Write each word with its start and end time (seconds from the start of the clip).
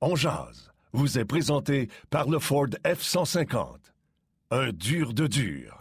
On 0.00 0.14
jase 0.14 0.70
vous 0.92 1.18
est 1.18 1.24
présenté 1.24 1.88
par 2.08 2.28
le 2.28 2.38
Ford 2.38 2.68
F-150. 2.84 3.78
Un 4.52 4.70
dur 4.70 5.12
de 5.12 5.26
dur. 5.26 5.74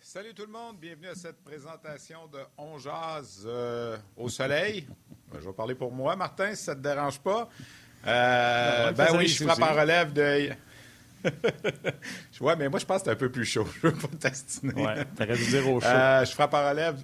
Salut 0.00 0.32
tout 0.34 0.46
le 0.46 0.52
monde, 0.52 0.78
bienvenue 0.78 1.08
à 1.08 1.16
cette 1.16 1.42
présentation 1.42 2.28
de 2.28 2.38
On 2.56 2.76
euh, 3.46 3.98
au 4.16 4.28
soleil. 4.28 4.86
Ben, 5.32 5.40
je 5.40 5.48
vais 5.48 5.52
parler 5.52 5.74
pour 5.74 5.90
moi, 5.90 6.14
Martin, 6.14 6.54
si 6.54 6.62
ça 6.62 6.76
ne 6.76 6.78
te 6.78 6.84
dérange 6.84 7.18
pas. 7.18 7.48
Euh, 8.06 8.92
ben 8.92 9.06
oui, 9.16 9.28
je 9.28 9.44
frappe 9.44 9.62
en 9.62 9.74
relève 9.74 10.12
de. 10.12 10.50
ouais, 12.40 12.56
mais 12.56 12.68
moi, 12.68 12.78
je 12.78 12.84
pense 12.84 12.98
que 12.98 13.04
c'est 13.04 13.12
un 13.12 13.16
peu 13.16 13.30
plus 13.30 13.44
chaud. 13.44 13.66
Je 13.82 13.88
veux 13.88 13.94
pas 13.94 14.08
t'astiner. 14.20 14.74
Ouais, 14.74 15.04
t'aurais 15.16 15.36
dû 15.36 15.46
dire 15.46 15.68
au 15.70 15.80
chaud. 15.80 15.86
Euh, 15.88 16.24
je 16.24 16.32
frappe 16.32 16.54
en 16.54 16.68
relève. 16.68 16.96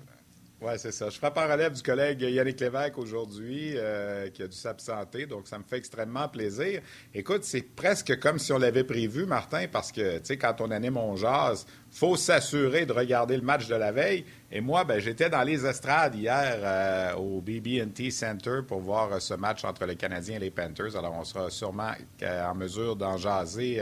Oui, 0.62 0.73
c'est 0.77 0.92
ça. 0.92 1.09
Je 1.09 1.16
frappe 1.16 1.38
en 1.38 1.48
relève 1.50 1.73
du 1.73 1.80
collègue 1.80 2.20
Yannick 2.20 2.60
Lévesque 2.60 2.98
aujourd'hui, 2.98 3.73
euh, 3.77 4.28
qui 4.28 4.42
a 4.42 4.46
dû 4.46 4.55
s'absenter, 4.56 5.24
donc 5.24 5.48
ça 5.48 5.56
me 5.56 5.64
fait 5.64 5.78
extrêmement 5.78 6.28
plaisir. 6.28 6.83
Écoute, 7.14 7.45
c'est 7.45 7.62
presque 7.62 8.20
comme 8.20 8.38
si 8.38 8.52
on 8.52 8.59
l'avait 8.59 8.84
prévu, 8.84 9.24
Martin, 9.24 9.69
parce 9.73 9.91
que, 9.91 10.19
tu 10.19 10.24
sais, 10.24 10.36
quand 10.36 10.60
on 10.60 10.70
anime 10.70 10.95
mon 10.95 11.16
jazz, 11.16 11.64
faut 11.91 12.14
s'assurer 12.14 12.84
de 12.84 12.92
regarder 12.92 13.38
le 13.38 13.42
match 13.42 13.69
de 13.69 13.74
la 13.74 13.91
veille. 13.91 14.27
Et 14.52 14.60
moi, 14.60 14.84
ben, 14.84 15.00
j'étais 15.00 15.30
dans 15.30 15.45
les 15.45 15.64
estrades 15.64 16.14
hier 16.14 16.59
euh, 16.59 17.14
au 17.14 17.41
BB&T 17.41 18.11
Center 18.11 18.61
pour 18.69 18.80
voir 18.80 19.14
euh, 19.14 19.19
ce 19.19 19.33
match 19.33 19.64
entre 19.64 19.86
les 19.86 19.97
Canadiens 19.97 20.36
et 20.36 20.41
les 20.41 20.50
Panthers. 20.50 20.95
Alors, 20.95 21.14
on 21.19 21.24
sera 21.24 21.48
sûrement 21.48 21.92
en 22.22 22.55
mesure 22.55 22.97
d'en 22.97 23.16
jaser 23.16 23.80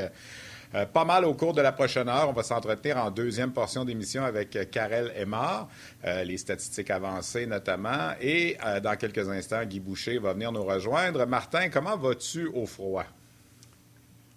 euh, 0.74 0.84
pas 0.86 1.04
mal 1.04 1.24
au 1.24 1.34
cours 1.34 1.54
de 1.54 1.62
la 1.62 1.72
prochaine 1.72 2.08
heure. 2.08 2.28
On 2.28 2.32
va 2.32 2.42
s'entretenir 2.42 2.98
en 2.98 3.10
deuxième 3.10 3.52
portion 3.52 3.84
d'émission 3.84 4.24
avec 4.24 4.54
euh, 4.54 4.64
Karel 4.70 5.12
Aymar, 5.16 5.68
euh, 6.04 6.24
les 6.24 6.36
statistiques 6.36 6.90
avancées 6.90 7.46
notamment. 7.46 8.12
Et 8.20 8.56
dans 8.82 8.96
quelques 8.96 9.28
instants, 9.28 9.64
Guy 9.64 9.80
Boucher 9.80 10.18
va 10.18 10.32
venir 10.32 10.52
nous 10.52 10.64
rejoindre. 10.64 11.24
Martin, 11.26 11.68
comment 11.70 11.96
vas-tu 11.96 12.46
au 12.46 12.66
froid? 12.66 13.04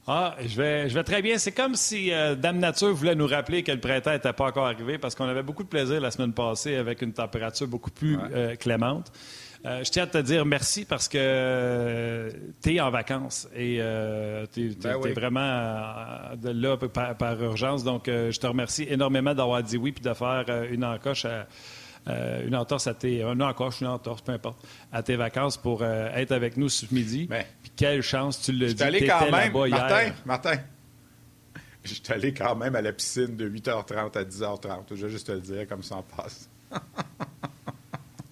Ah, 0.08 0.36
je 0.42 0.58
vais, 0.58 0.90
je 0.90 0.96
vais 0.96 1.04
très 1.04 1.22
bien. 1.22 1.38
C'est 1.38 1.52
comme 1.52 1.76
si 1.76 2.10
Dame 2.10 2.58
Nature 2.58 2.94
voulait 2.94 3.16
nous 3.16 3.28
rappeler 3.28 3.64
que 3.64 3.72
le 3.72 3.80
printemps 3.80 4.12
n'était 4.12 4.34
pas 4.34 4.46
encore 4.46 4.66
arrivé 4.66 4.98
parce 4.98 5.16
qu'on 5.16 5.28
avait 5.28 5.44
beaucoup 5.44 5.64
de 5.64 5.70
plaisir 5.70 6.02
la 6.02 6.12
semaine 6.12 6.34
passée 6.34 6.76
avec 6.76 7.02
une 7.02 7.14
température 7.14 7.68
beaucoup 7.68 7.92
plus 7.92 8.18
clémente. 8.60 9.12
Euh, 9.64 9.84
je 9.84 9.92
tiens 9.92 10.04
à 10.04 10.08
te 10.08 10.18
dire 10.18 10.44
merci 10.44 10.86
parce 10.86 11.08
que 11.08 11.18
euh, 11.20 12.32
tu 12.64 12.76
es 12.76 12.82
en 12.82 12.90
vacances 12.90 13.48
et 13.56 13.78
euh, 13.80 14.48
tu 14.52 14.72
es, 14.72 14.76
ben 14.76 14.98
vraiment 15.14 16.36
de 16.36 16.50
là 16.50 16.78
par, 16.78 17.42
urgence. 17.42 17.84
Donc, 17.84 18.04
je 18.08 18.38
te 18.40 18.48
remercie 18.48 18.88
énormément 18.90 19.36
d'avoir 19.36 19.62
dit 19.62 19.78
oui 19.78 19.92
puis 19.92 20.04
de 20.04 20.14
faire 20.14 20.46
une 20.72 20.84
encoche 20.84 21.26
à, 21.26 21.48
une 22.44 22.56
entorse 22.56 22.88
à 22.88 22.96
tes. 22.96 23.22
Une 23.22 23.44
encoche, 23.44 23.82
une 23.82 23.88
entorse, 23.88 24.22
peu 24.22 24.32
importe, 24.32 24.66
à 24.92 25.04
tes 25.04 25.16
vacances 25.16 25.58
pour 25.58 25.84
être 25.84 26.32
avec 26.32 26.58
nous 26.58 26.70
ce 26.70 26.92
midi. 26.92 27.28
Ben, 27.28 27.46
puis 27.62 27.72
quelle 27.76 28.02
chance, 28.02 28.42
tu 28.42 28.54
le 28.54 28.74
dis. 28.74 28.82
allé 28.82 29.06
quand 29.06 29.30
même, 29.30 29.54
Martin, 29.70 30.12
Martin. 30.26 30.56
Je 31.84 31.96
suis 31.96 32.14
allé 32.14 32.32
quand 32.32 32.56
même 32.56 32.76
à 32.76 32.82
la 32.82 32.94
piscine 32.94 33.36
de 33.36 33.50
8h30 33.50 34.16
à 34.16 34.24
10h30. 34.24 34.84
Je 34.92 35.06
vais 35.06 35.12
juste 35.12 35.28
te 35.28 35.32
le 35.32 35.40
dire 35.40 35.68
comme 35.68 35.82
ça 35.82 35.96
en 35.96 36.04
passe. 36.04 36.48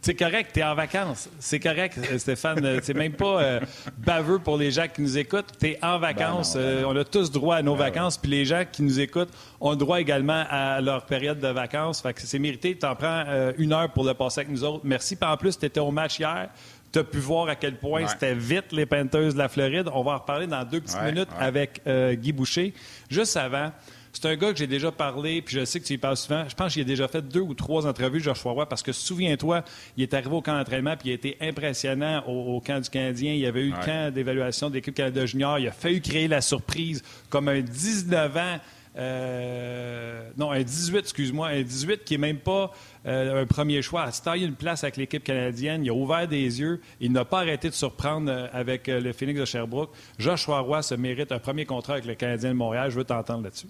C'est 0.02 0.16
correct, 0.16 0.52
tu 0.54 0.62
es 0.62 0.64
en 0.64 0.76
vacances. 0.76 1.30
C'est 1.40 1.60
correct, 1.60 1.98
euh, 1.98 2.18
Stéphane. 2.18 2.64
Euh, 2.64 2.80
c'est 2.82 2.94
même 2.94 3.12
pas 3.12 3.42
euh, 3.42 3.60
baveux 3.98 4.40
pour 4.40 4.58
les 4.58 4.72
gens 4.72 4.88
qui 4.88 5.02
nous 5.02 5.18
écoutent. 5.18 5.52
Tu 5.60 5.68
es 5.68 5.80
en 5.84 6.00
vacances. 6.00 6.56
Ben 6.56 6.78
ben 6.78 6.86
on 6.86 6.96
a 6.96 7.04
tous 7.04 7.32
droit 7.32 7.58
à 7.58 7.62
nos 7.62 7.76
ben 7.76 7.86
vacances. 7.86 8.18
Puis 8.18 8.32
les 8.32 8.46
gens 8.46 8.64
qui 8.72 8.82
nous 8.82 9.02
écoutent 9.02 9.32
ont 9.60 9.76
droit 9.76 10.00
également 10.00 10.46
à 10.50 10.80
leur 10.80 11.06
période 11.06 11.40
de 11.40 11.48
vacances. 11.50 12.02
Fait 12.02 12.14
que 12.14 12.22
c'est 12.22 12.40
mérité. 12.40 12.78
Tu 12.78 12.86
en 12.86 12.96
prends 12.96 13.26
une 13.58 13.74
heure 13.74 13.92
pour 13.92 14.06
le 14.06 14.14
passer 14.14 14.42
avec 14.42 14.52
nous 14.52 14.64
autres. 14.64 14.82
Merci. 14.86 15.18
Puis 15.18 15.30
en 15.30 15.36
plus, 15.36 15.60
tu 15.60 15.66
étais 15.66 15.82
au 15.82 15.92
match 15.92 16.20
hier. 16.20 16.50
Tu 16.94 17.00
as 17.00 17.04
pu 17.04 17.18
voir 17.18 17.50
à 17.50 17.56
quel 17.56 17.78
point 17.78 18.08
c'était 18.08 18.34
vite 18.34 18.72
les 18.72 18.86
Panthers 18.86 19.34
de 19.34 19.38
la 19.38 19.50
Floride. 19.50 19.90
On 19.94 20.02
va 20.02 20.14
en 20.14 20.18
reparler 20.18 20.48
dans 20.48 20.64
deux 20.64 20.80
petites 20.80 21.02
minutes 21.04 21.30
avec 21.38 21.82
Guy 21.86 22.32
Boucher. 22.32 22.74
Juste 23.10 23.36
avant, 23.36 23.72
c'est 24.12 24.26
un 24.26 24.36
gars 24.36 24.52
que 24.52 24.58
j'ai 24.58 24.68
déjà 24.68 24.92
parlé, 24.92 25.42
puis 25.42 25.56
je 25.56 25.66
sais 25.66 25.80
que 25.80 25.86
tu 25.86 25.94
y 25.94 25.98
parles 25.98 26.18
souvent. 26.18 26.44
Je 26.48 26.56
pense 26.56 26.68
que 26.68 26.74
j'ai 26.74 26.86
déjà 26.86 27.08
fait 27.08 27.22
deux 27.22 27.42
ou 27.42 27.54
trois 27.54 27.86
entrevues, 27.86 28.20
Joshua 28.20 28.52
Roy, 28.52 28.66
parce 28.68 28.82
que 28.82 28.92
souviens-toi, 28.92 29.64
il 29.98 30.04
est 30.04 30.14
arrivé 30.14 30.36
au 30.36 30.42
camp 30.42 30.58
d'entraînement, 30.58 30.96
puis 30.98 31.10
il 31.10 31.12
a 31.12 31.16
été 31.16 31.38
impressionnant 31.42 32.24
au, 32.28 32.60
camp 32.60 32.82
du 32.82 32.90
Canadien. 32.90 33.34
Il 33.34 33.40
y 33.40 33.46
avait 33.46 33.62
eu 33.62 33.72
le 33.72 33.86
camp 33.86 34.14
d'évaluation 34.14 34.70
de 34.70 34.76
l'équipe 34.76 34.96
Canada 34.96 35.26
Junior. 35.26 35.60
Il 35.60 35.68
a 35.68 35.72
fallu 35.72 36.02
créer 36.02 36.28
la 36.28 36.42
surprise 36.42 37.04
comme 37.30 37.48
un 37.48 37.62
19 37.62 38.38
ans. 38.38 38.58
Euh, 38.98 40.30
non, 40.38 40.52
un 40.52 40.62
18, 40.62 40.98
excuse-moi, 40.98 41.50
un 41.50 41.62
18 41.62 42.04
qui 42.04 42.16
n'est 42.16 42.28
même 42.28 42.40
pas 42.40 42.74
euh, 43.06 43.44
un 43.44 43.46
premier 43.46 43.82
choix. 43.82 44.02
À 44.02 44.12
taillé 44.12 44.48
une 44.48 44.56
place 44.56 44.84
avec 44.84 44.98
l'équipe 44.98 45.24
canadienne, 45.24 45.86
il 45.86 45.92
a 45.92 45.94
ouvert 45.94 46.28
des 46.28 46.60
yeux, 46.60 46.82
il 47.00 47.12
n'a 47.12 47.24
pas 47.24 47.40
arrêté 47.40 47.70
de 47.70 47.76
surprendre 47.76 48.32
euh, 48.32 48.48
avec 48.52 48.88
le 48.88 49.14
Phoenix 49.14 49.40
de 49.40 49.46
Sherbrooke. 49.46 49.92
Joshua 50.18 50.60
Roy 50.60 50.82
se 50.82 50.96
mérite 50.96 51.32
un 51.32 51.40
premier 51.40 51.66
contrat 51.66 51.94
avec 51.94 52.06
le 52.06 52.16
Canadien 52.16 52.50
de 52.50 52.56
Montréal. 52.56 52.90
Je 52.90 52.98
veux 52.98 53.06
t'entendre 53.06 53.44
là-dessus. 53.44 53.68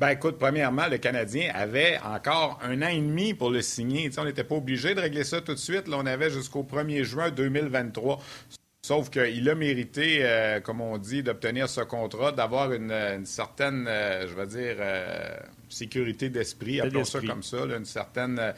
Ben 0.00 0.08
écoute, 0.08 0.38
premièrement, 0.38 0.88
le 0.88 0.98
Canadien 0.98 1.52
avait 1.54 1.98
encore 2.04 2.58
un 2.62 2.82
an 2.82 2.88
et 2.88 3.00
demi 3.00 3.32
pour 3.32 3.50
le 3.50 3.62
signer. 3.62 4.10
on 4.18 4.24
n'était 4.24 4.42
pas 4.42 4.56
obligé 4.56 4.94
de 4.94 5.00
régler 5.00 5.22
ça 5.22 5.40
tout 5.40 5.54
de 5.54 5.58
suite. 5.58 5.86
Là, 5.86 5.98
on 6.00 6.06
avait 6.06 6.30
jusqu'au 6.30 6.64
1er 6.64 7.04
juin 7.04 7.30
2023. 7.30 8.20
Sauf 8.84 9.08
qu'il 9.08 9.48
a 9.48 9.54
mérité, 9.54 10.18
euh, 10.20 10.60
comme 10.60 10.80
on 10.80 10.98
dit, 10.98 11.22
d'obtenir 11.22 11.68
ce 11.68 11.80
contrat, 11.80 12.32
d'avoir 12.32 12.72
une, 12.72 13.24
certaine, 13.24 13.86
euh, 13.88 14.26
je 14.28 14.34
vais 14.34 14.46
dire, 14.46 14.76
euh, 14.80 15.36
sécurité 15.70 16.28
d'esprit, 16.28 16.80
appelons 16.80 17.04
ça 17.04 17.20
comme 17.20 17.42
ça, 17.42 17.58
une 17.64 17.86
certaine 17.86 18.52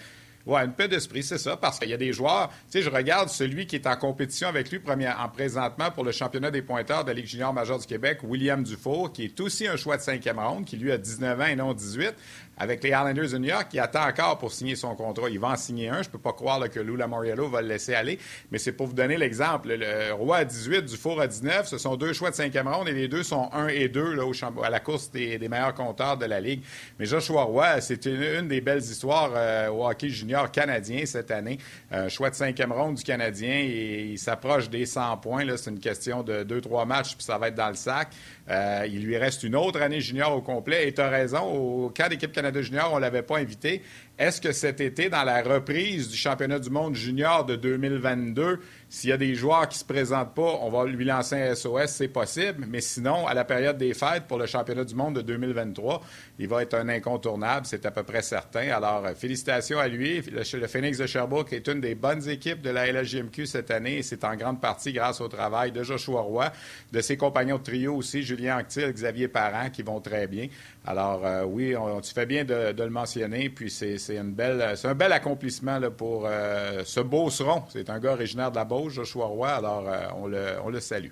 oui, 0.46 0.60
une 0.60 0.72
paix 0.72 0.86
d'esprit, 0.86 1.24
c'est 1.24 1.38
ça, 1.38 1.56
parce 1.56 1.80
qu'il 1.80 1.88
y 1.90 1.92
a 1.92 1.96
des 1.96 2.12
joueurs. 2.12 2.50
Tu 2.70 2.78
sais, 2.78 2.82
je 2.82 2.88
regarde 2.88 3.28
celui 3.28 3.66
qui 3.66 3.74
est 3.74 3.86
en 3.88 3.96
compétition 3.96 4.46
avec 4.46 4.70
lui 4.70 4.78
premier, 4.78 5.08
en 5.08 5.28
présentement 5.28 5.90
pour 5.90 6.04
le 6.04 6.12
championnat 6.12 6.52
des 6.52 6.62
pointeurs 6.62 7.02
de 7.02 7.08
la 7.08 7.14
Ligue 7.14 7.26
junior 7.26 7.52
majeure 7.52 7.80
du 7.80 7.86
Québec, 7.86 8.20
William 8.22 8.62
Dufour, 8.62 9.12
qui 9.12 9.24
est 9.24 9.40
aussi 9.40 9.66
un 9.66 9.76
choix 9.76 9.96
de 9.96 10.02
cinquième 10.02 10.38
ronde, 10.38 10.64
qui 10.64 10.76
lui 10.76 10.92
a 10.92 10.98
19 10.98 11.40
ans 11.40 11.46
et 11.46 11.56
non 11.56 11.74
18 11.74 12.14
avec 12.56 12.82
les 12.82 12.90
Islanders 12.90 13.30
de 13.30 13.38
New 13.38 13.48
York, 13.48 13.68
qui 13.70 13.78
attend 13.78 14.06
encore 14.06 14.38
pour 14.38 14.52
signer 14.52 14.76
son 14.76 14.94
contrat. 14.94 15.28
Il 15.28 15.38
va 15.38 15.48
en 15.48 15.56
signer 15.56 15.88
un. 15.88 16.02
Je 16.02 16.08
ne 16.08 16.12
peux 16.12 16.18
pas 16.18 16.32
croire 16.32 16.68
que 16.70 16.80
Lou 16.80 16.96
Lamoriello 16.96 17.48
va 17.48 17.62
le 17.62 17.68
laisser 17.68 17.94
aller. 17.94 18.18
Mais 18.50 18.58
c'est 18.58 18.72
pour 18.72 18.86
vous 18.86 18.94
donner 18.94 19.16
l'exemple. 19.16 19.76
Le 19.76 20.12
Roi 20.12 20.38
à 20.38 20.44
18, 20.44 20.86
Dufour 20.86 21.20
à 21.20 21.26
19, 21.26 21.66
ce 21.66 21.78
sont 21.78 21.96
deux 21.96 22.12
choix 22.12 22.30
de 22.30 22.34
cinquième 22.34 22.68
ronde 22.68 22.88
et 22.88 22.92
les 22.92 23.08
deux 23.08 23.22
sont 23.22 23.50
1 23.52 23.68
et 23.68 23.88
2 23.88 24.14
là, 24.14 24.24
au 24.24 24.32
à 24.62 24.70
la 24.70 24.80
course 24.80 25.10
des, 25.10 25.38
meilleurs 25.48 25.74
compteurs 25.74 26.16
de 26.16 26.26
la 26.26 26.40
Ligue. 26.40 26.62
Mais 26.98 27.06
Joshua 27.06 27.42
Roy, 27.42 27.80
c'est 27.80 28.06
une, 28.06 28.48
des 28.48 28.60
belles 28.60 28.82
histoires 28.82 29.32
euh, 29.34 29.68
au 29.68 29.86
hockey 29.86 30.08
junior 30.08 30.50
canadien 30.50 31.04
cette 31.06 31.30
année. 31.30 31.58
Un 31.90 32.08
choix 32.08 32.30
de 32.30 32.34
cinquième 32.34 32.72
ronde 32.72 32.96
du 32.96 33.02
Canadien 33.02 33.58
et 33.60 34.10
il 34.12 34.18
s'approche 34.18 34.68
des 34.70 34.86
100 34.86 35.18
points. 35.18 35.44
C'est 35.56 35.70
une 35.70 35.80
question 35.80 36.22
de 36.22 36.44
2-3 36.44 36.86
matchs 36.86 37.14
puis 37.16 37.24
ça 37.24 37.38
va 37.38 37.48
être 37.48 37.54
dans 37.54 37.68
le 37.68 37.74
sac. 37.74 38.08
Euh, 38.48 38.86
il 38.86 39.04
lui 39.04 39.16
reste 39.16 39.42
une 39.42 39.56
autre 39.56 39.80
année 39.80 40.00
junior 40.00 40.34
au 40.36 40.40
complet. 40.40 40.88
Et 40.88 40.94
tu 40.94 41.00
as 41.00 41.08
raison, 41.08 41.42
au 41.42 41.90
cas 41.90 42.08
d'équipe 42.08 42.32
Canada 42.32 42.60
Junior, 42.62 42.90
on 42.92 42.96
ne 42.96 43.00
l'avait 43.00 43.22
pas 43.22 43.38
invité. 43.38 43.82
Est-ce 44.18 44.40
que 44.40 44.52
cet 44.52 44.80
été, 44.80 45.10
dans 45.10 45.24
la 45.24 45.42
reprise 45.42 46.08
du 46.08 46.16
championnat 46.16 46.58
du 46.58 46.70
monde 46.70 46.94
junior 46.94 47.44
de 47.44 47.54
2022, 47.54 48.60
s'il 48.88 49.10
y 49.10 49.12
a 49.12 49.18
des 49.18 49.34
joueurs 49.34 49.68
qui 49.68 49.76
ne 49.76 49.80
se 49.80 49.84
présentent 49.84 50.34
pas, 50.34 50.58
on 50.62 50.70
va 50.70 50.86
lui 50.86 51.04
lancer 51.04 51.34
un 51.34 51.54
SOS, 51.54 51.88
c'est 51.88 52.08
possible. 52.08 52.66
Mais 52.66 52.80
sinon, 52.80 53.26
à 53.26 53.34
la 53.34 53.44
période 53.44 53.76
des 53.76 53.92
fêtes 53.92 54.24
pour 54.26 54.38
le 54.38 54.46
championnat 54.46 54.84
du 54.84 54.94
monde 54.94 55.16
de 55.16 55.20
2023, 55.20 56.02
il 56.38 56.48
va 56.48 56.62
être 56.62 56.72
un 56.74 56.88
incontournable, 56.88 57.66
c'est 57.66 57.84
à 57.84 57.90
peu 57.90 58.04
près 58.04 58.22
certain. 58.22 58.70
Alors, 58.70 59.04
euh, 59.04 59.14
félicitations 59.14 59.78
à 59.78 59.88
lui. 59.88 60.22
Le, 60.22 60.66
Phoenix 60.66 60.96
de 60.96 61.06
Sherbrooke 61.06 61.52
est 61.52 61.68
une 61.68 61.82
des 61.82 61.94
bonnes 61.94 62.26
équipes 62.26 62.62
de 62.62 62.70
la 62.70 62.90
LHJMQ 62.90 63.44
cette 63.44 63.70
année 63.70 63.98
et 63.98 64.02
c'est 64.02 64.24
en 64.24 64.34
grande 64.34 64.62
partie 64.62 64.94
grâce 64.94 65.20
au 65.20 65.28
travail 65.28 65.72
de 65.72 65.82
Joshua 65.82 66.22
Roy, 66.22 66.50
de 66.90 67.00
ses 67.02 67.18
compagnons 67.18 67.58
de 67.58 67.62
trio 67.64 67.96
aussi, 67.96 68.22
Julien 68.22 68.60
Anctil, 68.60 68.92
Xavier 68.92 69.28
Parent, 69.28 69.68
qui 69.68 69.82
vont 69.82 70.00
très 70.00 70.26
bien. 70.26 70.48
Alors, 70.86 71.22
euh, 71.24 71.44
oui, 71.44 71.74
on, 71.76 72.00
tu 72.00 72.12
fais 72.14 72.26
bien 72.26 72.44
de, 72.44 72.72
le 72.76 72.90
mentionner. 72.90 73.50
Puis, 73.50 73.70
c'est 73.70 74.18
un 74.18 74.24
bel 74.24 75.12
accomplissement 75.12 75.80
pour 75.90 76.26
euh, 76.26 76.82
ce 76.84 77.00
beau 77.00 77.28
seron. 77.28 77.64
C'est 77.68 77.90
un 77.90 77.98
gars 77.98 78.12
originaire 78.12 78.52
de 78.52 78.56
la 78.56 78.64
Beauce, 78.64 78.92
Joshua 78.92 79.26
Roy. 79.26 79.48
Alors, 79.48 79.84
euh, 79.88 80.60
on, 80.62 80.68
le, 80.68 80.80
salue. 80.80 81.10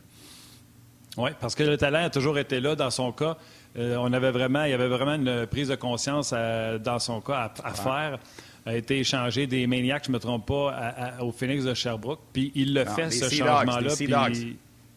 Oui, 1.17 1.31
parce 1.41 1.57
que 1.57 1.65
le 1.65 1.77
talent 1.77 2.05
a 2.05 2.11
toujours 2.11 2.39
été 2.39 2.61
là 2.61 2.77
dans 2.77 2.91
son 2.91 3.11
cas. 3.11 3.37
on 3.77 4.13
avait 4.13 4.31
vraiment, 4.31 4.65
il 4.65 4.71
y 4.71 4.75
avait 4.75 4.89
vraiment 4.89 5.15
une 5.15 5.47
prise 5.47 5.69
de 5.69 5.75
conscience 5.75 6.33
dans 6.33 6.99
son 7.01 7.21
cas 7.21 7.53
à, 7.65 7.71
faire. 7.73 8.19
A 8.67 8.77
été 8.77 9.01
échangé 9.01 9.47
des 9.47 9.67
Maniacs, 9.67 10.05
je 10.07 10.11
ne 10.11 10.15
me 10.15 10.21
trompe 10.21 10.47
pas, 10.47 11.17
au 11.21 11.33
Phoenix 11.33 11.65
de 11.65 11.75
Sherbrooke. 11.75 12.21
Puis 12.33 12.53
il 12.55 12.75
le 12.75 12.85
fait, 12.85 13.11
ce 13.11 13.29
changement-là. 13.29 14.31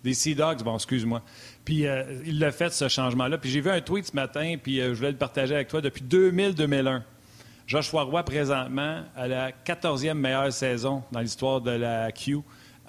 Des 0.03 0.13
Sea 0.13 0.35
Dogs, 0.35 0.63
bon, 0.63 0.75
excuse-moi. 0.75 1.21
Puis 1.67 1.85
euh, 1.85 2.03
il 2.25 2.39
l'a 2.39 2.53
fait, 2.53 2.71
ce 2.71 2.87
changement-là. 2.87 3.37
Puis 3.37 3.49
j'ai 3.49 3.59
vu 3.59 3.69
un 3.69 3.81
tweet 3.81 4.05
ce 4.05 4.15
matin, 4.15 4.55
puis 4.63 4.79
euh, 4.79 4.93
je 4.93 4.99
voulais 4.99 5.11
le 5.11 5.17
partager 5.17 5.53
avec 5.53 5.67
toi. 5.67 5.81
Depuis 5.81 6.01
2000-2001, 6.01 7.01
Joshua 7.67 8.03
Roy, 8.03 8.23
présentement, 8.23 9.01
a 9.17 9.27
la 9.27 9.51
14e 9.51 10.13
meilleure 10.13 10.53
saison 10.53 11.03
dans 11.11 11.19
l'histoire 11.19 11.59
de 11.59 11.71
la 11.71 12.09
Q 12.13 12.37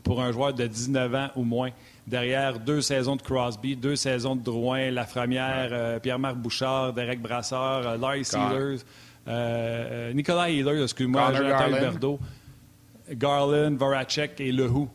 pour 0.04 0.22
un 0.22 0.30
joueur 0.30 0.54
de 0.54 0.64
19 0.64 1.14
ans 1.16 1.28
ou 1.34 1.42
moins. 1.42 1.70
derrière 2.06 2.60
deux 2.60 2.80
saisons 2.80 3.16
de 3.16 3.22
Crosby, 3.22 3.74
deux 3.74 3.96
saisons 3.96 4.36
de 4.36 4.44
Drouin, 4.44 4.92
Lafremière, 4.92 5.70
euh, 5.72 5.98
Pierre-Marc 5.98 6.36
Bouchard, 6.36 6.92
Derek 6.92 7.20
Brassard, 7.20 7.84
euh, 7.84 7.96
Larry 7.96 8.24
Sealers, 8.24 8.84
Nicolas 10.14 10.50
Healer, 10.50 10.84
excuse-moi, 10.84 11.32
Jonathan 11.34 11.66
Huberdeau, 11.66 12.20
Garland, 13.10 13.74
Voracek 13.76 14.40
et 14.40 14.52
Lehoux. 14.52 14.88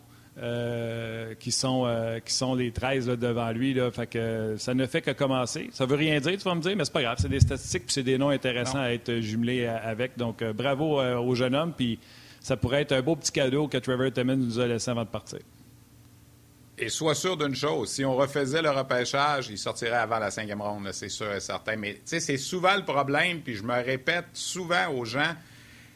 Qui, 1.39 1.51
sont, 1.51 2.19
qui 2.25 2.33
sont 2.33 2.55
les 2.55 2.71
13 2.71 3.07
devant 3.07 3.51
lui. 3.51 3.73
Là. 3.73 3.91
Fait 3.91 4.07
que, 4.07 4.55
ça 4.57 4.73
ne 4.73 4.85
fait 4.85 5.01
que 5.01 5.11
commencer. 5.11 5.69
Ça 5.73 5.85
veut 5.85 5.95
rien 5.95 6.19
dire, 6.19 6.37
tu 6.37 6.43
vas 6.43 6.55
me 6.55 6.61
dire, 6.61 6.75
mais 6.75 6.85
c'est 6.85 6.93
pas 6.93 7.01
grave. 7.01 7.17
C'est 7.19 7.29
des 7.29 7.39
statistiques 7.39 7.85
puis 7.85 7.93
c'est 7.93 8.03
des 8.03 8.17
noms 8.17 8.29
intéressants 8.29 8.81
à 8.81 8.89
être 8.89 9.19
jumelés 9.19 9.65
avec. 9.65 10.17
Donc, 10.17 10.43
bravo 10.43 11.01
au 11.01 11.35
jeune 11.35 11.55
homme. 11.55 11.73
Puis 11.75 11.99
ça 12.39 12.57
pourrait 12.57 12.81
être 12.81 12.91
un 12.91 13.01
beau 13.01 13.15
petit 13.15 13.31
cadeau 13.31 13.67
que 13.67 13.77
Trevor 13.77 14.11
Timmons 14.11 14.37
nous 14.37 14.59
a 14.59 14.67
laissé 14.67 14.91
avant 14.91 15.03
de 15.03 15.09
partir. 15.09 15.39
Et 16.77 16.89
sois 16.89 17.15
sûr 17.15 17.37
d'une 17.37 17.55
chose, 17.55 17.89
si 17.89 18.03
on 18.03 18.15
refaisait 18.15 18.61
le 18.61 18.71
repêchage, 18.71 19.47
il 19.49 19.57
sortirait 19.57 19.97
avant 19.97 20.17
la 20.17 20.31
cinquième 20.31 20.61
ronde, 20.61 20.89
c'est 20.91 21.09
sûr 21.09 21.31
et 21.31 21.39
certain. 21.39 21.75
Mais 21.75 21.93
tu 21.93 22.01
sais, 22.05 22.19
c'est 22.19 22.37
souvent 22.37 22.75
le 22.75 22.83
problème, 22.83 23.41
puis 23.41 23.55
je 23.55 23.63
me 23.63 23.73
répète 23.73 24.25
souvent 24.33 24.89
aux 24.91 25.05
gens, 25.05 25.33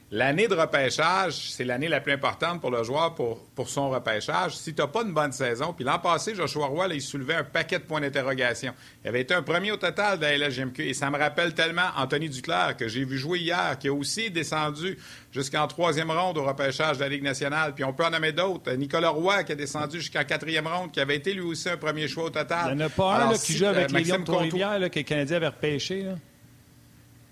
L'année 0.10 0.48
de 0.48 0.56
repêchage, 0.56 1.52
c'est 1.52 1.66
l'année 1.66 1.90
la 1.90 2.00
plus 2.00 2.14
importante 2.14 2.62
pour 2.62 2.72
le 2.72 2.82
joueur 2.82 3.14
pour, 3.14 3.44
pour 3.48 3.68
son 3.68 3.90
repêchage. 3.90 4.56
Si 4.56 4.74
tu 4.74 4.82
n'as 4.82 4.88
pas 4.88 5.02
une 5.04 5.14
bonne 5.14 5.34
saison, 5.34 5.74
puis 5.74 5.84
l'an 5.84 6.00
passé, 6.00 6.34
Joshua 6.34 6.68
Roy, 6.68 6.88
il 6.94 7.02
soulevait 7.02 7.34
un 7.34 7.44
paquet 7.44 7.80
de 7.80 7.84
points 7.84 8.00
d'interrogation. 8.00 8.74
Il 9.04 9.10
avait 9.10 9.20
été 9.20 9.34
un 9.34 9.42
premier 9.42 9.74
au 9.74 9.76
total 9.76 10.18
de 10.18 10.24
la 10.24 10.38
LGMQ. 10.38 10.88
Et 10.88 10.94
ça 10.94 11.10
me 11.10 11.18
rappelle 11.18 11.54
tellement 11.54 11.90
Anthony 11.98 12.30
Duclair, 12.30 12.78
que 12.78 12.88
j'ai 12.88 13.04
vu 13.04 13.18
jouer 13.18 13.40
hier, 13.40 13.78
qui 13.78 13.90
a 13.90 13.94
aussi 13.94 14.32
descendu 14.32 14.98
jusqu'en 15.34 15.68
troisième 15.68 16.10
ronde 16.10 16.38
au 16.38 16.46
repêchage 16.46 17.00
de 17.00 17.04
la 17.04 17.10
Ligue 17.10 17.24
nationale. 17.24 17.76
Puis 17.76 17.84
on 17.84 17.92
peut 17.92 18.06
en 18.06 18.12
nommer 18.12 18.32
d'autres. 18.32 18.72
Nicolas 18.76 19.10
Roy, 19.10 19.44
qui 19.44 19.52
a 19.52 19.56
descendu 19.56 20.00
jusqu'en 20.00 20.24
quatrième 20.24 20.68
ronde, 20.68 20.94
qui 20.94 21.02
avait 21.02 21.18
été 21.18 21.34
lui 21.34 21.42
aussi 21.42 21.68
un 21.68 21.76
premier 21.76 22.08
choix 22.08 22.24
au 22.24 22.30
total. 22.30 22.70
Il 22.72 22.78
n'y 22.78 22.84
en 22.84 22.86
a 22.86 22.90
pas 22.90 23.26
un 23.26 23.34
qui 23.34 23.58
joue 23.58 23.66
avec 23.66 23.92
euh, 23.92 23.98
les 23.98 24.06
Lions 24.06 24.20
de 24.20 24.24
Trois-Rivières, 24.24 24.90
que 24.90 25.00
le 25.00 25.04
Canadien 25.04 25.36
avait 25.36 25.48
repêché. 25.48 26.06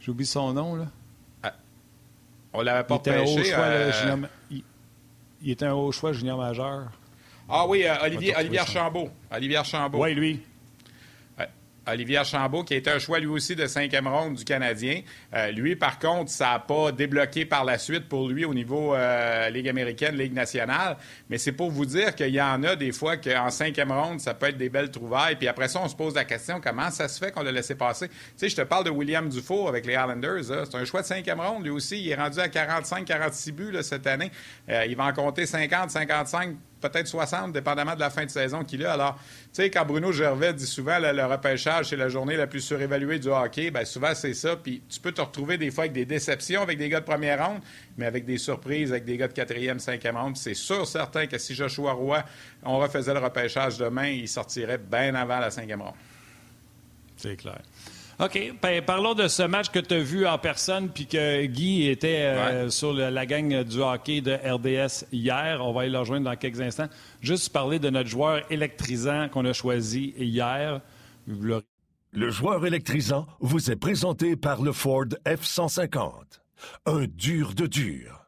J'oublie 0.01 0.25
son 0.25 0.51
nom. 0.51 0.75
Là. 0.75 0.87
On 2.55 2.61
l'avait 2.61 2.83
pas 2.83 2.95
il 2.95 3.01
pêché. 3.01 3.53
Euh, 3.57 3.91
il... 4.51 5.51
était 5.51 5.65
un 5.65 5.73
haut 5.73 5.91
choix 5.91 6.13
junior 6.13 6.37
majeur. 6.37 6.91
Ah 7.47 7.67
oui, 7.67 7.83
euh, 7.85 7.93
Olivier, 8.03 8.33
Olivier 8.35 8.59
Archambault. 8.59 9.09
Olivier 9.31 9.57
Archambault. 9.57 10.01
Oui, 10.01 10.15
lui. 10.15 10.41
Olivier 11.87 12.17
Archambault, 12.17 12.63
qui 12.63 12.73
a 12.73 12.77
été 12.77 12.89
un 12.89 12.99
choix 12.99 13.19
lui 13.19 13.27
aussi 13.27 13.55
de 13.55 13.67
cinquième 13.67 14.07
ronde 14.07 14.35
du 14.35 14.43
Canadien. 14.43 15.01
Euh, 15.33 15.51
lui, 15.51 15.75
par 15.75 15.99
contre, 15.99 16.31
ça 16.31 16.51
n'a 16.51 16.59
pas 16.59 16.91
débloqué 16.91 17.45
par 17.45 17.63
la 17.63 17.77
suite 17.77 18.07
pour 18.09 18.27
lui 18.27 18.45
au 18.45 18.53
niveau 18.53 18.95
euh, 18.95 19.49
Ligue 19.49 19.69
américaine, 19.69 20.15
Ligue 20.15 20.33
nationale. 20.33 20.97
Mais 21.29 21.37
c'est 21.37 21.51
pour 21.51 21.71
vous 21.71 21.85
dire 21.85 22.15
qu'il 22.15 22.33
y 22.33 22.41
en 22.41 22.63
a 22.63 22.75
des 22.75 22.91
fois 22.91 23.17
qu'en 23.17 23.49
cinquième 23.49 23.91
ronde, 23.91 24.19
ça 24.19 24.33
peut 24.33 24.47
être 24.47 24.57
des 24.57 24.69
belles 24.69 24.91
trouvailles. 24.91 25.35
Puis 25.35 25.47
après 25.47 25.67
ça, 25.67 25.81
on 25.83 25.87
se 25.87 25.95
pose 25.95 26.15
la 26.15 26.25
question 26.25 26.59
comment 26.61 26.89
ça 26.91 27.07
se 27.07 27.19
fait 27.19 27.31
qu'on 27.31 27.43
l'a 27.43 27.51
laissé 27.51 27.75
passer? 27.75 28.07
Tu 28.07 28.15
sais, 28.37 28.49
je 28.49 28.55
te 28.55 28.61
parle 28.61 28.85
de 28.85 28.89
William 28.89 29.29
Dufour 29.29 29.69
avec 29.69 29.85
les 29.85 29.93
Islanders. 29.93 30.43
C'est 30.43 30.75
un 30.75 30.85
choix 30.85 31.01
de 31.01 31.07
cinquième 31.07 31.39
ronde. 31.39 31.63
Lui 31.63 31.71
aussi, 31.71 31.99
il 31.99 32.09
est 32.09 32.15
rendu 32.15 32.39
à 32.39 32.47
45-46 32.47 33.51
buts 33.51 33.77
cette 33.81 34.07
année. 34.07 34.31
Euh, 34.69 34.85
il 34.87 34.95
va 34.95 35.05
en 35.05 35.13
compter 35.13 35.45
50, 35.45 35.91
55 35.91 36.55
peut-être 36.81 37.07
60, 37.07 37.53
dépendamment 37.53 37.95
de 37.95 37.99
la 37.99 38.09
fin 38.09 38.25
de 38.25 38.29
saison 38.29 38.63
qu'il 38.63 38.85
a. 38.85 38.93
Alors, 38.93 39.15
tu 39.15 39.49
sais, 39.53 39.69
quand 39.69 39.85
Bruno 39.85 40.11
Gervais 40.11 40.53
dit 40.53 40.65
souvent 40.65 40.99
le, 40.99 41.11
le 41.11 41.25
repêchage, 41.25 41.89
c'est 41.89 41.95
la 41.95 42.09
journée 42.09 42.35
la 42.35 42.47
plus 42.47 42.61
surévaluée 42.61 43.19
du 43.19 43.29
hockey, 43.29 43.71
bien 43.71 43.85
souvent, 43.85 44.13
c'est 44.13 44.33
ça. 44.33 44.55
Puis 44.55 44.81
tu 44.89 44.99
peux 44.99 45.11
te 45.11 45.21
retrouver 45.21 45.57
des 45.57 45.71
fois 45.71 45.85
avec 45.85 45.93
des 45.93 46.05
déceptions 46.05 46.61
avec 46.61 46.77
des 46.77 46.89
gars 46.89 46.99
de 46.99 47.05
première 47.05 47.45
ronde, 47.45 47.61
mais 47.97 48.05
avec 48.05 48.25
des 48.25 48.37
surprises 48.37 48.91
avec 48.91 49.05
des 49.05 49.17
gars 49.17 49.27
de 49.27 49.33
quatrième, 49.33 49.79
cinquième 49.79 50.17
ronde. 50.17 50.37
C'est 50.37 50.53
sûr, 50.53 50.85
certain 50.87 51.27
que 51.27 51.37
si 51.37 51.55
Joshua 51.55 51.93
Roy, 51.93 52.23
on 52.63 52.77
refaisait 52.79 53.13
le 53.13 53.19
repêchage 53.19 53.77
demain, 53.77 54.07
il 54.07 54.27
sortirait 54.27 54.77
bien 54.77 55.15
avant 55.15 55.39
la 55.39 55.51
cinquième 55.51 55.81
ronde. 55.81 55.95
C'est 57.17 57.37
clair. 57.37 57.61
OK. 58.17 58.53
Ben, 58.61 58.81
parlons 58.81 59.13
de 59.13 59.27
ce 59.27 59.43
match 59.43 59.69
que 59.69 59.79
tu 59.79 59.93
as 59.93 59.99
vu 59.99 60.25
en 60.25 60.37
personne 60.37 60.89
puis 60.89 61.05
que 61.05 61.45
Guy 61.45 61.87
était 61.89 62.21
euh, 62.21 62.69
sur 62.69 62.93
la 62.93 63.25
gang 63.25 63.63
du 63.63 63.79
hockey 63.79 64.21
de 64.21 64.31
RDS 64.31 65.05
hier. 65.11 65.59
On 65.61 65.73
va 65.73 65.81
aller 65.81 65.91
le 65.91 65.99
rejoindre 65.99 66.25
dans 66.25 66.35
quelques 66.35 66.61
instants. 66.61 66.87
Juste 67.21 67.51
parler 67.51 67.77
de 67.77 67.89
notre 67.89 68.09
joueur 68.09 68.41
électrisant 68.49 69.27
qu'on 69.27 69.43
a 69.45 69.51
choisi 69.53 70.13
hier. 70.17 70.79
Le 71.27 72.29
joueur 72.29 72.65
électrisant 72.65 73.27
vous 73.41 73.69
est 73.69 73.75
présenté 73.75 74.37
par 74.37 74.61
le 74.61 74.71
Ford 74.71 75.07
F-150. 75.25 76.11
Un 76.85 77.05
dur 77.07 77.53
de 77.53 77.67
dur. 77.67 78.25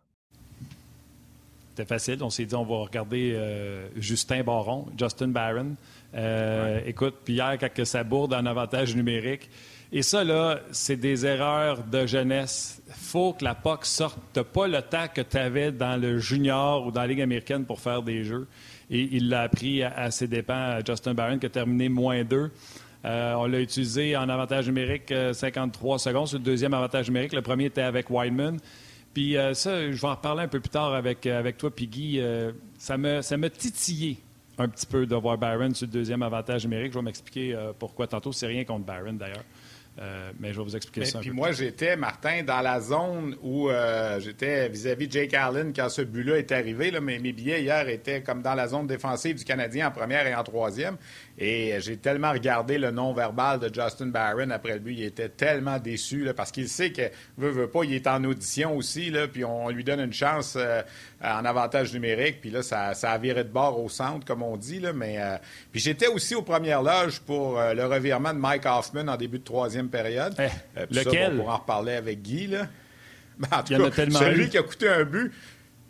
C'était 1.69 1.85
facile. 1.85 2.23
On 2.23 2.29
s'est 2.29 2.45
dit, 2.45 2.55
on 2.55 2.65
va 2.65 2.77
regarder 2.77 3.33
euh, 3.35 3.87
Justin 3.95 4.43
Baron, 4.43 4.87
Justin 4.97 5.29
Barron. 5.29 5.75
Euh, 6.15 6.81
écoute, 6.85 7.15
puis 7.23 7.35
hier, 7.35 7.57
quand 7.59 7.85
ça 7.85 8.03
bourde 8.03 8.33
en 8.33 8.45
avantage 8.45 8.95
numérique, 8.95 9.49
et 9.91 10.01
ça, 10.01 10.23
là, 10.23 10.59
c'est 10.71 10.97
des 10.97 11.25
erreurs 11.25 11.83
de 11.83 12.05
jeunesse. 12.05 12.81
faut 12.89 13.31
que 13.33 13.45
la 13.45 13.55
POC 13.55 13.85
sorte. 13.85 14.19
Tu 14.33 14.43
pas 14.43 14.67
le 14.67 14.81
temps 14.81 15.05
que 15.13 15.21
tu 15.21 15.37
avais 15.37 15.71
dans 15.71 15.99
le 15.99 16.17
junior 16.17 16.85
ou 16.85 16.91
dans 16.91 17.01
la 17.01 17.07
Ligue 17.07 17.21
américaine 17.21 17.65
pour 17.65 17.79
faire 17.79 18.01
des 18.03 18.25
jeux. 18.25 18.47
Et 18.89 19.07
il 19.13 19.29
l'a 19.29 19.43
appris 19.43 19.83
à, 19.83 20.11
ses 20.11 20.27
dépens, 20.27 20.79
Justin 20.85 21.13
Barron, 21.13 21.39
qui 21.39 21.45
a 21.45 21.49
terminé 21.49 21.87
moins 21.87 22.25
deux. 22.25 22.51
Euh, 23.05 23.33
on 23.35 23.45
l'a 23.45 23.61
utilisé 23.61 24.17
en 24.17 24.27
avantage 24.27 24.67
numérique 24.67 25.13
53 25.33 25.95
euh, 25.95 25.97
secondes. 25.97 26.27
C'est 26.27 26.37
le 26.37 26.43
deuxième 26.43 26.73
avantage 26.73 27.07
numérique. 27.07 27.31
Le 27.31 27.41
premier 27.41 27.65
était 27.65 27.81
avec 27.81 28.09
Wideman. 28.09 28.57
Puis 29.13 29.37
euh, 29.37 29.53
ça, 29.53 29.89
je 29.89 30.01
vais 30.01 30.07
en 30.07 30.15
reparler 30.15 30.43
un 30.43 30.47
peu 30.49 30.59
plus 30.59 30.69
tard 30.69 30.93
avec, 30.93 31.25
avec 31.25 31.57
toi, 31.57 31.73
Piggy. 31.73 32.21
ça 32.77 32.97
m'a 32.97 33.21
ça 33.21 33.37
titillé 33.49 34.17
un 34.57 34.67
petit 34.67 34.85
peu 34.85 35.05
de 35.05 35.15
voir 35.15 35.37
Barron 35.37 35.73
sur 35.73 35.85
le 35.85 35.93
deuxième 35.93 36.23
avantage 36.23 36.65
numérique. 36.65 36.91
Je 36.91 36.97
vais 36.97 37.05
m'expliquer 37.05 37.57
pourquoi 37.79 38.07
tantôt. 38.07 38.33
C'est 38.33 38.47
rien 38.47 38.65
contre 38.65 38.85
Barron, 38.85 39.13
d'ailleurs. 39.13 39.45
Euh, 39.99 40.31
mais 40.39 40.53
je 40.53 40.57
vais 40.59 40.63
vous 40.63 40.75
expliquer 40.75 41.05
ça. 41.05 41.19
puis 41.19 41.31
moi, 41.31 41.51
j'étais, 41.51 41.95
Martin, 41.95 42.43
dans 42.43 42.61
la 42.61 42.79
zone 42.79 43.35
où 43.41 43.69
euh, 43.69 44.19
j'étais 44.19 44.69
vis-à-vis 44.69 45.07
de 45.07 45.11
Jake 45.13 45.33
Allen 45.33 45.73
quand 45.75 45.89
ce 45.89 46.03
but-là 46.03 46.37
est 46.37 46.51
arrivé. 46.51 46.91
Là, 46.91 47.01
mais 47.01 47.17
mes 47.17 47.33
billets 47.33 47.63
hier 47.63 47.87
étaient 47.89 48.21
comme 48.21 48.43
dans 48.43 48.53
la 48.53 48.67
zone 48.67 48.85
défensive 48.85 49.37
du 49.37 49.43
Canadien 49.43 49.87
en 49.87 49.91
première 49.91 50.27
et 50.27 50.35
en 50.35 50.43
troisième. 50.43 50.97
Et 51.39 51.77
j'ai 51.79 51.97
tellement 51.97 52.31
regardé 52.31 52.77
le 52.77 52.91
non-verbal 52.91 53.59
de 53.59 53.73
Justin 53.73 54.07
Barron 54.07 54.51
après 54.51 54.73
le 54.73 54.79
but. 54.79 54.93
Il 54.93 55.03
était 55.03 55.29
tellement 55.29 55.79
déçu 55.79 56.23
là, 56.23 56.33
parce 56.33 56.51
qu'il 56.51 56.69
sait 56.69 56.91
que, 56.91 57.09
veut, 57.37 57.49
veut 57.49 57.69
pas, 57.69 57.83
il 57.83 57.93
est 57.93 58.07
en 58.07 58.23
audition 58.23 58.77
aussi. 58.77 59.09
Là, 59.09 59.27
puis 59.27 59.45
on 59.45 59.69
lui 59.69 59.83
donne 59.83 59.99
une 59.99 60.13
chance 60.13 60.55
euh, 60.57 60.81
en 61.23 61.45
avantage 61.45 61.93
numérique. 61.93 62.41
Puis 62.41 62.49
là, 62.49 62.61
ça, 62.61 62.93
ça, 62.93 63.11
a 63.11 63.17
viré 63.17 63.43
de 63.43 63.49
bord 63.49 63.83
au 63.83 63.89
centre, 63.89 64.25
comme 64.25 64.43
on 64.43 64.57
dit. 64.57 64.79
Là, 64.79 64.93
mais, 64.93 65.19
puis 65.71 65.81
j'étais 65.81 66.07
aussi 66.07 66.35
aux 66.35 66.41
premières 66.41 66.83
loges 66.83 67.19
pour 67.19 67.59
le 67.59 67.85
revirement 67.85 68.33
de 68.33 68.39
Mike 68.39 68.65
Hoffman 68.65 69.07
en 69.07 69.17
début 69.17 69.39
de 69.39 69.43
troisième 69.43 69.89
période. 69.89 70.35
Eh, 70.39 70.79
euh, 70.79 70.85
lequel? 70.91 71.33
on 71.33 71.37
pourra 71.37 71.53
en 71.53 71.57
reparler 71.57 71.93
avec 71.93 72.21
Guy. 72.21 72.47
Là. 72.47 72.67
en 73.51 73.63
tout 73.63 73.77
cas, 73.77 74.09
celui 74.09 74.49
qui 74.49 74.57
a 74.57 74.63
coûté 74.63 74.89
un 74.89 75.03
but. 75.03 75.31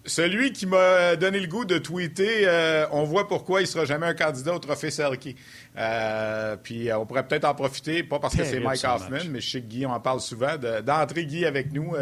Celui 0.06 0.54
qui 0.54 0.66
m'a 0.66 1.18
donné 1.18 1.38
le 1.38 1.48
goût 1.48 1.66
de 1.66 1.78
tweeter, 1.78 2.44
euh, 2.48 2.86
on 2.94 3.04
voit 3.04 3.28
pourquoi 3.28 3.60
il 3.60 3.64
ne 3.64 3.68
sera 3.68 3.84
jamais 3.84 4.06
un 4.06 4.14
candidat 4.14 4.54
au 4.54 4.60
trophée 4.60 4.90
Selkie. 4.90 5.36
Euh, 5.78 6.56
puis 6.56 6.90
on 6.94 7.06
pourrait 7.06 7.28
peut-être 7.28 7.44
en 7.44 7.54
profiter, 7.54 8.04
pas 8.04 8.18
parce 8.18 8.34
que 8.34 8.46
c'est 8.46 8.62
Mike 8.62 8.86
Hoffman, 8.86 9.30
mais 9.30 9.42
je 9.42 9.50
sais 9.50 9.60
que 9.60 9.66
Guy, 9.66 9.86
on 9.86 9.92
en 9.92 10.00
parle 10.00 10.22
souvent, 10.22 10.56
d'entrer 10.82 11.26
Guy 11.26 11.46
avec 11.46 11.74
nous 11.74 11.94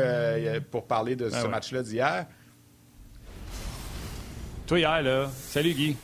pour 0.70 0.86
parler 0.86 1.16
de 1.16 1.32
ah 1.34 1.42
ce 1.42 1.48
match-là 1.48 1.82
d'hier. 1.82 2.28
Toi, 4.68 4.80
hier, 4.80 5.02
là. 5.04 5.30
Salut, 5.32 5.74
Guy. 5.74 5.96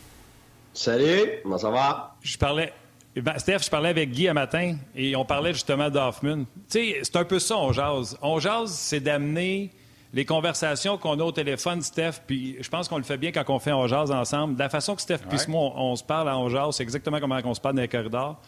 Salut, 0.72 1.40
comment 1.42 1.58
ça 1.58 1.72
va? 1.72 2.16
Je 2.22 2.38
parlais, 2.38 2.72
eh 3.16 3.22
ben, 3.22 3.36
Steph, 3.40 3.64
je 3.64 3.70
parlais 3.72 3.90
avec 3.90 4.12
Guy 4.12 4.28
un 4.28 4.34
matin 4.34 4.76
et 4.96 5.16
on 5.16 5.26
parlait 5.26 5.54
justement 5.54 5.90
d'Hoffman. 5.90 6.44
Tu 6.44 6.46
sais, 6.68 7.00
c'est 7.02 7.16
un 7.16 7.26
peu 7.26 7.40
ça, 7.40 7.58
on 7.58 7.72
jase. 7.74 8.18
On 8.22 8.40
jase, 8.40 8.72
c'est 8.72 9.00
d'amener 9.00 9.72
les 10.14 10.26
conversations 10.26 11.00
qu'on 11.00 11.20
a 11.20 11.24
au 11.24 11.32
téléphone, 11.32 11.82
Steph, 11.82 12.22
puis 12.28 12.58
je 12.62 12.70
pense 12.70 12.88
qu'on 12.88 12.98
le 12.98 13.04
fait 13.04 13.18
bien 13.18 13.32
quand 13.32 13.50
on 13.50 13.58
fait 13.58 13.72
On 13.72 13.88
jase 13.88 14.12
ensemble. 14.12 14.54
De 14.54 14.60
la 14.60 14.70
façon 14.70 14.96
que 14.96 15.02
Steph 15.02 15.20
puis 15.28 15.40
moi, 15.48 15.74
on, 15.78 15.96
se 15.96 16.04
parle 16.04 16.30
à 16.30 16.38
On 16.38 16.48
jase, 16.48 16.76
c'est 16.76 16.84
exactement 16.84 17.20
comme 17.20 17.32
on 17.32 17.54
se 17.56 17.62
parle 17.62 17.76
dans 17.76 17.82
les 17.82 17.88
corridors. 17.88 18.40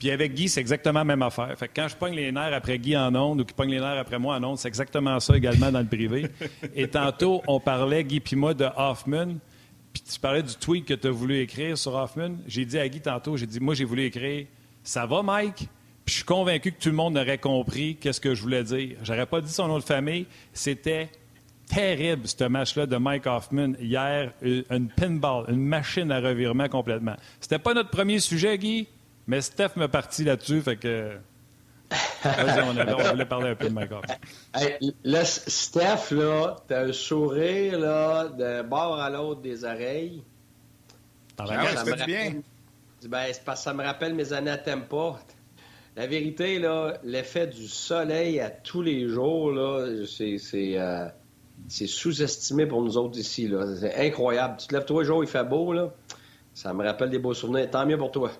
Puis 0.00 0.10
avec 0.10 0.34
Guy, 0.34 0.48
c'est 0.48 0.60
exactement 0.60 0.98
la 1.00 1.04
même 1.04 1.22
affaire. 1.22 1.56
Fait 1.56 1.68
que 1.68 1.74
quand 1.76 1.86
je 1.86 1.94
pogne 1.94 2.16
les 2.16 2.32
nerfs 2.32 2.52
après 2.52 2.80
Guy 2.80 2.96
en 2.96 3.14
ondes 3.14 3.42
ou 3.42 3.44
qu'il 3.44 3.54
pogne 3.54 3.70
les 3.70 3.78
nerfs 3.78 4.00
après 4.00 4.18
moi 4.18 4.34
en 4.34 4.42
ondes, 4.42 4.58
c'est 4.58 4.66
exactement 4.66 5.20
ça 5.20 5.36
également 5.36 5.70
dans 5.70 5.78
le 5.78 5.86
privé. 5.86 6.26
Et 6.74 6.88
tantôt, 6.88 7.42
on 7.46 7.60
parlait, 7.60 8.02
Guy 8.02 8.18
puis 8.18 8.34
moi, 8.34 8.52
de 8.52 8.66
Hoffman. 8.76 9.36
Puis 9.92 10.02
tu 10.02 10.18
parlais 10.18 10.42
du 10.42 10.54
tweet 10.54 10.86
que 10.86 10.94
tu 10.94 11.06
as 11.06 11.10
voulu 11.10 11.38
écrire 11.40 11.76
sur 11.76 11.94
Hoffman. 11.94 12.36
J'ai 12.46 12.64
dit 12.64 12.78
à 12.78 12.88
Guy 12.88 13.00
tantôt, 13.00 13.36
j'ai 13.36 13.46
dit, 13.46 13.60
moi, 13.60 13.74
j'ai 13.74 13.84
voulu 13.84 14.04
écrire 14.04 14.46
Ça 14.82 15.06
va, 15.06 15.22
Mike? 15.22 15.68
Puis 16.04 16.12
je 16.12 16.14
suis 16.14 16.24
convaincu 16.24 16.72
que 16.72 16.82
tout 16.82 16.88
le 16.88 16.96
monde 16.96 17.16
aurait 17.16 17.38
compris 17.38 17.96
qu'est-ce 17.96 18.20
que 18.20 18.34
je 18.34 18.42
voulais 18.42 18.64
dire. 18.64 18.96
J'aurais 19.02 19.26
pas 19.26 19.40
dit 19.40 19.52
son 19.52 19.68
nom 19.68 19.78
de 19.78 19.84
famille. 19.84 20.26
C'était 20.52 21.10
terrible, 21.66 22.26
ce 22.26 22.44
match-là 22.44 22.86
de 22.86 22.96
Mike 22.96 23.26
Hoffman 23.26 23.72
hier. 23.80 24.32
Une 24.42 24.88
pinball, 24.88 25.44
une 25.48 25.64
machine 25.64 26.10
à 26.10 26.20
revirement 26.20 26.68
complètement. 26.68 27.16
C'était 27.40 27.58
pas 27.58 27.74
notre 27.74 27.90
premier 27.90 28.18
sujet, 28.18 28.58
Guy, 28.58 28.88
mais 29.26 29.40
Steph 29.40 29.76
m'a 29.76 29.88
parti 29.88 30.24
là-dessus, 30.24 30.60
fait 30.62 30.76
que 30.76 31.12
on, 32.24 33.10
voulait 33.10 33.26
parler 33.26 33.50
un 33.50 33.54
peu 33.54 33.68
de 33.68 33.74
Mike 33.74 33.90
hey, 34.54 34.94
là, 35.04 35.24
Steph, 35.24 36.10
là, 36.10 36.56
t'as 36.68 36.84
un 36.86 36.92
sourire 36.92 37.78
là, 37.78 38.28
de 38.28 38.62
bord 38.62 39.00
à 39.00 39.10
l'autre 39.10 39.40
des 39.40 39.64
oreilles. 39.64 40.22
Ah, 41.38 41.46
ça, 41.74 41.84
me 41.84 42.06
bien. 42.06 42.42
Ben, 43.08 43.26
c'est 43.32 43.44
parce 43.44 43.60
que 43.60 43.64
ça 43.64 43.74
me 43.74 43.82
rappelle 43.82 44.14
mes 44.14 44.32
années 44.32 44.50
à 44.50 44.58
Tempa. 44.58 45.18
La 45.96 46.06
vérité, 46.06 46.58
là, 46.58 46.94
l'effet 47.02 47.46
du 47.46 47.68
soleil 47.68 48.40
à 48.40 48.48
tous 48.48 48.80
les 48.80 49.08
jours, 49.08 49.50
là, 49.50 49.86
c'est, 50.06 50.38
euh, 50.78 51.08
sous-estimé 51.68 52.66
pour 52.66 52.82
nous 52.82 52.96
autres 52.96 53.18
ici. 53.18 53.48
Là. 53.48 53.66
C'est 53.78 53.94
incroyable. 54.06 54.56
Tu 54.58 54.68
te 54.68 54.74
lèves 54.74 54.84
tous 54.84 55.00
les 55.00 55.06
jours, 55.06 55.22
il 55.22 55.28
fait 55.28 55.44
beau, 55.44 55.72
là. 55.72 55.92
Ça 56.54 56.72
me 56.72 56.84
rappelle 56.84 57.10
des 57.10 57.18
beaux 57.18 57.34
souvenirs. 57.34 57.68
Tant 57.70 57.84
mieux 57.86 57.98
pour 57.98 58.10
toi. 58.10 58.30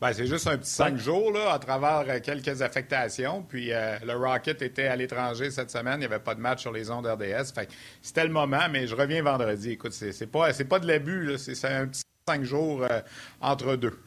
Ben, 0.00 0.14
c'est 0.14 0.26
juste 0.26 0.46
un 0.46 0.56
petit 0.56 0.70
cinq 0.70 0.96
jours 0.96 1.30
là, 1.30 1.52
à 1.52 1.58
travers 1.58 2.06
euh, 2.08 2.20
quelques 2.20 2.62
affectations. 2.62 3.42
Puis 3.42 3.70
euh, 3.70 3.98
le 4.02 4.14
Rocket 4.16 4.62
était 4.62 4.86
à 4.86 4.96
l'étranger 4.96 5.50
cette 5.50 5.70
semaine. 5.70 5.96
Il 5.96 6.00
n'y 6.00 6.06
avait 6.06 6.20
pas 6.20 6.34
de 6.34 6.40
match 6.40 6.62
sur 6.62 6.72
les 6.72 6.90
ondes 6.90 7.06
RDS. 7.06 7.52
Fait 7.54 7.68
c'était 8.00 8.24
le 8.24 8.32
moment, 8.32 8.66
mais 8.70 8.86
je 8.86 8.96
reviens 8.96 9.22
vendredi. 9.22 9.72
Écoute, 9.72 9.92
c'est, 9.92 10.12
c'est 10.12 10.26
pas, 10.26 10.54
c'est 10.54 10.64
pas 10.64 10.78
de 10.78 10.86
l'abus. 10.86 11.36
C'est, 11.36 11.68
un 11.68 11.86
petit 11.86 12.02
cinq 12.26 12.44
jours 12.44 12.82
euh, 12.82 13.00
entre 13.42 13.76
deux. 13.76 13.98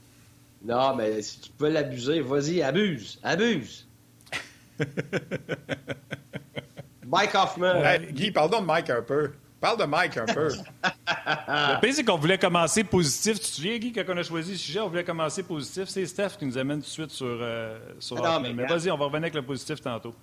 Non, 0.66 0.96
mais 0.96 1.22
si 1.22 1.42
tu 1.42 1.52
peux 1.52 1.70
l'abuser, 1.70 2.22
vas-y, 2.22 2.64
abuse. 2.64 3.20
Abuse. 3.22 3.88
Mike 7.06 7.36
Hoffman. 7.36 7.98
Guy, 8.12 8.32
pardon 8.32 8.62
de 8.62 8.66
Mike 8.66 8.90
un 8.90 9.04
peu. 9.04 9.32
Parle 9.64 9.80
de 9.80 9.86
Mike 9.86 10.18
un 10.18 10.26
peu. 10.26 10.50
le 10.84 11.80
pire, 11.80 11.94
c'est 11.94 12.04
qu'on 12.04 12.18
voulait 12.18 12.38
commencer 12.38 12.84
positif. 12.84 13.36
Tu 13.36 13.40
te 13.40 13.46
souviens, 13.46 13.78
Guy, 13.78 13.94
quand 13.94 14.04
on 14.10 14.18
a 14.18 14.24
choisi 14.24 14.52
le 14.52 14.58
sujet, 14.58 14.82
on 14.82 14.90
voulait 14.90 15.06
commencer 15.06 15.42
positif. 15.42 15.86
C'est 15.88 16.06
Steph 16.06 16.32
qui 16.38 16.46
nous 16.46 16.58
amène 16.58 16.80
tout 16.80 16.88
de 16.88 16.90
suite 16.90 17.12
sur, 17.12 17.26
euh, 17.30 17.80
ah 18.22 18.42
mais, 18.42 18.52
vas-y, 18.66 18.92
on 18.92 18.98
va 18.98 19.06
revenir 19.06 19.24
avec 19.24 19.36
le 19.36 19.42
positif 19.42 19.80
tantôt. 19.80 20.14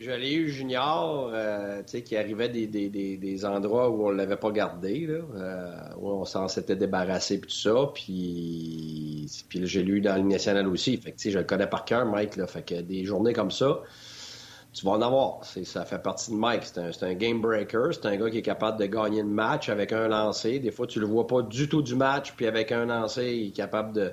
Je 0.00 0.10
l'ai 0.10 0.34
eu 0.34 0.48
junior, 0.50 1.30
euh, 1.32 1.82
tu 1.82 1.84
sais, 1.86 2.02
qui 2.02 2.16
arrivait 2.16 2.48
des, 2.48 2.66
des, 2.66 2.88
des, 2.88 3.44
endroits 3.44 3.90
où 3.90 4.08
on 4.08 4.10
ne 4.10 4.16
l'avait 4.16 4.36
pas 4.36 4.50
gardé, 4.50 5.06
là, 5.06 5.20
euh, 5.36 5.72
où 5.96 6.10
on 6.10 6.24
s'en 6.24 6.48
s'était 6.48 6.74
débarrassé, 6.74 7.40
puis 7.40 7.48
tout 7.48 7.56
ça. 7.56 7.92
Puis, 7.94 9.30
puis 9.48 9.66
j'ai 9.68 9.84
lu 9.84 10.00
dans 10.00 10.16
la 10.16 10.22
nationale 10.22 10.66
aussi. 10.66 10.96
Fait 10.96 11.12
que, 11.12 11.30
je 11.30 11.38
le 11.38 11.44
connais 11.44 11.68
par 11.68 11.84
cœur, 11.84 12.06
Mike. 12.06 12.34
Là, 12.34 12.48
fait 12.48 12.62
que 12.62 12.80
des 12.80 13.04
journées 13.04 13.34
comme 13.34 13.52
ça, 13.52 13.82
tu 14.72 14.86
vas 14.86 14.92
en 14.92 15.02
avoir. 15.02 15.44
ça 15.44 15.84
fait 15.84 15.98
partie 15.98 16.30
de 16.30 16.36
Mike. 16.36 16.62
C'est 16.64 17.02
un, 17.02 17.14
game 17.14 17.40
breaker. 17.40 17.90
C'est 17.92 18.06
un 18.06 18.16
gars 18.16 18.30
qui 18.30 18.38
est 18.38 18.42
capable 18.42 18.78
de 18.78 18.86
gagner 18.86 19.22
le 19.22 19.28
match 19.28 19.68
avec 19.68 19.92
un 19.92 20.08
lancer. 20.08 20.60
Des 20.60 20.70
fois, 20.70 20.86
tu 20.86 21.00
le 21.00 21.06
vois 21.06 21.26
pas 21.26 21.42
du 21.42 21.68
tout 21.68 21.82
du 21.82 21.96
match, 21.96 22.32
puis 22.36 22.46
avec 22.46 22.70
un 22.70 22.86
lancer, 22.86 23.32
il 23.32 23.48
est 23.48 23.56
capable 23.56 23.92
de, 23.92 24.12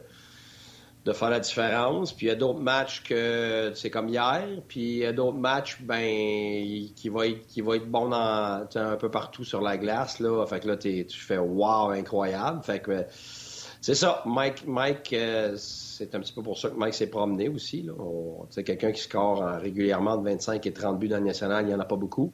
de 1.06 1.14
faire 1.14 1.30
la 1.30 1.40
différence. 1.40 2.12
Puis 2.12 2.26
il 2.26 2.30
y 2.30 2.32
a 2.32 2.36
d'autres 2.36 2.60
matchs 2.60 3.04
que 3.04 3.72
c'est 3.76 3.92
comme 3.92 4.10
hier. 4.10 4.48
Puis 4.68 4.82
il 4.82 4.98
y 4.98 5.06
a 5.06 5.14
d'autres 5.14 5.38
matchs 5.38 5.80
ben, 5.82 6.02
qui 6.96 7.10
va 7.10 7.28
être, 7.28 7.46
qui 7.48 7.62
va 7.62 7.76
être 7.76 7.90
bon 7.90 8.10
dans, 8.10 8.68
un 8.76 8.96
peu 8.96 9.12
partout 9.12 9.44
sur 9.44 9.62
la 9.62 9.78
glace. 9.78 10.20
Là. 10.20 10.44
Fait 10.48 10.60
que 10.60 10.68
là, 10.68 10.78
tu 10.78 11.06
fais 11.10 11.38
wow, 11.38 11.90
incroyable. 11.92 12.64
Fait 12.64 12.80
que 12.80 13.06
c'est 13.80 13.96
ça. 13.96 14.24
Mike, 14.26 14.66
Mike 14.66 15.14
euh, 15.14 15.56
c'est 15.98 16.14
un 16.14 16.20
petit 16.20 16.34
peu 16.34 16.44
pour 16.44 16.60
ça 16.60 16.70
que 16.70 16.76
Mike 16.76 16.94
s'est 16.94 17.10
promené 17.10 17.50
aussi. 17.50 17.90
C'est 18.52 18.64
quelqu'un 18.64 18.92
qui 18.92 19.02
score 19.02 19.44
régulièrement 19.60 20.18
de 20.18 20.24
25 20.24 20.66
et 20.66 20.74
30 20.74 21.00
buts 21.00 21.08
dans 21.08 21.18
le 21.18 21.26
national, 21.26 21.66
il 21.66 21.70
n'y 21.70 21.74
en 21.74 21.80
a 21.80 21.86
pas 21.86 21.96
beaucoup. 21.96 22.32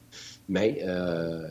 Mais 0.48 0.82
euh, 0.86 1.48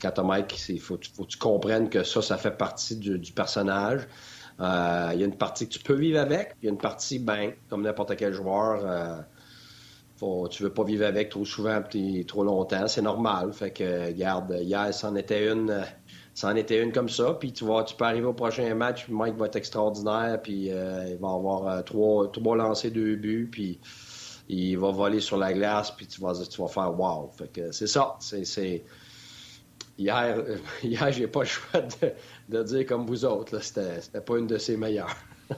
quand 0.00 0.10
tu 0.10 0.22
Mike, 0.22 0.68
il 0.68 0.80
faut, 0.80 0.98
que 0.98 1.22
tu 1.26 1.38
comprennes 1.38 1.88
que 1.88 2.04
ça, 2.04 2.20
ça 2.20 2.36
fait 2.36 2.50
partie 2.50 2.96
du, 2.96 3.32
personnage. 3.32 4.06
Euh, 4.60 5.10
il 5.14 5.20
y 5.20 5.22
a 5.22 5.26
une 5.26 5.36
partie 5.36 5.66
que 5.66 5.72
tu 5.72 5.78
peux 5.78 5.94
vivre 5.94 6.20
avec, 6.20 6.54
il 6.60 6.66
y 6.66 6.68
a 6.68 6.72
une 6.72 6.78
partie, 6.78 7.18
ben, 7.18 7.52
comme 7.70 7.82
n'importe 7.82 8.14
quel 8.16 8.34
joueur, 8.34 8.82
euh, 8.84 9.16
faut, 10.16 10.48
tu 10.48 10.62
veux 10.62 10.74
pas 10.74 10.84
vivre 10.84 11.06
avec 11.06 11.30
trop 11.30 11.46
souvent 11.46 11.80
trop 12.26 12.44
longtemps, 12.44 12.86
c'est 12.86 13.00
normal. 13.00 13.54
Fait 13.54 13.70
que, 13.70 14.08
regarde, 14.08 14.54
hier, 14.60 14.92
c'en 14.92 15.16
était 15.16 15.50
une 15.50 15.82
c'en 16.40 16.56
était 16.56 16.82
une 16.82 16.90
comme 16.90 17.10
ça. 17.10 17.34
Puis 17.34 17.52
tu 17.52 17.64
vois, 17.64 17.84
tu 17.84 17.94
peux 17.94 18.04
arriver 18.04 18.24
au 18.24 18.32
prochain 18.32 18.74
match, 18.74 19.04
puis 19.04 19.12
Mike 19.12 19.36
va 19.36 19.44
être 19.44 19.56
extraordinaire, 19.56 20.40
puis 20.42 20.72
euh, 20.72 21.10
il 21.10 21.18
va 21.18 21.28
avoir 21.28 21.66
euh, 21.68 21.82
trois, 21.82 22.32
trois 22.32 22.56
lancés, 22.56 22.90
deux 22.90 23.16
buts, 23.16 23.46
puis 23.52 23.78
il 24.48 24.76
va 24.76 24.90
voler 24.90 25.20
sur 25.20 25.36
la 25.36 25.52
glace, 25.52 25.90
puis 25.90 26.06
tu 26.06 26.18
vas, 26.22 26.32
tu 26.32 26.62
vas 26.62 26.68
faire 26.68 26.98
wow. 26.98 27.30
Fait 27.36 27.52
que 27.52 27.72
c'est 27.72 27.86
ça. 27.86 28.16
C'est, 28.20 28.82
Hier, 29.98 30.42
hier 30.82 31.12
j'ai 31.12 31.26
pas 31.26 31.40
le 31.40 31.46
choix 31.46 31.82
de, 32.48 32.62
dire 32.62 32.86
comme 32.86 33.04
vous 33.04 33.26
autres. 33.26 33.62
C'était, 33.62 34.00
c'était 34.00 34.22
pas 34.22 34.38
une 34.38 34.46
de 34.46 34.56
ses 34.56 34.78
meilleures. 34.78 35.14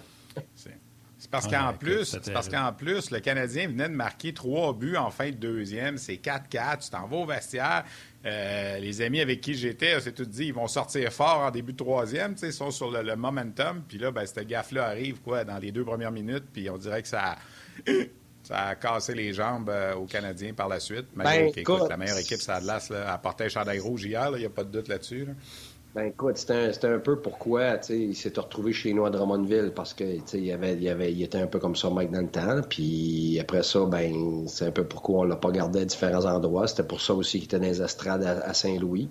C'est 1.23 1.31
parce 1.31 1.47
qu'en 1.47 1.73
plus, 1.73 2.19
parce 2.35 2.49
qu'en 2.49 2.73
plus, 2.73 3.13
le 3.13 3.21
Canadien 3.21 3.69
venait 3.69 3.89
de 3.89 3.95
marquer 3.95 4.35
trois 4.35 4.73
buts 4.73 4.97
en 4.97 5.13
fin 5.13 5.31
de 5.31 5.37
deuxième. 5.37 5.97
C'est 5.97 6.17
4-4. 6.17 6.83
Tu 6.83 6.91
t'en 6.91 7.07
vas 7.07 7.17
au 7.19 7.25
vestiaire. 7.25 7.85
Euh, 8.25 8.79
les 8.79 9.03
amis 9.03 9.21
avec 9.21 9.41
qui 9.41 9.55
j'étais, 9.55 10.01
c'est 10.01 10.13
tout 10.13 10.25
dit, 10.25 10.47
ils 10.47 10.55
vont 10.55 10.69
sortir 10.69 11.13
fort 11.13 11.41
en 11.41 11.51
début 11.51 11.73
de 11.73 11.79
troisième, 11.79 12.37
ils 12.41 12.53
sont 12.53 12.71
sur 12.71 12.91
le, 12.91 13.17
momentum. 13.17 13.83
Puis 13.87 13.99
là, 13.99 14.11
ben, 14.11 14.25
cette 14.27 14.47
gaffe-là 14.47 14.87
arrive 14.87 15.21
quoi, 15.21 15.45
dans 15.45 15.59
les 15.59 15.73
deux 15.73 15.85
premières 15.85 16.13
minutes, 16.13 16.45
puis 16.53 16.71
on 16.71 16.79
dirait 16.79 17.03
que 17.03 17.09
ça, 17.09 17.37
ça 18.45 18.59
a 18.59 18.75
cassé 18.77 19.15
les 19.15 19.33
jambes 19.33 19.71
euh, 19.71 19.95
aux 19.95 20.07
Canadiens 20.07 20.55
par 20.55 20.69
la 20.69 20.79
suite. 20.79 21.07
Mais 21.17 21.25
ben, 21.25 21.89
la 21.89 21.97
meilleure 21.97 22.19
équipe, 22.19 22.41
ça 22.41 22.57
a 22.57 23.19
porté 23.19 23.45
un 23.45 23.49
chandail 23.49 23.81
rouge 23.81 24.05
hier, 24.05 24.31
il 24.35 24.39
n'y 24.39 24.47
a 24.47 24.51
pas 24.51 24.65
de 24.65 24.71
doute 24.71 24.89
là-dessus. 24.89 25.25
là 25.25 25.33
dessus 25.33 25.72
ben 25.95 26.05
écoute, 26.05 26.39
c'était 26.39 26.87
un, 26.87 26.99
peu 26.99 27.21
pourquoi 27.21 27.77
il 27.91 28.17
s'est 28.17 28.33
retrouvé 28.35 28.73
chez 28.73 28.95
nous 28.95 29.05
à 29.05 29.11
Drummondville 29.11 29.73
parce 29.77 29.93
que 29.93 30.05
il, 30.35 30.51
avait, 30.51 30.75
il, 30.75 30.89
avait, 30.89 31.13
il 31.13 31.23
était 31.23 31.39
un 31.39 31.47
peu 31.47 31.59
comme 31.59 31.77
ça 31.77 31.91
Mike 31.91 32.11
dans 32.11 32.23
le 32.23 32.29
temps. 32.29 32.63
Puis 32.67 33.39
après 33.39 33.63
ça, 33.63 33.85
ben 33.85 34.47
c'est 34.49 34.67
un 34.69 34.71
peu 34.71 34.85
pourquoi 34.85 35.21
on 35.21 35.25
l'a 35.25 35.37
pas 35.37 35.51
gardé 35.51 35.81
à 35.81 35.85
différents 35.85 36.25
endroits. 36.25 36.67
C'était 36.67 36.83
pour 36.85 37.03
ça 37.03 37.13
aussi 37.13 37.41
qu'il 37.41 37.45
était 37.45 37.59
dans 37.59 37.67
les 37.67 37.83
estrades 37.83 38.25
à, 38.25 38.55
Saint-Louis. 38.55 39.11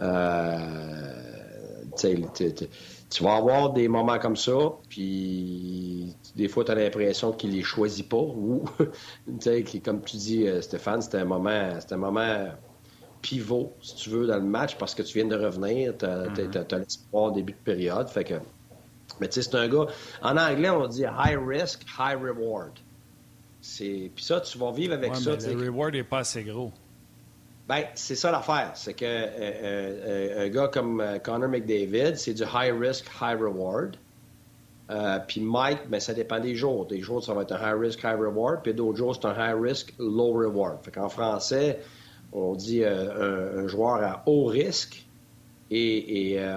Euh, 0.00 0.96
tu 3.10 3.24
vas 3.24 3.36
avoir 3.36 3.72
des 3.72 3.88
moments 3.88 4.18
comme 4.18 4.36
ça, 4.36 4.56
puis 4.88 6.14
des 6.36 6.48
fois, 6.48 6.64
tu 6.64 6.70
as 6.70 6.74
l'impression 6.74 7.32
qu'il 7.32 7.52
les 7.52 7.62
choisit 7.62 8.08
pas. 8.08 8.16
Ou, 8.16 8.64
comme 9.84 10.00
tu 10.02 10.16
dis, 10.16 10.46
euh, 10.46 10.62
Stéphane, 10.62 11.02
c'était 11.02 11.18
un 11.18 11.24
moment, 11.26 11.72
c'était 11.80 11.94
un 11.94 11.98
moment 11.98 12.48
pivot, 13.22 13.76
si 13.82 13.96
tu 13.96 14.10
veux, 14.10 14.26
dans 14.26 14.36
le 14.36 14.42
match 14.42 14.76
parce 14.76 14.94
que 14.94 15.02
tu 15.02 15.18
viens 15.18 15.26
de 15.26 15.36
revenir, 15.36 15.96
tu 15.96 16.04
as, 16.04 16.26
mm-hmm. 16.26 16.78
l'espoir 16.78 17.32
début 17.32 17.52
de 17.52 17.58
période. 17.58 18.08
Fait 18.08 18.24
que, 18.24 18.34
mais 19.20 19.28
tu 19.28 19.42
sais, 19.42 19.50
c'est 19.50 19.56
un 19.56 19.68
gars. 19.68 19.86
En 20.22 20.36
anglais, 20.36 20.70
on 20.70 20.86
dit 20.86 21.02
high 21.02 21.38
risk, 21.38 21.84
high 21.98 22.18
reward. 22.20 22.72
Puis 23.60 24.12
ça, 24.18 24.40
tu 24.40 24.58
vas 24.58 24.72
vivre 24.72 24.94
avec 24.94 25.16
ça. 25.16 25.36
le 25.36 25.66
reward 25.66 25.94
n'est 25.94 26.04
pas 26.04 26.18
assez 26.18 26.44
gros. 26.44 26.72
Ben, 27.68 27.84
c'est 27.94 28.14
ça 28.14 28.30
l'affaire. 28.30 28.72
C'est 28.74 28.94
que 28.94 29.04
euh, 29.04 29.28
euh, 29.38 30.46
un 30.46 30.48
gars 30.48 30.68
comme 30.68 31.00
euh, 31.00 31.18
Connor 31.18 31.50
McDavid, 31.50 32.16
c'est 32.16 32.32
du 32.32 32.42
high 32.42 32.74
risk, 32.78 33.06
high 33.20 33.38
reward. 33.38 33.96
puis 35.26 35.42
Mike, 35.42 35.80
ben, 35.90 36.00
ça 36.00 36.14
dépend 36.14 36.40
des 36.40 36.54
jours. 36.54 36.86
Des 36.86 37.02
jours, 37.02 37.22
ça 37.22 37.34
va 37.34 37.42
être 37.42 37.52
un 37.52 37.70
high 37.70 37.78
risk, 37.78 37.98
high 38.04 38.18
reward. 38.18 38.62
Puis 38.62 38.72
d'autres 38.72 38.96
jours, 38.96 39.14
c'est 39.14 39.26
un 39.26 39.34
high 39.34 39.60
risk, 39.60 39.92
low 39.98 40.32
reward. 40.32 40.78
Fait 40.82 40.92
qu'en 40.92 41.10
français, 41.10 41.80
on 42.32 42.54
dit 42.54 42.82
euh, 42.82 43.64
un, 43.64 43.68
joueur 43.68 44.02
à 44.02 44.22
haut 44.26 44.44
risque 44.44 45.06
et, 45.70 46.32
et, 46.32 46.40
euh, 46.40 46.56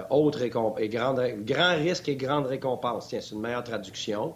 et 0.78 0.88
grande, 0.88 1.20
grand 1.44 1.76
risque 1.76 2.08
et 2.08 2.16
grande 2.16 2.46
récompense. 2.46 3.08
Tiens, 3.08 3.20
c'est 3.20 3.34
une 3.34 3.40
meilleure 3.40 3.64
traduction. 3.64 4.34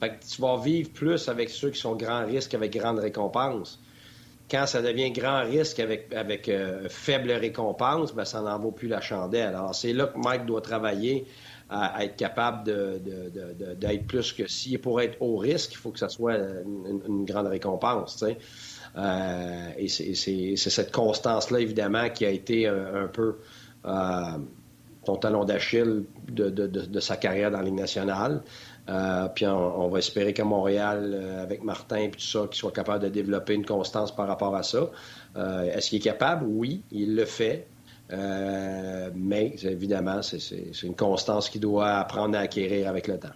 Fait 0.00 0.10
que 0.10 0.24
tu 0.24 0.40
vas 0.42 0.58
vivre 0.58 0.90
plus 0.90 1.28
avec 1.28 1.50
ceux 1.50 1.70
qui 1.70 1.80
sont 1.80 1.96
grand 1.96 2.26
risque 2.26 2.54
avec 2.54 2.72
grande 2.72 2.98
récompense. 2.98 3.80
Quand 4.50 4.66
ça 4.66 4.80
devient 4.80 5.10
grand 5.10 5.42
risque 5.42 5.80
avec, 5.80 6.12
avec 6.14 6.48
euh, 6.48 6.88
faible 6.88 7.32
récompense, 7.32 8.14
ben, 8.14 8.24
ça 8.24 8.42
n'en 8.42 8.58
vaut 8.58 8.70
plus 8.70 8.88
la 8.88 9.00
chandelle. 9.00 9.48
Alors, 9.48 9.74
c'est 9.74 9.92
là 9.92 10.06
que 10.06 10.18
Mike 10.18 10.46
doit 10.46 10.60
travailler 10.60 11.26
à, 11.68 12.04
être 12.04 12.16
capable 12.16 12.64
d'être 12.64 13.80
de, 13.80 14.06
plus 14.06 14.32
que 14.32 14.46
si 14.46 14.78
pour 14.78 15.00
être 15.00 15.16
haut 15.20 15.36
risque, 15.36 15.72
il 15.72 15.78
faut 15.78 15.90
que 15.90 15.98
ça 15.98 16.08
soit 16.08 16.36
une, 16.36 17.24
grande 17.24 17.48
récompense. 17.48 18.24
Euh, 18.96 19.70
et 19.76 19.88
c'est 19.88 20.56
cette 20.56 20.92
constance-là, 20.92 21.60
évidemment, 21.60 22.08
qui 22.08 22.24
a 22.24 22.30
été 22.30 22.66
un, 22.66 23.08
peu 23.12 23.36
euh, 23.84 24.20
ton 25.04 25.16
talon 25.16 25.44
d'Achille 25.44 26.04
de, 26.28 27.00
sa 27.00 27.16
carrière 27.16 27.50
dans 27.50 27.58
la 27.58 27.64
Ligue 27.64 27.74
nationale. 27.74 28.42
Euh, 28.88 29.28
puis 29.34 29.46
on, 29.46 29.88
va 29.88 29.98
espérer 29.98 30.32
qu'à 30.32 30.44
Montréal, 30.44 31.38
avec 31.40 31.62
Martin 31.62 31.96
et 31.96 32.10
tout 32.10 32.20
ça, 32.20 32.46
qu'il 32.46 32.56
soit 32.56 32.72
capable 32.72 33.04
de 33.04 33.08
développer 33.08 33.54
une 33.54 33.66
constance 33.66 34.14
par 34.14 34.28
rapport 34.28 34.54
à 34.54 34.62
ça. 34.62 34.90
Est-ce 35.36 35.90
qu'il 35.90 35.98
est 35.98 36.02
capable? 36.02 36.46
Oui, 36.48 36.82
il 36.90 37.14
le 37.16 37.24
fait. 37.24 37.66
mais 38.10 39.54
évidemment, 39.62 40.22
c'est 40.22 40.82
une 40.82 40.96
constance 40.96 41.50
qu'il 41.50 41.60
doit 41.60 41.96
apprendre 41.96 42.38
à 42.38 42.40
acquérir 42.40 42.88
avec 42.88 43.08
le 43.08 43.18
temps. 43.18 43.28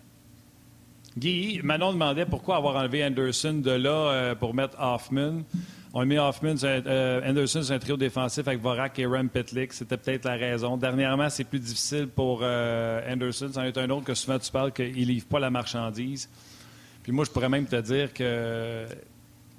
Guy, 1.18 1.60
Manon 1.64 1.92
demandait 1.92 2.24
pourquoi 2.24 2.56
avoir 2.56 2.76
enlevé 2.76 3.04
Anderson 3.04 3.54
de 3.54 3.72
là 3.72 3.90
euh, 3.90 4.34
pour 4.34 4.54
mettre 4.54 4.76
Hoffman. 4.80 5.42
On 5.92 6.02
a 6.02 6.04
mis 6.04 6.18
Hoffman, 6.18 6.54
euh, 6.62 7.28
Anderson 7.28 7.62
sur 7.64 7.74
un 7.74 7.80
trio 7.80 7.96
défensif 7.96 8.46
avec 8.46 8.60
Vorak 8.60 8.96
et 9.00 9.06
Rem 9.06 9.28
Pitlick. 9.28 9.72
C'était 9.72 9.96
peut-être 9.96 10.24
la 10.24 10.36
raison. 10.36 10.76
Dernièrement, 10.76 11.28
c'est 11.28 11.42
plus 11.42 11.58
difficile 11.58 12.06
pour 12.06 12.40
euh, 12.42 13.12
Anderson. 13.12 13.50
C'en 13.52 13.62
est 13.64 13.76
un 13.76 13.90
autre 13.90 14.04
que 14.04 14.14
souvent 14.14 14.38
tu 14.38 14.52
parles 14.52 14.72
qu'il 14.72 15.08
livre 15.08 15.26
pas 15.26 15.40
la 15.40 15.50
marchandise. 15.50 16.28
Puis 17.02 17.10
moi, 17.10 17.24
je 17.24 17.30
pourrais 17.30 17.48
même 17.48 17.66
te 17.66 17.80
dire 17.80 18.12
que 18.14 18.86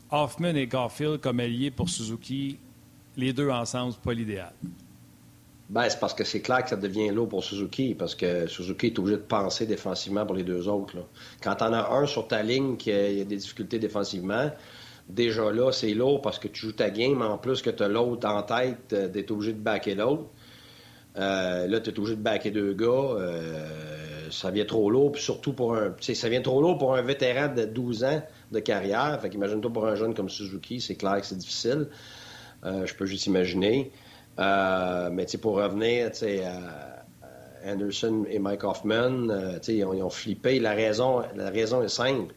Hoffman 0.09 0.55
et 0.55 0.67
Garfield 0.67 1.19
comme 1.19 1.41
alliés 1.41 1.71
pour 1.71 1.89
Suzuki, 1.89 2.59
les 3.17 3.33
deux 3.33 3.49
ensemble, 3.49 3.91
c'est 3.91 4.01
pas 4.01 4.13
l'idéal. 4.13 4.53
Ben, 5.71 5.87
c'est 5.87 6.01
parce 6.01 6.13
que 6.13 6.25
c'est 6.25 6.41
clair 6.41 6.63
que 6.63 6.69
ça 6.69 6.75
devient 6.75 7.07
lourd 7.11 7.29
pour 7.29 7.45
Suzuki, 7.45 7.95
parce 7.95 8.13
que 8.13 8.45
Suzuki 8.45 8.87
est 8.87 8.99
obligé 8.99 9.15
de 9.15 9.21
penser 9.21 9.65
défensivement 9.65 10.25
pour 10.25 10.35
les 10.35 10.43
deux 10.43 10.67
autres. 10.67 10.97
Quand 11.41 11.55
t'en 11.55 11.71
as 11.71 11.91
un 11.91 12.05
sur 12.07 12.27
ta 12.27 12.43
ligne 12.43 12.75
qui 12.75 12.91
a, 12.91 13.23
des 13.23 13.37
difficultés 13.37 13.79
défensivement, 13.79 14.51
déjà 15.07 15.49
là, 15.49 15.71
c'est 15.71 15.93
lourd 15.93 16.21
parce 16.21 16.39
que 16.39 16.49
tu 16.49 16.59
joues 16.59 16.73
ta 16.73 16.89
game, 16.89 17.21
en 17.21 17.37
plus 17.37 17.61
que 17.61 17.69
tu 17.69 17.83
as 17.83 17.87
l'autre 17.87 18.27
en 18.27 18.43
tête, 18.43 18.91
euh, 18.91 19.07
d'être 19.07 19.31
obligé 19.31 19.53
de 19.53 19.59
backer 19.59 19.95
l'autre. 19.95 20.25
Euh, 21.15 21.67
là, 21.67 21.79
tu 21.79 21.89
es 21.89 21.97
obligé 21.97 22.17
de 22.17 22.21
backer 22.21 22.51
deux 22.51 22.73
gars. 22.73 22.87
Euh, 22.87 24.29
ça 24.29 24.51
vient 24.51 24.65
trop 24.65 24.91
lourd, 24.91 25.13
puis 25.13 25.21
surtout 25.21 25.53
pour 25.53 25.77
un. 25.77 25.95
Ça 26.01 26.27
vient 26.27 26.41
trop 26.41 26.61
lourd 26.61 26.79
pour 26.79 26.95
un 26.95 27.01
vétéran 27.01 27.47
de 27.47 27.63
12 27.63 28.03
ans 28.03 28.21
de 28.51 28.59
carrière. 28.59 29.17
Fait 29.21 29.29
qu'imagine-toi 29.29 29.71
pour 29.71 29.87
un 29.87 29.95
jeune 29.95 30.15
comme 30.15 30.29
Suzuki, 30.29 30.81
c'est 30.81 30.95
clair 30.95 31.21
que 31.21 31.25
c'est 31.25 31.37
difficile. 31.37 31.87
je 32.63 32.93
peux 32.93 33.05
juste 33.05 33.27
imaginer. 33.27 33.93
Euh, 34.39 35.09
mais 35.11 35.25
pour 35.41 35.55
revenir 35.55 36.11
à 36.45 37.69
Anderson 37.69 38.25
et 38.29 38.39
Mike 38.39 38.63
Hoffman, 38.63 39.29
euh, 39.29 39.59
ils, 39.67 39.83
ont, 39.85 39.93
ils, 39.93 40.01
ont, 40.01 40.09
flippé. 40.09 40.59
La 40.59 40.71
raison, 40.71 41.21
la 41.35 41.49
raison 41.49 41.83
est 41.83 41.89
simple, 41.89 42.33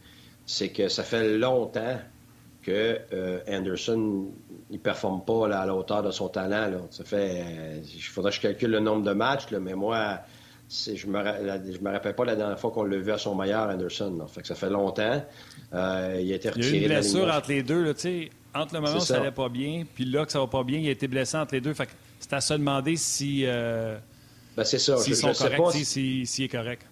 c'est 0.46 0.70
que 0.70 0.88
ça 0.88 1.02
fait 1.02 1.36
longtemps 1.36 1.98
que 2.62 2.98
euh, 3.12 3.40
Anderson 3.48 4.26
ne 4.70 4.78
performe 4.78 5.24
pas 5.24 5.46
à 5.46 5.66
la 5.66 5.74
hauteur 5.74 6.02
de 6.02 6.10
son 6.10 6.28
talent. 6.28 6.70
Là. 6.70 6.78
Ça 6.90 7.04
fait, 7.04 7.44
il 7.94 8.00
faudrait 8.00 8.30
que 8.30 8.36
je 8.36 8.42
calcule 8.42 8.70
le 8.70 8.80
nombre 8.80 9.04
de 9.04 9.12
matchs, 9.12 9.46
mais 9.52 9.74
moi, 9.74 10.20
je 10.68 11.06
me, 11.06 11.12
me 11.12 11.90
rappelle 11.90 12.14
pas 12.14 12.24
la 12.24 12.36
dernière 12.36 12.58
fois 12.58 12.70
qu'on 12.70 12.84
l'a 12.84 12.96
vu 12.96 13.12
à 13.12 13.18
son 13.18 13.34
meilleur, 13.34 13.68
Anderson. 13.68 14.26
Fait 14.28 14.40
que 14.40 14.48
ça 14.48 14.54
fait 14.54 14.70
longtemps. 14.70 15.22
il 15.72 15.76
a 15.76 16.20
été 16.20 16.48
retiré. 16.48 16.68
Il 16.68 16.74
y 16.74 16.78
a 16.78 16.80
eu 16.80 16.82
une 16.82 16.88
blessure 16.88 17.32
entre 17.32 17.50
les 17.50 17.62
deux. 17.62 17.84
Là, 17.84 17.92
entre 18.54 18.74
le 18.74 18.80
moment 18.80 18.96
où 18.96 19.00
ça 19.00 19.18
n'allait 19.18 19.32
pas 19.32 19.48
bien, 19.48 19.84
puis 19.94 20.04
là 20.04 20.24
que 20.24 20.32
ça 20.32 20.38
va 20.38 20.46
pas 20.46 20.62
bien, 20.62 20.78
il 20.78 20.88
a 20.88 20.92
été 20.92 21.08
blessé 21.08 21.36
entre 21.36 21.54
les 21.54 21.60
deux. 21.60 21.74
Fait 21.74 21.88
c'est 22.20 22.32
à 22.32 22.40
se 22.40 22.54
demander 22.54 22.96
si. 22.96 23.44
Euh, 23.44 23.98
ben, 24.56 24.64
c'est 24.64 24.78
ça. 24.78 24.96
S'ils 24.96 25.16
sont 25.16 25.32
corrects, 25.32 25.84
s'il 25.84 26.26
si, 26.26 26.44
est 26.44 26.48
correct. 26.48 26.86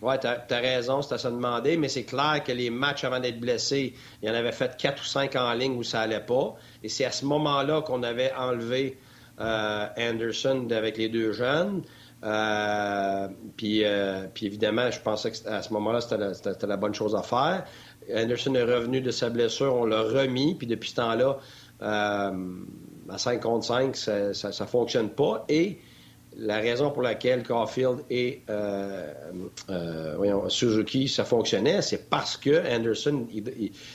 Oui, 0.00 0.14
tu 0.20 0.26
as, 0.26 0.58
raison, 0.58 1.02
c'est 1.02 1.14
à 1.14 1.18
se 1.18 1.28
demander, 1.28 1.76
mais 1.76 1.88
c'est 1.88 2.04
clair 2.04 2.42
que 2.44 2.52
les 2.52 2.70
matchs 2.70 3.02
avant 3.02 3.18
d'être 3.18 3.40
blessé, 3.40 3.94
il 4.22 4.28
y 4.28 4.30
en 4.30 4.34
avait 4.34 4.52
fait 4.52 4.76
quatre 4.76 5.02
ou 5.02 5.04
cinq 5.04 5.34
en 5.34 5.52
ligne 5.54 5.76
où 5.76 5.82
ça 5.82 6.02
allait 6.02 6.20
pas. 6.20 6.54
Et 6.84 6.88
c'est 6.88 7.04
à 7.04 7.10
ce 7.10 7.24
moment-là 7.24 7.82
qu'on 7.82 8.02
avait 8.04 8.32
enlevé 8.34 8.96
euh, 9.40 9.86
Anderson 9.98 10.68
avec 10.70 10.98
les 10.98 11.08
deux 11.08 11.32
jeunes. 11.32 11.82
Euh, 12.22 13.28
puis, 13.56 13.84
puis, 14.34 14.46
évidemment, 14.46 14.90
je 14.90 15.00
pensais 15.00 15.32
qu'à 15.32 15.62
ce 15.62 15.72
moment-là, 15.72 16.00
c'était 16.00 16.66
la, 16.66 16.76
bonne 16.76 16.94
chose 16.94 17.16
à 17.16 17.22
faire. 17.22 17.64
Anderson 18.14 18.54
est 18.54 18.64
revenu 18.64 19.00
de 19.00 19.10
sa 19.10 19.30
blessure, 19.30 19.74
on 19.74 19.84
l'a 19.84 20.02
remis, 20.02 20.54
puis 20.54 20.66
depuis 20.66 20.90
ce 20.90 20.96
temps-là, 20.96 21.38
euh, 21.82 22.30
à 23.08 23.18
5 23.18 23.40
contre 23.40 23.66
5, 23.66 23.96
ça 23.96 24.28
ne 24.30 24.66
fonctionne 24.66 25.10
pas. 25.10 25.44
Et 25.48 25.78
la 26.36 26.58
raison 26.58 26.90
pour 26.90 27.02
laquelle 27.02 27.42
Caulfield 27.42 28.04
et 28.10 28.42
euh, 28.50 29.12
euh, 29.70 30.48
Suzuki, 30.48 31.08
ça 31.08 31.24
fonctionnait, 31.24 31.82
c'est 31.82 32.08
parce 32.08 32.36
que 32.36 32.74
Anderson, 32.74 33.26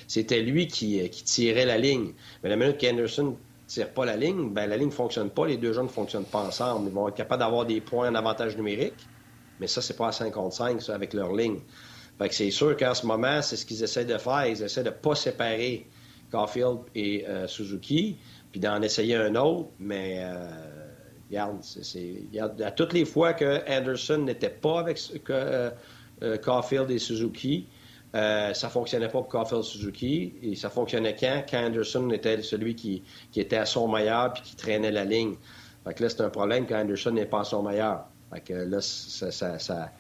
c'était 0.08 0.42
lui 0.42 0.68
qui, 0.68 1.10
tirait 1.10 1.66
la 1.66 1.78
ligne. 1.78 2.14
Mais 2.44 2.50
la 2.50 2.56
minute 2.56 2.80
qu'Anderson 2.80 3.36
tire 3.68 3.90
pas 3.90 4.06
la 4.06 4.18
ligne, 4.18 4.50
ben, 4.50 4.68
la 4.68 4.78
ligne 4.78 4.90
ne 4.90 4.94
fonctionne 4.94 5.30
pas, 5.30 5.48
les 5.48 5.58
deux 5.58 5.74
jeunes 5.74 5.86
ne 5.86 5.90
fonctionnent 5.90 6.26
pas 6.26 6.40
ensemble. 6.40 6.90
Ils 6.90 6.94
vont 6.94 7.08
être 7.08 7.16
capables 7.16 7.42
d'avoir 7.42 7.66
des 7.66 7.82
points 7.82 8.10
en 8.10 8.16
avantage 8.16 8.58
numérique, 8.58 9.08
mais 9.60 9.68
ça, 9.68 9.82
c'est 9.82 9.96
pas 9.96 10.08
à 10.08 10.12
5 10.12 10.32
contre 10.34 10.56
5, 10.56 10.82
ça, 10.82 10.96
avec 10.96 11.14
leur 11.14 11.34
ligne. 11.34 11.60
Fait 12.18 12.30
que 12.30 12.36
c'est 12.36 12.52
sûr 12.52 12.78
qu'en 12.78 12.94
ce 12.94 13.06
moment, 13.06 13.42
c'est 13.42 13.56
ce 13.56 13.66
qu'ils 13.66 13.84
essaient 13.84 14.06
de 14.06 14.18
faire. 14.18 14.46
Ils 14.48 14.62
essaient 14.62 14.84
de 14.84 14.90
ne 14.90 14.94
pas 14.94 15.16
séparer 15.16 15.88
Caulfield 16.32 16.80
et 16.96 17.26
euh, 17.28 17.48
Suzuki, 17.48 18.18
puis 18.52 18.60
d'en 18.60 18.82
essayer 18.82 19.16
un 19.16 19.36
autre, 19.36 19.70
mais 19.80 20.20
euh, 20.20 20.50
regarde, 21.30 22.62
à 22.62 22.72
toutes 22.72 22.94
les 22.94 23.06
fois 23.06 23.34
que 23.34 23.62
Anderson 23.70 24.20
n'était 24.20 24.50
pas 24.50 24.80
avec 24.80 25.00
que, 25.24 25.72
euh, 26.22 26.38
Caulfield 26.38 26.90
et 26.92 27.00
Suzuki, 27.00 27.68
ça 28.14 28.70
fonctionnait 28.70 29.08
pas 29.08 29.20
pour 29.20 29.28
Caulfield 29.28 29.64
Suzuki, 29.64 30.34
et 30.44 30.56
ça 30.56 30.70
fonctionnait 30.70 31.16
quand? 31.20 31.44
Quand 31.50 31.66
Anderson 31.66 32.10
était 32.12 32.42
celui 32.44 32.76
qui, 32.76 33.04
était 33.36 33.58
à 33.58 33.66
son 33.66 33.88
meilleur 33.88 34.34
puis 34.34 34.44
qui 34.44 34.56
traînait 34.56 34.92
la 34.92 35.04
ligne. 35.06 35.36
Fait 35.84 35.94
que 35.96 36.04
là, 36.04 36.10
c'est 36.10 36.22
un 36.22 36.30
problème 36.30 36.66
quand 36.68 36.80
Anderson 36.80 37.12
n'est 37.12 37.26
pas 37.26 37.42
à 37.42 37.44
son 37.44 37.64
meilleur. 37.64 38.06
Fait 38.32 38.42
que 38.42 38.54
là, 38.54 38.82
ça 38.82 39.92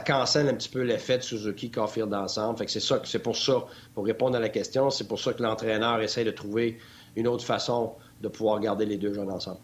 cancelle 0.00 0.48
un 0.48 0.54
petit 0.54 0.68
peu 0.68 0.82
l'effet 0.82 1.18
de 1.18 1.22
Suzuki 1.22 1.70
Caulfield 1.70 2.12
ensemble. 2.12 2.58
Fait 2.58 2.66
que 2.66 2.72
c'est 2.72 2.80
ça, 2.80 3.00
c'est 3.04 3.20
pour 3.20 3.36
ça, 3.36 3.64
pour 3.94 4.04
répondre 4.04 4.36
à 4.36 4.40
la 4.40 4.48
question, 4.48 4.90
c'est 4.90 5.06
pour 5.06 5.20
ça 5.20 5.32
que 5.32 5.42
l'entraîneur 5.42 6.00
essaie 6.00 6.24
de 6.24 6.30
trouver 6.30 6.78
une 7.14 7.28
autre 7.28 7.44
façon 7.44 7.94
de 8.20 8.28
pouvoir 8.28 8.60
garder 8.60 8.84
les 8.86 8.96
deux 8.96 9.12
jeunes 9.12 9.30
ensemble. 9.30 9.60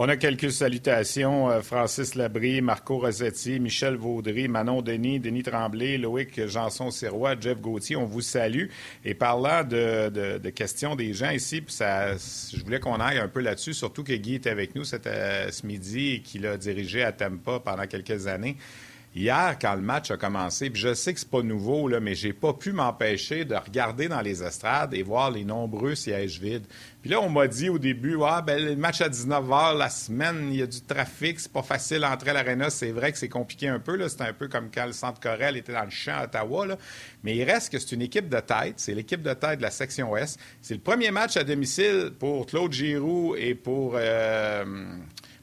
On 0.00 0.08
a 0.08 0.16
quelques 0.16 0.52
salutations. 0.52 1.50
Euh, 1.50 1.60
Francis 1.60 2.14
Labrie, 2.14 2.60
Marco 2.60 2.98
Rossetti, 2.98 3.58
Michel 3.58 3.96
Vaudry, 3.96 4.46
Manon 4.46 4.80
Denis, 4.80 5.18
Denis 5.18 5.42
Tremblay, 5.42 5.98
Loïc 5.98 6.46
Janson-Sirois, 6.46 7.34
Jeff 7.40 7.60
Gauthier. 7.60 7.96
On 7.96 8.04
vous 8.04 8.20
salue. 8.20 8.66
Et 9.04 9.14
parlant 9.14 9.64
de, 9.64 10.50
questions 10.50 10.94
des 10.94 11.14
gens 11.14 11.30
ici, 11.30 11.64
ça, 11.66 12.14
je 12.14 12.62
voulais 12.62 12.78
qu'on 12.78 13.00
aille 13.00 13.18
un 13.18 13.26
peu 13.26 13.40
là-dessus, 13.40 13.74
surtout 13.74 14.04
que 14.04 14.12
Guy 14.12 14.36
est 14.36 14.46
avec 14.46 14.76
nous 14.76 14.84
euh, 15.04 15.50
ce 15.50 15.66
midi 15.66 16.10
et 16.10 16.20
qu'il 16.20 16.46
a 16.46 16.56
dirigé 16.56 17.02
à 17.02 17.10
Tampa 17.10 17.58
pendant 17.58 17.88
quelques 17.88 18.28
années. 18.28 18.56
Hier, 19.18 19.56
quand 19.60 19.74
le 19.74 19.80
match 19.80 20.12
a 20.12 20.16
commencé, 20.16 20.70
puis 20.70 20.80
je 20.80 20.94
sais 20.94 21.12
que 21.12 21.18
c'est 21.18 21.28
pas 21.28 21.42
nouveau, 21.42 21.88
là, 21.88 21.98
mais 21.98 22.14
j'ai 22.14 22.32
pas 22.32 22.52
pu 22.52 22.70
m'empêcher 22.70 23.44
de 23.44 23.56
regarder 23.56 24.06
dans 24.06 24.20
les 24.20 24.44
estrades 24.44 24.94
et 24.94 25.02
voir 25.02 25.32
les 25.32 25.44
nombreux 25.44 25.96
sièges 25.96 26.38
vides. 26.38 26.66
Puis 27.02 27.10
là, 27.10 27.20
on 27.20 27.28
m'a 27.28 27.48
dit 27.48 27.68
au 27.68 27.80
début, 27.80 28.16
ah, 28.24 28.42
ben, 28.42 28.64
le 28.64 28.76
match 28.76 29.00
à 29.00 29.08
19h, 29.08 29.76
la 29.76 29.88
semaine, 29.88 30.50
il 30.52 30.60
y 30.60 30.62
a 30.62 30.68
du 30.68 30.82
trafic, 30.82 31.40
c'est 31.40 31.50
pas 31.50 31.64
facile 31.64 32.02
d'entrer 32.02 32.30
à 32.30 32.34
l'aréna. 32.34 32.70
C'est 32.70 32.92
vrai 32.92 33.10
que 33.10 33.18
c'est 33.18 33.28
compliqué 33.28 33.66
un 33.66 33.80
peu. 33.80 33.98
C'est 34.08 34.22
un 34.22 34.32
peu 34.32 34.46
comme 34.46 34.70
quand 34.72 34.86
le 34.86 34.92
centre 34.92 35.18
Corel 35.18 35.56
était 35.56 35.72
dans 35.72 35.82
le 35.82 35.90
champ 35.90 36.16
à 36.16 36.24
Ottawa. 36.26 36.78
Mais 37.24 37.34
il 37.34 37.42
reste 37.42 37.72
que 37.72 37.80
c'est 37.80 37.96
une 37.96 38.02
équipe 38.02 38.28
de 38.28 38.38
tête. 38.38 38.74
C'est 38.76 38.94
l'équipe 38.94 39.22
de 39.22 39.34
tête 39.34 39.58
de 39.58 39.64
la 39.64 39.72
section 39.72 40.12
Ouest. 40.12 40.38
C'est 40.62 40.74
le 40.74 40.80
premier 40.80 41.10
match 41.10 41.36
à 41.36 41.42
domicile 41.42 42.12
pour 42.16 42.46
Claude 42.46 42.72
Giroux 42.72 43.34
et 43.36 43.56
pour 43.56 43.94
euh, 43.96 44.64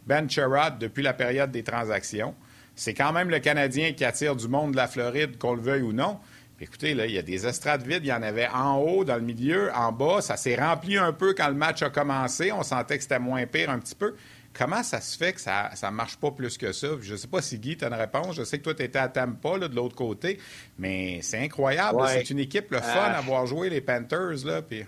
Ben 0.07 0.29
Sherrod 0.29 0.79
depuis 0.79 1.03
la 1.03 1.13
période 1.13 1.51
des 1.51 1.63
transactions. 1.63 2.35
C'est 2.75 2.93
quand 2.93 3.13
même 3.13 3.29
le 3.29 3.39
Canadien 3.39 3.93
qui 3.93 4.03
attire 4.03 4.35
du 4.35 4.47
monde 4.47 4.71
de 4.71 4.77
la 4.77 4.87
Floride, 4.87 5.37
qu'on 5.37 5.55
le 5.55 5.61
veuille 5.61 5.81
ou 5.81 5.93
non. 5.93 6.19
Écoutez, 6.59 6.93
là, 6.93 7.05
il 7.05 7.13
y 7.13 7.17
a 7.17 7.21
des 7.21 7.45
estrades 7.45 7.85
vides. 7.85 8.03
Il 8.03 8.07
y 8.07 8.13
en 8.13 8.21
avait 8.21 8.47
en 8.47 8.77
haut, 8.77 9.03
dans 9.03 9.15
le 9.15 9.21
milieu, 9.21 9.71
en 9.73 9.91
bas. 9.91 10.21
Ça 10.21 10.37
s'est 10.37 10.55
rempli 10.55 10.97
un 10.97 11.11
peu 11.11 11.33
quand 11.33 11.49
le 11.49 11.53
match 11.53 11.81
a 11.81 11.89
commencé. 11.89 12.51
On 12.51 12.63
sentait 12.63 12.97
que 12.97 13.03
c'était 13.03 13.19
moins 13.19 13.45
pire 13.45 13.69
un 13.69 13.79
petit 13.79 13.95
peu. 13.95 14.15
Comment 14.57 14.83
ça 14.83 15.01
se 15.01 15.17
fait 15.17 15.33
que 15.33 15.41
ça 15.41 15.69
ne 15.83 15.89
marche 15.89 16.15
pas 16.15 16.31
plus 16.31 16.57
que 16.57 16.71
ça? 16.71 16.87
Je 17.01 17.11
ne 17.11 17.17
sais 17.17 17.27
pas 17.27 17.41
si 17.41 17.59
Guy, 17.59 17.75
tu 17.75 17.83
as 17.83 17.89
une 17.89 17.93
réponse. 17.93 18.35
Je 18.35 18.43
sais 18.45 18.57
que 18.57 18.63
toi, 18.63 18.73
tu 18.73 18.83
étais 18.83 18.99
à 18.99 19.09
Tampa, 19.09 19.57
là, 19.57 19.67
de 19.67 19.75
l'autre 19.75 19.95
côté. 19.95 20.39
Mais 20.79 21.19
c'est 21.21 21.39
incroyable. 21.39 22.01
C'est 22.07 22.29
une 22.29 22.39
équipe 22.39 22.71
le 22.71 22.79
fun 22.79 23.11
à 23.11 23.19
voir 23.19 23.45
jouer 23.47 23.69
les 23.69 23.81
Panthers. 23.81 24.45
Là, 24.45 24.61
puis, 24.61 24.85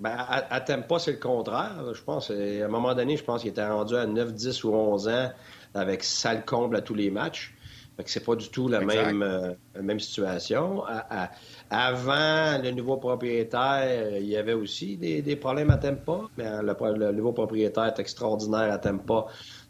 ben, 0.00 0.16
à, 0.18 0.52
à 0.52 0.60
Tampa, 0.60 0.98
c'est 0.98 1.12
le 1.12 1.18
contraire. 1.18 1.94
Je 1.94 2.02
pense. 2.02 2.30
À 2.30 2.34
un 2.34 2.68
moment 2.68 2.92
donné, 2.94 3.16
je 3.16 3.22
pense 3.22 3.42
qu'il 3.42 3.50
était 3.50 3.64
rendu 3.64 3.94
à 3.94 4.06
9, 4.06 4.32
10 4.32 4.64
ou 4.64 4.74
11 4.74 5.08
ans 5.08 5.30
avec 5.74 6.04
salle 6.04 6.44
comble 6.44 6.76
à 6.76 6.80
tous 6.80 6.94
les 6.94 7.10
matchs. 7.10 7.54
Fait 7.96 8.04
que 8.04 8.10
c'est 8.10 8.24
pas 8.24 8.36
du 8.36 8.48
tout 8.48 8.68
la 8.68 8.80
même, 8.80 9.22
euh, 9.22 9.52
même 9.80 10.00
situation. 10.00 10.82
avant 11.70 12.58
le 12.62 12.70
nouveau 12.70 12.96
propriétaire, 12.96 14.16
il 14.18 14.26
y 14.26 14.36
avait 14.36 14.54
aussi 14.54 14.96
des, 14.96 15.36
problèmes 15.36 15.70
à 15.70 15.76
Tempa, 15.76 16.20
mais 16.38 16.46
le, 16.62 17.12
nouveau 17.12 17.32
propriétaire 17.32 17.84
est 17.84 17.98
extraordinaire 17.98 18.72
à 18.72 18.78
Tempa. 18.78 19.26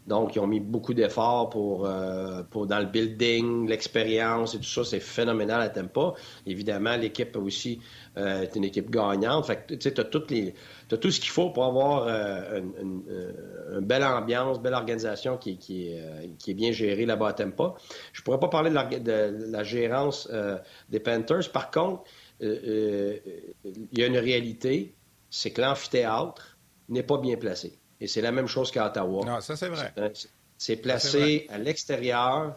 Donc, 0.07 0.35
ils 0.35 0.39
ont 0.39 0.47
mis 0.47 0.59
beaucoup 0.59 0.93
d'efforts 0.93 1.49
pour, 1.49 1.85
euh, 1.85 2.43
pour 2.49 2.67
dans 2.67 2.79
le 2.79 2.85
building, 2.85 3.67
l'expérience 3.67 4.53
et 4.53 4.57
tout 4.57 4.63
ça. 4.63 4.83
C'est 4.83 4.99
phénoménal 4.99 5.61
à 5.61 5.69
Tempa. 5.69 6.13
Évidemment, 6.45 6.97
l'équipe 6.97 7.35
aussi 7.37 7.79
euh, 8.17 8.41
est 8.41 8.55
une 8.55 8.65
équipe 8.65 8.89
gagnante. 8.89 9.45
Fait 9.45 9.65
que, 9.65 9.75
tu 9.75 9.81
sais, 9.81 9.99
as 9.99 10.03
toutes 10.03 10.31
les 10.31 10.53
tu 10.95 10.99
tout 10.99 11.11
ce 11.11 11.19
qu'il 11.19 11.29
faut 11.29 11.49
pour 11.49 11.65
avoir 11.65 12.07
euh, 12.07 12.11
euh, 12.11 12.61
une, 12.81 13.85
belle 13.85 14.03
ambiance, 14.03 14.59
belle 14.61 14.73
organisation 14.73 15.37
qui, 15.37 15.57
euh, 15.93 16.27
qui, 16.39 16.51
est 16.51 16.53
bien 16.53 16.71
gérée 16.71 17.05
là-bas 17.05 17.29
à 17.29 17.33
Tempa. 17.33 17.75
Je 18.11 18.21
ne 18.21 18.23
pourrais 18.23 18.39
pas 18.39 18.49
parler 18.49 18.69
de 18.69 19.51
la, 19.51 19.63
gérance 19.63 20.29
des 20.89 20.99
Panthers. 20.99 21.51
Par 21.51 21.71
contre, 21.71 22.03
il 22.41 23.19
y 23.93 24.03
a 24.03 24.07
une 24.07 24.17
réalité, 24.17 24.95
c'est 25.29 25.51
que 25.51 25.61
l'amphithéâtre 25.61 26.57
n'est 26.89 27.03
pas 27.03 27.17
bien 27.17 27.37
placé. 27.37 27.79
Et 27.99 28.07
c'est 28.07 28.21
la 28.21 28.31
même 28.31 28.47
chose 28.47 28.71
qu'à 28.71 28.87
Ottawa. 28.87 29.25
Non, 29.25 29.41
ça 29.41 29.55
c'est 29.55 29.69
vrai. 29.69 29.93
C'est 30.57 30.77
placé 30.77 31.47
à 31.49 31.57
l'extérieur. 31.57 32.55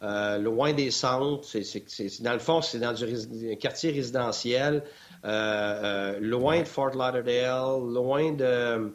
loin 0.00 0.72
des 0.72 0.90
centres. 0.90 1.46
C'est, 1.46 2.22
dans 2.22 2.32
le 2.32 2.38
fond, 2.38 2.62
c'est 2.62 2.78
dans 2.78 2.94
un 3.02 3.54
quartier 3.56 3.90
résidentiel. 3.90 4.82
Euh, 5.26 5.30
euh, 5.32 6.20
loin 6.20 6.60
de 6.60 6.68
Fort 6.68 6.94
Lauderdale, 6.94 7.80
loin 7.92 8.32
de, 8.32 8.92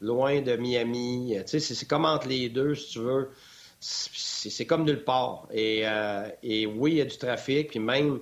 loin 0.00 0.40
de 0.40 0.56
Miami. 0.56 1.36
Tu 1.46 1.60
sais, 1.60 1.74
c'est 1.74 1.86
comme 1.86 2.06
entre 2.06 2.28
les 2.28 2.48
deux, 2.48 2.74
si 2.74 2.92
tu 2.92 2.98
veux. 3.00 3.30
C'est 3.80 4.64
comme 4.64 4.84
nulle 4.84 5.04
part. 5.04 5.46
Et, 5.52 5.82
euh, 5.84 6.26
et, 6.42 6.66
oui, 6.66 6.92
il 6.92 6.96
y 6.96 7.00
a 7.02 7.04
du 7.04 7.18
trafic, 7.18 7.68
puis 7.68 7.80
même, 7.80 8.20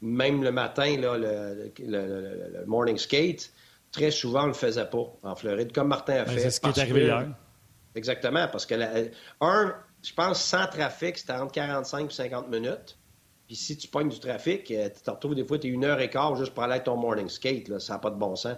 même 0.00 0.42
le 0.42 0.50
matin, 0.50 0.96
là, 0.98 1.18
le, 1.18 2.64
morning 2.66 2.96
skate, 2.96 3.52
très 3.92 4.10
souvent, 4.10 4.40
on 4.40 4.44
ne 4.44 4.48
le 4.48 4.54
faisait 4.54 4.86
pas 4.86 5.12
en 5.22 5.34
Floride, 5.34 5.72
comme 5.74 5.88
Martin 5.88 6.14
a 6.14 6.24
ben, 6.24 6.32
fait. 6.32 6.40
C'est 6.40 6.50
ce 6.52 6.60
qui 6.60 6.68
est 6.68 6.78
arrivé 6.78 7.02
hier. 7.02 7.28
Exactement, 7.94 8.48
parce 8.50 8.64
que, 8.64 8.74
un, 9.42 9.74
je 10.02 10.12
pense, 10.14 10.42
sans 10.42 10.66
trafic, 10.68 11.18
c'était 11.18 11.34
entre 11.34 11.52
45 11.52 12.10
et 12.10 12.14
50 12.14 12.48
minutes. 12.48 12.96
Puis 13.46 13.56
si 13.56 13.76
tu 13.76 13.88
pognes 13.88 14.08
du 14.08 14.18
trafic, 14.20 14.70
euh, 14.70 14.88
tu 14.88 15.02
te 15.02 15.10
retrouves 15.10 15.34
des 15.34 15.44
fois, 15.44 15.58
tu 15.58 15.68
es 15.68 15.70
une 15.70 15.84
heure 15.84 16.00
et 16.00 16.08
quart 16.08 16.34
juste 16.36 16.54
pour 16.54 16.62
aller 16.62 16.74
avec 16.74 16.84
ton 16.84 16.96
morning 16.96 17.28
skate. 17.28 17.68
Là, 17.68 17.78
ça 17.78 17.94
n'a 17.94 17.98
pas 17.98 18.10
de 18.10 18.16
bon 18.16 18.36
sens. 18.36 18.56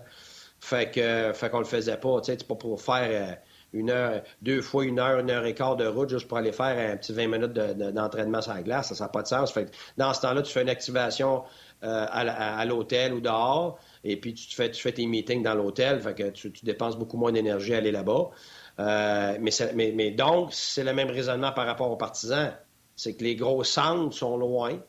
Fait 0.60 0.90
que 0.90 1.32
fait 1.34 1.50
qu'on 1.50 1.58
le 1.58 1.64
faisait 1.64 1.96
pas. 1.96 2.20
Tu 2.20 2.32
sais, 2.32 2.44
pas 2.44 2.54
pour 2.54 2.80
faire 2.80 3.08
euh, 3.10 3.34
une 3.72 3.90
heure, 3.90 4.22
deux 4.42 4.62
fois 4.62 4.84
une 4.84 4.98
heure, 4.98 5.18
une 5.18 5.30
heure 5.30 5.44
et 5.44 5.54
quart 5.54 5.76
de 5.76 5.86
route 5.86 6.08
juste 6.08 6.28
pour 6.28 6.38
aller 6.38 6.52
faire 6.52 6.92
un 6.92 6.96
petit 6.96 7.12
20 7.12 7.26
minutes 7.26 7.52
d'entraînement 7.52 8.40
sur 8.40 8.54
la 8.54 8.62
glace. 8.62 8.94
Ça 8.94 9.04
n'a 9.04 9.08
pas 9.08 9.22
de 9.22 9.28
sens. 9.28 9.52
Fait 9.52 9.66
que 9.66 9.70
dans 9.96 10.14
ce 10.14 10.20
temps-là, 10.22 10.42
tu 10.42 10.52
fais 10.52 10.62
une 10.62 10.68
activation 10.68 11.42
euh, 11.82 12.06
à, 12.08 12.64
l'hôtel 12.64 13.12
ou 13.12 13.20
dehors, 13.20 13.78
et 14.02 14.18
puis 14.18 14.32
tu, 14.34 14.54
fais, 14.54 14.70
tu 14.70 14.80
fais 14.80 14.92
tes 14.92 15.06
meetings 15.06 15.42
dans 15.42 15.54
l'hôtel. 15.54 16.00
Fait 16.00 16.14
que 16.14 16.30
tu, 16.30 16.50
dépenses 16.62 16.96
beaucoup 16.96 17.18
moins 17.18 17.32
d'énergie 17.32 17.74
à 17.74 17.78
aller 17.78 17.92
là-bas. 17.92 18.30
mais 18.78 20.10
donc, 20.12 20.54
c'est 20.54 20.84
le 20.84 20.94
même 20.94 21.10
raisonnement 21.10 21.52
par 21.52 21.66
rapport 21.66 21.90
aux 21.90 21.96
partisans 21.96 22.52
c'est 22.96 23.14
que 23.14 23.22
les 23.22 23.36
gros 23.36 23.62
centres 23.62 24.16
sont 24.16 24.36
loin, 24.36 24.80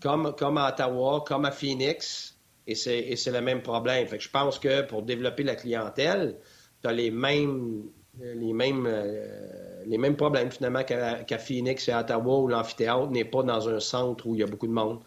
comme, 0.00 0.58
à 0.58 0.68
Ottawa, 0.68 1.24
comme 1.26 1.46
à 1.46 1.50
Phoenix, 1.50 2.38
et 2.66 2.74
c'est 2.74 3.30
le 3.32 3.40
même 3.40 3.62
problème. 3.62 4.06
Fait 4.06 4.18
que 4.18 4.24
je 4.24 4.30
pense 4.30 4.58
que 4.58 4.82
pour 4.82 5.02
développer 5.02 5.42
la 5.42 5.56
clientèle, 5.56 6.36
tu 6.82 6.88
as 6.88 6.92
les 6.92 7.10
mêmes, 7.10 7.84
les, 8.20 8.52
mêmes, 8.52 8.86
euh, 8.86 9.84
les 9.86 9.98
mêmes 9.98 10.16
problèmes 10.16 10.50
finalement 10.50 10.84
qu'à 10.84 11.38
Phoenix 11.38 11.88
et 11.88 11.92
à 11.92 12.00
Ottawa, 12.00 12.38
où 12.40 12.48
l'amphithéâtre 12.48 13.10
n'est 13.10 13.24
pas 13.24 13.42
dans 13.42 13.68
un 13.68 13.80
centre 13.80 14.26
où 14.26 14.34
il 14.34 14.40
y 14.40 14.42
a 14.42 14.46
beaucoup 14.46 14.66
de 14.66 14.72
monde. 14.72 15.00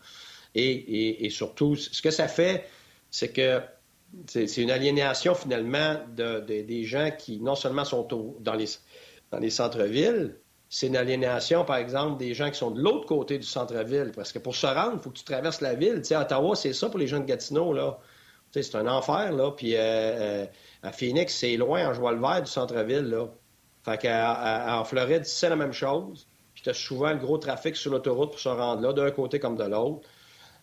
Et, 0.56 1.26
et, 1.26 1.30
surtout, 1.30 1.76
ce 1.76 2.02
que 2.02 2.10
ça 2.10 2.28
fait, 2.28 2.66
c'est 3.12 3.30
que 3.30 3.62
c'est 4.26 4.58
une 4.58 4.72
aliénation 4.72 5.36
finalement 5.36 5.98
de, 6.16 6.40
des 6.40 6.84
gens 6.86 7.12
qui 7.16 7.40
non 7.40 7.54
seulement 7.54 7.86
sont 7.86 8.08
dans 8.40 8.56
les, 8.56 8.66
dans 9.30 9.38
les 9.38 9.52
centres-villes, 9.52 10.40
c'est 10.70 10.86
une 10.86 10.96
aliénation, 10.96 11.66
par 11.66 11.78
exemple, 11.78 12.18
des 12.18 12.36
gens 12.36 12.52
qui 12.52 12.58
sont 12.58 12.70
de 12.70 12.80
l'autre 12.80 13.08
côté 13.08 13.40
du 13.40 13.46
centre-ville. 13.46 14.12
Parce 14.16 14.32
que 14.32 14.38
pour 14.38 14.56
se 14.56 14.68
rendre, 14.68 14.94
il 14.96 15.00
faut 15.00 15.10
que 15.10 15.18
tu 15.18 15.24
traverses 15.24 15.62
la 15.62 15.74
ville. 15.74 15.96
Tu 15.98 16.06
sais, 16.06 16.16
Ottawa, 16.16 16.56
c'est 16.56 16.74
ça 16.74 16.90
pour 16.90 17.00
les 17.00 17.08
gens 17.08 17.20
de 17.20 17.26
Gatineau, 17.26 17.74
là. 17.74 18.00
Tu 18.52 18.62
sais, 18.62 18.72
c'est 18.72 18.78
un 18.78 18.88
enfer, 18.88 19.32
là. 19.32 19.52
Puis 19.52 19.76
euh, 19.76 19.80
euh, 19.80 20.46
à 20.84 20.92
Phoenix, 20.92 21.36
c'est 21.36 21.58
loin, 21.58 21.90
en 21.90 21.94
joie 21.94 22.12
le 22.12 22.20
vert 22.20 22.44
du 22.44 22.52
centre-ville, 22.52 23.10
là. 23.10 23.28
Fait 23.84 23.98
qu'en 23.98 24.84
Floride, 24.84 25.26
c'est 25.26 25.50
la 25.50 25.56
même 25.56 25.74
chose. 25.74 26.28
Puis 26.54 26.62
tu 26.62 26.70
as 26.70 26.74
souvent 26.74 27.12
le 27.12 27.18
gros 27.18 27.40
trafic 27.40 27.76
sur 27.76 27.92
l'autoroute 27.92 28.32
pour 28.32 28.40
se 28.40 28.50
rendre 28.50 28.82
là, 28.82 28.94
d'un 28.94 29.10
côté 29.10 29.40
comme 29.40 29.56
de 29.58 29.64
l'autre. 29.64 30.08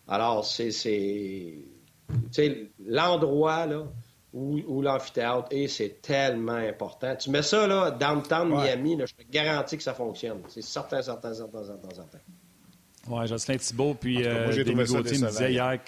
Alors, 0.07 0.45
c'est... 0.45 0.69
Tu 0.69 1.65
sais, 2.31 2.69
l'endroit, 2.85 3.65
là, 3.65 3.83
ou, 4.37 4.81
l'amphithéâtre. 4.81 5.47
Et 5.51 5.67
c'est 5.67 6.01
tellement 6.01 6.53
important. 6.53 7.15
Tu 7.15 7.29
mets 7.29 7.41
ça, 7.41 7.67
là, 7.67 7.91
downtown 7.91 8.49
Miami, 8.49 8.97
je 8.99 9.13
te 9.13 9.29
garantis 9.29 9.77
que 9.77 9.83
ça 9.83 9.93
fonctionne. 9.93 10.39
C'est 10.47 10.61
certain, 10.61 11.01
certain, 11.01 11.33
certain, 11.33 11.63
certain, 11.63 11.89
certain. 11.95 12.19
Oui, 13.09 13.25
Jocelyn 13.27 13.57
Thibault, 13.57 13.93
puis 13.93 14.25
euh, 14.25 14.51
Denis 14.51 14.85
Gauthier 14.85 15.19
me 15.19 15.29
disait 15.29 15.53
hier 15.53 15.79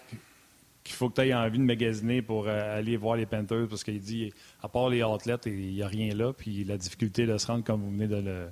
qu'il 0.84 0.96
faut 0.96 1.10
que 1.10 1.22
tu 1.22 1.28
aies 1.28 1.34
envie 1.34 1.60
de 1.60 1.64
magasiner 1.64 2.22
pour 2.22 2.48
euh, 2.48 2.78
aller 2.78 2.96
voir 2.96 3.18
les 3.18 3.26
Panthers 3.26 3.68
parce 3.70 3.84
qu'il 3.84 4.00
dit, 4.00 4.34
à 4.64 4.70
part 4.70 4.90
les 4.90 5.02
athlètes, 5.02 5.46
il 5.46 5.74
n'y 5.74 5.84
a 5.84 5.88
rien 5.88 6.16
là, 6.16 6.32
puis 6.32 6.64
la 6.64 6.78
difficulté 6.78 7.26
de 7.26 7.38
se 7.38 7.48
rendre, 7.48 7.64
comme 7.64 7.82
vous 7.82 7.92
venez 7.92 8.08
de 8.08 8.16
le, 8.16 8.48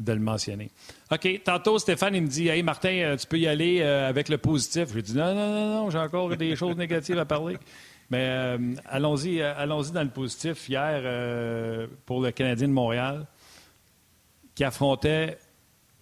de 0.00 0.12
le 0.12 0.20
mentionner. 0.20 0.70
OK, 1.10 1.40
tantôt, 1.44 1.78
Stéphane, 1.78 2.14
il 2.14 2.22
me 2.22 2.28
dit 2.28 2.48
Hey, 2.48 2.62
Martin, 2.62 2.90
euh, 2.90 3.16
tu 3.16 3.26
peux 3.26 3.38
y 3.38 3.46
aller 3.46 3.80
euh, 3.80 4.08
avec 4.08 4.28
le 4.28 4.38
positif. 4.38 4.88
Je 4.90 4.94
lui 4.94 5.02
dis 5.02 5.16
Non, 5.16 5.34
non, 5.34 5.52
non, 5.52 5.74
non, 5.74 5.90
j'ai 5.90 5.98
encore 5.98 6.36
des 6.36 6.56
choses 6.56 6.76
négatives 6.76 7.18
à 7.18 7.24
parler. 7.24 7.56
Mais 8.10 8.28
euh, 8.28 8.74
allons-y, 8.86 9.40
euh, 9.40 9.52
allons-y 9.56 9.92
dans 9.92 10.02
le 10.02 10.10
positif. 10.10 10.68
Hier, 10.68 11.00
euh, 11.04 11.86
pour 12.04 12.20
le 12.20 12.30
Canadien 12.30 12.68
de 12.68 12.72
Montréal, 12.72 13.26
qui 14.54 14.64
affrontait 14.64 15.38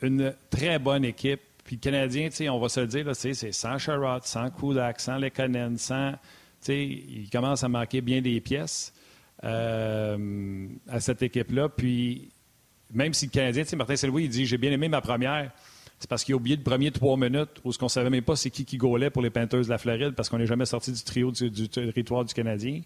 une 0.02 0.34
très 0.50 0.78
bonne 0.78 1.04
équipe. 1.04 1.40
Puis 1.64 1.76
le 1.76 1.80
Canadien, 1.80 2.28
on 2.52 2.58
va 2.58 2.68
se 2.68 2.80
le 2.80 2.86
dire, 2.86 3.16
c'est 3.16 3.52
sans 3.52 3.78
Sherrod, 3.78 4.24
sans 4.24 4.50
Kulak, 4.50 5.00
sans 5.00 5.16
Lekonen, 5.16 5.78
sans. 5.78 6.12
Il 6.68 7.28
commence 7.30 7.62
à 7.62 7.68
manquer 7.68 8.00
bien 8.00 8.22
des 8.22 8.40
pièces 8.40 8.92
à 9.42 10.16
cette 11.00 11.22
équipe-là. 11.22 11.68
Puis 11.68 12.30
même 12.92 13.12
si 13.12 13.26
le 13.26 13.30
Canadien, 13.30 13.64
Martin 13.76 13.96
Saint-Louis, 13.96 14.24
il 14.24 14.30
dit 14.30 14.46
J'ai 14.46 14.58
bien 14.58 14.72
aimé 14.72 14.88
ma 14.88 15.00
première 15.00 15.50
c'est 16.04 16.10
parce 16.10 16.22
qu'il 16.22 16.34
a 16.34 16.36
oublié 16.36 16.54
le 16.54 16.62
premier 16.62 16.90
trois 16.90 17.16
minutes 17.16 17.62
où 17.64 17.72
ce 17.72 17.78
qu'on 17.78 17.88
savait 17.88 18.10
même 18.10 18.22
pas 18.22 18.36
c'est 18.36 18.50
qui 18.50 18.66
qui 18.66 18.76
gaulait 18.76 19.08
pour 19.08 19.22
les 19.22 19.30
Panthers 19.30 19.62
de 19.62 19.70
la 19.70 19.78
Floride 19.78 20.10
parce 20.14 20.28
qu'on 20.28 20.36
n'est 20.36 20.44
jamais 20.44 20.66
sorti 20.66 20.92
du 20.92 21.02
trio 21.02 21.30
du, 21.30 21.66
territoire 21.70 22.26
du 22.26 22.34
Canadien. 22.34 22.82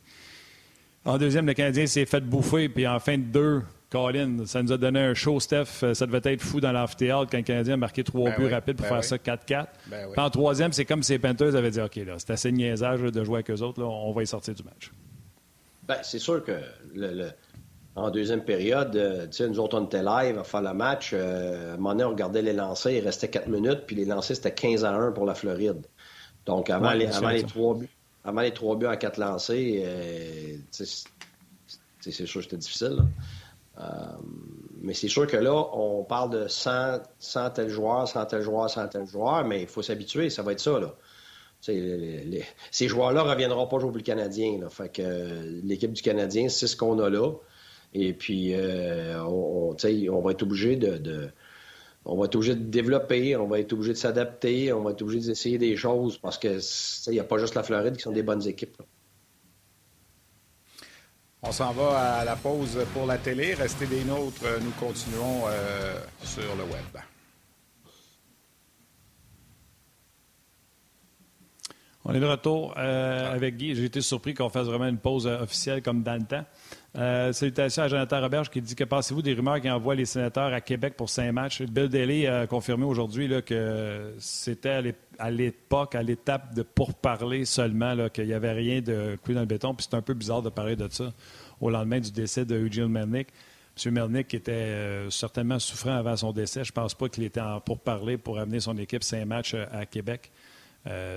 En 1.04 1.18
deuxième, 1.18 1.44
le 1.44 1.54
Canadien 1.54 1.88
s'est 1.88 2.06
fait 2.06 2.20
bouffer, 2.20 2.68
puis 2.68 2.86
en 2.86 3.00
fin 3.00 3.18
de 3.18 3.24
deux, 3.24 3.62
Colin, 3.90 4.46
ça 4.46 4.62
nous 4.62 4.70
a 4.70 4.76
donné 4.76 5.00
un 5.00 5.14
show, 5.14 5.40
Steph. 5.40 5.94
Ça 5.94 6.06
devait 6.06 6.32
être 6.32 6.42
fou 6.42 6.60
dans 6.60 6.70
l'amphithéâtre 6.70 7.28
quand 7.28 7.38
le 7.38 7.42
Canadien 7.42 7.74
a 7.74 7.76
marqué 7.76 8.04
trois 8.04 8.30
ben 8.30 8.36
buts 8.38 8.54
rapides 8.54 8.76
pour 8.76 8.86
ben 8.88 9.02
faire 9.02 9.04
ça 9.04 9.16
4-4. 9.16 9.66
Ben 9.90 10.06
en 10.16 10.30
troisième, 10.30 10.72
c'est 10.72 10.84
comme 10.84 11.02
si 11.02 11.10
les 11.10 11.18
Panthers 11.18 11.56
avaient 11.56 11.72
dit 11.72 11.80
OK, 11.80 11.96
là, 11.96 12.14
c'est 12.18 12.30
assez 12.30 12.52
niaisage 12.52 13.00
de 13.00 13.24
jouer 13.24 13.38
avec 13.38 13.50
eux 13.50 13.62
autres, 13.62 13.80
là, 13.80 13.88
on 13.88 14.12
va 14.12 14.22
y 14.22 14.28
sortir 14.28 14.54
du 14.54 14.62
match. 14.62 14.92
Ben, 15.88 15.96
c'est 16.04 16.20
sûr 16.20 16.44
que 16.44 16.52
le, 16.94 17.30
en 17.98 18.10
deuxième 18.10 18.44
période, 18.44 18.94
euh, 18.96 19.26
tu 19.26 19.38
sais, 19.38 19.48
nous 19.48 19.58
autres, 19.58 19.78
on 19.78 19.84
était 19.84 20.02
live 20.02 20.38
à 20.38 20.44
faire 20.44 20.62
le 20.62 20.72
match. 20.72 21.10
Euh, 21.12 21.72
à 21.72 21.74
un 21.74 21.76
moment 21.76 21.90
donné, 21.90 22.04
on 22.04 22.10
regardait 22.10 22.42
les 22.42 22.52
lancers, 22.52 22.92
il 22.92 23.04
restait 23.04 23.28
4 23.28 23.48
minutes, 23.48 23.84
puis 23.86 23.96
les 23.96 24.04
lancers, 24.04 24.36
c'était 24.36 24.54
15 24.54 24.84
à 24.84 24.92
1 24.92 25.12
pour 25.12 25.26
la 25.26 25.34
Floride. 25.34 25.84
Donc, 26.46 26.70
avant, 26.70 26.92
les, 26.92 27.08
trois 27.42 27.74
buts, 27.74 27.90
avant 28.24 28.40
les 28.40 28.52
trois 28.52 28.76
buts 28.76 28.86
à 28.86 28.96
4 28.96 29.18
lancers, 29.18 29.82
euh, 29.84 30.56
c'est 30.70 30.84
sûr 32.10 32.40
que 32.40 32.44
c'était 32.44 32.56
difficile. 32.56 32.98
mais 34.80 34.94
c'est 34.94 35.08
sûr 35.08 35.26
que 35.26 35.36
là, 35.36 35.54
on 35.72 36.04
parle 36.04 36.30
de 36.30 36.48
100, 36.48 37.00
100 37.18 37.50
tel 37.50 37.68
joueur, 37.68 38.08
100 38.08 38.26
tel 38.26 38.42
joueur, 38.42 38.70
100 38.70 38.88
tel 38.88 39.06
joueur, 39.06 39.44
mais 39.44 39.62
il 39.62 39.68
faut 39.68 39.82
s'habituer, 39.82 40.30
ça 40.30 40.42
va 40.42 40.52
être 40.52 40.60
ça. 40.60 40.78
Là. 40.78 40.94
ces 41.60 42.88
joueurs-là 42.88 43.24
ne 43.24 43.28
reviendront 43.28 43.66
pas 43.66 43.78
jouer 43.78 43.90
pour 43.90 43.98
le 43.98 44.02
Canadien. 44.02 44.58
Là. 44.60 44.70
Fait 44.70 44.88
que 44.88 45.60
l'équipe 45.64 45.92
du 45.92 46.02
Canadien, 46.02 46.48
c'est 46.48 46.68
ce 46.68 46.76
qu'on 46.76 46.98
a 47.00 47.10
là. 47.10 47.32
Et 47.94 48.12
puis, 48.12 48.54
euh, 48.54 49.22
on, 49.24 49.74
on, 49.74 50.20
va 50.20 50.30
être 50.32 50.42
obligé 50.42 50.76
de, 50.76 51.30
on 52.04 52.16
va 52.16 52.26
être 52.26 52.36
obligé 52.36 52.54
de 52.54 52.64
développer, 52.64 53.36
on 53.36 53.46
va 53.46 53.60
être 53.60 53.72
obligé 53.72 53.92
de 53.92 53.98
s'adapter, 53.98 54.72
on 54.72 54.82
va 54.82 54.90
être 54.92 55.02
obligé 55.02 55.26
d'essayer 55.26 55.58
des 55.58 55.76
choses 55.76 56.18
parce 56.18 56.38
que 56.38 56.58
il 57.08 57.12
n'y 57.12 57.20
a 57.20 57.24
pas 57.24 57.38
juste 57.38 57.54
la 57.54 57.62
Floride 57.62 57.96
qui 57.96 58.02
sont 58.02 58.12
des 58.12 58.22
bonnes 58.22 58.46
équipes. 58.46 58.82
On 61.42 61.52
s'en 61.52 61.72
va 61.72 62.16
à 62.16 62.24
la 62.24 62.34
pause 62.34 62.78
pour 62.92 63.06
la 63.06 63.16
télé. 63.16 63.54
Restez 63.54 63.86
des 63.86 64.02
nôtres. 64.04 64.42
Nous 64.60 64.72
continuons 64.72 65.44
euh, 65.46 65.94
sur 66.24 66.56
le 66.56 66.64
web. 66.64 66.98
On 72.04 72.12
est 72.12 72.20
de 72.20 72.26
retour 72.26 72.74
euh, 72.76 73.32
avec 73.32 73.56
Guy. 73.56 73.76
J'ai 73.76 73.84
été 73.84 74.00
surpris 74.00 74.34
qu'on 74.34 74.48
fasse 74.48 74.66
vraiment 74.66 74.88
une 74.88 74.98
pause 74.98 75.26
officielle 75.26 75.80
comme 75.82 76.02
dans 76.02 76.14
le 76.14 76.26
temps. 76.26 76.44
Euh, 76.96 77.32
salutations 77.32 77.82
à 77.82 77.88
Jonathan 77.88 78.20
Roberge 78.20 78.48
qui 78.48 78.62
dit 78.62 78.74
Que 78.74 78.84
pensez-vous 78.84 79.20
des 79.20 79.34
rumeurs 79.34 79.60
qui 79.60 79.70
envoient 79.70 79.94
les 79.94 80.06
sénateurs 80.06 80.52
à 80.52 80.60
Québec 80.60 80.94
pour 80.96 81.10
cinq 81.10 81.30
matchs? 81.32 81.62
Bill 81.62 81.88
Daly 81.88 82.26
a 82.26 82.46
confirmé 82.46 82.84
aujourd'hui 82.84 83.28
que 83.44 84.14
c'était 84.18 84.94
à 85.18 85.30
l'époque, 85.30 85.94
à 85.94 86.02
l'étape 86.02 86.54
de 86.54 86.62
pourparler 86.62 87.44
seulement, 87.44 88.08
qu'il 88.08 88.26
n'y 88.26 88.32
avait 88.32 88.52
rien 88.52 88.80
de 88.80 89.18
clou 89.22 89.34
dans 89.34 89.40
le 89.40 89.46
béton. 89.46 89.74
Puis 89.74 89.86
c'est 89.88 89.96
un 89.96 90.02
peu 90.02 90.14
bizarre 90.14 90.42
de 90.42 90.48
parler 90.48 90.76
de 90.76 90.88
ça 90.90 91.12
au 91.60 91.68
lendemain 91.68 92.00
du 92.00 92.10
décès 92.10 92.44
de 92.44 92.56
Eugene 92.56 92.88
Melnick. 92.88 93.28
M. 93.84 93.92
Melnick 93.92 94.32
était 94.32 94.52
euh, 94.52 95.10
certainement 95.10 95.58
souffrant 95.58 95.94
avant 95.94 96.16
son 96.16 96.32
décès. 96.32 96.64
Je 96.64 96.72
ne 96.72 96.74
pense 96.74 96.94
pas 96.94 97.08
qu'il 97.08 97.22
était 97.22 97.40
en 97.40 97.60
pourparler 97.60 98.16
pour 98.16 98.38
amener 98.38 98.60
son 98.60 98.76
équipe 98.78 99.04
cinq 99.04 99.26
matchs 99.26 99.54
euh, 99.54 99.66
à 99.72 99.84
Québec. 99.84 100.32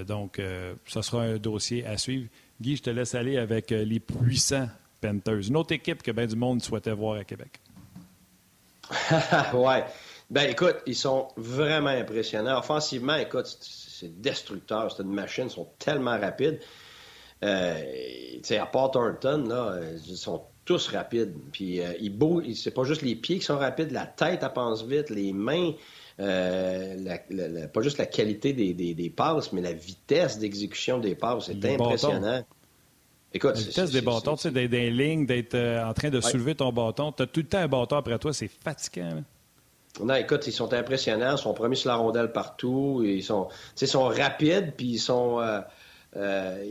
donc, 0.05 0.41
ce 0.85 1.01
sera 1.01 1.21
un 1.23 1.37
dossier 1.37 1.85
à 1.85 1.97
suivre. 1.97 2.27
Guy, 2.59 2.75
je 2.75 2.83
te 2.83 2.89
laisse 2.89 3.15
aller 3.15 3.37
avec 3.37 3.69
les 3.69 4.01
puissants 4.01 4.67
Panthers. 5.01 5.47
Une 5.47 5.57
autre 5.57 5.73
équipe 5.73 6.03
que 6.03 6.11
bien 6.11 6.27
du 6.27 6.35
monde 6.35 6.61
souhaitait 6.61 6.93
voir 6.93 7.17
à 7.17 7.23
Québec. 7.23 7.59
ouais. 9.53 9.83
Ben 10.29 10.49
écoute, 10.49 10.77
ils 10.85 10.95
sont 10.95 11.27
vraiment 11.35 11.89
impressionnants. 11.89 12.59
Offensivement, 12.59 13.15
écoute, 13.15 13.47
c'est 13.47 14.21
destructeur. 14.21 14.91
C'est 14.91 15.03
une 15.03 15.13
machine, 15.13 15.45
ils 15.45 15.51
sont 15.51 15.67
tellement 15.77 16.17
rapides. 16.17 16.59
Euh, 17.43 17.83
à 18.49 18.65
part 18.67 18.91
Thornton, 18.91 19.45
là, 19.47 19.79
ils 20.07 20.15
sont 20.15 20.43
tous 20.65 20.87
rapides. 20.87 21.33
Puis 21.51 21.81
euh, 21.81 21.93
ils 21.99 22.15
bougent, 22.15 22.53
c'est 22.53 22.71
pas 22.71 22.83
juste 22.83 23.01
les 23.01 23.15
pieds 23.15 23.39
qui 23.39 23.45
sont 23.45 23.57
rapides, 23.57 23.91
la 23.91 24.05
tête, 24.05 24.39
elle 24.43 24.53
pense 24.53 24.85
vite, 24.85 25.09
les 25.09 25.33
mains, 25.33 25.71
euh, 26.19 27.67
pas 27.73 27.81
juste 27.81 27.97
la 27.97 28.05
qualité 28.05 28.53
des, 28.53 28.73
des, 28.73 29.09
passes, 29.09 29.51
mais 29.53 29.61
la 29.61 29.73
vitesse 29.73 30.37
d'exécution 30.37 30.99
des 30.99 31.15
passes, 31.15 31.47
c'est 31.47 31.65
impressionnant. 31.65 32.43
Écoute, 33.33 33.55
la 33.55 33.61
vitesse 33.61 33.91
des 33.91 34.01
bâtons, 34.01 34.35
tu 34.35 34.43
sais, 34.43 34.51
d'être 34.51 34.71
dans 34.71 34.93
lignes, 34.93 35.25
d'être 35.25 35.55
euh, 35.55 35.85
en 35.85 35.93
train 35.93 36.09
de 36.09 36.19
soulever 36.19 36.55
ton 36.55 36.71
bâton. 36.73 37.13
Tu 37.13 37.23
as 37.23 37.27
tout 37.27 37.39
le 37.39 37.47
temps 37.47 37.59
un 37.59 37.67
bâton 37.67 37.95
après 37.95 38.19
toi, 38.19 38.33
c'est 38.33 38.49
fatigant. 38.49 39.23
Non, 40.03 40.15
écoute, 40.15 40.47
ils 40.47 40.51
sont 40.51 40.73
impressionnants. 40.73 41.35
Ils 41.35 41.41
sont 41.41 41.53
promis 41.53 41.77
sur 41.77 41.89
la 41.89 41.95
rondelle 41.95 42.31
partout. 42.31 43.01
Ils 43.05 43.23
sont, 43.23 43.47
sont 43.75 44.03
rapides, 44.05 44.73
puis 44.75 44.87
ils 44.87 44.99
sont. 44.99 45.39
Euh, 45.39 45.61
euh, 46.17 46.65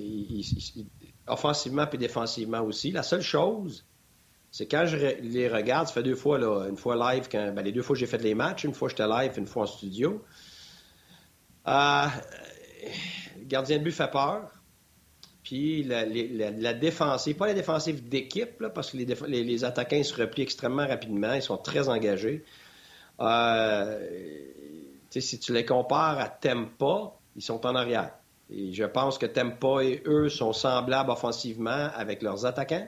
offensivement 1.26 1.86
et 1.90 1.96
défensivement 1.96 2.60
aussi. 2.60 2.90
La 2.90 3.02
seule 3.02 3.22
chose, 3.22 3.86
c'est 4.50 4.66
quand 4.66 4.84
je 4.86 4.96
les 4.96 5.48
regarde, 5.48 5.86
ça 5.86 5.94
fait 5.94 6.02
deux 6.02 6.16
fois, 6.16 6.38
là, 6.38 6.66
une 6.68 6.76
fois 6.76 7.14
live, 7.14 7.28
quand, 7.30 7.52
ben, 7.52 7.62
les 7.62 7.72
deux 7.72 7.82
fois 7.82 7.94
que 7.94 8.00
j'ai 8.00 8.06
fait 8.06 8.18
les 8.18 8.34
matchs, 8.34 8.64
une 8.64 8.74
fois 8.74 8.88
j'étais 8.88 9.06
live, 9.06 9.32
une 9.36 9.46
fois 9.46 9.62
en 9.62 9.66
studio. 9.66 10.22
Euh, 11.68 12.06
le 13.38 13.44
gardien 13.44 13.78
de 13.78 13.84
but 13.84 13.92
fait 13.92 14.10
peur. 14.10 14.50
Puis 15.50 15.82
la, 15.82 16.04
la, 16.04 16.74
défensive, 16.74 17.34
pas 17.34 17.48
la 17.48 17.54
défensive 17.54 18.08
d'équipe, 18.08 18.64
parce 18.72 18.92
que 18.92 18.98
les, 18.98 19.42
les, 19.42 19.64
attaquants 19.64 20.04
se 20.04 20.14
replient 20.14 20.44
extrêmement 20.44 20.86
rapidement, 20.86 21.32
ils 21.32 21.42
sont 21.42 21.56
très 21.56 21.88
engagés. 21.88 22.44
Euh, 23.18 23.98
si 25.10 25.40
tu 25.40 25.52
les 25.52 25.64
compares 25.64 26.20
à 26.20 26.28
Tempa, 26.28 27.14
ils 27.34 27.42
sont 27.42 27.66
en 27.66 27.74
arrière. 27.74 28.12
Et 28.48 28.72
je 28.72 28.84
pense 28.84 29.18
que 29.18 29.26
Tempa 29.26 29.82
et 29.82 30.04
eux 30.06 30.28
sont 30.28 30.52
semblables 30.52 31.10
offensivement 31.10 31.90
avec 31.96 32.22
leurs 32.22 32.46
attaquants. 32.46 32.86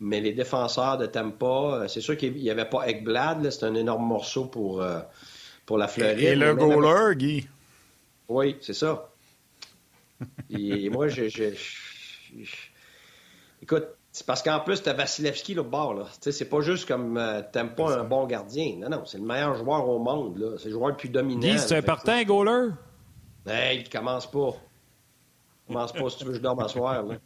Mais 0.00 0.20
les 0.20 0.32
défenseurs 0.32 0.98
de 0.98 1.06
Tampa, 1.06 1.46
euh, 1.46 1.86
c'est 1.86 2.00
sûr 2.00 2.16
qu'il 2.16 2.34
n'y 2.34 2.50
avait 2.50 2.68
pas 2.68 2.88
Ekblad, 2.88 3.48
c'est 3.50 3.64
un 3.64 3.76
énorme 3.76 4.04
morceau 4.04 4.46
pour, 4.46 4.82
euh, 4.82 4.98
pour 5.64 5.78
la 5.78 5.86
Floride. 5.86 6.18
Et, 6.18 6.34
le 6.34 6.56
goaler, 6.56 7.14
Guy. 7.14 7.48
Oui, 8.28 8.56
c'est 8.62 8.74
ça. 8.74 9.08
Et 10.50 10.90
moi, 10.90 11.08
je, 11.08 11.54
Écoute, 13.60 13.86
c'est 14.12 14.26
parce 14.26 14.42
qu'en 14.42 14.60
plus, 14.60 14.82
tu 14.82 14.88
as 14.88 14.92
Vasilevski 14.92 15.58
au 15.58 15.64
bord. 15.64 15.94
Là. 15.94 16.06
C'est 16.20 16.48
pas 16.48 16.60
juste 16.60 16.86
comme 16.86 17.16
euh, 17.16 17.42
t'aimes 17.52 17.74
pas 17.74 17.98
un 17.98 18.04
bon 18.04 18.26
gardien. 18.26 18.76
Non, 18.78 18.88
non, 18.88 19.04
c'est 19.04 19.18
le 19.18 19.24
meilleur 19.24 19.54
joueur 19.54 19.88
au 19.88 19.98
monde. 19.98 20.56
C'est 20.58 20.66
le 20.66 20.72
joueur 20.72 20.90
le 20.90 20.96
plus 20.96 21.08
dominant. 21.08 21.40
Guy, 21.40 21.58
c'est 21.58 21.76
important, 21.76 22.12
un 22.12 22.24
goaler? 22.24 22.70
Hey, 23.46 23.80
il 23.80 23.88
commence 23.88 24.30
pas. 24.30 24.54
Commence 25.66 25.92
pas 25.92 26.10
si 26.10 26.18
tu 26.18 26.24
veux 26.24 26.30
que 26.30 26.36
je 26.36 26.42
dorme 26.42 26.60
à 26.60 26.68
soir. 26.68 27.02
Là. 27.02 27.16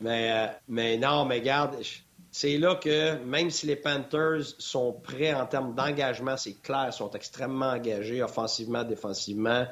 Mais, 0.00 0.30
euh, 0.32 0.46
mais 0.68 0.98
non, 0.98 1.24
mais 1.24 1.40
garde, 1.40 1.76
c'est 2.30 2.58
là 2.58 2.74
que 2.74 3.16
même 3.24 3.48
si 3.48 3.66
les 3.66 3.76
Panthers 3.76 4.42
sont 4.58 4.92
prêts 4.92 5.32
en 5.32 5.46
termes 5.46 5.74
d'engagement, 5.74 6.36
c'est 6.36 6.60
clair, 6.60 6.88
ils 6.88 6.92
sont 6.92 7.10
extrêmement 7.12 7.70
engagés 7.70 8.22
offensivement, 8.22 8.84
défensivement. 8.84 9.66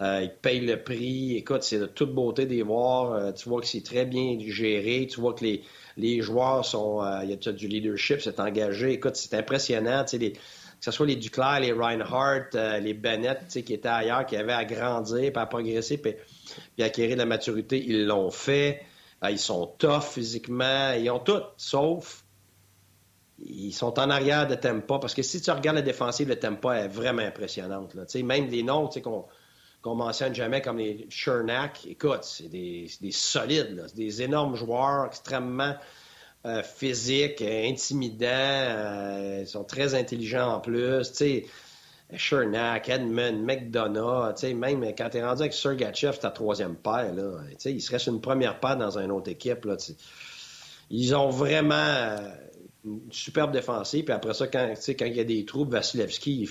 Euh, 0.00 0.22
ils 0.22 0.30
payent 0.30 0.60
le 0.60 0.82
prix. 0.82 1.36
Écoute, 1.36 1.62
c'est 1.62 1.78
de 1.78 1.86
toute 1.86 2.14
beauté 2.14 2.46
des 2.46 2.62
voir. 2.62 3.12
Euh, 3.12 3.32
tu 3.32 3.48
vois 3.48 3.60
que 3.60 3.66
c'est 3.66 3.82
très 3.82 4.04
bien 4.04 4.36
géré. 4.40 5.06
Tu 5.10 5.20
vois 5.20 5.32
que 5.32 5.44
les, 5.44 5.62
les 5.96 6.20
joueurs 6.20 6.64
sont. 6.64 7.02
il 7.22 7.30
y 7.30 7.32
a 7.32 7.52
du 7.52 7.68
leadership, 7.68 8.20
c'est 8.20 8.38
engagé. 8.40 8.92
Écoute, 8.92 9.16
c'est 9.16 9.34
impressionnant. 9.34 10.04
Que 10.04 10.84
ce 10.84 10.90
soit 10.90 11.06
les 11.06 11.16
Duclair, 11.16 11.60
les 11.60 11.72
Reinhardt, 11.72 12.50
les 12.82 12.92
Bennett, 12.92 13.40
qui 13.48 13.72
étaient 13.72 13.88
ailleurs, 13.88 14.26
qui 14.26 14.36
avaient 14.36 14.52
à 14.52 14.66
grandir, 14.66 15.32
puis 15.32 15.42
à 15.42 15.46
progresser, 15.46 15.96
puis, 15.96 16.12
puis 16.74 16.84
acquérir 16.84 17.14
de 17.14 17.20
la 17.20 17.26
maturité, 17.26 17.82
ils 17.82 18.06
l'ont 18.06 18.30
fait. 18.30 18.82
Ils 19.22 19.38
sont 19.38 19.66
tough 19.78 20.02
physiquement, 20.02 20.92
ils 20.92 21.10
ont 21.10 21.18
tout, 21.18 21.40
sauf 21.56 22.26
ils 23.38 23.72
sont 23.72 23.98
en 23.98 24.10
arrière 24.10 24.46
de 24.46 24.54
Tempa. 24.54 24.98
Parce 24.98 25.14
que 25.14 25.22
si 25.22 25.40
tu 25.40 25.50
regardes 25.50 25.76
la 25.76 25.82
défensive, 25.82 26.28
le 26.28 26.38
Tempa 26.38 26.76
est 26.76 26.88
vraiment 26.88 27.22
impressionnante. 27.22 27.94
Même 28.14 28.48
les 28.48 28.62
noms 28.62 28.88
qu'on 28.88 29.26
qu'on 29.86 29.94
mentionne 29.94 30.34
jamais 30.34 30.60
comme 30.60 30.78
les 30.78 31.06
Chernak, 31.10 31.86
écoute, 31.86 32.24
c'est 32.24 32.48
des, 32.48 32.90
des, 33.00 33.12
solides, 33.12 33.84
c'est 33.86 33.94
des 33.94 34.20
énormes 34.20 34.56
joueurs 34.56 35.06
extrêmement 35.06 35.76
euh, 36.44 36.64
physiques, 36.64 37.40
intimidants, 37.40 38.26
euh, 38.26 39.38
ils 39.42 39.46
sont 39.46 39.62
très 39.62 39.94
intelligents 39.94 40.54
en 40.54 40.60
plus. 40.60 41.04
sais 41.04 41.46
Chernak, 42.16 42.88
Edmund, 42.88 43.44
McDonough, 43.44 44.34
même 44.56 44.82
quand 44.98 45.08
tu 45.10 45.18
es 45.18 45.24
rendu 45.24 45.42
avec 45.42 45.52
Sergachev, 45.52 46.18
ta 46.18 46.30
troisième 46.32 46.74
paire. 46.74 47.14
Là, 47.14 47.38
il 47.64 47.80
serait 47.80 48.00
sur 48.00 48.12
une 48.12 48.20
première 48.20 48.58
paire 48.58 48.76
dans 48.76 48.98
une 48.98 49.12
autre 49.12 49.30
équipe. 49.30 49.68
Ils 50.90 51.14
ont 51.14 51.30
vraiment 51.30 51.74
euh, 51.74 52.18
une 52.84 53.12
superbe 53.12 53.52
défensive. 53.52 54.04
Puis 54.04 54.14
après 54.14 54.34
ça, 54.34 54.48
quand, 54.48 54.74
il 54.88 55.16
y 55.16 55.20
a 55.20 55.24
des 55.24 55.44
trous, 55.44 55.64
Vasilevski, 55.64 56.40
il 56.40 56.48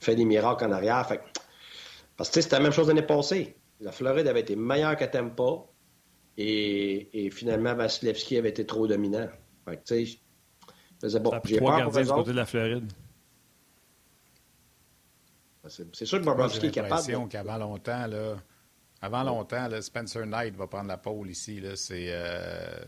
fait, 0.00 0.14
des 0.14 0.24
miracles 0.24 0.64
en 0.64 0.72
arrière. 0.72 1.06
Parce 2.18 2.28
que 2.28 2.42
c'était 2.42 2.56
la 2.56 2.62
même 2.62 2.72
chose 2.72 2.88
l'année 2.88 3.00
passée. 3.00 3.56
La 3.80 3.92
Floride 3.92 4.26
avait 4.26 4.40
été 4.40 4.56
meilleure 4.56 4.96
que 4.96 5.04
Tampa. 5.06 5.64
Et, 6.36 7.26
et 7.26 7.30
finalement, 7.30 7.74
Vasilevski 7.74 8.36
avait 8.36 8.50
été 8.50 8.66
trop 8.66 8.86
dominant. 8.86 9.28
Fait 9.64 9.76
que, 9.76 9.82
tu 9.84 10.06
sais, 11.00 11.18
bon, 11.20 11.32
j'ai 11.44 11.58
pas 11.58 11.86
du 11.86 12.06
côté 12.06 12.30
de 12.30 12.36
la 12.36 12.46
Floride. 12.46 12.92
C'est 15.92 16.06
sûr 16.06 16.20
que 16.20 16.24
Bobrovski 16.24 16.66
est 16.66 16.70
capable. 16.70 17.28
qu'avant 17.28 17.58
longtemps, 17.58 18.06
là, 18.06 18.36
avant 19.00 19.22
longtemps, 19.22 19.68
Spencer 19.80 20.26
Knight 20.26 20.56
va 20.56 20.66
prendre 20.66 20.88
la 20.88 20.96
pôle 20.96 21.30
ici. 21.30 21.60
Là, 21.60 21.76
c'est, 21.76 22.06
euh, 22.08 22.84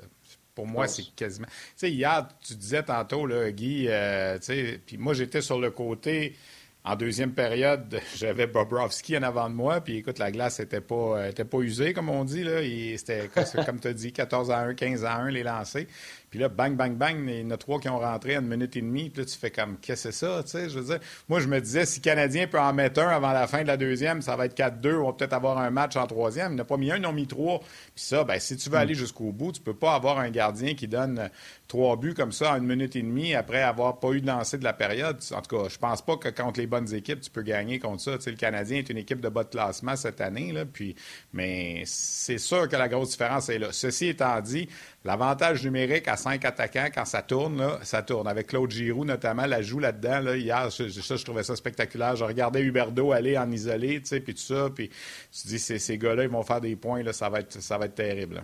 pour 0.55 0.67
moi, 0.67 0.89
c'est 0.89 1.15
quasiment. 1.15 1.47
Tu 1.47 1.55
sais, 1.77 1.91
hier, 1.91 2.27
tu 2.41 2.55
disais 2.55 2.83
tantôt, 2.83 3.27
là, 3.27 3.51
Guy, 3.51 3.87
euh, 3.89 4.39
puis 4.87 4.97
moi, 4.97 5.15
j'étais 5.15 5.43
sur 5.43 5.59
le 5.59 5.71
côté. 5.71 6.37
En 6.83 6.97
deuxième 6.97 7.33
période, 7.33 8.01
j'avais 8.17 8.47
Bobrovski 8.47 9.17
en 9.19 9.23
avant 9.23 9.51
de 9.51 9.55
moi, 9.55 9.81
puis 9.81 9.99
écoute, 9.99 10.19
la 10.19 10.31
glace 10.31 10.61
n'était 10.61 10.81
pas, 10.81 11.29
était 11.29 11.45
pas 11.45 11.59
usée, 11.59 11.93
comme 11.93 12.09
on 12.09 12.25
dit. 12.25 12.43
Là. 12.43 12.63
C'était, 12.97 13.29
comme 13.67 13.81
tu 13.81 13.89
as 13.89 13.93
dit, 13.93 14.13
14 14.13 14.51
à 14.51 14.61
1, 14.61 14.75
15 14.75 15.05
à 15.05 15.17
1 15.17 15.31
les 15.31 15.43
lancers. 15.43 15.85
Puis 16.31 16.39
là, 16.39 16.49
bang, 16.49 16.77
bang, 16.77 16.95
bang, 16.95 17.29
il 17.29 17.41
y 17.41 17.45
en 17.45 17.51
a 17.51 17.57
trois 17.57 17.81
qui 17.81 17.89
ont 17.89 17.99
rentré 17.99 18.39
en 18.39 18.41
une 18.41 18.47
minute 18.47 18.77
et 18.77 18.81
demie. 18.81 19.11
Puis 19.11 19.23
là, 19.23 19.29
tu 19.29 19.37
fais 19.37 19.51
comme, 19.51 19.77
qu'est-ce 19.79 20.05
que 20.05 20.13
c'est 20.13 20.27
ça? 20.27 20.43
Tu 20.45 20.51
sais, 20.51 20.69
je 20.69 20.79
veux 20.79 20.85
dire, 20.85 21.01
moi, 21.29 21.41
je 21.41 21.49
me 21.49 21.61
disais, 21.61 21.85
si 21.85 21.99
le 21.99 22.05
Canadien 22.05 22.47
peut 22.47 22.61
en 22.61 22.73
mettre 22.73 23.01
un 23.01 23.09
avant 23.09 23.33
la 23.33 23.49
fin 23.49 23.63
de 23.63 23.67
la 23.67 23.77
deuxième, 23.77 24.23
ça 24.23 24.37
va 24.37 24.47
être 24.47 24.57
4-2. 24.57 24.95
On 24.95 25.07
va 25.07 25.13
peut-être 25.13 25.33
avoir 25.33 25.59
un 25.59 25.71
match 25.71 25.97
en 25.97 26.07
troisième. 26.07 26.53
Il 26.53 26.57
n'a 26.57 26.65
pas 26.65 26.77
mis 26.77 26.93
un, 26.93 26.99
ils 26.99 27.07
ont 27.07 27.13
mis 27.13 27.27
trois. 27.27 27.59
Puis 27.59 28.05
ça, 28.05 28.23
ben, 28.23 28.39
si 28.39 28.57
tu 28.57 28.71
veux 28.71 28.79
aller 28.79 28.95
jusqu'au 28.95 29.33
bout, 29.33 29.51
tu 29.51 29.61
peux 29.61 29.75
pas 29.75 29.95
avoir 29.95 30.21
un 30.21 30.31
gardien 30.31 30.75
qui 30.75 30.87
donne 30.87 31.31
trois 31.67 31.97
buts 31.97 32.15
comme 32.15 32.33
ça 32.33 32.53
en 32.53 32.59
une 32.59 32.67
minute 32.67 32.95
et 32.95 33.03
demie 33.03 33.35
après 33.35 33.63
avoir 33.63 33.99
pas 33.99 34.13
eu 34.13 34.21
de 34.21 34.27
lancer 34.29 34.57
de 34.57 34.65
la 34.65 34.73
période. 34.73 35.19
En 35.35 35.43
tout 35.43 35.57
cas, 35.57 35.69
je 35.69 35.79
pense 35.79 36.01
pas 36.01 36.17
que 36.17 36.29
contre 36.29 36.61
les 36.61 36.69
bonnes 36.71 36.95
équipes, 36.95 37.21
tu 37.21 37.31
peux 37.31 37.43
gagner 37.43 37.79
contre 37.79 38.01
ça. 38.01 38.17
Tu 38.17 38.25
sais, 38.25 38.31
le 38.31 38.37
Canadien 38.37 38.79
est 38.79 38.89
une 38.89 38.97
équipe 38.97 39.21
de 39.21 39.29
bas 39.29 39.45
de 39.45 39.51
classement 39.51 39.97
cette 39.97 40.23
année. 40.23 40.53
Là, 40.53 40.65
puis, 40.65 40.95
mais 41.33 41.83
c'est 41.85 42.39
sûr 42.39 42.69
que 42.69 42.77
la 42.77 42.89
grosse 42.89 43.11
différence 43.11 43.51
est 43.51 43.59
là. 43.59 43.69
Ceci 43.73 44.09
étant 44.09 44.41
dit, 44.41 44.69
L'avantage 45.03 45.65
numérique 45.65 46.09
à 46.09 46.19
cinq 46.19 46.45
attaquants, 46.45 46.89
quand 46.95 47.07
ça 47.07 47.23
tourne, 47.23 47.57
là, 47.57 47.79
ça 47.83 48.03
tourne. 48.03 48.29
Avec 48.29 48.49
Claude 48.49 48.71
Giroux, 48.71 49.07
notamment, 49.07 49.47
la 49.47 49.63
joue 49.63 49.79
là-dedans. 49.79 50.21
Là, 50.21 50.37
hier, 50.37 50.71
ça, 50.71 50.87
je 50.87 51.25
trouvais 51.25 51.43
ça 51.43 51.57
spectaculaire. 51.57 52.17
Je 52.17 52.25
regardais 52.25 52.61
Huberdo 52.61 53.11
aller 53.13 53.39
en 53.39 53.51
isolé, 53.51 54.03
tu 54.03 54.09
sais, 54.09 54.21
puis 54.21 54.35
tout 54.35 54.43
ça. 54.43 54.69
Puis 54.75 54.91
tu 55.33 55.49
dis, 55.49 55.59
ces, 55.59 55.97
gars-là, 55.97 56.25
ils 56.25 56.29
vont 56.29 56.43
faire 56.43 56.61
des 56.61 56.77
points. 56.77 57.03
Là, 57.03 57.15
ça, 57.15 57.31
va 57.31 57.41
être, 57.41 57.63
ça 57.63 57.79
va 57.79 57.87
être 57.87 57.95
terrible. 57.95 58.43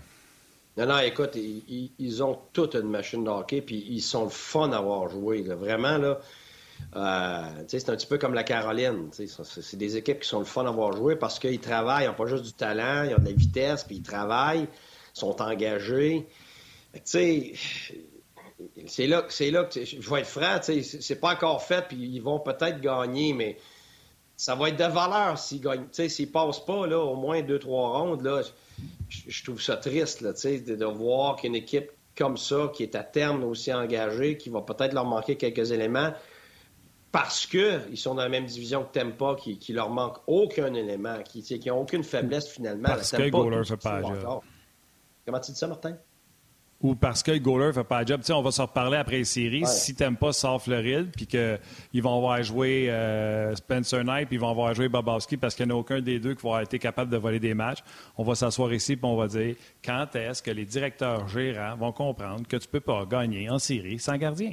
Non, 0.78 0.86
non, 0.86 0.98
écoute, 1.00 1.36
ils, 1.36 2.22
ont 2.22 2.38
toute 2.54 2.74
une 2.74 2.88
machine 2.88 3.22
de 3.22 3.30
hockey, 3.30 3.60
puis 3.60 3.84
ils 3.90 4.00
sont 4.00 4.24
le 4.24 4.30
fun 4.30 4.72
à 4.72 4.78
avoir 4.78 5.10
joué. 5.10 5.42
Vraiment, 5.42 5.98
là. 5.98 6.20
Euh, 6.94 7.42
c'est 7.68 7.88
un 7.90 7.96
petit 7.96 8.06
peu 8.06 8.18
comme 8.18 8.34
la 8.34 8.44
Caroline. 8.44 9.10
C'est 9.12 9.76
des 9.76 9.96
équipes 9.96 10.20
qui 10.20 10.28
sont 10.28 10.38
le 10.38 10.44
fun 10.44 10.64
à 10.64 10.68
avoir 10.68 10.92
joué 10.92 11.16
parce 11.16 11.38
qu'ils 11.38 11.60
travaillent, 11.60 12.04
ils 12.04 12.08
n'ont 12.08 12.14
pas 12.14 12.26
juste 12.26 12.44
du 12.44 12.52
talent, 12.52 13.04
ils 13.04 13.14
ont 13.14 13.18
de 13.18 13.26
la 13.26 13.32
vitesse, 13.32 13.84
puis 13.84 13.96
ils 13.96 14.02
travaillent, 14.02 14.66
sont 15.12 15.40
engagés 15.42 16.26
c'est 18.86 19.06
là, 19.06 19.26
là 19.40 19.64
que 19.64 19.84
je 19.84 20.10
vais 20.10 20.20
être 20.20 20.26
franc, 20.26 20.58
c'est 20.62 21.20
pas 21.20 21.34
encore 21.34 21.62
fait, 21.62 21.86
puis 21.88 21.96
ils 21.96 22.20
vont 22.20 22.40
peut-être 22.40 22.80
gagner, 22.80 23.32
mais 23.32 23.58
ça 24.36 24.54
va 24.54 24.68
être 24.68 24.76
de 24.76 24.84
valeur 24.84 25.38
s'ils 25.38 25.60
gagnent. 25.60 25.86
S'ils 25.92 26.30
passent 26.30 26.64
pas 26.64 26.86
là, 26.86 26.98
au 26.98 27.16
moins 27.16 27.42
deux, 27.42 27.58
trois 27.58 27.98
rondes, 27.98 28.22
là, 28.22 28.42
je, 29.08 29.44
trouve 29.44 29.60
ça 29.60 29.76
triste 29.76 30.22
de 30.22 30.84
voir 30.84 31.36
qu'une 31.36 31.54
équipe 31.54 31.90
comme 32.16 32.36
ça, 32.36 32.70
qui 32.74 32.82
est 32.82 32.94
à 32.94 33.02
terme 33.02 33.44
aussi 33.44 33.72
engagée, 33.72 34.36
qui 34.36 34.48
va 34.48 34.62
peut-être 34.62 34.94
leur 34.94 35.04
manquer 35.04 35.36
quelques 35.36 35.70
éléments, 35.70 36.12
parce 37.16 37.46
qu'ils 37.46 37.96
sont 37.96 38.14
dans 38.14 38.22
la 38.22 38.28
même 38.28 38.44
division 38.44 38.84
que 38.84 38.98
Tempa, 38.98 39.36
qui, 39.36 39.56
qui 39.56 39.72
leur 39.72 39.88
manque 39.88 40.18
aucun 40.26 40.74
élément, 40.74 41.16
qui 41.22 41.58
n'ont 41.66 41.80
aucune 41.80 42.04
faiblesse 42.04 42.46
finalement. 42.46 42.88
Parce 42.88 43.10
que 43.10 43.16
fait 43.16 43.30
pas 43.30 44.40
Comment 45.24 45.40
tu 45.40 45.50
dis 45.50 45.58
ça, 45.58 45.66
Martin? 45.66 45.96
ou 46.82 46.94
parce 46.94 47.22
que 47.22 47.30
le 47.30 47.38
goaler 47.38 47.68
ne 47.68 47.72
fait 47.72 47.84
pas 47.84 48.02
le 48.02 48.06
job. 48.06 48.20
on 48.28 48.42
va 48.42 48.50
s'en 48.50 48.66
reparler 48.66 48.98
après 48.98 49.16
les 49.16 49.24
séries. 49.24 49.64
Si 49.66 49.94
pas 49.94 50.32
sort 50.34 50.60
Floride, 50.60 51.08
puis 51.16 51.26
qu'ils 51.26 52.02
vont 52.02 52.18
avoir 52.18 52.42
joué 52.42 52.90
euh, 52.90 53.54
Spencer 53.56 54.04
Knight, 54.04 54.28
puis 54.28 54.36
ils 54.36 54.40
vont 54.40 54.50
avoir 54.50 54.74
joué 54.74 54.90
Bobowski 54.90 55.38
parce 55.38 55.54
qu'il 55.54 55.64
n'y 55.64 55.72
en 55.72 55.76
a 55.76 55.78
aucun 55.78 56.02
des 56.02 56.20
deux 56.20 56.34
qui 56.34 56.46
va 56.46 56.62
être 56.62 56.76
capable 56.76 57.10
de 57.10 57.16
voler 57.16 57.40
des 57.40 57.54
matchs, 57.54 57.82
on 58.18 58.24
va 58.24 58.34
s'asseoir 58.34 58.74
ici 58.74 58.92
et 58.92 58.98
on 59.02 59.16
va 59.16 59.26
dire 59.26 59.56
quand 59.82 60.14
est-ce 60.14 60.42
que 60.42 60.50
les 60.50 60.66
directeurs 60.66 61.26
gérants 61.28 61.76
vont 61.76 61.92
comprendre 61.92 62.46
que 62.46 62.58
tu 62.58 62.66
ne 62.68 62.70
peux 62.72 62.80
pas 62.80 63.06
gagner 63.06 63.48
en 63.48 63.58
série 63.58 63.98
sans 63.98 64.18
gardien? 64.18 64.52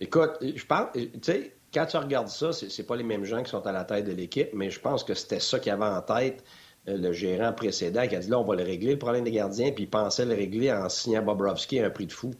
Écoute, 0.00 0.32
je 0.42 0.64
pense, 0.66 0.88
tu 0.94 1.10
sais, 1.22 1.52
quand 1.72 1.86
tu 1.86 1.96
regardes 1.96 2.28
ça, 2.28 2.52
c'est, 2.52 2.86
pas 2.86 2.96
les 2.96 3.04
mêmes 3.04 3.24
gens 3.24 3.42
qui 3.42 3.50
sont 3.50 3.66
à 3.66 3.72
la 3.72 3.84
tête 3.84 4.04
de 4.04 4.12
l'équipe, 4.12 4.50
mais 4.52 4.70
je 4.70 4.80
pense 4.80 5.04
que 5.04 5.14
c'était 5.14 5.40
ça 5.40 5.58
qu'il 5.58 5.72
avait 5.72 5.84
en 5.84 6.00
tête 6.02 6.44
euh, 6.88 6.96
le 6.96 7.12
gérant 7.12 7.52
précédent 7.52 8.06
qui 8.06 8.16
a 8.16 8.18
dit 8.18 8.28
là, 8.28 8.38
on 8.38 8.44
va 8.44 8.56
le 8.56 8.62
régler, 8.62 8.92
le 8.92 8.98
problème 8.98 9.24
des 9.24 9.32
gardiens, 9.32 9.72
puis 9.72 9.84
il 9.84 9.90
pensait 9.90 10.24
le 10.24 10.34
régler 10.34 10.72
en 10.72 10.88
signant 10.88 11.22
Bobrovski 11.22 11.80
à 11.80 11.86
un 11.86 11.90
prix 11.90 12.06
de 12.06 12.12
fou. 12.12 12.32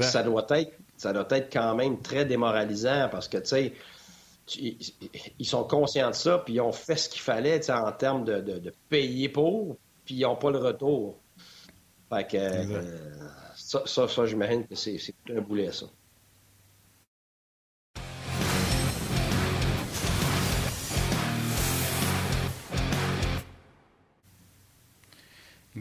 Ça 0.00 0.22
doit 0.22 0.46
être 0.50 0.72
ça 0.96 1.12
doit 1.12 1.26
être 1.30 1.52
quand 1.52 1.74
même 1.74 2.00
très 2.00 2.24
démoralisant 2.24 3.08
parce 3.10 3.28
que, 3.28 3.36
tu 3.36 3.46
sais, 3.46 3.72
ils 4.58 5.46
sont 5.46 5.64
conscients 5.64 6.10
de 6.10 6.14
ça, 6.14 6.38
puis 6.38 6.54
ils 6.54 6.60
ont 6.60 6.72
fait 6.72 6.96
ce 6.96 7.08
qu'il 7.08 7.20
fallait 7.20 7.70
en 7.70 7.92
termes 7.92 8.24
de, 8.24 8.72
payer 8.88 9.28
pour. 9.28 9.76
puis 10.04 10.14
ils 10.14 10.22
n'ont 10.22 10.36
pas 10.36 10.50
le 10.50 10.58
retour. 10.58 11.18
Fait 12.08 12.26
que 12.26 12.36
euh, 12.36 12.82
ça, 13.56 13.82
ça, 13.84 14.06
ça 14.08 14.26
j'imagine 14.26 14.66
que 14.66 14.74
c'est 14.76 14.98
un 15.28 15.40
boulet, 15.40 15.72
ça. 15.72 15.86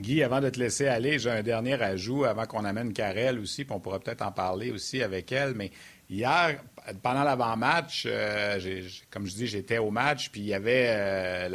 Guy, 0.06 0.22
avant 0.22 0.40
de 0.40 0.52
te 0.52 0.60
laisser 0.60 0.86
aller, 0.86 1.18
j'ai 1.18 1.32
un 1.32 1.42
dernier 1.42 1.82
ajout 1.82 2.26
avant 2.26 2.46
qu'on 2.46 2.64
amène 2.64 2.94
Karel 2.94 3.40
aussi, 3.40 3.66
puis 3.66 3.74
on 3.74 3.80
pourra 3.80 4.00
peut-être 4.00 4.22
en 4.22 4.32
parler 4.32 4.70
aussi 4.70 5.02
avec 5.02 5.32
elle. 5.32 5.56
Mais 5.56 5.72
hier, 6.12 6.62
pendant 7.02 7.24
l'avant-match, 7.24 8.04
euh, 8.08 8.84
comme 9.10 9.26
je 9.26 9.34
dis, 9.34 9.48
j'étais 9.48 9.80
au 9.80 9.90
match, 9.90 10.30
puis 10.30 10.42
il 10.42 10.48
y 10.48 10.54
avait 10.54 10.86
euh, 10.90 11.50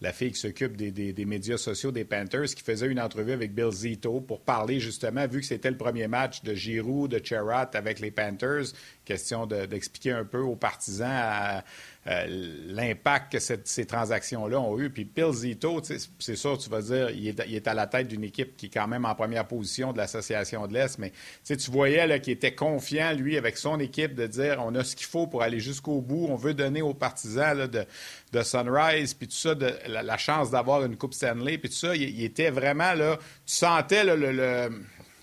la, 0.00 0.12
fille 0.12 0.32
qui 0.32 0.40
s'occupe 0.40 0.76
des, 0.76 0.90
des, 0.90 1.24
médias 1.24 1.56
sociaux 1.56 1.92
des 1.92 2.04
Panthers 2.04 2.46
qui 2.46 2.64
faisait 2.64 2.88
une 2.88 3.00
entrevue 3.00 3.30
avec 3.30 3.54
Bill 3.54 3.70
Zito 3.70 4.20
pour 4.20 4.40
parler 4.40 4.80
justement, 4.80 5.28
vu 5.28 5.38
que 5.38 5.46
c'était 5.46 5.70
le 5.70 5.76
premier 5.76 6.08
match 6.08 6.42
de 6.42 6.54
Giroud, 6.54 7.12
de 7.12 7.24
Cherat 7.24 7.70
avec 7.74 8.00
les 8.00 8.10
Panthers, 8.10 8.72
question 9.04 9.46
d'expliquer 9.46 10.12
un 10.12 10.24
peu 10.24 10.40
aux 10.40 10.56
partisans 10.56 11.62
l'impact 12.04 13.32
que 13.32 13.38
ces 13.38 13.86
transactions-là 13.86 14.58
ont 14.58 14.78
eu. 14.78 14.90
Puis 14.90 15.04
Bill 15.04 15.32
Zito, 15.32 15.80
c'est 16.18 16.36
sûr, 16.36 16.58
tu 16.58 16.68
vas 16.68 16.82
dire, 16.82 17.10
il 17.10 17.28
est, 17.28 17.68
à 17.68 17.74
la 17.74 17.86
tête 17.86 18.08
d'une 18.08 18.24
équipe 18.24 18.56
qui 18.56 18.66
est 18.66 18.70
quand 18.70 18.88
même 18.88 19.04
en 19.04 19.14
première 19.14 19.46
position 19.46 19.92
de 19.92 19.98
l'Association 19.98 20.66
de 20.66 20.74
l'Est, 20.74 20.98
mais 20.98 21.12
tu 21.46 21.70
voyais 21.70 22.20
qu'il 22.20 22.32
était 22.32 22.54
confiant, 22.54 23.12
lui, 23.12 23.36
avec 23.36 23.56
son 23.56 23.78
équipe, 23.78 24.14
de 24.14 24.26
dire 24.26 24.56
on 24.64 24.74
a 24.74 24.82
ce 24.82 24.96
qu'il 24.96 25.06
faut 25.06 25.28
pour 25.28 25.42
aller 25.42 25.60
jusqu'au 25.60 26.00
bout, 26.00 26.26
on 26.28 26.34
veut 26.36 26.54
donner 26.54 26.82
aux 26.82 26.94
partisans 26.94 27.68
de, 27.68 27.86
Sunrise, 28.42 29.14
puis 29.14 29.28
tout 29.28 29.36
ça, 29.36 29.54
la, 29.86 30.16
chance 30.16 30.50
d'avoir 30.50 30.84
une 30.84 30.96
Coupe 30.96 31.14
Stanley, 31.14 31.58
puis 31.58 31.68
tout 31.68 31.76
ça, 31.76 31.94
il, 31.94 32.24
était 32.24 32.50
vraiment, 32.50 32.94
là, 32.94 33.18
tu 33.46 33.54
sentais 33.54 34.04
le 34.04 34.70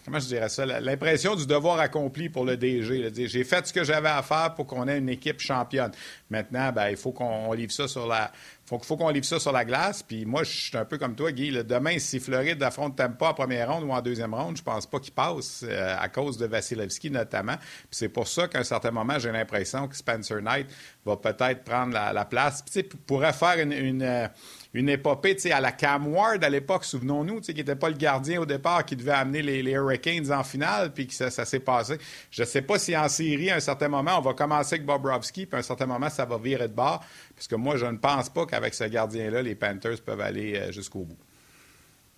comment 0.09 0.19
je 0.19 0.27
dirais 0.27 0.49
ça, 0.49 0.65
l'impression 0.65 1.35
du 1.35 1.45
devoir 1.45 1.79
accompli 1.79 2.29
pour 2.29 2.43
le 2.43 2.57
DG. 2.57 3.11
J'ai 3.27 3.43
fait 3.43 3.67
ce 3.67 3.73
que 3.73 3.83
j'avais 3.83 4.09
à 4.09 4.23
faire 4.23 4.55
pour 4.55 4.65
qu'on 4.65 4.87
ait 4.87 4.97
une 4.97 5.09
équipe 5.09 5.39
championne. 5.39 5.91
Maintenant, 6.31 6.71
ben, 6.71 6.89
il 6.89 6.97
faut 6.97 7.11
qu'on 7.11 7.53
livre 7.53 7.71
ça 7.71 7.87
sur 7.87 8.07
la, 8.07 8.31
faut, 8.65 8.97
qu'on 8.97 9.09
livre 9.09 9.25
ça 9.25 9.39
sur 9.39 9.51
la 9.51 9.63
glace. 9.65 10.01
Puis 10.01 10.25
moi, 10.25 10.43
je 10.43 10.49
suis 10.49 10.77
un 10.77 10.85
peu 10.85 10.97
comme 10.97 11.15
toi, 11.15 11.31
Guy. 11.31 11.51
demain, 11.63 11.99
si 11.99 12.19
Floride 12.19 12.61
affronte 12.63 12.95
pas 12.97 13.29
en 13.29 13.33
première 13.35 13.71
ronde 13.71 13.83
ou 13.83 13.91
en 13.91 14.01
deuxième 14.01 14.33
ronde, 14.33 14.57
je 14.57 14.63
pense 14.63 14.87
pas 14.87 14.99
qu'il 14.99 15.13
passe 15.13 15.63
euh, 15.63 15.95
à 15.99 16.09
cause 16.09 16.37
de 16.37 16.47
Vasilevski 16.47 17.11
notamment. 17.11 17.57
Puis 17.57 17.87
c'est 17.91 18.09
pour 18.09 18.27
ça 18.27 18.47
qu'à 18.47 18.59
un 18.59 18.63
certain 18.63 18.91
moment, 18.91 19.19
j'ai 19.19 19.31
l'impression 19.31 19.87
que 19.87 19.95
Spencer 19.95 20.41
Knight 20.41 20.67
va 21.05 21.17
peut-être 21.17 21.63
prendre 21.63 21.93
la, 21.93 22.25
place. 22.25 22.63
Puis, 22.63 22.83
pourrait 22.83 23.33
faire 23.33 23.59
une 23.59 24.01
euh, 24.01 24.27
une 24.73 24.89
épopée 24.89 25.35
à 25.51 25.59
la 25.59 25.71
Cam 25.71 26.07
Ward 26.07 26.43
à 26.43 26.49
l'époque, 26.49 26.85
souvenons-nous, 26.85 27.41
qui 27.41 27.53
n'était 27.53 27.75
pas 27.75 27.89
le 27.89 27.95
gardien 27.95 28.41
au 28.41 28.45
départ, 28.45 28.85
qui 28.85 28.95
devait 28.95 29.11
amener 29.11 29.41
les, 29.41 29.71
Hurricanes 29.71 30.31
en 30.31 30.43
finale, 30.43 30.91
puis 30.93 31.07
que 31.07 31.13
ça, 31.13 31.29
s'est 31.29 31.59
passé. 31.59 31.97
Je 32.29 32.43
ne 32.43 32.47
sais 32.47 32.61
pas 32.61 32.77
si 32.77 32.95
en 32.95 33.09
série, 33.09 33.49
à 33.49 33.55
un 33.55 33.59
certain 33.59 33.87
moment, 33.87 34.17
on 34.17 34.21
va 34.21 34.33
commencer 34.33 34.75
avec 34.75 34.85
Bobrovski, 34.85 35.45
puis 35.47 35.55
à 35.55 35.59
un 35.59 35.63
certain 35.63 35.87
moment, 35.87 36.09
ça 36.09 36.25
va 36.25 36.37
virer 36.37 36.67
de 36.67 36.73
bord, 36.73 37.03
parce 37.35 37.47
que 37.47 37.55
moi, 37.55 37.77
je 37.77 37.85
ne 37.85 37.97
pense 37.97 38.29
pas 38.29 38.45
qu'avec 38.45 38.73
ce 38.73 38.83
gardien-là, 38.83 39.41
les 39.41 39.55
Panthers 39.55 40.01
peuvent 40.05 40.21
aller 40.21 40.55
euh, 40.55 40.71
jusqu'au 40.71 41.03
bout. 41.03 41.17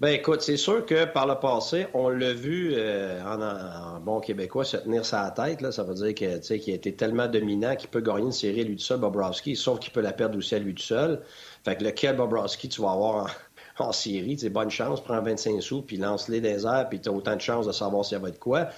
Ben 0.01 0.15
écoute, 0.15 0.41
c'est 0.41 0.57
sûr 0.57 0.83
que 0.83 1.05
par 1.05 1.27
le 1.27 1.35
passé, 1.35 1.85
on 1.93 2.09
l'a 2.09 2.33
vu 2.33 2.73
euh, 2.73 3.21
en, 3.23 3.99
bon 3.99 4.19
québécois 4.19 4.65
se 4.65 4.77
tenir 4.77 5.05
sa 5.05 5.29
tête. 5.29 5.61
Là. 5.61 5.71
Ça 5.71 5.83
veut 5.83 5.93
dire 5.93 6.15
que, 6.15 6.55
qu'il 6.55 6.73
a 6.73 6.75
été 6.75 6.95
tellement 6.95 7.27
dominant 7.27 7.75
qu'il 7.75 7.87
peut 7.87 8.01
gagner 8.01 8.23
une 8.23 8.31
série 8.31 8.61
à 8.61 8.63
lui 8.63 8.77
tout 8.77 8.81
seul, 8.81 8.99
Bobrovski, 8.99 9.55
sauf 9.55 9.77
qu'il 9.77 9.93
peut 9.93 10.01
la 10.01 10.11
perdre 10.11 10.39
aussi 10.39 10.55
à 10.55 10.57
lui 10.59 10.73
tout 10.73 10.81
seul. 10.81 11.21
Fait 11.63 11.75
que 11.75 11.83
lequel 11.83 12.15
Bobrovski 12.15 12.67
tu 12.67 12.81
vas 12.81 12.93
avoir 12.93 13.29
en, 13.77 13.91
série, 13.91 14.39
c'est 14.39 14.49
bonne 14.49 14.71
chance, 14.71 15.03
prends 15.03 15.21
25 15.21 15.61
sous, 15.61 15.83
puis 15.83 15.97
lance-les 15.97 16.41
des 16.41 16.65
airs, 16.65 16.87
puis 16.89 16.99
tu 16.99 17.07
as 17.07 17.11
autant 17.11 17.35
de 17.35 17.41
chances 17.41 17.67
de 17.67 17.71
savoir 17.71 18.03
s'il 18.03 18.17
va 18.17 18.31
de 18.31 18.39
quoi. 18.39 18.69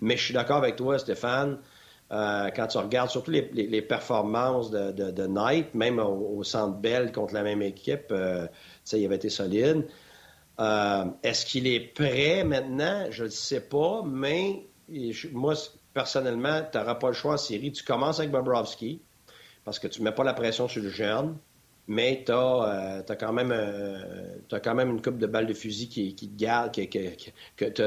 Mais 0.00 0.16
je 0.16 0.24
suis 0.24 0.32
d'accord 0.32 0.56
avec 0.56 0.76
toi, 0.76 0.98
Stéphane. 0.98 1.58
Euh, 2.12 2.48
quand 2.56 2.68
tu 2.68 2.78
regardes 2.78 3.10
surtout 3.10 3.30
les, 3.30 3.82
performances 3.82 4.70
de, 4.70 4.90
de, 4.90 5.26
Knight, 5.26 5.74
même 5.74 5.98
au, 5.98 6.42
centre 6.44 6.78
Bell 6.78 7.12
contre 7.12 7.34
la 7.34 7.42
même 7.42 7.60
équipe, 7.60 8.06
euh, 8.10 8.46
il 8.90 9.04
avait 9.04 9.16
été 9.16 9.28
solide. 9.28 9.86
Euh, 10.60 11.04
est-ce 11.22 11.46
qu'il 11.46 11.66
est 11.66 11.80
prêt 11.80 12.44
maintenant? 12.44 13.06
Je 13.10 13.24
ne 13.24 13.28
sais 13.28 13.60
pas, 13.60 14.02
mais 14.04 14.66
moi, 15.32 15.54
personnellement, 15.94 16.60
tu 16.70 16.78
n'auras 16.78 16.96
pas 16.96 17.08
le 17.08 17.14
choix 17.14 17.34
en 17.34 17.38
série. 17.38 17.72
Tu 17.72 17.84
commences 17.84 18.18
avec 18.18 18.30
Bobrovski 18.30 19.00
parce 19.64 19.78
que 19.78 19.88
tu 19.88 20.00
ne 20.00 20.06
mets 20.06 20.12
pas 20.12 20.24
la 20.24 20.34
pression 20.34 20.68
sur 20.68 20.82
le 20.82 20.90
jeune, 20.90 21.36
mais 21.86 22.22
tu 22.26 22.32
as, 22.32 23.02
euh, 23.08 23.14
quand, 23.18 23.32
même, 23.32 23.52
euh, 23.52 24.38
quand 24.62 24.74
même 24.74 24.90
une 24.90 25.00
coupe 25.00 25.18
de 25.18 25.26
balles 25.26 25.46
de 25.46 25.54
fusil 25.54 25.88
qui, 25.88 26.14
te 26.14 26.36
garde, 26.36 26.72
que, 26.74 26.82
que, 26.84 27.64
tu 27.64 27.82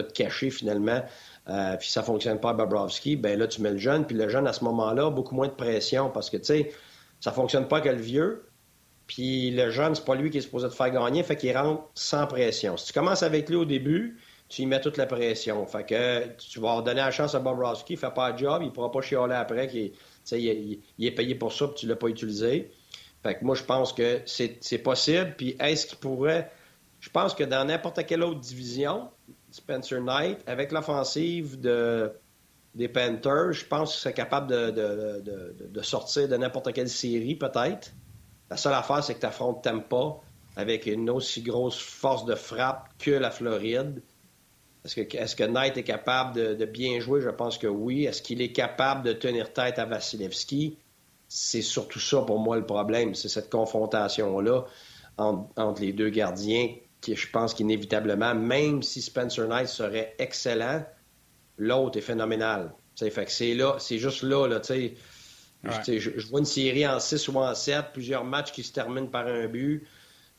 as, 0.00 0.02
caché 0.02 0.50
finalement. 0.50 1.02
puis 1.78 1.88
ça 1.88 2.00
ne 2.00 2.06
fonctionne 2.06 2.38
pas 2.38 2.50
à 2.50 2.54
Bobrovski, 2.54 3.16
ben 3.16 3.38
là, 3.38 3.46
tu 3.46 3.62
mets 3.62 3.72
le 3.72 3.78
jeune. 3.78 4.06
Puis 4.06 4.16
le 4.16 4.28
jeune, 4.28 4.46
à 4.46 4.52
ce 4.52 4.62
moment-là, 4.64 5.10
beaucoup 5.10 5.34
moins 5.34 5.48
de 5.48 5.54
pression 5.54 6.10
parce 6.10 6.28
que, 6.30 6.36
tu 6.36 6.44
sais, 6.44 6.72
ça 7.20 7.30
ne 7.30 7.34
fonctionne 7.34 7.68
pas 7.68 7.80
que 7.80 7.88
le 7.88 8.00
vieux. 8.00 8.44
Puis 9.06 9.50
le 9.50 9.70
jeune, 9.70 9.94
c'est 9.94 10.04
pas 10.04 10.14
lui 10.14 10.30
qui 10.30 10.38
est 10.38 10.42
supposé 10.42 10.68
te 10.68 10.74
faire 10.74 10.90
gagner, 10.90 11.22
fait 11.22 11.36
qu'il 11.36 11.56
rentre 11.56 11.84
sans 11.94 12.26
pression. 12.26 12.76
Si 12.76 12.86
tu 12.86 12.92
commences 12.92 13.22
avec 13.22 13.48
lui 13.48 13.56
au 13.56 13.64
début, 13.64 14.18
tu 14.48 14.62
y 14.62 14.66
mets 14.66 14.80
toute 14.80 14.96
la 14.96 15.06
pression. 15.06 15.66
Fait 15.66 15.84
que 15.84 16.28
tu 16.38 16.60
vas 16.60 16.80
donner 16.80 17.00
la 17.00 17.10
chance 17.10 17.34
à 17.34 17.40
Bob 17.40 17.58
Roski, 17.58 17.94
il 17.94 17.98
fait 17.98 18.14
pas 18.14 18.30
le 18.30 18.38
job, 18.38 18.62
il 18.64 18.72
pourra 18.72 18.90
pas 18.90 19.02
chialer 19.02 19.34
après, 19.34 19.68
qu'il 19.68 19.92
il, 20.32 20.80
il, 20.98 21.06
est 21.06 21.10
payé 21.10 21.34
pour 21.34 21.52
ça, 21.52 21.66
puis 21.68 21.76
tu 21.76 21.86
l'as 21.86 21.96
pas 21.96 22.08
utilisé. 22.08 22.70
Fait 23.22 23.34
que 23.36 23.44
moi, 23.44 23.54
je 23.54 23.64
pense 23.64 23.92
que 23.92 24.20
c'est 24.26 24.78
possible. 24.78 25.34
Puis 25.36 25.56
est-ce 25.60 25.86
qu'il 25.86 25.98
pourrait... 25.98 26.50
Je 27.00 27.10
pense 27.10 27.34
que 27.34 27.44
dans 27.44 27.66
n'importe 27.66 28.04
quelle 28.06 28.22
autre 28.22 28.40
division, 28.40 29.10
Spencer 29.50 30.00
Knight, 30.00 30.38
avec 30.46 30.72
l'offensive 30.72 31.60
de, 31.60 32.12
des 32.74 32.88
Panthers, 32.88 33.52
je 33.52 33.64
pense 33.66 33.92
qu'il 33.92 34.00
serait 34.00 34.14
capable 34.14 34.50
de 34.72 35.82
sortir 35.82 36.28
de 36.28 36.36
n'importe 36.36 36.72
quelle 36.72 36.88
série, 36.88 37.34
peut-être. 37.34 37.92
La 38.54 38.58
seule 38.58 38.74
affaire, 38.74 39.02
c'est 39.02 39.16
que 39.16 39.20
tu 39.20 39.26
affrontes 39.26 39.64
Tampa 39.64 40.20
avec 40.54 40.86
une 40.86 41.10
aussi 41.10 41.42
grosse 41.42 41.80
force 41.80 42.24
de 42.24 42.36
frappe 42.36 42.88
que 43.00 43.10
la 43.10 43.32
Floride. 43.32 44.00
Est-ce 44.84 45.34
que, 45.34 45.42
Knight 45.42 45.76
est 45.76 45.82
capable 45.82 46.56
de, 46.56 46.64
bien 46.64 47.00
jouer? 47.00 47.20
Je 47.20 47.30
pense 47.30 47.58
que 47.58 47.66
oui. 47.66 48.04
Est-ce 48.04 48.22
qu'il 48.22 48.40
est 48.40 48.52
capable 48.52 49.02
de 49.02 49.12
tenir 49.12 49.52
tête 49.52 49.80
à 49.80 49.86
Vasilevski? 49.86 50.78
C'est 51.26 51.62
surtout 51.62 51.98
ça 51.98 52.20
pour 52.20 52.38
moi 52.38 52.56
le 52.56 52.64
problème. 52.64 53.16
C'est 53.16 53.28
cette 53.28 53.50
confrontation-là 53.50 54.66
entre, 55.16 55.80
les 55.80 55.92
deux 55.92 56.10
gardiens 56.10 56.76
qui, 57.00 57.16
je 57.16 57.28
pense 57.28 57.54
qu'inévitablement, 57.54 58.36
même 58.36 58.84
si 58.84 59.02
Spencer 59.02 59.48
Knight 59.48 59.66
serait 59.66 60.14
excellent, 60.20 60.84
l'autre 61.58 61.98
est 61.98 62.02
phénoménal. 62.02 62.72
c'est 62.94 63.54
là, 63.54 63.78
c'est 63.80 63.98
juste 63.98 64.22
là, 64.22 64.46
là, 64.46 64.60
je, 65.86 66.28
vois 66.28 66.40
une 66.40 66.46
série 66.46 66.86
en 66.86 67.00
6 67.00 67.28
ou 67.28 67.38
en 67.38 67.54
7, 67.54 67.86
plusieurs 67.92 68.24
matchs 68.24 68.52
qui 68.52 68.62
se 68.62 68.72
terminent 68.72 69.06
par 69.06 69.26
un 69.26 69.46
but, 69.46 69.86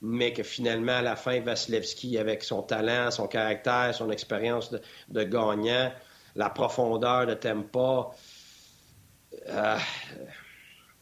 mais 0.01 0.33
que 0.33 0.43
finalement, 0.43 0.93
à 0.93 1.01
la 1.01 1.15
fin, 1.15 1.39
Vasilevski, 1.39 2.17
avec 2.17 2.43
son 2.43 2.61
talent, 2.61 3.11
son 3.11 3.27
caractère, 3.27 3.93
son 3.93 4.11
expérience 4.11 4.71
de, 5.09 5.23
gagnant, 5.23 5.91
la 6.35 6.49
profondeur 6.49 7.25
de 7.25 7.33
tempo, 7.33 8.11
euh, 9.47 9.77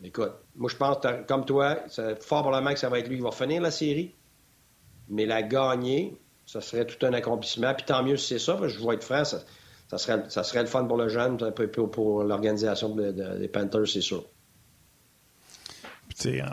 écoute, 0.04 0.34
moi 0.56 0.70
je 0.70 0.76
pense, 0.76 0.98
comme 1.28 1.46
toi, 1.46 1.78
fort 2.22 2.44
probablement 2.44 2.74
que 2.74 2.80
ça 2.80 2.90
va 2.90 3.00
être 3.00 3.08
lui 3.08 3.18
qui 3.18 3.24
va 3.24 3.32
finir 3.32 3.62
la 3.62 3.72
série, 3.72 4.16
mais 5.10 5.26
la 5.26 5.44
gagner, 5.44 6.18
ça 6.46 6.62
serait 6.62 6.86
tout 6.86 7.04
un 7.06 7.14
accomplissement. 7.14 7.74
Puis 7.74 7.86
tant 7.86 8.04
mieux 8.04 8.18
si 8.18 8.28
c'est 8.28 8.40
ça, 8.40 8.54
parce 8.54 8.74
que 8.74 8.80
je 8.80 8.88
vais 8.88 8.96
être 8.96 9.04
franc, 9.04 9.26
ça 9.26 9.40
serait, 9.98 10.24
ça 10.30 10.44
serait 10.44 10.62
le 10.62 10.68
fun 10.68 10.86
pour 10.86 10.98
le 10.98 11.10
jeune, 11.10 11.38
pour, 11.38 11.92
pour 11.92 12.24
l'organisation 12.24 12.96
des 12.96 13.48
Panthers, 13.48 13.88
c'est 13.88 14.02
sûr. 14.02 14.24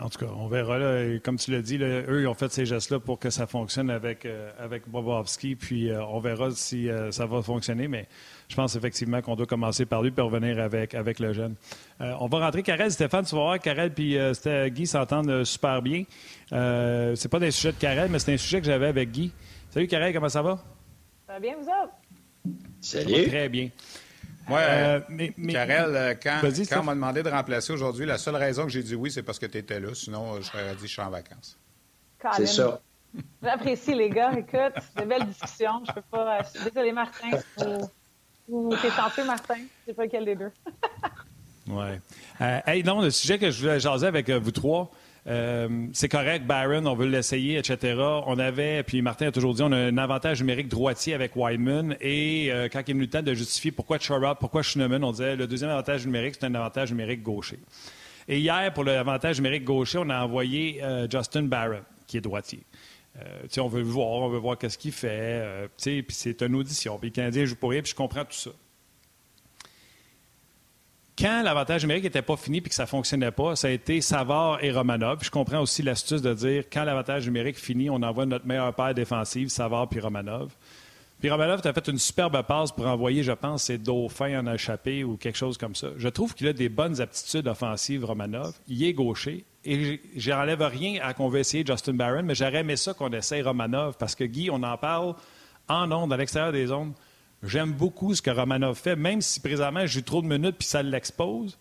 en 0.01 0.09
tout 0.09 0.25
cas, 0.25 0.31
on 0.37 0.47
verra. 0.47 0.77
Là, 0.77 1.19
comme 1.23 1.37
tu 1.37 1.51
l'as 1.51 1.61
dit, 1.61 1.77
eux, 1.77 2.21
ils 2.21 2.27
ont 2.27 2.33
fait 2.33 2.51
ces 2.51 2.65
gestes-là 2.65 2.99
pour 2.99 3.19
que 3.19 3.29
ça 3.29 3.47
fonctionne 3.47 3.89
avec, 3.89 4.25
euh, 4.25 4.51
avec 4.59 4.87
Bobovski. 4.87 5.55
Puis 5.55 5.89
euh, 5.89 6.03
on 6.05 6.19
verra 6.19 6.51
si 6.51 6.89
euh, 6.89 7.11
ça 7.11 7.25
va 7.25 7.41
fonctionner. 7.41 7.87
Mais 7.87 8.07
je 8.49 8.55
pense 8.55 8.75
effectivement 8.75 9.21
qu'on 9.21 9.35
doit 9.35 9.45
commencer 9.45 9.85
par 9.85 10.01
lui 10.01 10.11
puis 10.11 10.23
revenir 10.23 10.59
avec, 10.59 10.95
avec 10.95 11.19
le 11.19 11.33
jeune. 11.33 11.55
on 11.99 12.27
va 12.27 12.39
rentrer. 12.39 12.63
Karel, 12.63 12.91
Stéphane, 12.91 13.25
tu 13.25 13.35
vas 13.35 13.41
voir, 13.41 13.59
Karel 13.59 13.93
puis 13.93 14.17
Guy 14.67 14.87
s'entendent 14.87 15.43
super 15.43 15.81
bien. 15.81 16.03
c'est 16.49 17.29
pas 17.29 17.39
des 17.39 17.51
sujets 17.51 17.71
de 17.71 17.77
Karel, 17.77 18.09
mais 18.09 18.19
c'est 18.19 18.33
un 18.33 18.37
sujet 18.37 18.59
que 18.59 18.65
j'avais 18.67 18.87
avec 18.87 19.11
Guy. 19.11 19.31
Salut 19.69 19.87
Karel, 19.87 20.13
comment 20.13 20.29
ça 20.29 20.41
va? 20.41 20.59
Ça 21.27 21.33
va 21.33 21.39
bien, 21.39 21.55
vous 21.55 21.67
autres? 21.67 22.00
Salut. 22.81 23.27
très 23.27 23.49
bien. 23.49 23.69
Moi, 24.47 24.59
euh, 24.59 24.99
mais, 25.09 25.33
Karel, 25.53 25.95
euh, 25.95 26.15
quand, 26.21 26.41
quand 26.69 26.81
on 26.81 26.83
m'a 26.83 26.95
demandé 26.95 27.23
de 27.23 27.29
remplacer 27.29 27.71
aujourd'hui, 27.71 28.05
la 28.05 28.17
seule 28.17 28.35
raison 28.35 28.63
que 28.63 28.69
j'ai 28.69 28.83
dit 28.83 28.95
oui, 28.95 29.11
c'est 29.11 29.23
parce 29.23 29.39
que 29.39 29.45
tu 29.45 29.57
étais 29.57 29.79
là. 29.79 29.93
Sinon, 29.93 30.41
je 30.41 30.51
t'aurais 30.51 30.75
dit 30.75 30.87
je 30.87 30.87
suis 30.87 31.01
en 31.01 31.09
vacances. 31.09 31.57
C'est 32.35 32.47
ça. 32.47 32.81
J'apprécie, 33.43 33.93
les 33.93 34.09
gars. 34.09 34.31
Écoute, 34.33 34.83
de 34.97 35.05
belles 35.05 35.25
discussions. 35.25 35.83
Je 35.87 35.93
peux 35.93 36.01
pas. 36.01 36.39
Euh, 36.39 36.69
désolé, 36.69 36.91
Martin. 36.91 37.29
Ou, 38.47 38.75
t'es 38.81 38.89
tenté, 38.89 39.23
Martin. 39.23 39.57
Je 39.57 39.91
sais 39.91 39.93
pas 39.93 40.03
lequel 40.05 40.25
des 40.25 40.35
deux. 40.35 40.51
oui. 41.67 41.91
hey, 42.39 42.83
non, 42.83 43.01
le 43.01 43.11
sujet 43.11 43.37
que 43.37 43.51
je 43.51 43.61
voulais 43.61 43.79
jaser 43.79 44.07
avec 44.07 44.29
vous 44.29 44.51
trois, 44.51 44.91
Euh, 45.27 45.87
c'est 45.93 46.09
correct, 46.09 46.45
Byron, 46.47 46.87
on 46.87 46.95
veut 46.95 47.07
l'essayer, 47.07 47.57
etc. 47.57 47.95
On 48.25 48.39
avait, 48.39 48.83
puis 48.83 49.01
Martin 49.01 49.27
a 49.27 49.31
toujours 49.31 49.53
dit, 49.53 49.61
on 49.61 49.71
a 49.71 49.77
un 49.77 49.97
avantage 49.97 50.41
numérique 50.41 50.67
droitier 50.67 51.13
avec 51.13 51.35
Wideman. 51.35 51.95
Et 52.01 52.51
euh, 52.51 52.69
quand 52.71 52.81
il 52.87 52.91
est 52.91 52.93
venu 52.93 53.05
le 53.05 53.09
temps 53.09 53.21
de 53.21 53.33
justifier 53.33 53.71
pourquoi 53.71 53.99
Chorab, 53.99 54.37
pourquoi 54.39 54.63
Schneemann, 54.63 55.03
on 55.03 55.11
disait 55.11 55.35
le 55.35 55.47
deuxième 55.47 55.69
avantage 55.69 56.05
numérique, 56.05 56.35
c'est 56.39 56.45
un 56.45 56.55
avantage 56.55 56.91
numérique 56.91 57.21
gaucher. 57.21 57.59
Et 58.27 58.39
hier, 58.39 58.73
pour 58.73 58.83
l'avantage 58.83 59.37
numérique 59.37 59.63
gaucher, 59.63 59.99
on 59.99 60.09
a 60.09 60.23
envoyé 60.23 60.83
euh, 60.83 61.07
Justin 61.09 61.43
Barron, 61.43 61.81
qui 62.07 62.17
est 62.17 62.21
droitier. 62.21 62.63
on 63.57 63.67
veut 63.67 63.81
le 63.81 63.87
voir, 63.87 64.07
on 64.07 64.29
veut 64.29 64.39
voir 64.39 64.57
qu'est-ce 64.57 64.77
qu'il 64.77 64.91
fait. 64.91 65.69
puis 65.77 66.05
c'est 66.09 66.41
une 66.41 66.55
audition. 66.55 66.97
Puis 66.97 67.09
le 67.09 67.13
Canadien 67.13 67.45
joue 67.45 67.55
pour 67.55 67.71
rien, 67.71 67.81
puis 67.81 67.91
je 67.91 67.95
comprends 67.95 68.25
tout 68.25 68.31
ça 68.31 68.51
quand 71.21 71.43
l'avantage 71.43 71.83
numérique 71.83 72.05
n'était 72.05 72.23
pas 72.23 72.35
fini 72.35 72.57
et 72.57 72.61
que 72.61 72.73
ça 72.73 72.83
ne 72.83 72.87
fonctionnait 72.87 73.31
pas, 73.31 73.55
ça 73.55 73.67
a 73.67 73.69
été 73.69 74.01
Savard 74.01 74.63
et 74.63 74.71
Romanov. 74.71 75.19
je 75.21 75.29
comprends 75.29 75.61
aussi 75.61 75.83
l'astuce 75.83 76.23
de 76.23 76.33
dire 76.33 76.63
quand 76.73 76.83
l'avantage 76.83 77.25
numérique 77.27 77.57
finit, 77.57 77.91
on 77.91 78.01
envoie 78.01 78.25
notre 78.25 78.47
meilleur 78.47 78.73
paire 78.73 78.95
défensif, 78.95 79.49
Savard 79.49 79.87
puis 79.87 79.99
Romanov. 79.99 80.51
Puis 81.19 81.29
Romanov, 81.29 81.61
tu 81.61 81.67
as 81.67 81.73
fait 81.73 81.87
une 81.89 81.99
superbe 81.99 82.41
passe 82.47 82.71
pour 82.71 82.87
envoyer, 82.87 83.21
je 83.21 83.33
pense, 83.33 83.63
ses 83.65 83.77
dauphins 83.77 84.39
en 84.39 84.51
échappé 84.51 85.03
ou 85.03 85.15
quelque 85.17 85.37
chose 85.37 85.59
comme 85.59 85.75
ça. 85.75 85.89
Je 85.95 86.07
trouve 86.07 86.33
qu'il 86.33 86.47
a 86.47 86.53
des 86.53 86.69
bonnes 86.69 86.99
aptitudes 86.99 87.47
offensives, 87.47 88.03
Romanov. 88.03 88.53
Il 88.67 88.83
est 88.83 88.93
gaucher. 88.93 89.45
Et 89.63 90.01
j'enlève 90.15 90.63
rien 90.63 90.99
à 91.03 91.13
qu'on 91.13 91.29
veut 91.29 91.41
essayer 91.41 91.63
Justin 91.63 91.93
Barron, 91.93 92.23
mais 92.23 92.33
j'aurais 92.33 92.61
aimé 92.61 92.75
ça 92.75 92.95
qu'on 92.95 93.11
essaye 93.11 93.43
Romanov 93.43 93.95
parce 93.99 94.15
que 94.15 94.23
Guy, 94.23 94.49
on 94.49 94.63
en 94.63 94.77
parle 94.77 95.13
en 95.67 95.91
ondes, 95.91 96.11
à 96.11 96.17
l'extérieur 96.17 96.51
des 96.51 96.71
ondes. 96.71 96.93
J'aime 97.43 97.71
beaucoup 97.71 98.13
ce 98.13 98.21
que 98.21 98.29
Romanov 98.29 98.77
fait, 98.77 98.95
même 98.95 99.21
si 99.21 99.39
présentement 99.39 99.85
j'ai 99.85 100.03
trop 100.03 100.21
de 100.21 100.27
minutes 100.27 100.57
puis 100.59 100.67
ça 100.67 100.83
l'expose. 100.83 101.57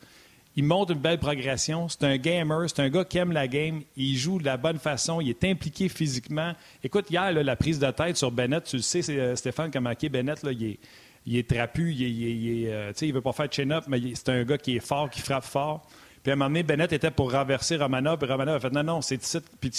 Il 0.56 0.64
montre 0.64 0.92
une 0.92 0.98
belle 0.98 1.18
progression. 1.18 1.88
C'est 1.88 2.04
un 2.04 2.16
gamer, 2.16 2.68
c'est 2.68 2.80
un 2.80 2.90
gars 2.90 3.04
qui 3.04 3.18
aime 3.18 3.32
la 3.32 3.48
game. 3.48 3.82
Il 3.96 4.16
joue 4.16 4.38
de 4.38 4.44
la 4.44 4.56
bonne 4.56 4.78
façon, 4.78 5.20
il 5.20 5.30
est 5.30 5.44
impliqué 5.44 5.88
physiquement. 5.88 6.52
Écoute, 6.82 7.10
hier, 7.10 7.32
la 7.32 7.56
prise 7.56 7.78
de 7.78 7.90
tête 7.90 8.16
sur 8.16 8.30
Bennett, 8.30 8.64
tu 8.64 8.76
le 8.76 8.82
sais, 8.82 9.00
c'est 9.00 9.18
euh, 9.18 9.36
Stéphane 9.36 9.70
Kamake, 9.70 10.10
Bennett, 10.10 10.42
là, 10.42 10.52
il, 10.52 10.64
est, 10.64 10.78
il 11.24 11.36
est 11.36 11.48
trapu, 11.48 11.94
il, 11.94 12.64
ne 12.64 12.70
euh, 12.70 13.12
veut 13.12 13.20
pas 13.20 13.32
faire 13.32 13.48
de 13.48 13.52
chin-up, 13.52 13.84
mais 13.86 14.00
c'est 14.14 14.28
un 14.28 14.42
gars 14.44 14.58
qui 14.58 14.76
est 14.76 14.86
fort, 14.86 15.08
qui 15.08 15.20
frappe 15.20 15.44
fort. 15.44 15.86
Puis 16.22 16.30
à 16.30 16.34
un 16.34 16.36
moment 16.36 16.50
donné, 16.50 16.62
Bennett 16.62 16.92
était 16.92 17.10
pour 17.10 17.32
renverser 17.32 17.76
Romanov, 17.76 18.18
puis 18.18 18.30
Romanov 18.30 18.56
a 18.56 18.60
fait 18.60 18.74
non, 18.74 18.82
non, 18.82 19.00
c'est 19.00 19.22
ici. 19.22 19.38
Puis 19.60 19.70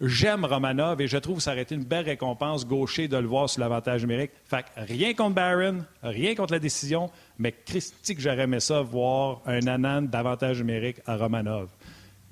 J'aime 0.00 0.44
Romanov 0.44 1.00
et 1.00 1.06
je 1.06 1.16
trouve 1.18 1.36
que 1.36 1.42
ça 1.42 1.52
aurait 1.52 1.62
été 1.62 1.74
une 1.74 1.84
belle 1.84 2.04
récompense 2.04 2.66
gaucher 2.66 3.06
de 3.06 3.16
le 3.16 3.28
voir 3.28 3.48
sur 3.48 3.60
l'avantage 3.60 4.02
numérique. 4.02 4.32
Fait 4.44 4.64
rien 4.76 5.14
contre 5.14 5.36
Barron, 5.36 5.84
rien 6.02 6.34
contre 6.34 6.52
la 6.52 6.58
décision, 6.58 7.10
mais 7.38 7.52
Christy 7.52 8.16
que 8.16 8.20
j'aurais 8.20 8.42
aimé 8.42 8.58
ça 8.58 8.82
voir 8.82 9.40
un 9.46 9.66
anan 9.66 10.02
d'avantage 10.02 10.58
numérique 10.58 11.00
à 11.06 11.16
Romanov. 11.16 11.68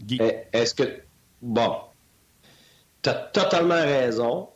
Guy. 0.00 0.18
Eh, 0.20 0.56
est-ce 0.56 0.74
que. 0.74 1.02
Bon. 1.40 1.76
Tu 3.00 3.10
as 3.10 3.14
totalement 3.14 3.74
raison. 3.74 4.48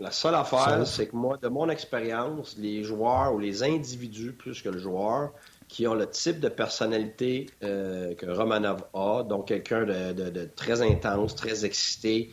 La 0.00 0.10
seule 0.10 0.34
affaire, 0.34 0.86
c'est 0.86 1.08
que 1.08 1.16
moi, 1.16 1.36
de 1.40 1.48
mon 1.48 1.68
expérience, 1.70 2.56
les 2.58 2.82
joueurs 2.82 3.32
ou 3.32 3.38
les 3.38 3.62
individus 3.62 4.32
plus 4.32 4.60
que 4.60 4.68
le 4.68 4.78
joueur 4.78 5.32
qui 5.74 5.88
ont 5.88 5.94
le 5.94 6.08
type 6.08 6.38
de 6.38 6.48
personnalité 6.48 7.46
euh, 7.64 8.14
que 8.14 8.26
Romanov 8.26 8.84
a, 8.94 9.24
donc 9.24 9.48
quelqu'un 9.48 9.84
de, 9.84 10.48
très 10.54 10.82
intense, 10.82 11.34
très 11.34 11.64
excité, 11.64 12.30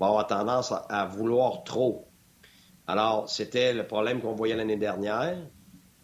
va 0.00 0.06
avoir 0.06 0.26
tendance 0.26 0.72
à, 0.72 1.04
vouloir 1.04 1.64
trop. 1.64 2.08
Alors, 2.86 3.28
c'était 3.28 3.74
le 3.74 3.86
problème 3.86 4.22
qu'on 4.22 4.32
voyait 4.34 4.56
l'année 4.56 4.78
dernière. 4.78 5.36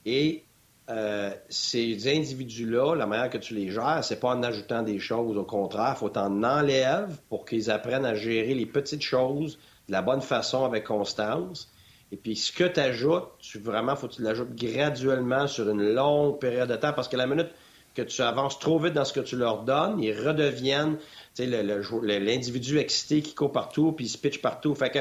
Et 0.05 0.45
euh, 0.91 1.31
ces 1.49 2.07
individus-là, 2.15 2.95
la 2.95 3.07
manière 3.07 3.31
que 3.31 3.39
tu 3.39 3.55
les 3.55 3.71
gères, 3.71 4.05
c'est 4.05 4.21
pas 4.21 4.35
en 4.37 4.43
ajoutant 4.43 4.83
des 4.83 4.99
choses. 4.99 5.39
Au 5.39 5.45
contraire, 5.45 5.95
il 5.97 6.01
faut 6.01 6.11
t'en 6.11 6.43
enlève 6.43 7.19
pour 7.31 7.47
qu'ils 7.47 7.71
apprennent 7.71 8.05
à 8.05 8.15
gérer 8.15 8.53
les 8.53 8.67
petites 8.67 9.01
choses 9.01 9.59
de 9.89 9.93
la 9.93 10.03
bonne 10.03 10.21
façon 10.21 10.67
avec 10.67 10.85
constance. 10.85 11.73
Et 12.13 12.17
puis, 12.17 12.37
ce 12.37 12.53
que 12.53 12.65
tu 12.65 12.81
ajoutes, 12.81 13.29
tu, 13.39 13.59
vraiment, 13.59 13.97
faut 13.97 14.09
que 14.09 14.15
tu 14.15 14.23
l'ajoutes 14.23 14.55
graduellement 14.55 15.47
sur 15.47 15.69
une 15.69 15.95
longue 15.95 16.39
période 16.39 16.69
de 16.69 16.77
temps 16.77 16.93
parce 16.93 17.09
que 17.09 17.17
la 17.17 17.27
minute 17.27 17.49
que 17.95 18.03
tu 18.03 18.23
avances 18.23 18.59
trop 18.59 18.79
vite 18.79 18.93
dans 18.93 19.05
ce 19.05 19.13
que 19.13 19.21
tu 19.21 19.37
leur 19.37 19.63
donnes, 19.63 20.03
ils 20.03 20.13
redeviennent 20.13 20.99
l'individu 21.39 22.79
excité 22.79 23.23
qui 23.23 23.35
court 23.35 23.53
partout 23.53 23.93
puis 23.93 24.07
il 24.07 24.09
se 24.09 24.19
pitch 24.19 24.41
partout. 24.41 24.75
Fait 24.75 24.91
que 24.91 24.99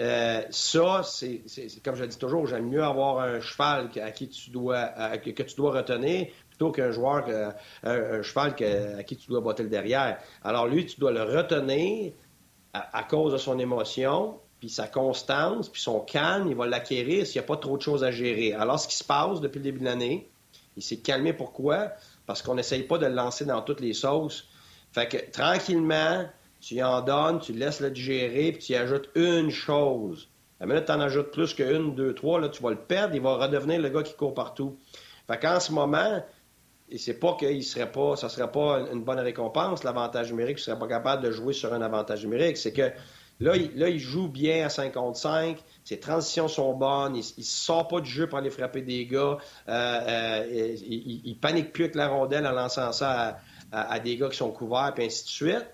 euh, 0.00 0.42
ça, 0.50 1.02
c'est 1.04 1.42
comme 1.84 1.96
je 1.96 2.04
dis 2.04 2.18
toujours, 2.18 2.46
j'aime 2.46 2.68
mieux 2.68 2.82
avoir 2.82 3.20
un 3.20 3.40
cheval 3.40 3.90
à 4.00 4.10
qui 4.10 4.28
tu 4.28 4.50
dois, 4.50 4.88
que 5.18 5.42
tu 5.42 5.54
dois 5.56 5.72
retenir 5.72 6.28
plutôt 6.48 6.70
qu'un 6.70 6.92
joueur, 6.92 7.26
un, 7.82 8.22
cheval 8.22 8.54
à 8.98 9.02
qui 9.02 9.16
tu 9.16 9.28
dois 9.28 9.40
botter 9.40 9.64
le 9.64 9.68
derrière. 9.68 10.18
Alors 10.42 10.66
lui, 10.66 10.86
tu 10.86 10.98
dois 10.98 11.12
le 11.12 11.22
retenir 11.24 12.12
à 12.72 13.02
cause 13.04 13.32
de 13.34 13.38
son 13.38 13.58
émotion, 13.58 14.40
puis 14.62 14.68
sa 14.68 14.86
constance, 14.86 15.68
puis 15.68 15.82
son 15.82 15.98
calme, 15.98 16.46
il 16.48 16.54
va 16.54 16.68
l'acquérir 16.68 17.26
s'il 17.26 17.40
n'y 17.40 17.44
a 17.44 17.48
pas 17.48 17.56
trop 17.56 17.76
de 17.76 17.82
choses 17.82 18.04
à 18.04 18.12
gérer. 18.12 18.52
Alors, 18.52 18.78
ce 18.78 18.86
qui 18.86 18.94
se 18.94 19.02
passe 19.02 19.40
depuis 19.40 19.58
le 19.58 19.64
début 19.64 19.80
de 19.80 19.84
l'année, 19.86 20.30
il 20.76 20.84
s'est 20.84 20.98
calmé. 20.98 21.32
Pourquoi? 21.32 21.88
Parce 22.26 22.42
qu'on 22.42 22.54
n'essaye 22.54 22.84
pas 22.84 22.96
de 22.96 23.06
le 23.06 23.12
lancer 23.12 23.44
dans 23.44 23.60
toutes 23.62 23.80
les 23.80 23.92
sauces. 23.92 24.46
Fait 24.92 25.08
que 25.08 25.16
tranquillement, 25.32 26.26
tu 26.60 26.74
y 26.74 26.82
en 26.84 27.00
donnes, 27.00 27.40
tu 27.40 27.52
laisses 27.52 27.80
le 27.80 27.90
digérer, 27.90 28.52
puis 28.52 28.62
tu 28.62 28.72
y 28.74 28.76
ajoutes 28.76 29.10
une 29.16 29.50
chose. 29.50 30.28
La 30.60 30.66
minute 30.66 30.84
tu 30.84 30.92
en 30.92 31.00
ajoutes 31.00 31.32
plus 31.32 31.54
qu'une, 31.54 31.96
deux, 31.96 32.14
trois, 32.14 32.40
là, 32.40 32.48
tu 32.48 32.62
vas 32.62 32.70
le 32.70 32.76
perdre, 32.76 33.16
il 33.16 33.20
va 33.20 33.38
redevenir 33.38 33.80
le 33.80 33.88
gars 33.88 34.04
qui 34.04 34.14
court 34.14 34.32
partout. 34.32 34.78
Fait 35.26 35.40
qu'en 35.40 35.58
ce 35.58 35.72
moment, 35.72 36.24
et 36.88 36.98
c'est 36.98 37.18
pas 37.18 37.36
qu'il 37.36 37.64
serait 37.64 37.90
pas, 37.90 38.14
ça 38.14 38.28
serait 38.28 38.52
pas 38.52 38.86
une 38.92 39.02
bonne 39.02 39.18
récompense, 39.18 39.82
l'avantage 39.82 40.30
numérique, 40.30 40.58
tu 40.58 40.62
serais 40.62 40.78
pas 40.78 40.86
capable 40.86 41.24
de 41.24 41.32
jouer 41.32 41.52
sur 41.52 41.74
un 41.74 41.82
avantage 41.82 42.22
numérique. 42.24 42.58
C'est 42.58 42.72
que 42.72 42.92
Là 43.42 43.56
il, 43.56 43.98
joue 43.98 44.28
bien 44.28 44.66
à 44.66 44.68
55. 44.68 45.58
Ses 45.84 45.98
transitions 45.98 46.46
sont 46.46 46.74
bonnes. 46.74 47.16
Il 47.16 47.24
ne 47.38 47.42
sort 47.42 47.88
pas 47.88 48.00
du 48.00 48.08
jeu 48.08 48.28
pour 48.28 48.38
aller 48.38 48.50
frapper 48.50 48.82
des 48.82 49.06
gars. 49.06 49.38
Euh, 49.68 50.00
euh, 50.08 50.76
il, 50.86 51.22
il, 51.24 51.38
panique 51.38 51.72
plus 51.72 51.84
avec 51.84 51.96
la 51.96 52.08
rondelle 52.08 52.46
en 52.46 52.52
lançant 52.52 52.92
ça 52.92 53.40
à, 53.72 53.98
des 53.98 54.16
gars 54.16 54.28
qui 54.28 54.36
sont 54.36 54.50
couverts, 54.50 54.94
et 54.98 55.06
ainsi 55.06 55.24
de 55.24 55.28
suite. 55.28 55.66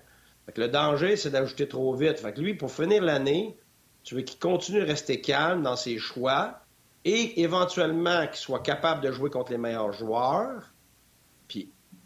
le 0.55 0.67
danger, 0.67 1.15
c'est 1.15 1.29
d'ajouter 1.29 1.67
trop 1.67 1.93
vite. 1.93 2.23
Lui, 2.37 2.55
pour 2.55 2.71
finir 2.71 3.03
l'année, 3.03 3.57
tu 4.03 4.15
veux 4.15 4.21
qu'il 4.21 4.39
continue 4.39 4.79
de 4.79 4.85
rester 4.85 5.21
calme 5.21 5.61
dans 5.61 5.75
ses 5.75 5.97
choix 5.99 6.61
et 7.05 7.41
éventuellement 7.41 8.25
qu'il 8.27 8.37
soit 8.37 8.63
capable 8.63 9.01
de 9.01 9.11
jouer 9.11 9.29
contre 9.29 9.51
les 9.51 9.57
meilleurs 9.57 9.93
joueurs 9.93 10.63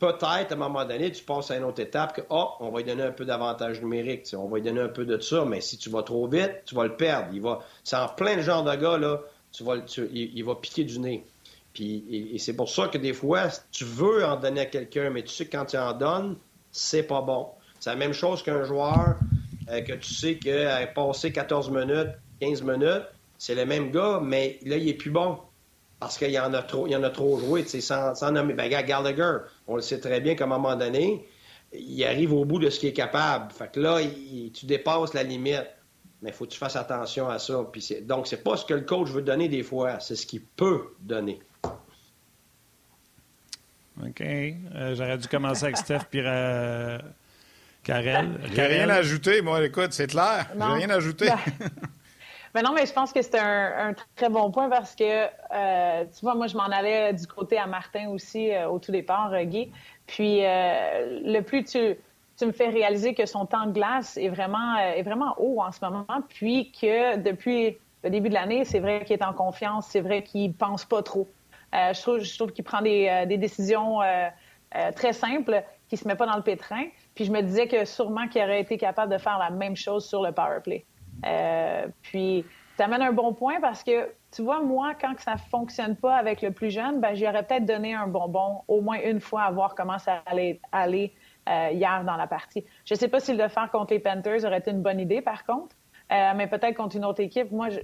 peut-être, 0.03 0.51
à 0.51 0.53
un 0.53 0.57
moment 0.57 0.83
donné, 0.83 1.11
tu 1.11 1.23
passes 1.23 1.49
à 1.49 1.57
une 1.57 1.63
autre 1.63 1.81
étape 1.81 2.15
que, 2.15 2.21
oh, 2.29 2.49
on 2.59 2.71
va 2.71 2.79
lui 2.79 2.85
donner 2.85 3.03
un 3.03 3.11
peu 3.11 3.23
d'avantage 3.23 3.79
numérique, 3.81 4.27
on 4.35 4.49
va 4.49 4.57
lui 4.57 4.63
donner 4.63 4.81
un 4.81 4.89
peu 4.89 5.05
de 5.05 5.17
ça, 5.19 5.45
mais 5.45 5.61
si 5.61 5.77
tu 5.77 5.89
vas 5.89 6.03
trop 6.03 6.27
vite, 6.27 6.63
tu 6.65 6.75
vas 6.75 6.83
le 6.83 6.97
perdre. 6.97 7.29
Il 7.33 7.41
va, 7.41 7.59
c'est 7.85 7.95
en 7.95 8.09
plein 8.09 8.35
de 8.35 8.41
genre 8.41 8.63
de 8.63 8.75
gars, 8.75 8.97
là, 8.97 9.21
tu 9.53 9.63
vas, 9.63 9.75
il, 10.11 10.43
va 10.43 10.55
piquer 10.55 10.83
du 10.83 10.99
nez. 10.99 11.25
Puis, 11.73 12.33
et, 12.33 12.37
c'est 12.37 12.55
pour 12.55 12.69
ça 12.69 12.87
que 12.89 12.97
des 12.97 13.13
fois, 13.13 13.47
tu 13.71 13.85
veux 13.85 14.25
en 14.25 14.35
donner 14.35 14.61
à 14.61 14.65
quelqu'un, 14.65 15.09
mais 15.09 15.23
tu 15.23 15.29
sais 15.29 15.45
que 15.45 15.55
quand 15.55 15.65
tu 15.65 15.77
en 15.77 15.93
donnes, 15.93 16.35
c'est 16.71 17.03
pas 17.03 17.21
bon. 17.21 17.47
C'est 17.79 17.89
la 17.89 17.95
même 17.95 18.13
chose 18.13 18.43
qu'un 18.43 18.63
joueur 18.63 19.15
euh, 19.69 19.81
que 19.81 19.93
tu 19.93 20.13
sais 20.13 20.65
a 20.65 20.85
passé 20.87 21.31
14 21.31 21.71
minutes, 21.71 22.11
15 22.41 22.61
minutes, 22.63 23.03
c'est 23.37 23.55
le 23.55 23.65
même 23.65 23.91
gars, 23.91 24.19
mais 24.21 24.59
là, 24.65 24.75
il 24.75 24.89
est 24.89 24.93
plus 24.95 25.11
bon 25.11 25.37
parce 26.03 26.17
qu'il 26.17 26.31
y 26.31 26.39
en 26.39 26.53
a 26.53 26.61
trop, 26.61 26.85
il 26.85 26.91
y 26.91 26.95
en 26.97 27.03
a 27.03 27.09
trop 27.09 27.39
joué, 27.39 27.63
sans, 27.63 28.13
sans 28.13 28.31
nommer. 28.31 28.53
Ben, 28.53 28.69
Gallagher, 28.69 29.37
on 29.67 29.77
le 29.77 29.81
sait 29.81 30.01
très 30.01 30.19
bien 30.19 30.35
qu'à 30.35 30.43
un 30.43 30.47
moment 30.47 30.75
donné, 30.75 31.25
il 31.71 32.03
arrive 32.03 32.33
au 32.33 32.43
bout 32.43 32.59
de 32.59 32.69
ce 32.69 32.77
qu'il 32.77 32.89
est 32.89 32.93
capable. 32.93 33.53
Fait 33.53 33.71
que 33.71 33.79
là, 33.79 33.99
tu 34.53 34.65
dépasses 34.65 35.13
la 35.13 35.23
limite. 35.23 35.65
Mais 36.21 36.31
il 36.31 36.33
faut 36.33 36.45
que 36.45 36.51
tu 36.51 36.57
fasses 36.57 36.75
attention 36.75 37.29
à 37.29 37.39
ça. 37.39 37.65
Puis 37.71 37.81
c'est, 37.81 38.01
donc, 38.01 38.27
c'est 38.27 38.43
pas 38.43 38.57
ce 38.57 38.65
que 38.65 38.73
le 38.73 38.81
coach 38.81 39.09
veut 39.11 39.21
donner 39.21 39.47
des 39.47 39.63
fois, 39.63 40.01
c'est 40.01 40.17
ce 40.17 40.25
qu'il 40.25 40.41
peut 40.41 40.93
donner. 40.99 41.39
OK. 44.05 44.21
Euh, 44.21 44.95
j'aurais 44.95 45.17
dû 45.17 45.27
commencer 45.29 45.63
avec 45.63 45.77
Steph 45.77 45.99
puis 46.11 46.19
euh, 46.21 46.97
Karel. 47.81 48.41
J'ai 48.53 48.61
rien 48.61 48.89
à 48.89 48.95
ajouter, 48.95 49.41
moi, 49.41 49.63
écoute, 49.63 49.93
c'est 49.93 50.07
clair. 50.07 50.49
J'ai 50.53 50.63
rien 50.63 50.89
à 50.89 50.95
ajouter. 50.95 51.27
Ben, 51.27 51.69
mais 52.53 52.61
non, 52.61 52.73
mais 52.73 52.85
je 52.85 52.93
pense 52.93 53.11
que 53.11 53.21
c'est 53.21 53.39
un, 53.39 53.95
très 54.15 54.29
bon 54.29 54.51
point 54.51 54.69
parce 54.69 54.95
que, 54.95 55.03
euh, 55.03 56.05
tu 56.05 56.21
vois, 56.21 56.35
moi, 56.35 56.45
je 56.45 56.55
m'en 56.55 56.65
allais 56.65 57.11
du 57.13 57.25
côté 57.25 57.57
à 57.57 57.65
Martin 57.65 58.09
aussi 58.09 58.51
euh, 58.51 58.69
au 58.69 58.77
tout 58.77 58.91
départ, 58.91 59.33
euh, 59.33 59.43
Guy. 59.43 59.71
Puis, 60.05 60.41
le 60.41 61.39
plus 61.41 61.63
tu, 61.63 62.45
me 62.45 62.51
fais 62.51 62.67
réaliser 62.67 63.13
que 63.13 63.25
son 63.25 63.45
temps 63.45 63.65
de 63.65 63.71
glace 63.71 64.17
est 64.17 64.27
vraiment, 64.27 64.77
est 64.77 65.01
vraiment 65.01 65.33
haut 65.37 65.61
en 65.61 65.71
ce 65.71 65.79
moment, 65.83 66.05
puis 66.27 66.71
que 66.71 67.15
depuis 67.15 67.77
le 68.03 68.09
début 68.09 68.27
de 68.27 68.33
l'année, 68.33 68.65
c'est 68.65 68.81
vrai 68.81 69.05
qu'il 69.05 69.17
est 69.17 69.23
en 69.23 69.33
confiance, 69.33 69.87
c'est 69.87 70.01
vrai 70.01 70.23
qu'il 70.23 70.53
pense 70.53 70.83
pas 70.83 71.01
trop. 71.01 71.29
je 71.71 71.99
trouve, 72.01 72.19
je 72.19 72.35
trouve 72.37 72.51
qu'il 72.51 72.65
prend 72.65 72.81
des, 72.81 73.23
des 73.27 73.37
décisions 73.37 73.99
très 74.93 75.13
simples, 75.13 75.63
qu'il 75.87 75.97
se 75.97 76.05
met 76.05 76.15
pas 76.15 76.25
dans 76.25 76.35
le 76.35 76.43
pétrin. 76.43 76.83
Puis 77.15 77.23
je 77.23 77.31
me 77.31 77.41
disais 77.41 77.69
que 77.69 77.85
sûrement 77.85 78.27
qu'il 78.27 78.43
aurait 78.43 78.59
été 78.59 78.77
capable 78.77 79.13
de 79.13 79.17
faire 79.17 79.39
la 79.39 79.49
même 79.49 79.77
chose 79.77 80.05
sur 80.05 80.21
le 80.21 80.33
power 80.33 80.59
play. 80.61 80.83
Euh, 81.26 81.88
puis, 82.01 82.45
tu 82.78 82.84
amènes 82.84 83.01
un 83.01 83.11
bon 83.11 83.34
point 83.34 83.59
parce 83.61 83.84
que, 83.84 84.11
tu 84.32 84.41
vois, 84.41 84.61
moi, 84.61 84.93
quand 84.99 85.17
ça 85.19 85.38
fonctionne 85.38 85.95
pas 85.95 86.15
avec 86.15 86.41
le 86.41 86.51
plus 86.51 86.71
jeune, 86.71 86.99
ben, 86.99 87.15
j'aurais 87.15 87.43
peut-être 87.43 87.65
donné 87.65 87.93
un 87.93 88.07
bonbon 88.07 88.61
au 88.67 88.82
moins 88.82 88.97
une 89.03 89.19
fois 89.19 89.43
à 89.43 89.51
voir 89.51 89.76
comment 89.76 89.99
ça 89.99 90.24
allait 90.26 90.59
aller 90.71 91.13
hier 91.47 92.03
dans 92.05 92.15
la 92.15 92.26
partie. 92.26 92.63
Je 92.86 92.93
ne 92.93 92.99
sais 92.99 93.09
pas 93.09 93.19
si 93.19 93.34
le 93.36 93.47
faire 93.49 93.69
contre 93.69 93.93
les 93.93 93.99
Panthers 93.99 94.45
aurait 94.45 94.59
été 94.59 94.71
une 94.71 94.82
bonne 94.82 94.99
idée, 94.99 95.21
par 95.21 95.45
contre, 95.45 95.76
mais 96.09 96.47
peut-être 96.47 96.76
contre 96.76 96.95
une 96.95 97.05
autre 97.05 97.21
équipe. 97.21 97.51
Moi, 97.51 97.69
je... 97.69 97.80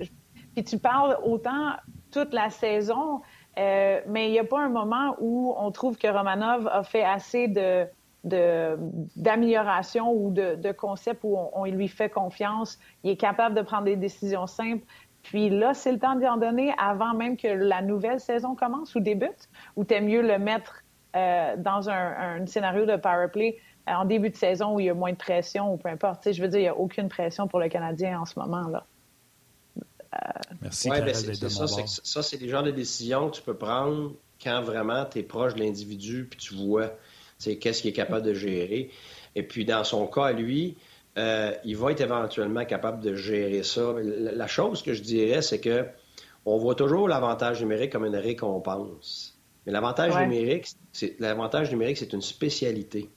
puis 0.55 0.63
tu 0.63 0.79
parles 0.79 1.17
autant 1.23 1.73
toute 2.11 2.33
la 2.33 2.49
saison, 2.49 3.21
mais 3.57 4.27
il 4.27 4.31
n'y 4.31 4.39
a 4.39 4.45
pas 4.45 4.61
un 4.61 4.69
moment 4.69 5.15
où 5.19 5.53
on 5.57 5.71
trouve 5.71 5.97
que 5.97 6.07
Romanov 6.07 6.67
a 6.67 6.83
fait 6.83 7.03
assez 7.03 7.47
de 7.49 7.85
d'amélioration 8.23 10.11
ou 10.11 10.31
de, 10.31 10.55
de 10.55 10.71
concept 10.71 11.21
où 11.23 11.37
on, 11.53 11.65
lui 11.65 11.87
fait 11.87 12.09
confiance. 12.09 12.77
Il 13.03 13.11
est 13.11 13.17
capable 13.17 13.55
de 13.55 13.61
prendre 13.61 13.85
des 13.85 13.95
décisions 13.95 14.47
simples. 14.47 14.83
Puis 15.23 15.49
là, 15.49 15.73
c'est 15.73 15.91
le 15.91 15.99
temps 15.99 16.15
d'y 16.15 16.27
en 16.27 16.37
donner 16.37 16.73
avant 16.77 17.13
même 17.13 17.37
que 17.37 17.47
la 17.47 17.81
nouvelle 17.81 18.19
saison 18.19 18.55
commence 18.55 18.95
ou 18.95 18.99
débute, 18.99 19.49
ou 19.75 19.83
t'es 19.83 20.01
mieux 20.01 20.21
le 20.21 20.39
mettre 20.39 20.83
euh, 21.15 21.55
dans 21.57 21.89
un, 21.89 22.45
scénario 22.45 22.85
de 22.85 22.95
power 22.95 23.27
play 23.31 23.57
euh, 23.87 23.93
en 23.93 24.05
début 24.05 24.29
de 24.29 24.35
saison 24.35 24.75
où 24.75 24.79
il 24.79 24.85
y 24.85 24.89
a 24.89 24.93
moins 24.93 25.11
de 25.11 25.17
pression 25.17 25.73
ou 25.73 25.77
peu 25.77 25.89
importe. 25.89 26.31
je 26.31 26.41
veux 26.41 26.47
dire, 26.47 26.59
il 26.59 26.63
n'y 26.63 26.69
a 26.69 26.77
aucune 26.77 27.09
pression 27.09 27.47
pour 27.47 27.59
le 27.59 27.67
Canadien 27.69 28.19
en 28.19 28.25
ce 28.25 28.39
moment. 28.39 28.67
là. 28.67 28.85
Euh, 30.13 30.17
Merci. 30.61 30.89
Ouais, 30.89 31.01
ben 31.01 31.13
c'est 31.13 31.35
ça, 31.35 31.67
ça 31.67 32.23
c'est 32.23 32.37
des 32.37 32.49
genres 32.49 32.63
de 32.63 32.71
décisions 32.71 33.29
que 33.29 33.35
tu 33.35 33.41
peux 33.41 33.55
prendre 33.55 34.13
quand 34.41 34.61
vraiment 34.61 35.05
tu 35.05 35.19
es 35.19 35.23
proche 35.23 35.53
de 35.53 35.59
l'individu 35.59 36.25
puis 36.29 36.39
tu 36.39 36.55
vois 36.55 36.91
qu'est-ce 37.39 37.81
qu'il 37.81 37.89
est 37.89 37.93
capable 37.93 38.25
de 38.25 38.33
gérer. 38.33 38.89
Et 39.35 39.43
puis, 39.43 39.65
dans 39.65 39.83
son 39.83 40.07
cas, 40.07 40.31
lui, 40.31 40.75
euh, 41.17 41.53
il 41.63 41.77
va 41.77 41.91
être 41.91 42.01
éventuellement 42.01 42.65
capable 42.65 43.01
de 43.01 43.15
gérer 43.15 43.63
ça. 43.63 43.93
La 44.01 44.47
chose 44.47 44.81
que 44.81 44.93
je 44.93 45.01
dirais, 45.01 45.41
c'est 45.41 45.59
que 45.59 45.85
on 46.45 46.57
voit 46.57 46.75
toujours 46.75 47.07
l'avantage 47.07 47.61
numérique 47.61 47.91
comme 47.91 48.05
une 48.05 48.15
récompense. 48.15 49.37
Mais 49.65 49.71
l'avantage 49.71 50.15
numérique, 50.17 50.67
c'est 50.93 51.19
l'avantage 51.19 51.69
numérique, 51.71 51.97
c'est 51.97 52.13
une 52.13 52.21
spécialité. 52.21 53.09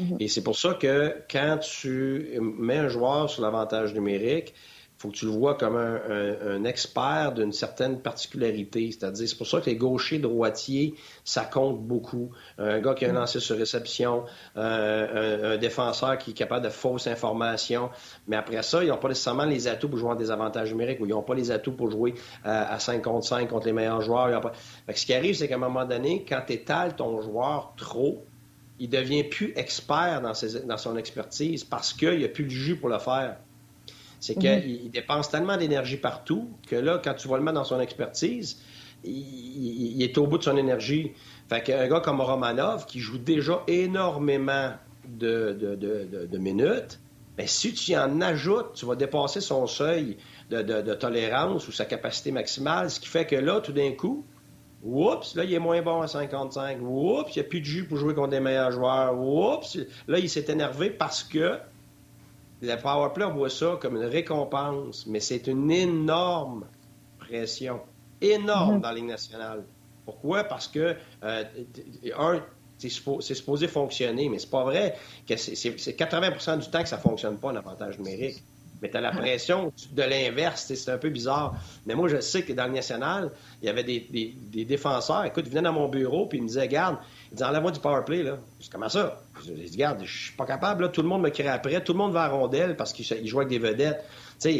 Mm-hmm. 0.00 0.16
Et 0.20 0.28
c'est 0.28 0.42
pour 0.42 0.56
ça 0.56 0.74
que 0.74 1.14
quand 1.30 1.58
tu 1.58 2.38
mets 2.40 2.78
un 2.78 2.88
joueur 2.88 3.28
sur 3.28 3.42
l'avantage 3.42 3.92
numérique, 3.94 4.54
faut 4.98 5.10
que 5.10 5.16
tu 5.16 5.26
le 5.26 5.30
vois 5.30 5.54
comme 5.54 5.76
un, 5.76 6.64
expert 6.64 7.32
d'une 7.32 7.52
certaine 7.52 8.00
particularité. 8.00 8.90
C'est-à-dire, 8.90 9.28
c'est 9.28 9.38
pour 9.38 9.46
ça 9.46 9.60
que 9.60 9.66
les 9.66 9.76
gauchers 9.76 10.18
droitiers, 10.18 10.94
ça 11.24 11.44
compte 11.44 11.80
beaucoup. 11.80 12.30
Un 12.58 12.80
gars 12.80 12.94
qui 12.94 13.04
a 13.04 13.10
un 13.10 13.12
lancé 13.12 13.38
sur 13.38 13.56
réception, 13.56 14.24
un, 14.56 15.56
défenseur 15.56 16.18
qui 16.18 16.32
est 16.32 16.34
capable 16.34 16.64
de 16.64 16.70
fausses 16.70 17.06
informations. 17.06 17.90
Mais 18.26 18.36
après 18.36 18.60
ça, 18.62 18.82
ils 18.82 18.88
n'ont 18.88 18.96
pas 18.96 19.08
nécessairement 19.08 19.44
les 19.44 19.68
atouts 19.68 19.88
pour 19.88 19.98
jouer 19.98 20.10
en 20.10 20.16
désavantage 20.16 20.72
numérique 20.72 20.98
ou 21.00 21.06
ils 21.06 21.10
n'ont 21.10 21.22
pas 21.22 21.34
les 21.34 21.52
atouts 21.52 21.72
pour 21.72 21.90
jouer 21.90 22.14
euh, 22.44 22.64
à 22.68 22.80
5 22.80 23.00
contre 23.02 23.26
5 23.26 23.48
contre 23.48 23.66
les 23.66 23.72
meilleurs 23.72 24.02
joueurs. 24.02 24.52
ce 24.92 25.06
qui 25.06 25.14
arrive, 25.14 25.36
c'est 25.36 25.46
qu'à 25.46 25.54
un 25.54 25.58
moment 25.58 25.84
donné, 25.84 26.24
quand 26.28 26.42
tu 26.44 26.54
étales 26.54 26.96
ton 26.96 27.20
joueur 27.20 27.72
trop, 27.76 28.24
il 28.80 28.90
devient 28.90 29.24
plus 29.24 29.52
expert 29.54 30.20
dans, 30.22 30.32
dans 30.66 30.76
son 30.76 30.96
expertise 30.96 31.62
parce 31.62 31.92
qu'il 31.92 32.18
n'y 32.18 32.24
a 32.24 32.28
plus 32.28 32.44
le 32.44 32.50
jus 32.50 32.76
pour 32.76 32.88
le 32.88 32.98
faire. 32.98 33.36
C'est 34.20 34.34
qu'il 34.34 34.90
dépense 34.90 35.30
tellement 35.30 35.56
d'énergie 35.56 35.96
partout 35.96 36.50
que 36.68 36.76
là, 36.76 37.00
quand 37.02 37.14
tu 37.14 37.28
vas 37.28 37.36
le 37.36 37.42
mettre 37.42 37.54
dans 37.54 37.64
son 37.64 37.80
expertise, 37.80 38.60
il, 39.04 40.02
est 40.02 40.16
au 40.18 40.26
bout 40.26 40.38
de 40.38 40.42
son 40.42 40.56
énergie. 40.56 41.12
Fait 41.48 41.62
qu'un 41.62 41.88
gars 41.88 42.00
comme 42.00 42.20
Romanov, 42.20 42.86
qui 42.86 43.00
joue 43.00 43.18
déjà 43.18 43.62
énormément 43.66 44.72
de, 45.06 46.36
minutes, 46.38 47.00
bien, 47.36 47.46
si 47.46 47.72
tu 47.72 47.96
en 47.96 48.20
ajoutes, 48.20 48.74
tu 48.74 48.86
vas 48.86 48.96
dépasser 48.96 49.40
son 49.40 49.66
seuil 49.66 50.16
de, 50.50 50.94
tolérance 50.94 51.68
ou 51.68 51.72
sa 51.72 51.84
capacité 51.84 52.32
maximale, 52.32 52.90
ce 52.90 53.00
qui 53.00 53.08
fait 53.08 53.26
que 53.26 53.36
là, 53.36 53.60
tout 53.60 53.72
d'un 53.72 53.92
coup, 53.92 54.24
oups, 54.84 55.34
là, 55.36 55.44
il 55.44 55.54
est 55.54 55.58
moins 55.58 55.80
bon 55.80 56.02
à 56.02 56.08
55. 56.08 56.78
Oups, 56.82 57.34
il 57.34 57.38
n'y 57.38 57.46
a 57.46 57.48
plus 57.48 57.60
de 57.60 57.64
jus 57.64 57.84
pour 57.84 57.98
jouer 57.98 58.14
contre 58.14 58.30
des 58.30 58.40
meilleurs 58.40 58.72
joueurs. 58.72 59.18
Oups, 59.18 59.78
là, 60.06 60.18
il 60.18 60.28
s'est 60.28 60.46
énervé 60.48 60.90
parce 60.90 61.22
que 61.22 61.58
le 62.60 62.76
powerplay, 62.76 63.24
on 63.24 63.34
voit 63.34 63.50
ça 63.50 63.78
comme 63.80 63.96
une 63.96 64.04
récompense, 64.04 65.06
mais 65.06 65.20
c'est 65.20 65.46
une 65.46 65.70
énorme 65.70 66.66
pression. 67.18 67.80
Énorme 68.20 68.76
mhm. 68.76 68.80
dans 68.80 68.88
la 68.88 68.94
Ligue 68.94 69.04
nationale. 69.06 69.64
Pourquoi? 70.04 70.44
Parce 70.44 70.66
que, 70.66 70.96
euh, 71.22 71.44
un, 72.16 72.42
c'est 72.78 72.88
supposé, 72.88 73.68
fonctionner, 73.68 74.28
mais 74.28 74.38
c'est 74.38 74.50
pas 74.50 74.64
vrai 74.64 74.96
que 75.28 75.36
c'est 75.36 75.70
80% 75.98 76.58
du 76.58 76.70
temps 76.70 76.82
que 76.82 76.88
ça 76.88 76.98
fonctionne 76.98 77.38
pas, 77.38 77.50
un 77.50 77.56
avantage 77.56 77.98
numérique. 77.98 78.42
Mais 78.82 78.90
tu 78.90 78.96
as 78.96 79.00
la 79.00 79.10
pression 79.10 79.72
de 79.92 80.02
l'inverse, 80.02 80.72
c'est 80.74 80.90
un 80.90 80.98
peu 80.98 81.10
bizarre. 81.10 81.54
Mais 81.86 81.94
moi, 81.94 82.08
je 82.08 82.20
sais 82.20 82.42
que 82.42 82.52
dans 82.52 82.66
le 82.66 82.72
national, 82.72 83.30
il 83.62 83.66
y 83.66 83.68
avait 83.68 83.84
des, 83.84 84.34
défenseurs. 84.64 85.24
Écoute, 85.24 85.44
ils 85.46 85.50
venaient 85.50 85.62
dans 85.62 85.72
mon 85.72 85.88
bureau 85.88 86.26
puis 86.26 86.38
ils 86.38 86.42
me 86.42 86.48
disaient 86.48 86.68
Garde, 86.68 86.98
ils 87.30 87.34
disaient 87.34 87.48
Enlève-moi 87.48 87.72
du 87.72 87.80
power 87.80 88.02
play. 88.04 88.22
Là. 88.22 88.38
Je 88.60 88.68
Comment 88.70 88.88
ça? 88.88 89.20
Je 89.44 89.52
dis 89.52 89.76
Garde, 89.76 90.02
je 90.04 90.24
suis 90.24 90.32
pas 90.32 90.46
capable. 90.46 90.90
Tout 90.92 91.02
le 91.02 91.08
monde 91.08 91.22
me 91.22 91.30
crée 91.30 91.48
après. 91.48 91.82
Tout 91.82 91.92
le 91.92 91.98
monde 91.98 92.12
va 92.12 92.24
à 92.24 92.28
rondelle 92.28 92.76
parce 92.76 92.92
qu'il 92.92 93.26
joue 93.26 93.38
avec 93.38 93.48
des 93.48 93.58
vedettes. 93.58 94.04
Tu 94.40 94.50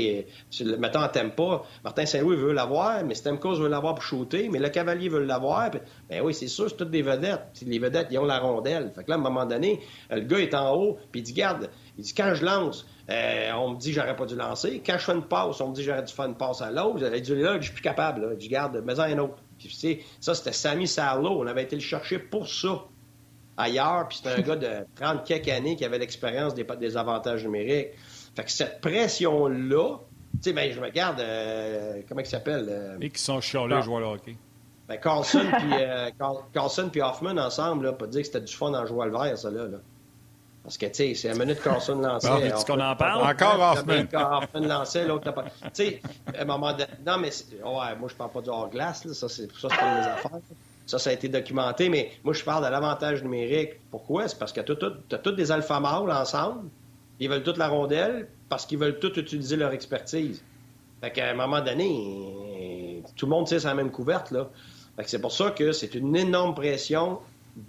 sais, 0.50 0.76
mettons 0.78 1.00
en 1.00 1.30
pas. 1.30 1.64
Martin 1.84 2.04
Saint-Louis 2.04 2.36
veut 2.36 2.52
l'avoir, 2.52 3.04
mais 3.04 3.14
Stemkos 3.14 3.56
veut 3.56 3.68
l'avoir 3.68 3.94
pour 3.94 4.02
shooter, 4.02 4.48
mais 4.48 4.58
le 4.58 4.68
Cavalier 4.70 5.08
veut 5.08 5.22
l'avoir. 5.22 5.70
Ben 6.10 6.20
oui, 6.22 6.34
c'est 6.34 6.48
sûr, 6.48 6.68
c'est 6.68 6.76
toutes 6.76 6.90
des 6.90 7.02
vedettes. 7.02 7.62
Les 7.64 7.78
vedettes, 7.78 8.08
ils 8.10 8.18
ont 8.18 8.24
la 8.24 8.40
rondelle. 8.40 8.90
Fait 8.94 9.04
que 9.04 9.10
là, 9.10 9.16
à 9.16 9.18
un 9.18 9.22
moment 9.22 9.46
donné, 9.46 9.80
le 10.10 10.20
gars 10.20 10.38
est 10.38 10.54
en 10.54 10.74
haut, 10.74 10.98
puis 11.12 11.20
il 11.20 11.24
dit 11.24 11.32
Garde, 11.32 11.70
il 11.98 12.04
dit 12.04 12.14
Quand 12.14 12.32
je 12.34 12.44
lance, 12.44 12.86
euh, 13.10 13.50
on 13.56 13.72
me 13.72 13.76
dit 13.76 13.90
que 13.90 14.00
j'aurais 14.00 14.16
pas 14.16 14.24
dû 14.26 14.36
lancer. 14.36 14.80
Quand 14.84 14.96
je 14.98 15.04
fais 15.04 15.12
une 15.12 15.24
passe, 15.24 15.60
on 15.60 15.70
me 15.70 15.74
dit 15.74 15.80
que 15.80 15.86
j'aurais 15.88 16.04
dû 16.04 16.12
faire 16.12 16.26
une 16.26 16.36
passe 16.36 16.62
à 16.62 16.70
l'autre. 16.70 16.98
J'aurais 17.00 17.20
dit 17.20 17.34
là, 17.34 17.56
je 17.58 17.64
suis 17.64 17.72
plus 17.72 17.82
capable. 17.82 18.22
Là. 18.22 18.28
Je 18.38 18.48
garde, 18.48 18.76
mets-en 18.84 19.02
un 19.02 19.18
autre. 19.18 19.34
Puis, 19.58 19.68
tu 19.68 19.74
sais, 19.74 20.00
ça, 20.20 20.34
c'était 20.34 20.52
Sammy 20.52 20.86
Sarlo. 20.86 21.40
On 21.40 21.46
avait 21.46 21.64
été 21.64 21.74
le 21.74 21.82
chercher 21.82 22.18
pour 22.20 22.48
ça 22.48 22.84
ailleurs. 23.56 24.06
Puis 24.08 24.18
c'était 24.18 24.40
un 24.40 24.42
gars 24.42 24.56
de 24.56 24.86
30 24.94 25.24
quelques 25.24 25.48
années 25.48 25.74
qui 25.74 25.84
avait 25.84 25.98
l'expérience 25.98 26.54
des, 26.54 26.64
des 26.64 26.96
avantages 26.96 27.42
numériques. 27.44 27.88
Fait 28.36 28.44
que 28.44 28.50
cette 28.50 28.80
pression-là, 28.80 29.98
tu 30.34 30.38
sais, 30.42 30.52
ben, 30.52 30.70
je 30.70 30.78
me 30.78 30.84
regarde, 30.86 31.20
euh, 31.20 32.02
comment 32.08 32.20
il 32.20 32.26
s'appelle? 32.26 32.66
Euh, 32.68 32.98
Et 33.00 33.10
qui 33.10 33.20
sont 33.20 33.40
chialés, 33.40 33.74
les 33.74 33.82
joueurs 33.82 34.00
de 34.00 34.06
hockey. 34.14 34.36
Ben, 34.86 34.98
Carlson 34.98 35.44
puis 35.58 35.72
euh, 35.80 36.10
Carlson 36.52 36.88
puis 36.92 37.02
Hoffman 37.02 37.36
ensemble, 37.36 37.86
là, 37.86 37.92
pas 37.92 38.06
dire 38.06 38.20
que 38.20 38.26
c'était 38.26 38.40
du 38.40 38.54
fun 38.54 38.72
en 38.72 38.86
jouant 38.86 39.06
le 39.06 39.10
vert, 39.10 39.36
ça, 39.36 39.50
là. 39.50 39.66
là. 39.66 39.78
Parce 40.68 40.76
que, 40.76 40.84
tu 40.84 40.92
sais, 40.92 41.14
c'est 41.14 41.28
la 41.28 41.46
minute 41.46 41.62
Carlson 41.62 41.94
lançait. 41.94 42.28
Bon, 42.28 42.40
est-ce 42.40 42.66
qu'on 42.66 42.78
en 42.78 42.94
parle? 42.94 43.22
Encore 43.22 43.58
Hoffman. 43.58 44.04
Hoffman 44.12 44.68
lançait, 44.68 45.06
l'autre 45.06 45.32
pas. 45.32 45.44
Tu 45.44 45.70
sais, 45.72 46.02
à 46.36 46.42
un 46.42 46.44
moment 46.44 46.72
donné. 46.72 46.84
Non, 47.06 47.16
mais, 47.16 47.30
ouais, 47.30 47.96
moi, 47.98 48.06
je 48.10 48.14
parle 48.14 48.32
pas 48.32 48.42
du 48.42 48.50
hors-glace, 48.50 49.06
là. 49.06 49.14
Ça, 49.14 49.30
c'est 49.30 49.50
ça, 49.50 49.68
c'est 49.70 49.76
pas 49.78 49.94
mes 49.94 50.06
affaires. 50.06 50.40
Ça, 50.84 50.98
ça 50.98 51.08
a 51.08 51.14
été 51.14 51.30
documenté, 51.30 51.88
mais 51.88 52.10
moi, 52.22 52.34
je 52.34 52.44
parle 52.44 52.66
de 52.66 52.70
l'avantage 52.70 53.22
numérique. 53.22 53.80
Pourquoi? 53.90 54.28
C'est 54.28 54.38
parce 54.38 54.52
que 54.52 54.60
tu 54.60 54.72
as 55.14 55.18
tous 55.18 55.32
des 55.32 55.50
alpha 55.50 55.80
mâles 55.80 56.10
ensemble. 56.10 56.68
Ils 57.18 57.30
veulent 57.30 57.42
toute 57.42 57.56
la 57.56 57.68
rondelle 57.68 58.28
parce 58.50 58.66
qu'ils 58.66 58.78
veulent 58.78 58.98
tous 58.98 59.18
utiliser 59.18 59.56
leur 59.56 59.72
expertise. 59.72 60.44
Fait 61.00 61.10
qu'à 61.10 61.30
un 61.30 61.34
moment 61.34 61.62
donné, 61.62 63.02
tout 63.16 63.24
le 63.24 63.30
monde 63.30 63.46
tire 63.46 63.62
sa 63.62 63.72
même 63.72 63.90
couverte, 63.90 64.32
là. 64.32 64.50
Fait 64.96 65.04
que 65.04 65.08
c'est 65.08 65.20
pour 65.20 65.32
ça 65.32 65.50
que 65.50 65.72
c'est 65.72 65.94
une 65.94 66.14
énorme 66.14 66.54
pression 66.54 67.20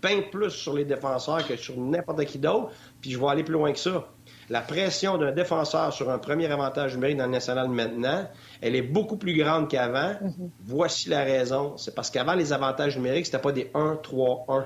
bien 0.01 0.21
plus 0.21 0.51
sur 0.51 0.73
les 0.73 0.85
défenseurs 0.85 1.45
que 1.47 1.55
sur 1.55 1.77
n'importe 1.77 2.23
qui 2.25 2.37
d'autre. 2.37 2.71
Puis 3.01 3.11
je 3.11 3.19
vais 3.19 3.27
aller 3.27 3.43
plus 3.43 3.53
loin 3.53 3.71
que 3.71 3.79
ça. 3.79 4.07
La 4.49 4.61
pression 4.61 5.17
d'un 5.17 5.31
défenseur 5.31 5.93
sur 5.93 6.09
un 6.09 6.17
premier 6.17 6.47
avantage 6.47 6.95
numérique 6.95 7.17
dans 7.17 7.25
le 7.25 7.31
national 7.31 7.69
maintenant, 7.69 8.27
elle 8.61 8.75
est 8.75 8.81
beaucoup 8.81 9.17
plus 9.17 9.35
grande 9.35 9.67
qu'avant. 9.67 10.13
Mm-hmm. 10.13 10.49
Voici 10.65 11.09
la 11.09 11.23
raison. 11.23 11.77
C'est 11.77 11.93
parce 11.93 12.09
qu'avant, 12.09 12.33
les 12.33 12.53
avantages 12.53 12.95
numériques, 12.95 13.25
c'était 13.25 13.39
pas 13.39 13.51
des 13.51 13.71
1-3-1. 13.73 14.65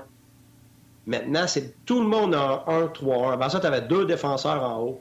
Maintenant, 1.06 1.46
c'est 1.46 1.84
tout 1.84 2.00
le 2.00 2.08
monde 2.08 2.34
en 2.34 2.64
1-3-1. 2.66 3.32
Avant 3.32 3.48
ça, 3.48 3.60
tu 3.60 3.66
avais 3.66 3.82
deux 3.82 4.06
défenseurs 4.06 4.62
en 4.62 4.80
haut. 4.82 5.00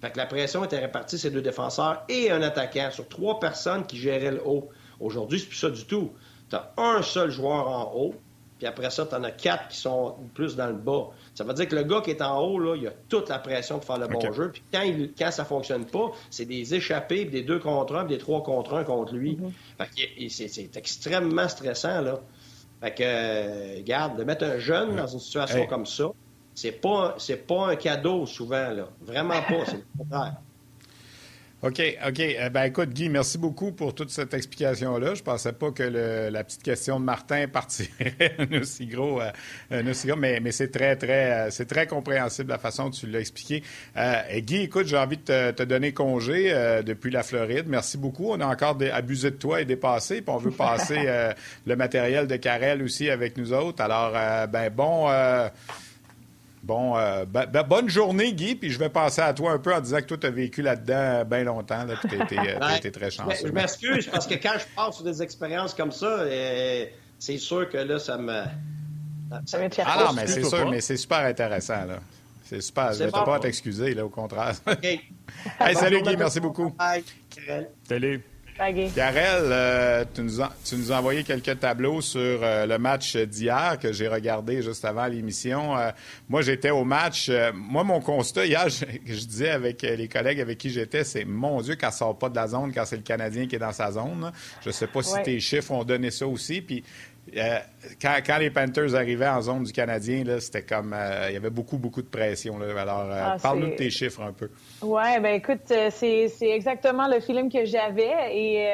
Fait 0.00 0.10
que 0.10 0.18
la 0.18 0.26
pression 0.26 0.64
était 0.64 0.80
répartie, 0.80 1.18
ces 1.18 1.30
deux 1.30 1.42
défenseurs 1.42 2.02
et 2.08 2.30
un 2.30 2.42
attaquant 2.42 2.88
sur 2.90 3.08
trois 3.08 3.38
personnes 3.38 3.86
qui 3.86 3.98
géraient 3.98 4.32
le 4.32 4.42
haut. 4.44 4.68
Aujourd'hui, 4.98 5.38
c'est 5.38 5.46
plus 5.46 5.56
ça 5.56 5.70
du 5.70 5.84
tout. 5.84 6.12
Tu 6.50 6.56
as 6.56 6.72
un 6.76 7.02
seul 7.02 7.30
joueur 7.30 7.68
en 7.68 7.92
haut, 7.94 8.14
puis 8.62 8.68
après 8.68 8.90
ça, 8.90 9.04
tu 9.06 9.14
en 9.16 9.24
as 9.24 9.32
quatre 9.32 9.66
qui 9.66 9.76
sont 9.76 10.14
plus 10.34 10.54
dans 10.54 10.68
le 10.68 10.74
bas. 10.74 11.08
Ça 11.34 11.42
veut 11.42 11.52
dire 11.52 11.66
que 11.66 11.74
le 11.74 11.82
gars 11.82 12.00
qui 12.00 12.10
est 12.10 12.22
en 12.22 12.38
haut, 12.38 12.60
là, 12.60 12.76
il 12.76 12.86
a 12.86 12.92
toute 13.08 13.28
la 13.28 13.40
pression 13.40 13.78
de 13.78 13.84
faire 13.84 13.98
le 13.98 14.06
bon 14.06 14.32
jeu. 14.32 14.52
Puis 14.52 14.62
quand, 14.72 14.82
il, 14.82 15.12
quand 15.18 15.32
ça 15.32 15.44
fonctionne 15.44 15.84
pas, 15.84 16.12
c'est 16.30 16.44
des 16.44 16.72
échappés, 16.72 17.24
des 17.24 17.42
deux 17.42 17.58
contre 17.58 17.96
un, 17.96 18.04
puis 18.04 18.14
des 18.14 18.20
trois 18.20 18.40
contre 18.44 18.74
un 18.74 18.84
contre 18.84 19.14
lui. 19.14 19.36
Mm-hmm. 19.80 20.28
c'est 20.28 20.76
extrêmement 20.76 21.48
stressant, 21.48 22.02
là. 22.02 22.20
Fait 22.80 22.94
que, 22.94 23.02
euh, 23.04 23.82
garde, 23.82 24.16
de 24.16 24.22
mettre 24.22 24.44
un 24.44 24.58
jeune 24.58 24.94
dans 24.94 25.08
une 25.08 25.18
situation 25.18 25.66
comme 25.66 25.86
ça, 25.86 26.12
c'est 26.54 26.70
pas, 26.70 27.16
c'est 27.18 27.44
pas 27.44 27.66
un 27.66 27.74
cadeau 27.74 28.26
souvent, 28.26 28.70
là. 28.70 28.88
Vraiment 29.00 29.42
pas, 29.42 29.64
c'est 29.66 29.78
le 29.78 29.84
contraire. 29.98 30.36
OK, 31.64 31.80
OK. 32.08 32.18
Eh 32.18 32.50
ben, 32.50 32.64
écoute, 32.64 32.88
Guy, 32.88 33.08
merci 33.08 33.38
beaucoup 33.38 33.70
pour 33.70 33.94
toute 33.94 34.10
cette 34.10 34.34
explication-là. 34.34 35.14
Je 35.14 35.22
pensais 35.22 35.52
pas 35.52 35.70
que 35.70 35.84
la 35.84 36.42
petite 36.42 36.64
question 36.64 36.98
de 36.98 37.04
Martin 37.04 37.46
partirait 37.46 38.34
un 38.38 38.60
aussi 38.60 38.86
gros, 38.86 39.20
euh, 39.20 39.88
aussi 39.88 40.08
gros 40.08 40.16
mais, 40.16 40.40
mais 40.40 40.50
c'est 40.50 40.72
très, 40.72 40.96
très, 40.96 41.30
euh, 41.30 41.50
c'est 41.50 41.66
très 41.66 41.86
compréhensible 41.86 42.50
la 42.50 42.58
façon 42.58 42.86
dont 42.86 42.90
tu 42.90 43.06
l'as 43.06 43.20
expliqué. 43.20 43.62
Euh, 43.96 44.40
Guy, 44.40 44.62
écoute, 44.62 44.88
j'ai 44.88 44.96
envie 44.96 45.18
de 45.18 45.52
te, 45.52 45.62
donner 45.62 45.92
congé 45.92 46.52
depuis 46.84 47.12
la 47.12 47.22
Floride. 47.22 47.66
Merci 47.68 47.96
beaucoup. 47.96 48.32
On 48.32 48.40
a 48.40 48.46
encore 48.46 48.76
abusé 48.92 49.30
de 49.30 49.36
toi 49.36 49.60
et 49.60 49.64
dépassé, 49.64 50.20
puis 50.20 50.34
on 50.34 50.38
veut 50.38 50.50
passer 50.50 51.06
le 51.66 51.76
matériel 51.76 52.26
de 52.26 52.34
Carrel 52.34 52.82
aussi 52.82 53.08
avec 53.08 53.36
nous 53.36 53.52
autres. 53.52 53.80
Alors, 53.80 54.12
ben 54.48 54.68
bon 54.68 55.08
Bon, 56.62 56.96
euh, 56.96 57.24
ben, 57.24 57.46
ben, 57.46 57.64
bonne 57.64 57.88
journée, 57.88 58.32
Guy, 58.32 58.54
puis 58.54 58.70
je 58.70 58.78
vais 58.78 58.88
passer 58.88 59.20
à 59.20 59.34
toi 59.34 59.50
un 59.50 59.58
peu 59.58 59.74
en 59.74 59.80
disant 59.80 59.98
que 59.98 60.04
toi, 60.04 60.16
tu 60.16 60.26
as 60.28 60.30
vécu 60.30 60.62
là-dedans 60.62 61.24
bien 61.24 61.42
longtemps, 61.42 61.84
là, 61.84 61.94
puis 62.00 62.18
tu 62.28 62.38
as, 62.38 62.76
été 62.76 62.92
très 62.92 63.10
chanceux. 63.10 63.48
Je 63.48 63.52
m'excuse, 63.52 64.06
parce 64.06 64.28
que 64.28 64.34
quand 64.34 64.54
je 64.58 64.64
passe 64.76 64.94
sur 64.96 65.04
des 65.04 65.22
expériences 65.22 65.74
comme 65.74 65.90
ça, 65.90 66.06
euh, 66.06 66.86
c'est 67.18 67.38
sûr 67.38 67.68
que 67.68 67.78
là, 67.78 67.98
ça 67.98 68.16
me... 68.16 68.44
Ça 69.46 69.58
ah 69.86 70.04
non, 70.04 70.12
mais 70.12 70.26
c'est 70.26 70.44
sûr, 70.44 70.70
mais 70.70 70.82
c'est 70.82 70.98
super 70.98 71.20
intéressant, 71.20 71.86
là. 71.86 72.00
C'est 72.44 72.60
super. 72.60 72.92
Je 72.92 73.00
ne 73.00 73.04
vais 73.06 73.10
pas 73.12 73.38
t'excuser, 73.40 73.94
là, 73.94 74.04
au 74.04 74.10
contraire. 74.10 74.54
OK. 74.66 74.84
hey, 74.84 75.74
salut, 75.74 76.02
Guy, 76.02 76.16
merci 76.18 76.38
beaucoup. 76.38 76.68
Bye. 76.70 77.02
Salut. 77.88 78.22
Garel, 78.58 79.42
euh, 79.44 80.04
tu, 80.14 80.22
nous 80.22 80.40
as, 80.40 80.52
tu, 80.64 80.76
nous 80.76 80.92
as, 80.92 80.98
envoyé 80.98 81.24
quelques 81.24 81.58
tableaux 81.58 82.00
sur 82.00 82.20
euh, 82.20 82.66
le 82.66 82.78
match 82.78 83.16
d'hier 83.16 83.78
que 83.80 83.92
j'ai 83.92 84.08
regardé 84.08 84.62
juste 84.62 84.84
avant 84.84 85.06
l'émission. 85.06 85.76
Euh, 85.76 85.90
moi, 86.28 86.42
j'étais 86.42 86.70
au 86.70 86.84
match. 86.84 87.30
moi, 87.54 87.82
mon 87.82 88.00
constat 88.00 88.46
hier, 88.46 88.68
je, 89.06 89.24
disais 89.26 89.50
avec 89.50 89.82
les 89.82 90.06
collègues 90.06 90.40
avec 90.40 90.58
qui 90.58 90.70
j'étais, 90.70 91.02
c'est 91.02 91.24
mon 91.24 91.60
Dieu, 91.62 91.76
qu'elle 91.76 91.92
sort 91.92 92.18
pas 92.18 92.28
de 92.28 92.36
la 92.36 92.46
zone 92.46 92.72
quand 92.72 92.84
c'est 92.84 92.96
le 92.96 93.02
Canadien 93.02 93.46
qui 93.46 93.56
est 93.56 93.60
dans 93.60 93.72
sa 93.72 93.90
zone. 93.90 94.30
Je 94.64 94.70
sais 94.70 94.86
pas 94.86 95.02
si 95.02 95.14
tes 95.22 95.40
chiffres 95.40 95.72
ont 95.72 95.84
donné 95.84 96.10
ça 96.10 96.26
aussi. 96.26 96.60
Puis 96.60 96.84
euh, 97.36 97.58
quand, 98.00 98.38
les 98.38 98.50
Panthers 98.50 98.94
arrivaient 98.94 99.28
en 99.28 99.40
zone 99.40 99.64
du 99.64 99.72
Canadien, 99.72 100.24
c'était 100.38 100.62
comme. 100.62 100.92
Euh, 100.92 101.28
il 101.30 101.34
y 101.34 101.36
avait 101.36 101.50
beaucoup, 101.50 101.78
beaucoup 101.78 102.02
de 102.02 102.06
pression. 102.06 102.60
Alors, 102.60 103.10
euh, 103.10 103.22
ah, 103.24 103.36
parle-nous 103.42 103.70
de 103.70 103.76
tes 103.76 103.90
chiffres 103.90 104.22
un 104.22 104.32
peu. 104.32 104.50
Oui, 104.82 105.20
ben 105.20 105.34
écoute, 105.34 105.72
c'est 105.90 106.30
exactement 106.42 107.08
le 107.08 107.20
feeling 107.20 107.50
que 107.50 107.64
j'avais. 107.64 108.36
Et 108.36 108.68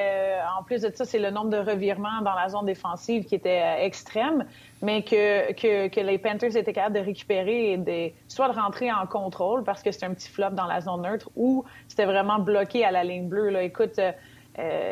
en 0.58 0.62
plus 0.64 0.82
de 0.82 0.90
ça, 0.94 1.04
c'est 1.04 1.18
le 1.18 1.30
nombre 1.30 1.50
de 1.50 1.58
revirements 1.58 2.20
dans 2.22 2.34
la 2.34 2.48
zone 2.48 2.66
défensive 2.66 3.24
qui 3.24 3.36
était 3.36 3.84
extrême, 3.84 4.44
mais 4.82 5.02
que, 5.02 5.52
que, 5.52 6.00
les 6.00 6.18
Panthers 6.18 6.56
étaient 6.56 6.72
capables 6.72 6.96
de 6.96 7.04
récupérer 7.04 7.72
et 7.72 7.76
de, 7.76 8.12
soit 8.26 8.48
de 8.48 8.58
rentrer 8.58 8.90
en 8.90 9.06
contrôle 9.06 9.62
parce 9.62 9.82
que 9.82 9.92
c'était 9.92 10.06
un 10.06 10.14
petit 10.14 10.30
flop 10.30 10.50
dans 10.50 10.66
la 10.66 10.80
zone 10.80 11.02
neutre 11.02 11.30
ou 11.36 11.64
c'était 11.86 12.06
vraiment 12.06 12.38
bloqué 12.38 12.84
à 12.84 12.90
la 12.90 13.04
ligne 13.04 13.28
bleue. 13.28 13.50
Là. 13.50 13.62
Écoute, 13.62 14.00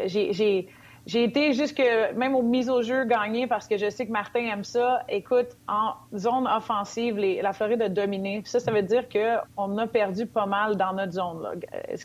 j'ai 0.06 0.68
j'ai 1.06 1.22
été 1.22 1.52
jusque 1.52 1.82
même 2.16 2.34
aux 2.34 2.42
mises 2.42 2.68
au 2.68 2.82
jeu 2.82 3.04
gagnées 3.04 3.46
parce 3.46 3.68
que 3.68 3.76
je 3.76 3.88
sais 3.88 4.06
que 4.06 4.12
Martin 4.12 4.40
aime 4.40 4.64
ça. 4.64 5.04
Écoute, 5.08 5.56
en 5.68 5.92
zone 6.16 6.48
offensive, 6.48 7.16
la 7.16 7.52
Floride 7.52 7.80
a 7.82 7.88
dominé. 7.88 8.42
ça, 8.44 8.58
ça 8.58 8.72
veut 8.72 8.82
dire 8.82 9.04
qu'on 9.08 9.78
a 9.78 9.86
perdu 9.86 10.26
pas 10.26 10.46
mal 10.46 10.76
dans 10.76 10.92
notre 10.92 11.12
zone. 11.12 11.42
Là. 11.42 11.52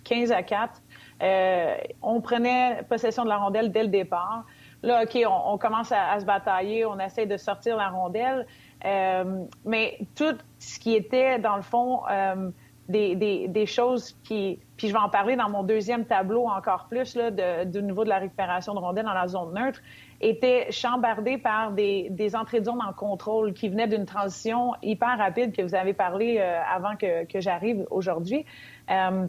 15 0.04 0.32
à 0.32 0.44
4. 0.44 0.82
Euh, 1.24 1.76
on 2.04 2.22
prenait 2.22 2.84
possession 2.90 3.24
de 3.24 3.30
la 3.30 3.38
rondelle 3.38 3.72
dès 3.72 3.84
le 3.84 3.90
départ. 3.90 4.46
Là, 4.84 5.04
OK, 5.04 5.18
on, 5.28 5.58
commence 5.58 5.92
à, 5.92 6.20
se 6.20 6.26
batailler, 6.26 6.86
on 6.86 7.00
essaie 7.00 7.26
de 7.26 7.38
sortir 7.38 7.78
la 7.78 7.90
rondelle. 7.90 8.46
Euh, 8.86 9.46
mais 9.66 10.00
tout 10.16 10.38
ce 10.60 10.80
qui 10.80 10.96
était, 10.96 11.40
dans 11.40 11.56
le 11.56 11.62
fond, 11.64 12.02
euh, 12.12 12.50
des, 12.88 13.66
choses 13.66 14.16
qui... 14.24 14.60
Puis 14.82 14.88
je 14.88 14.94
vais 14.94 15.00
en 15.00 15.10
parler 15.10 15.36
dans 15.36 15.48
mon 15.48 15.62
deuxième 15.62 16.06
tableau 16.06 16.48
encore 16.48 16.88
plus, 16.90 17.14
là, 17.14 17.30
de, 17.30 17.66
du 17.66 17.84
niveau 17.84 18.04
de 18.04 18.10
la 18.10 18.18
récupération 18.18 18.74
de 18.74 18.80
rondelles 18.80 19.06
dans 19.06 19.14
la 19.14 19.28
zone 19.28 19.54
neutre, 19.54 19.80
était 20.22 20.72
chambardé 20.72 21.38
par 21.38 21.72
des, 21.72 22.32
entrées 22.36 22.62
de 22.62 22.66
zone 22.66 22.82
en 22.82 22.92
contrôle 22.92 23.54
qui 23.54 23.70
venaient 23.70 23.86
d'une 23.86 24.08
transition 24.08 24.74
hyper 24.82 25.20
rapide 25.20 25.56
que 25.56 25.62
vous 25.62 25.76
avez 25.76 25.94
parlé 25.94 26.40
euh, 26.40 26.60
avant 26.68 26.96
que, 26.96 27.40
j'arrive 27.40 27.86
aujourd'hui. 27.92 28.44
Euh, 28.90 29.28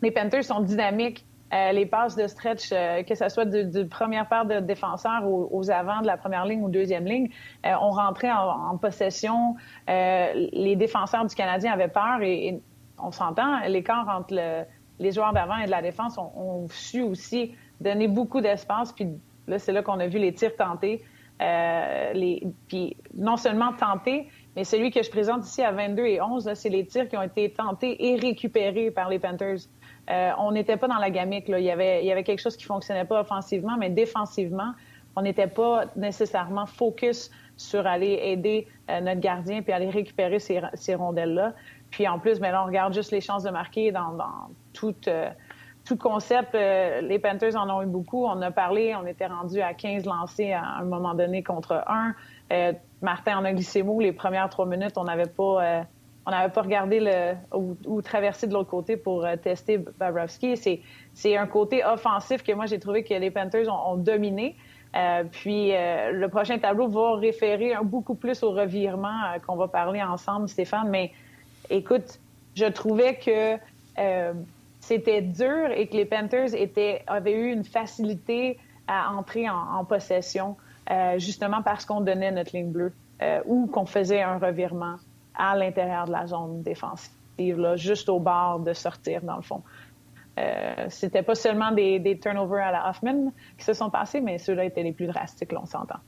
les 0.00 0.10
Panthers 0.10 0.44
sont 0.44 0.60
dynamiques. 0.60 1.26
Euh, 1.52 1.72
les 1.72 1.84
passes 1.84 2.16
de 2.16 2.26
stretch, 2.26 2.70
que 2.70 3.14
ce 3.14 3.28
soit 3.28 3.44
du, 3.44 3.86
première 3.86 4.26
paire 4.26 4.46
de 4.46 4.60
défenseurs 4.60 5.22
aux, 5.26 5.70
avant 5.70 6.00
de 6.00 6.06
la 6.06 6.16
première 6.16 6.46
ligne 6.46 6.62
ou 6.62 6.70
deuxième 6.70 7.04
ligne, 7.04 7.28
on 7.62 7.90
rentrait 7.90 8.32
en, 8.32 8.78
possession. 8.78 9.54
les 9.86 10.76
défenseurs 10.76 11.26
du 11.26 11.34
Canadien 11.34 11.74
avaient 11.74 11.88
peur 11.88 12.22
et 12.22 12.62
on 12.98 13.12
s'entend, 13.12 13.60
l'écart 13.66 14.08
entre 14.08 14.64
les 14.98 15.12
joueurs 15.12 15.32
d'avant 15.32 15.56
et 15.58 15.66
de 15.66 15.70
la 15.70 15.82
défense 15.82 16.18
ont, 16.18 16.66
su 16.70 17.02
aussi 17.02 17.54
donner 17.80 18.08
beaucoup 18.08 18.40
d'espace. 18.40 18.92
Puis 18.92 19.08
là, 19.46 19.58
c'est 19.58 19.72
là 19.72 19.82
qu'on 19.82 20.00
a 20.00 20.06
vu 20.06 20.18
les 20.18 20.32
tirs 20.32 20.56
tentés. 20.56 21.02
Euh, 21.42 22.12
puis 22.68 22.96
non 23.12 23.36
seulement 23.36 23.72
tentés, 23.72 24.28
mais 24.54 24.62
celui 24.62 24.92
que 24.92 25.02
je 25.02 25.10
présente 25.10 25.44
ici 25.44 25.62
à 25.62 25.72
22 25.72 26.06
et 26.06 26.20
11, 26.20 26.54
c'est 26.54 26.68
les 26.68 26.86
tirs 26.86 27.08
qui 27.08 27.16
ont 27.16 27.22
été 27.22 27.50
tentés 27.50 28.12
et 28.12 28.16
récupérés 28.16 28.92
par 28.92 29.08
les 29.08 29.18
Panthers. 29.18 29.58
Euh, 30.10 30.30
on 30.38 30.52
n'était 30.52 30.76
pas 30.76 30.86
dans 30.86 30.98
la 30.98 31.10
gamique. 31.10 31.46
Il, 31.48 31.58
y 31.58 31.70
avait, 31.70 32.22
quelque 32.22 32.40
chose 32.40 32.56
qui 32.56 32.64
fonctionnait 32.64 33.04
pas 33.04 33.20
offensivement, 33.20 33.76
mais 33.76 33.90
défensivement, 33.90 34.72
on 35.16 35.22
n'était 35.22 35.48
pas 35.48 35.86
nécessairement 35.96 36.66
focus 36.66 37.30
sur 37.56 37.86
aller 37.86 38.18
aider 38.22 38.66
euh, 38.90 39.00
notre 39.00 39.20
gardien 39.20 39.62
puis 39.62 39.72
aller 39.72 39.90
récupérer 39.90 40.38
ces 40.38 40.94
rondelles-là. 40.94 41.54
Puis 41.94 42.08
en 42.08 42.18
plus, 42.18 42.40
là, 42.40 42.60
on 42.60 42.66
regarde 42.66 42.92
juste 42.92 43.12
les 43.12 43.20
chances 43.20 43.44
de 43.44 43.50
marquer 43.50 43.92
dans, 43.92 44.18
tout, 44.72 44.96
euh, 45.06 45.30
tout 45.84 45.96
concept. 45.96 46.52
Euh, 46.56 47.00
les 47.02 47.20
Panthers 47.20 47.54
en 47.54 47.70
ont 47.70 47.82
eu 47.82 47.86
beaucoup. 47.86 48.24
On 48.24 48.42
a 48.42 48.50
parlé, 48.50 48.96
on 49.00 49.06
était 49.06 49.26
rendu 49.26 49.60
à 49.60 49.74
15 49.74 50.04
lancés 50.04 50.50
à 50.50 50.64
un 50.80 50.84
moment 50.84 51.14
donné 51.14 51.44
contre 51.44 51.84
un. 51.86 52.16
Euh, 52.52 52.72
Martin 53.00 53.38
en 53.38 53.44
a 53.44 53.52
glissé 53.52 53.84
mot. 53.84 54.00
Les 54.00 54.10
premières 54.10 54.48
trois 54.48 54.66
minutes, 54.66 54.98
on 54.98 55.04
n'avait 55.04 55.28
pas, 55.28 55.84
on 56.26 56.30
n'avait 56.32 56.52
pas 56.52 56.62
regardé 56.62 56.98
le, 56.98 57.34
ou, 57.86 58.02
traversé 58.02 58.48
de 58.48 58.54
l'autre 58.54 58.70
côté 58.70 58.96
pour 58.96 59.24
tester 59.40 59.78
Babrovski. 59.78 60.56
C'est, 61.12 61.36
un 61.36 61.46
côté 61.46 61.84
offensif 61.84 62.42
que 62.42 62.50
moi, 62.50 62.66
j'ai 62.66 62.80
trouvé 62.80 63.04
que 63.04 63.14
les 63.14 63.30
Panthers 63.30 63.68
ont, 63.68 63.96
dominé. 63.96 64.56
puis 65.30 65.70
le 65.72 66.26
prochain 66.26 66.58
tableau 66.58 66.88
va 66.88 67.16
référer 67.16 67.74
beaucoup 67.84 68.16
plus 68.16 68.42
au 68.42 68.50
revirement 68.50 69.38
qu'on 69.46 69.56
va 69.56 69.68
parler 69.68 70.02
ensemble, 70.02 70.48
Stéphane. 70.48 70.88
Mais 70.88 71.12
écoute, 71.70 72.20
je 72.54 72.66
trouvais 72.66 73.16
que 73.16 73.58
euh, 73.98 74.32
c'était 74.80 75.22
dur 75.22 75.70
et 75.70 75.86
que 75.86 75.96
les 75.96 76.04
Panthers 76.04 76.50
avaient 77.06 77.32
eu 77.32 77.52
une 77.52 77.64
facilité 77.64 78.58
à 78.86 79.10
entrer 79.12 79.48
en, 79.48 79.84
possession, 79.84 80.56
euh, 80.90 81.18
justement 81.18 81.62
parce 81.62 81.86
qu'on 81.86 82.00
donnait 82.00 82.30
notre 82.30 82.54
ligne 82.54 82.70
bleue 82.70 82.92
euh, 83.22 83.40
ou 83.46 83.66
qu'on 83.66 83.86
faisait 83.86 84.22
un 84.22 84.38
revirement 84.38 84.96
à 85.34 85.56
l'intérieur 85.56 86.06
de 86.06 86.12
la 86.12 86.26
zone 86.26 86.62
défensive, 86.62 87.58
là, 87.58 87.76
juste 87.76 88.08
au 88.08 88.20
bord 88.20 88.60
de 88.60 88.72
sortir, 88.72 89.22
dans 89.22 89.36
le 89.36 89.42
fond. 89.42 89.62
Euh, 90.38 90.86
c'était 90.88 91.22
pas 91.22 91.34
seulement 91.34 91.70
des, 91.70 91.98
des, 92.00 92.18
turnovers 92.18 92.66
à 92.66 92.72
la 92.72 92.90
Hoffman 92.90 93.32
qui 93.56 93.64
se 93.64 93.72
sont 93.72 93.88
passés, 93.88 94.20
mais 94.20 94.38
ceux-là 94.38 94.64
étaient 94.64 94.82
les 94.82 94.92
plus 94.92 95.06
drastiques, 95.06 95.52
là, 95.52 95.60
on 95.62 95.66
s'entend. 95.66 96.00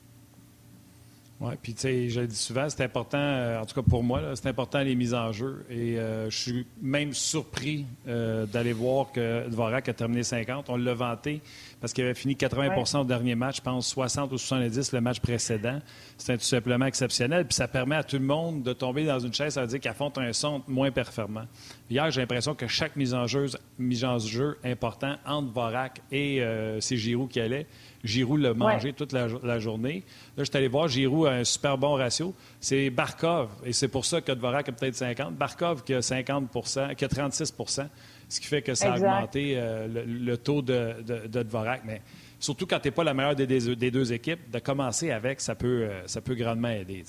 Oui, 1.38 1.52
puis 1.60 1.74
tu 1.74 1.80
sais, 1.82 2.08
je 2.08 2.20
le 2.20 2.26
dis 2.26 2.36
souvent, 2.36 2.66
c'est 2.70 2.82
important, 2.82 3.18
euh, 3.18 3.60
en 3.60 3.66
tout 3.66 3.74
cas 3.74 3.86
pour 3.86 4.02
moi, 4.02 4.22
c'est 4.34 4.46
important 4.46 4.80
les 4.80 4.94
mises 4.94 5.12
en 5.12 5.32
jeu. 5.32 5.66
Et 5.68 5.98
euh, 5.98 6.30
je 6.30 6.36
suis 6.36 6.66
même 6.80 7.12
surpris 7.12 7.84
euh, 8.08 8.46
d'aller 8.46 8.72
voir 8.72 9.12
que 9.12 9.46
Dvorak 9.50 9.86
a 9.90 9.92
terminé 9.92 10.22
50. 10.22 10.70
On 10.70 10.76
l'a 10.76 10.94
vanté 10.94 11.42
parce 11.78 11.92
qu'il 11.92 12.04
avait 12.04 12.14
fini 12.14 12.34
80% 12.36 13.00
au 13.00 13.04
dernier 13.04 13.34
match, 13.34 13.56
je 13.56 13.60
pense 13.60 13.86
60 13.86 14.32
ou 14.32 14.38
70 14.38 14.92
le 14.92 15.00
match 15.02 15.20
précédent. 15.20 15.78
C'est 16.16 16.38
tout 16.38 16.44
simplement 16.44 16.86
exceptionnel. 16.86 17.44
Puis 17.44 17.54
ça 17.54 17.68
permet 17.68 17.96
à 17.96 18.04
tout 18.04 18.16
le 18.16 18.24
monde 18.24 18.62
de 18.62 18.72
tomber 18.72 19.04
dans 19.04 19.18
une 19.18 19.34
chaise, 19.34 19.54
ça 19.54 19.60
veut 19.60 19.66
dire 19.66 19.80
qu'il 19.80 19.90
affronte 19.90 20.16
un 20.16 20.32
centre 20.32 20.64
moins 20.68 20.90
performant. 20.90 21.44
Hier, 21.90 22.10
j'ai 22.10 22.22
l'impression 22.22 22.54
que 22.54 22.66
chaque 22.66 22.96
mise 22.96 23.12
en 23.12 23.26
jeu, 23.26 23.46
mise 23.78 24.06
en 24.06 24.18
jeu 24.18 24.56
important 24.64 25.16
entre 25.26 25.48
Dvorak 25.48 26.00
et 26.10 26.42
c'est 26.80 26.96
Giroud 26.96 27.28
qui 27.28 27.40
allait, 27.40 27.66
Giroud 28.04 28.40
l'a 28.40 28.54
mangé 28.54 28.92
toute 28.92 29.12
la, 29.12 29.58
journée. 29.58 30.04
Là, 30.36 30.44
je 30.44 30.50
suis 30.50 30.56
allé 30.56 30.68
voir, 30.68 30.88
Giroud 30.88 31.26
a 31.26 31.32
un 31.32 31.44
super 31.44 31.78
bon 31.78 31.94
ratio. 31.94 32.34
C'est 32.60 32.90
Barkov, 32.90 33.50
et 33.64 33.72
c'est 33.72 33.88
pour 33.88 34.04
ça 34.04 34.20
que 34.20 34.32
Dvorak 34.32 34.68
a 34.68 34.72
peut-être 34.72 34.94
50. 34.94 35.34
Barkov 35.34 35.82
qui 35.82 35.94
a 35.94 36.02
50 36.02 36.50
qui 36.96 37.04
a 37.04 37.08
36% 37.08 37.88
ce 38.28 38.40
qui 38.40 38.46
fait 38.46 38.62
que 38.62 38.74
ça 38.74 38.92
a 38.92 38.96
augmenté 38.96 39.54
euh, 39.56 39.86
le, 39.88 40.36
taux 40.36 40.62
de, 40.62 40.96
de, 41.26 41.42
Dvorak. 41.42 41.82
Mais 41.84 42.02
surtout 42.38 42.66
quand 42.66 42.78
tu 42.80 42.88
n'es 42.88 42.92
pas 42.92 43.04
la 43.04 43.14
meilleure 43.14 43.36
des, 43.36 43.46
des, 43.46 43.90
deux 43.90 44.12
équipes, 44.12 44.50
de 44.50 44.58
commencer 44.58 45.10
avec, 45.10 45.40
ça 45.40 45.54
peut, 45.54 45.84
euh, 45.84 46.06
ça 46.06 46.20
peut 46.20 46.34
grandement 46.34 46.68
aider. 46.68 47.04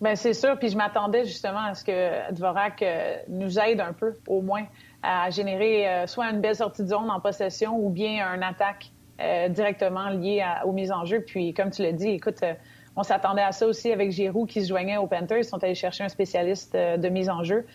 Bien, 0.00 0.14
c'est 0.14 0.34
sûr. 0.34 0.58
Puis 0.58 0.70
je 0.70 0.76
m'attendais 0.76 1.24
justement 1.24 1.64
à 1.64 1.74
ce 1.74 1.84
que 1.84 2.32
Dvorak 2.32 2.82
euh, 2.82 3.16
nous 3.28 3.58
aide 3.58 3.80
un 3.80 3.92
peu, 3.92 4.14
au 4.26 4.42
moins, 4.42 4.66
à 5.02 5.30
générer 5.30 6.06
soit 6.06 6.30
une 6.30 6.40
belle 6.40 6.56
sortie 6.56 6.82
de 6.82 6.88
zone 6.88 7.10
en 7.10 7.20
possession 7.20 7.76
ou 7.78 7.90
bien 7.90 8.26
une 8.34 8.42
attaque 8.42 8.90
euh, 9.20 9.48
directement 9.48 10.10
lié 10.10 10.44
aux 10.64 10.70
mises 10.70 10.92
en 10.92 11.04
jeu. 11.04 11.20
Puis, 11.20 11.52
comme 11.52 11.70
tu 11.70 11.82
l'as 11.82 11.90
dit, 11.90 12.10
écoute, 12.10 12.40
euh, 12.44 12.54
on 12.94 13.02
s'attendait 13.02 13.42
à 13.42 13.50
ça 13.50 13.66
aussi 13.66 13.90
avec 13.92 14.12
Giroud 14.12 14.48
qui 14.48 14.62
se 14.62 14.68
joignait 14.68 14.96
aux 14.96 15.08
Panthers. 15.08 15.38
Ils 15.38 15.44
sont 15.44 15.62
allés 15.64 15.74
chercher 15.74 16.04
un 16.04 16.08
spécialiste 16.08 16.76
euh, 16.76 16.96
de 16.98 17.08
mise 17.08 17.28
en 17.28 17.42
jeu. 17.42 17.66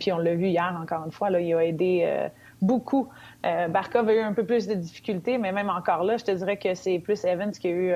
puis 0.00 0.10
on 0.10 0.18
l'a 0.18 0.34
vu 0.34 0.48
hier, 0.48 0.76
encore 0.82 1.04
une 1.04 1.12
fois, 1.12 1.30
là, 1.30 1.40
il 1.40 1.54
a 1.54 1.64
aidé 1.64 2.28
beaucoup. 2.60 3.08
Barkov 3.44 4.08
a 4.08 4.14
eu 4.14 4.18
un 4.18 4.32
peu 4.32 4.44
plus 4.44 4.66
de 4.66 4.74
difficultés, 4.74 5.38
mais 5.38 5.52
même 5.52 5.70
encore 5.70 6.02
là, 6.02 6.16
je 6.16 6.24
te 6.24 6.32
dirais 6.32 6.56
que 6.56 6.74
c'est 6.74 6.98
plus 6.98 7.24
Evans 7.24 7.52
qui 7.52 7.68
a 7.68 7.70
eu, 7.70 7.94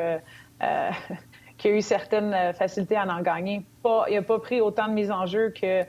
qui 1.58 1.68
a 1.68 1.70
eu 1.72 1.80
certaines 1.80 2.52
facilités 2.54 2.96
à 2.96 3.06
en 3.08 3.22
gagner. 3.22 3.66
Il 4.08 4.14
n'a 4.14 4.22
pas 4.22 4.38
pris 4.38 4.60
autant 4.60 4.86
de 4.86 4.92
mise 4.92 5.10
en 5.10 5.26
jeu 5.26 5.50
que 5.50 5.82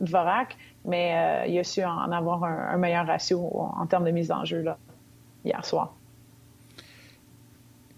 Dvorak, 0.00 0.56
mais 0.84 1.44
il 1.48 1.58
a 1.58 1.64
su 1.64 1.82
en 1.82 2.12
avoir 2.12 2.44
un, 2.44 2.68
un 2.74 2.76
meilleur 2.76 3.04
ratio 3.04 3.50
en 3.52 3.84
termes 3.86 4.04
de 4.04 4.12
mise 4.12 4.30
en 4.30 4.44
jeu. 4.44 4.62
Là 4.62 4.78
hier 5.44 5.64
soir. 5.64 5.94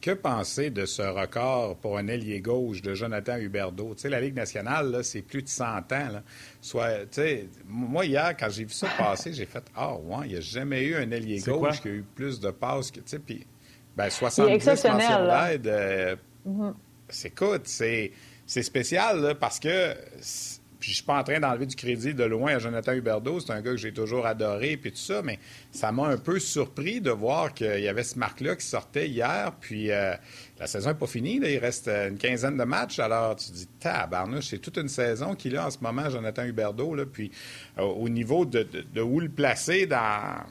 que 0.05 0.11
penser 0.11 0.69
de 0.69 0.85
ce 0.85 1.01
record 1.01 1.77
pour 1.77 1.97
un 1.97 2.09
ailier 2.09 2.43
gauche 2.43 2.83
de 2.83 2.93
Jonathan 2.93 3.39
Huberdeau? 3.39 3.95
Tu 3.95 4.03
sais, 4.03 4.09
la 4.11 4.21
Ligue 4.21 4.37
nationale, 4.37 5.03
c'est 5.03 5.23
plus 5.23 5.43
de 5.43 5.49
100 5.49 5.65
ans. 5.65 6.21
Soit, 6.61 7.07
tu 7.07 7.07
sais, 7.13 7.49
moi, 7.67 8.05
hier, 8.05 8.37
quand 8.39 8.51
j'ai 8.51 8.65
vu 8.65 8.73
ça 8.75 8.89
passer, 8.99 9.33
j'ai 9.33 9.47
fait 9.47 9.65
«Ah, 9.75 9.95
ouais, 9.95 10.27
il 10.27 10.33
n'y 10.33 10.37
a 10.37 10.41
jamais 10.43 10.83
eu 10.83 10.95
un 10.97 11.11
ailier 11.11 11.41
gauche 11.41 11.81
qui 11.81 11.89
a 11.89 11.93
eu 11.93 12.05
plus 12.15 12.39
de 12.39 12.51
passes 12.51 12.91
que...» 12.91 13.01
Tu 13.01 13.07
sais, 13.07 13.19
puis, 13.19 13.47
ben, 13.97 14.11
70 14.11 14.67
mentions 14.67 14.99
d'aide. 14.99 15.67
Euh, 15.69 16.17
mm-hmm. 16.47 17.27
Écoute, 17.27 17.63
c'est 17.65 18.13
spécial, 18.47 19.37
parce 19.41 19.59
que 19.59 19.95
puis 20.85 20.91
je 20.91 20.97
suis 20.97 21.07
pas 21.07 21.19
en 21.19 21.25
train 21.25 21.41
d'enlever 21.41 21.65
du 21.65 21.77
crédit 21.77 22.13
de 22.13 22.25
loin 22.25 22.57
à 22.57 22.59
Jonathan 22.59 22.93
Huberdeau. 22.93 23.41
C'est 23.41 23.53
un 23.53 23.63
gars 23.63 23.71
que 23.71 23.79
j'ai 23.79 23.95
toujours 23.95 24.27
adoré, 24.27 24.77
puis 24.77 24.93
tout 24.93 24.99
ça, 24.99 25.23
mais 25.23 25.39
ça 25.73 25.93
m'a 25.93 26.09
un 26.09 26.19
peu 26.19 26.39
surpris 26.39 27.01
de 27.01 27.11
voir 27.11 27.55
qu'il 27.55 27.81
y 27.81 27.89
avait 27.89 28.03
ce 28.03 28.19
marque-là 28.19 28.55
qui 28.55 28.67
sortait 28.67 29.09
hier. 29.09 29.53
Puis 29.59 29.91
euh, 29.91 30.13
la 30.61 30.67
saison 30.67 30.91
n'est 30.91 30.95
pas 30.97 31.07
finie. 31.07 31.41
Il 31.43 31.57
reste 31.57 31.89
une 31.89 32.19
quinzaine 32.19 32.59
de 32.59 32.65
matchs. 32.65 32.99
Alors 32.99 33.35
tu 33.37 33.51
dis, 33.53 33.67
tabarnouche, 33.81 34.49
c'est 34.49 34.59
toute 34.59 34.77
une 34.77 34.91
saison 34.91 35.35
qu'il 35.35 35.57
a 35.57 35.69
en 35.69 35.71
ce 35.71 35.79
moment, 35.81 36.11
Jonathan 36.11 36.45
Huberdeau. 36.45 36.95
Là, 36.95 37.07
puis 37.07 37.31
euh, 37.79 37.83
au 37.83 38.11
niveau 38.11 38.45
de, 38.45 38.63
de 38.63 39.01
où 39.01 39.21
le 39.21 39.31
placer 39.31 39.87
dans 39.87 40.45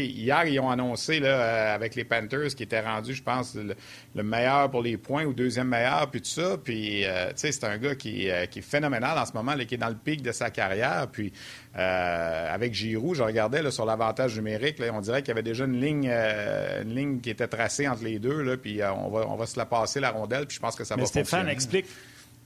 hier, 0.00 0.44
ils 0.46 0.60
ont 0.60 0.70
annoncé 0.70 1.20
là, 1.20 1.28
euh, 1.28 1.74
avec 1.74 1.94
les 1.94 2.04
Panthers 2.04 2.54
qui 2.54 2.62
étaient 2.62 2.80
rendus, 2.80 3.14
je 3.14 3.22
pense, 3.22 3.54
le, 3.54 4.22
meilleur 4.22 4.70
pour 4.70 4.82
les 4.82 4.96
points 4.96 5.24
ou 5.24 5.32
deuxième 5.32 5.68
meilleur, 5.68 6.10
puis 6.10 6.20
tout 6.20 6.28
ça. 6.28 6.56
Puis, 6.62 7.04
euh, 7.04 7.30
c'est 7.34 7.64
un 7.64 7.78
gars 7.78 7.94
qui, 7.94 8.30
euh, 8.30 8.46
qui, 8.46 8.60
est 8.60 8.62
phénoménal 8.62 9.18
en 9.18 9.26
ce 9.26 9.32
moment, 9.32 9.56
qui 9.56 9.74
est 9.74 9.78
dans 9.78 9.88
le 9.88 9.96
pic 9.96 10.22
de 10.22 10.32
sa 10.32 10.50
carrière. 10.50 11.08
Puis, 11.10 11.32
avec 11.74 12.74
Giroud, 12.74 13.16
je 13.16 13.22
regardais 13.22 13.70
sur 13.70 13.86
l'avantage 13.86 14.36
numérique, 14.36 14.82
on 14.92 15.00
dirait 15.00 15.22
qu'il 15.22 15.28
y 15.28 15.32
avait 15.32 15.42
déjà 15.42 15.64
une 15.64 15.80
ligne, 15.80 16.10
une 16.10 16.94
ligne 16.94 17.20
qui 17.20 17.30
était 17.30 17.48
tracée 17.48 17.88
entre 17.88 18.04
les 18.04 18.18
deux. 18.18 18.42
Là, 18.42 18.56
puis, 18.56 18.80
on, 18.84 19.08
va, 19.08 19.26
on 19.28 19.36
va 19.36 19.46
se 19.46 19.58
la 19.58 19.66
passer, 19.66 20.00
la 20.00 20.10
rondelle, 20.10 20.46
puis 20.46 20.56
je 20.56 20.60
pense 20.60 20.76
que 20.76 20.84
ça 20.84 20.96
mais 20.96 21.02
va 21.02 21.08
Stéphane, 21.08 21.48
explique. 21.48 21.86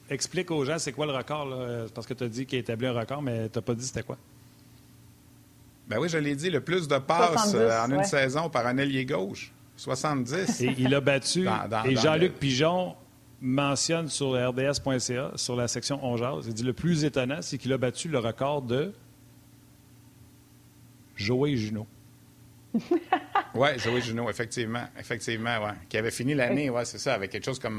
Explique 0.09 0.53
aux 0.53 0.65
gens 0.65 0.79
c'est 0.79 0.93
quoi 0.93 1.07
le 1.07 1.13
record, 1.13 1.49
parce 1.93 2.07
que 2.07 2.15
tu 2.15 2.23
as 2.23 2.29
dit 2.29 2.47
qu'il 2.47 2.59
a 2.59 2.61
établi 2.61 2.87
un 2.87 2.93
record, 2.93 3.23
mais 3.23 3.49
tu 3.49 3.59
n'as 3.59 3.63
pas 3.63 3.75
dit 3.75 3.85
c'était 3.85 4.05
quoi. 4.05 4.17
Ben 5.87 5.99
oui, 5.99 6.09
je 6.09 6.19
l'ai 6.19 6.35
dit, 6.35 6.51
le 6.51 6.61
plus 6.61 6.89
de 6.89 6.99
passes 6.99 7.55
euh, 7.55 7.85
en 7.85 7.91
une 7.91 8.05
saison 8.05 8.51
par 8.51 8.67
un 8.67 8.77
ailier 8.79 9.05
gauche. 9.05 9.53
70. 9.77 10.61
Et 10.63 10.75
il 10.79 10.95
a 10.95 11.01
battu. 11.01 11.47
et 11.85 11.97
Jean-Luc 11.97 12.35
Pigeon 12.35 12.97
mentionne 13.41 14.09
sur 14.09 14.33
rds.ca, 14.33 15.33
sur 15.37 15.57
la 15.57 15.69
section 15.69 16.01
On 16.03 16.41
il 16.41 16.55
dit 16.55 16.63
le 16.63 16.73
plus 16.73 17.05
étonnant, 17.05 17.39
c'est 17.43 17.59
qu'il 17.59 17.73
a 17.73 17.79
battu 17.79 18.09
le 18.09 18.19
record 18.19 18.63
de 18.63 18.93
Joey 21.17 21.57
Junot. 21.57 21.87
oui, 23.55 23.69
Joey 23.79 24.01
Junot, 24.01 24.29
effectivement. 24.31 24.85
Effectivement, 24.99 25.59
ouais. 25.65 25.73
Qui 25.89 25.99
avait 25.99 26.11
fini 26.11 26.35
l'année, 26.35 26.71
ouais, 26.71 26.85
c'est 26.85 26.99
ça, 26.99 27.15
avec 27.15 27.31
quelque 27.31 27.45
chose 27.45 27.59
comme 27.59 27.79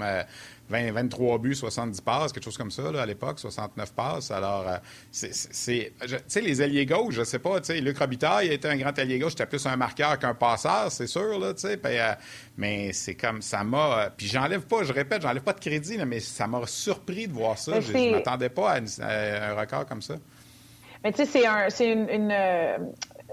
20, 0.70 0.88
euh, 0.88 0.91
23 0.91 1.38
buts, 1.39 1.56
70 1.56 2.02
passes, 2.02 2.34
quelque 2.34 2.43
chose 2.43 2.58
comme 2.58 2.72
ça, 2.72 2.91
là, 2.91 3.02
à 3.02 3.06
l'époque, 3.06 3.39
69 3.39 3.93
passes. 3.93 4.32
Alors, 4.32 4.68
euh, 4.68 4.78
c'est. 5.12 5.93
Tu 6.00 6.18
sais, 6.28 6.41
les 6.41 6.62
alliés 6.62 6.86
gauche, 6.86 7.16
je 7.16 7.24
sais 7.24 7.39
pas, 7.39 7.60
tu 7.60 7.68
sais, 7.68 7.82
Luc 7.82 7.98
Robitaille 7.98 8.48
était 8.50 8.68
un 8.68 8.78
grand 8.78 8.98
allié 8.98 9.20
gauche, 9.20 9.32
c'était 9.32 9.45
plus 9.45 9.66
un 9.66 9.76
marqueur 9.76 10.18
qu'un 10.20 10.34
passeur, 10.34 10.91
c'est 10.91 11.08
sûr, 11.08 11.39
là, 11.39 11.54
tu 11.54 11.62
sais. 11.62 11.80
Euh, 11.86 12.14
mais 12.58 12.93
c'est 12.93 13.16
comme, 13.16 13.41
ça 13.41 13.64
m'a. 13.64 14.12
puis 14.16 14.28
j'enlève 14.28 14.66
pas, 14.66 14.84
je 14.84 14.93
répète, 14.93 15.22
j'enlève 15.22 15.43
pas 15.43 15.54
de 15.54 15.60
crédit, 15.60 15.98
mais 16.06 16.20
ça 16.20 16.48
m'a 16.48 16.66
surpris 16.66 17.28
de 17.28 17.34
voir 17.34 17.58
ça. 17.58 17.80
Je, 17.80 17.91
ne 17.91 18.12
m'attendais 18.12 18.50
pas 18.50 18.74
à, 18.74 19.52
un 19.52 19.54
record 19.54 19.86
comme 19.86 20.02
ça. 20.02 20.16
Mais 21.04 21.12
tu 21.12 21.26
sais, 21.26 21.43
c'est 21.70 21.91
une, 21.91 22.34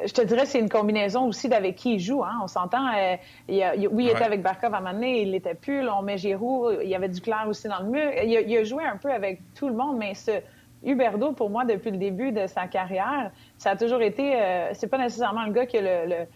je 0.05 0.13
te 0.13 0.23
dirais 0.23 0.47
c'est 0.47 0.59
une 0.59 0.69
combinaison 0.69 1.27
aussi 1.27 1.49
d'avec 1.49 1.77
qui 1.77 1.95
il 1.95 2.01
joue. 2.01 2.25
Hein. 2.25 2.41
On 2.43 2.47
s'entend. 2.47 2.87
Euh, 2.89 3.17
oui, 3.49 4.05
il 4.05 4.09
était 4.09 4.25
avec 4.25 4.43
Barkov 4.43 4.75
à 4.75 4.79
un 4.79 4.81
moment 4.81 4.93
donné, 4.93 5.23
il 5.23 5.31
l'était 5.31 5.55
plus. 5.55 5.89
on 5.89 6.03
met 6.03 6.19
Giroud, 6.19 6.81
il 6.83 6.89
y 6.89 6.95
avait 6.95 7.09
du 7.09 7.21
clair 7.21 7.47
aussi 7.49 7.69
dans 7.69 7.81
le 7.81 7.87
mur. 7.87 8.11
Il 8.25 8.57
a, 8.57 8.65
joué 8.65 8.85
un 8.85 8.97
peu 8.97 9.13
avec 9.13 9.41
tout 9.55 9.69
le 9.69 9.75
monde, 9.75 9.97
mais 9.99 10.15
ce 10.15 10.33
Huberdo, 10.85 11.33
pour 11.33 11.49
moi, 11.49 11.65
depuis 11.65 11.91
le 11.91 11.97
début 11.97 12.33
de 12.33 12.47
sa 12.47 12.67
carrière, 12.67 13.31
ça 13.57 13.71
a 13.71 13.77
toujours 13.77 14.03
été. 14.03 14.35
Euh, 14.35 14.71
c'est 14.75 14.89
pas 14.89 14.99
nécessairement 14.99 15.45
le 15.45 15.53
gars 15.53 15.67
qui 15.67 15.79
a 15.79 15.81
le 15.81 16.09
le, 16.09 16.27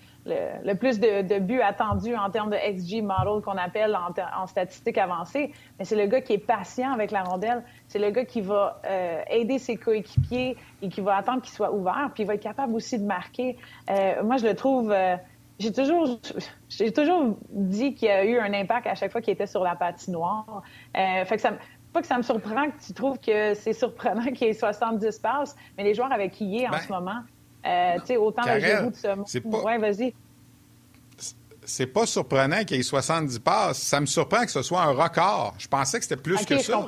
plus 0.78 1.00
de, 1.00 1.38
buts 1.38 1.60
attendus 1.60 2.16
en 2.16 2.30
termes 2.30 2.50
de 2.50 2.56
XG 2.56 3.02
model 3.02 3.42
qu'on 3.42 3.56
appelle 3.56 3.96
en, 3.96 4.46
statistiques 4.46 4.98
avancées, 4.98 5.52
mais 5.78 5.84
c'est 5.84 5.96
le 5.96 6.06
gars 6.06 6.20
qui 6.20 6.34
est 6.34 6.38
patient 6.38 6.92
avec 6.92 7.10
la 7.10 7.22
rondelle. 7.22 7.62
C'est 7.88 7.98
le 7.98 8.10
gars 8.10 8.24
qui 8.24 8.40
va 8.40 8.80
euh, 8.86 9.22
aider 9.30 9.58
ses 9.58 9.76
coéquipiers 9.76 10.56
et 10.82 10.88
qui 10.88 11.00
va 11.00 11.16
attendre 11.16 11.42
qu'il 11.42 11.52
soit 11.52 11.72
ouvert, 11.72 12.10
puis 12.14 12.22
il 12.22 12.26
va 12.26 12.34
être 12.34 12.42
capable 12.42 12.74
aussi 12.74 12.98
de 12.98 13.04
marquer. 13.04 13.56
Euh, 13.90 14.22
moi, 14.22 14.36
je 14.36 14.46
le 14.46 14.54
trouve. 14.54 14.92
Euh, 14.92 15.16
j'ai 15.58 15.72
toujours, 15.72 16.20
j'ai 16.68 16.92
toujours 16.92 17.36
dit 17.50 17.94
qu'il 17.94 18.06
y 18.06 18.12
a 18.12 18.24
eu 18.24 18.38
un 18.38 18.54
impact 18.54 18.86
à 18.86 18.94
chaque 18.94 19.10
fois 19.10 19.20
qu'il 19.20 19.32
était 19.32 19.48
sur 19.48 19.64
la 19.64 19.74
patinoire. 19.74 20.62
fait 20.94 21.34
que 21.34 21.40
ça, 21.40 21.54
pas 21.92 22.00
que 22.00 22.06
ça 22.06 22.16
me 22.16 22.22
surprend 22.22 22.70
que 22.70 22.86
tu 22.86 22.92
trouves 22.92 23.18
que 23.18 23.54
c'est 23.54 23.72
surprenant 23.72 24.22
qu'il 24.32 24.48
ait 24.48 24.52
70 24.52 25.18
passes, 25.18 25.56
mais 25.76 25.84
les 25.84 25.94
joueurs 25.94 26.12
avec 26.12 26.32
qui 26.32 26.46
il 26.46 26.62
est 26.62 26.68
en 26.68 26.72
ben, 26.72 26.78
ce 26.78 26.92
moment, 26.92 27.20
euh, 27.66 27.94
tu 28.00 28.06
sais, 28.06 28.16
autant 28.16 28.42
le 28.54 28.60
Giroud 28.60 28.92
de 28.92 28.96
ce 28.96 29.38
monde. 29.38 29.64
Ouais, 29.64 29.78
vas-y 29.78 30.14
c'est 31.68 31.86
pas 31.86 32.06
surprenant 32.06 32.64
qu'il 32.64 32.78
y 32.78 32.80
ait 32.80 32.82
70 32.82 33.38
passes. 33.40 33.78
Ça 33.78 34.00
me 34.00 34.06
surprend 34.06 34.44
que 34.44 34.50
ce 34.50 34.62
soit 34.62 34.82
un 34.82 34.92
record. 34.92 35.54
Je 35.58 35.68
pensais 35.68 35.98
que 35.98 36.04
c'était 36.04 36.16
plus 36.16 36.44
que 36.46 36.58
ça. 36.58 36.86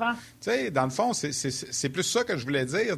dans 0.73 0.85
le 0.85 0.91
fond, 0.91 1.13
c'est 1.13 1.89
plus 1.91 2.03
ça 2.03 2.25
que 2.25 2.37
je 2.37 2.45
voulais 2.45 2.65
dire. 2.65 2.97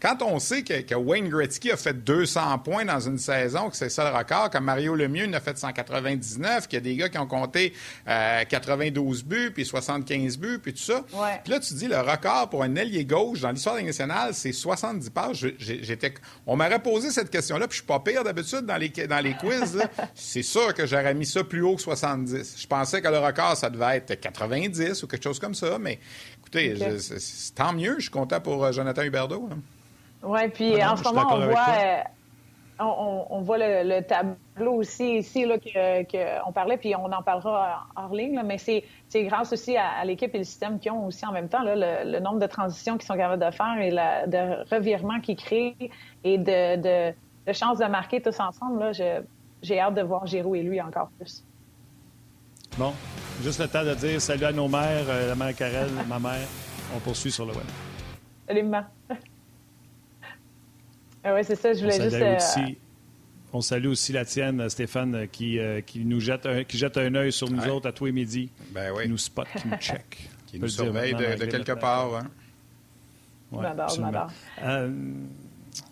Quand 0.00 0.22
on 0.22 0.38
sait 0.38 0.62
que, 0.62 0.94
Wayne 0.94 1.28
Gretzky 1.28 1.70
a 1.70 1.76
fait 1.76 2.04
200 2.04 2.58
points 2.58 2.84
dans 2.84 3.00
une 3.00 3.18
saison, 3.18 3.70
que 3.70 3.76
c'est 3.76 3.88
ça 3.88 4.10
le 4.10 4.16
record, 4.16 4.50
comme 4.50 4.64
Mario 4.64 4.94
Lemieux 4.94 5.26
en 5.26 5.32
a 5.32 5.40
fait 5.40 5.56
199, 5.56 6.68
qu'il 6.68 6.76
y 6.76 6.78
a 6.78 6.80
des 6.80 6.96
gars 6.96 7.08
qui 7.08 7.18
ont 7.18 7.26
compté 7.26 7.72
92 8.06 9.20
euh, 9.20 9.22
buts, 9.26 9.50
puis 9.52 9.64
75 9.64 10.38
buts, 10.38 10.58
puis 10.62 10.74
tout 10.74 10.82
ça. 10.82 11.02
Puis 11.42 11.52
là, 11.52 11.60
tu 11.60 11.74
dis 11.74 11.88
le 11.88 11.98
record 11.98 12.50
pour 12.50 12.62
un 12.62 12.76
ailier 12.76 13.04
gauche 13.04 13.40
dans 13.40 13.50
l'histoire 13.50 13.82
nationale, 13.82 14.34
c'est 14.34 14.52
70 14.52 15.10
passes. 15.10 15.44
J'étais, 15.58 16.12
on 16.46 16.56
m'aurait 16.56 16.82
posé 16.82 17.10
cette 17.10 17.30
question-là, 17.30 17.66
puis 17.66 17.76
je 17.76 17.82
suis 17.82 17.86
pas 17.86 18.00
pire 18.00 18.22
d'habitude 18.22 18.66
dans 18.66 18.76
les, 18.76 18.90
dans 18.90 19.20
les 19.20 19.34
quiz. 19.34 19.78
c'est 20.14 20.42
sûr 20.42 20.74
que 20.74 20.86
j'aurais 20.86 21.14
mis 21.14 21.21
ça 21.24 21.44
plus 21.44 21.62
haut 21.62 21.76
que 21.76 21.82
70. 21.82 22.60
Je 22.60 22.66
pensais 22.66 23.02
que 23.02 23.08
le 23.08 23.18
record, 23.18 23.56
ça 23.56 23.70
devait 23.70 23.98
être 23.98 24.14
90 24.20 25.02
ou 25.02 25.06
quelque 25.06 25.22
chose 25.22 25.38
comme 25.38 25.54
ça, 25.54 25.78
mais 25.78 25.98
écoutez, 26.38 26.74
tant 27.54 27.72
mieux. 27.72 27.96
Je 27.96 28.02
suis 28.02 28.10
content 28.10 28.40
pour 28.40 28.64
euh, 28.64 28.72
Jonathan 28.72 29.02
Huberdeau. 29.02 29.48
Oui, 30.22 30.48
puis 30.48 30.80
ah 30.80 30.92
en 30.92 30.96
ce 30.96 31.04
moment, 31.04 31.26
on 31.30 31.46
voit, 31.46 31.66
euh, 31.68 32.02
on, 32.80 33.40
voit 33.40 33.58
le, 33.58 34.00
tableau 34.00 34.74
aussi 34.74 35.18
ici 35.18 35.44
là, 35.44 35.58
que, 35.58 36.48
on 36.48 36.52
parlait, 36.52 36.76
puis 36.76 36.94
on 36.94 37.10
en 37.12 37.22
parlera 37.22 37.86
hors 37.96 38.14
ligne, 38.14 38.40
mais 38.44 38.58
c'est, 38.58 38.84
grâce 39.24 39.52
aussi 39.52 39.76
à, 39.76 40.04
l'équipe 40.04 40.34
et 40.34 40.38
le 40.38 40.44
système 40.44 40.78
qui 40.78 40.90
ont 40.90 41.06
aussi 41.06 41.26
en 41.26 41.32
même 41.32 41.48
temps 41.48 41.62
le, 41.64 42.20
nombre 42.20 42.38
de 42.38 42.46
transitions 42.46 42.96
qu'ils 42.96 43.06
sont 43.06 43.16
capables 43.16 43.44
de 43.44 43.50
faire 43.50 43.78
et 43.80 43.90
la, 43.90 44.26
de 44.26 44.64
revirements 44.74 45.20
qu'ils 45.20 45.36
créent 45.36 45.90
et 46.24 46.38
de, 46.38 47.10
de, 47.46 47.52
chances 47.52 47.78
de 47.78 47.86
marquer 47.86 48.20
tous 48.20 48.38
ensemble. 48.38 48.78
Là, 48.78 48.92
je, 48.92 49.22
j'ai 49.62 49.78
hâte 49.78 49.94
de 49.94 50.02
voir 50.02 50.26
Giroud 50.26 50.56
et 50.56 50.62
lui 50.62 50.80
encore 50.80 51.08
plus. 51.18 51.44
Bon, 52.76 52.92
juste 53.42 53.60
le 53.60 53.68
temps 53.68 53.84
de 53.84 53.94
dire 53.94 54.20
salut 54.20 54.44
à 54.44 54.52
nos 54.52 54.68
mères, 54.68 55.04
euh, 55.08 55.28
la 55.28 55.34
mère 55.34 55.54
Karel, 55.54 55.88
ma 56.08 56.18
mère. 56.18 56.48
On 56.94 56.98
poursuit 56.98 57.30
sur 57.30 57.46
le 57.46 57.52
web. 57.52 57.64
Salut, 58.46 58.62
maman. 58.64 58.86
ah 61.24 61.34
oui, 61.34 61.40
c'est 61.44 61.56
ça, 61.56 61.72
je 61.72 61.80
voulais 61.80 62.00
on 62.00 62.04
juste. 62.04 62.16
Euh, 62.16 62.36
aussi, 62.36 62.78
on 63.52 63.60
salue 63.60 63.86
aussi 63.86 64.12
la 64.12 64.24
tienne, 64.24 64.68
Stéphane, 64.68 65.28
qui, 65.28 65.58
euh, 65.58 65.80
qui 65.80 66.04
nous 66.04 66.20
jette 66.20 66.46
un, 66.46 66.64
qui 66.64 66.76
jette 66.76 66.96
un 66.98 67.14
œil 67.14 67.32
sur 67.32 67.50
nous 67.50 67.66
autres 67.68 67.88
à 67.88 67.92
tous 67.92 68.06
les 68.06 68.12
midis. 68.12 68.50
Ben 68.70 68.92
oui. 68.94 69.04
Qui 69.04 69.10
nous 69.10 69.18
spot, 69.18 69.46
qui 69.56 69.68
nous 69.68 69.76
check. 69.76 70.30
qui 70.46 70.58
nous 70.58 70.68
surveille 70.68 71.14
de, 71.14 71.38
de, 71.38 71.44
quelque 71.46 71.72
part. 71.72 72.14
Hein? 72.16 72.28
Ouais, 73.52 73.62
m'adore, 73.62 74.00
m'adore. 74.00 74.30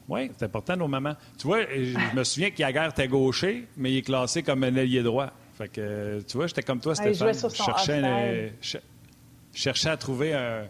Oui, 0.09 0.31
c'est 0.37 0.45
important, 0.45 0.77
nos 0.77 0.89
mamans. 0.89 1.15
Tu 1.39 1.47
vois, 1.47 1.63
je 1.63 2.17
me 2.17 2.25
souviens 2.25 2.51
qu'Yaguerre 2.51 2.91
était 2.91 3.09
gaucher, 3.09 3.69
mais 3.77 3.93
il 3.93 3.99
est 3.99 4.03
classé 4.03 4.43
comme 4.43 4.65
un 4.65 4.75
ailier 4.75 5.03
droit. 5.03 5.31
Fait 5.57 5.69
que, 5.69 6.21
tu 6.27 6.37
vois, 6.37 6.47
j'étais 6.47 6.63
comme 6.63 6.81
toi, 6.81 6.95
Stéphane. 6.95 7.33
je 7.33 7.49
cherchais, 7.49 8.53
cherchais 9.53 9.89
à 9.89 9.97
trouver 9.97 10.35
un. 10.35 10.65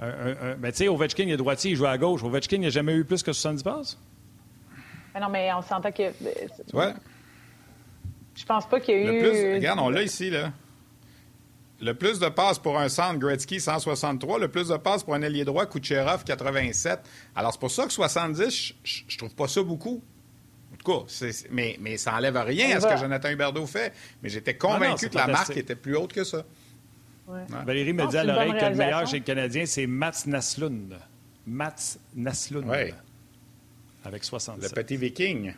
un, 0.00 0.54
ben, 0.56 0.72
tu 0.72 0.78
sais, 0.78 0.88
Ovechkin, 0.88 1.24
il 1.24 1.32
est 1.32 1.36
droitier, 1.36 1.72
il 1.72 1.76
joue 1.76 1.86
à 1.86 1.96
gauche. 1.96 2.24
Ovechkin, 2.24 2.56
il 2.56 2.62
n'a 2.62 2.70
jamais 2.70 2.94
eu 2.94 3.04
plus 3.04 3.22
que 3.22 3.32
70 3.32 3.62
passes? 3.62 3.98
Mais 5.14 5.20
non, 5.20 5.28
mais 5.28 5.52
on 5.52 5.62
s'entend 5.62 5.92
que. 5.92 6.10
Tu 6.10 6.72
vois? 6.72 6.94
Je 8.34 8.44
pense 8.44 8.68
pas 8.68 8.80
qu'il 8.80 9.02
y 9.02 9.08
a 9.08 9.12
eu. 9.12 9.54
regarde, 9.54 9.78
on 9.80 9.90
l'a 9.90 10.02
ici, 10.02 10.30
là. 10.30 10.52
Le 11.80 11.92
plus 11.92 12.18
de 12.18 12.28
passes 12.28 12.58
pour 12.58 12.78
un 12.78 12.88
centre, 12.88 13.18
Gretzky, 13.18 13.60
163. 13.60 14.38
Le 14.38 14.48
plus 14.48 14.68
de 14.68 14.76
passes 14.76 15.04
pour 15.04 15.14
un 15.14 15.22
ailier 15.22 15.44
droit, 15.44 15.66
Kucherov, 15.66 16.24
87. 16.24 17.00
Alors, 17.34 17.52
c'est 17.52 17.60
pour 17.60 17.70
ça 17.70 17.84
que 17.84 17.92
70, 17.92 18.74
je, 18.82 19.02
ne 19.04 19.18
trouve 19.18 19.34
pas 19.34 19.46
ça 19.46 19.62
beaucoup. 19.62 20.02
En 20.72 20.76
tout 20.76 21.04
cas, 21.04 21.26
mais, 21.50 21.76
mais 21.80 21.96
ça 21.96 22.12
n'enlève 22.12 22.36
rien 22.36 22.76
à 22.76 22.80
ce 22.80 22.86
que 22.86 22.96
Jonathan 22.96 23.28
Huberdeau 23.28 23.66
fait. 23.66 23.92
Mais 24.22 24.28
j'étais 24.28 24.56
convaincu 24.56 25.10
que 25.10 25.16
la 25.16 25.26
marque 25.26 25.56
était 25.56 25.76
plus 25.76 25.96
haute 25.96 26.12
que 26.12 26.24
ça. 26.24 26.44
Valérie 27.26 27.92
me 27.92 28.06
dit 28.06 28.16
à 28.16 28.24
l'oreille 28.24 28.52
que 28.52 28.64
le 28.64 28.74
meilleur 28.74 29.06
chez 29.06 29.18
le 29.18 29.24
Canadien, 29.24 29.66
c'est 29.66 29.86
Mats 29.86 30.24
Naslund. 30.26 30.98
Mats 31.46 31.98
Naslund. 32.14 32.68
Oui. 32.68 32.92
Avec 34.04 34.24
70. 34.24 34.62
Le 34.62 34.68
petit 34.70 34.96
viking. 34.96 35.52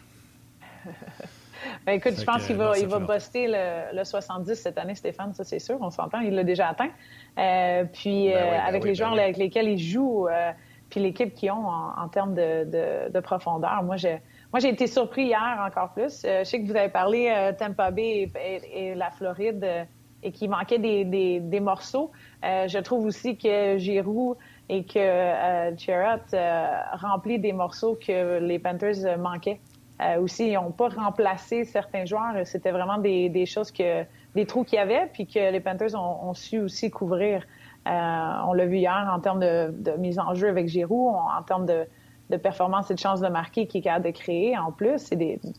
Ben, 1.86 1.92
écoute, 1.92 2.14
je 2.18 2.24
pense 2.24 2.46
qu'il 2.46 2.56
va, 2.56 2.78
il 2.78 2.86
va 2.86 2.98
buster 2.98 3.46
le, 3.48 4.04
70 4.04 4.54
cette 4.54 4.78
année, 4.78 4.94
Stéphane, 4.94 5.34
ça 5.34 5.44
c'est 5.44 5.59
sûr, 5.59 5.78
on 5.80 5.90
s'entend, 5.90 6.20
il 6.20 6.34
l'a 6.34 6.44
déjà 6.44 6.68
atteint. 6.68 6.90
Euh, 7.38 7.84
puis 7.84 8.28
ben 8.28 8.36
euh, 8.36 8.50
ben 8.50 8.61
avec 8.66 8.84
les 8.84 8.94
joueurs 8.94 9.12
avec 9.12 9.36
lesquels 9.36 9.68
il 9.68 9.78
joue, 9.78 10.28
euh, 10.28 10.52
puis 10.90 11.00
l'équipe 11.00 11.34
qu'ils 11.34 11.50
ont 11.50 11.66
en, 11.66 12.09
termes 12.09 12.34
de, 12.34 13.20
profondeur, 13.20 13.82
moi 13.82 13.96
j'ai, 13.96 14.20
moi 14.52 14.61
j'ai 14.61 14.70
été 14.70 14.86
surpris 14.86 15.26
hier 15.26 15.64
encore 15.66 15.92
plus. 15.92 16.22
je 16.22 16.44
sais 16.44 16.61
que 16.61 16.66
vous 16.66 16.76
avez 16.76 16.88
parlé 16.88 17.52
Tampa 17.59 17.90
Bay 17.90 18.30
et, 18.72 18.94
la 18.94 19.11
Floride 19.11 19.86
et 20.22 20.32
qu'il 20.32 20.50
manquait 20.50 20.78
des, 20.78 21.40
des 21.40 21.61
morceaux. 21.61 22.11
je 22.42 22.78
trouve 22.78 23.04
aussi 23.04 23.36
que 23.36 23.76
Giroud 23.78 24.36
et 24.68 24.84
que 24.84 24.98
euh, 24.98 26.80
remplit 26.92 27.38
des 27.38 27.52
morceaux 27.52 27.94
que 27.94 28.38
les 28.38 28.59
Panthers 28.59 29.18
manquaient. 29.18 29.61
Euh, 30.01 30.20
aussi, 30.20 30.49
ils 30.49 30.55
n'ont 30.55 30.70
pas 30.70 30.88
remplacé 30.88 31.64
certains 31.64 32.05
joueurs. 32.05 32.34
C'était 32.44 32.70
vraiment 32.70 32.99
des, 32.99 33.28
des, 33.28 33.46
choses 33.46 33.72
que 33.72 34.05
des 34.34 34.46
trous 34.46 34.64
qu'il 34.64 34.76
y 34.76 34.82
avait, 34.82 35.09
puis 35.12 35.26
que 35.26 35.51
les 35.51 35.61
Panthers 35.61 35.94
ont, 35.94 36.34
su 36.34 36.61
aussi 36.61 36.90
couvrir. 36.90 37.42
Euh, 37.86 38.32
on 38.46 38.53
l'a 38.53 38.66
vu 38.66 38.76
hier 38.76 39.11
en 39.12 39.18
termes 39.18 39.40
de, 39.40 39.72
de, 39.72 39.92
mise 39.92 40.18
en 40.18 40.34
jeu 40.34 40.49
avec 40.49 40.68
Giroud, 40.68 41.14
en 41.14 41.42
termes 41.42 41.66
de, 41.66 41.84
de 42.30 42.36
performance 42.36 42.90
et 42.90 42.94
de 42.94 42.99
chance 42.99 43.20
de 43.20 43.28
marquer 43.28 43.66
qu'il 43.66 43.80
est 43.80 43.84
capable 43.84 44.05
de 44.05 44.11
créer. 44.11 44.57
En 44.57 44.70
plus, 44.70 45.11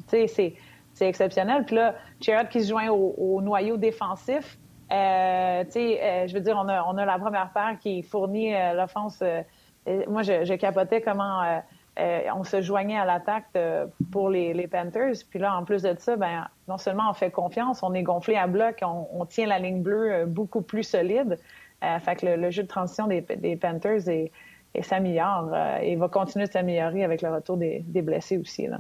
c'est 0.10 1.08
exceptionnel. 1.08 1.66
Puis 1.66 1.76
là, 1.76 1.96
Jarrett 2.22 2.50
qui 2.50 2.62
se 2.62 2.70
joint 2.70 2.90
au, 2.90 3.16
au 3.18 3.42
noyau 3.42 3.78
défensif, 3.78 4.58
euh, 4.92 5.64
euh, 5.76 6.28
je 6.28 6.34
veux 6.34 6.40
dire, 6.40 6.58
on 6.58 6.68
a, 6.68 6.84
on 6.84 6.98
a 6.98 7.06
la 7.06 7.20
première 7.20 7.52
paire 7.54 7.78
qui 7.80 8.02
fournit 8.02 8.56
euh, 8.56 8.74
l'offense. 8.74 9.20
Euh, 9.22 9.42
moi, 10.08 10.24
je, 10.24 10.46
je, 10.46 10.54
capotais 10.56 11.02
comment 11.02 11.62
on 12.36 12.44
se 12.44 12.62
joignait 12.62 12.98
à 12.98 13.06
l'attaque 13.06 13.48
pour 14.12 14.30
les, 14.30 14.68
Panthers. 14.68 15.16
Puis 15.30 15.40
là, 15.40 15.56
en 15.56 15.64
plus 15.64 15.82
de 15.82 15.96
ça, 15.98 16.16
ben, 16.16 16.48
non 16.68 16.78
seulement 16.78 17.10
on 17.10 17.14
fait 17.14 17.32
confiance, 17.32 17.84
on 17.84 17.94
est 17.94 18.04
gonflé 18.04 18.36
à 18.36 18.48
bloc, 18.48 18.82
on, 18.84 19.26
tient 19.26 19.48
la 19.48 19.60
ligne 19.60 19.82
bleue 19.82 20.26
beaucoup 20.26 20.62
plus 20.62 20.84
solide. 20.84 21.38
fait 21.82 22.16
que 22.16 22.26
le, 22.26 22.52
jeu 22.52 22.64
de 22.64 22.68
transition 22.68 23.08
des, 23.08 23.56
Panthers 23.56 24.08
est 24.10 24.32
s'améliore 24.82 25.56
et 25.82 25.96
va 25.96 26.08
continuer 26.10 26.46
de 26.46 26.52
s'améliorer 26.52 27.04
avec 27.04 27.22
le 27.22 27.30
retour 27.30 27.58
des, 27.58 27.84
blessés 28.02 28.38
aussi. 28.38 28.68
Là. 28.68 28.80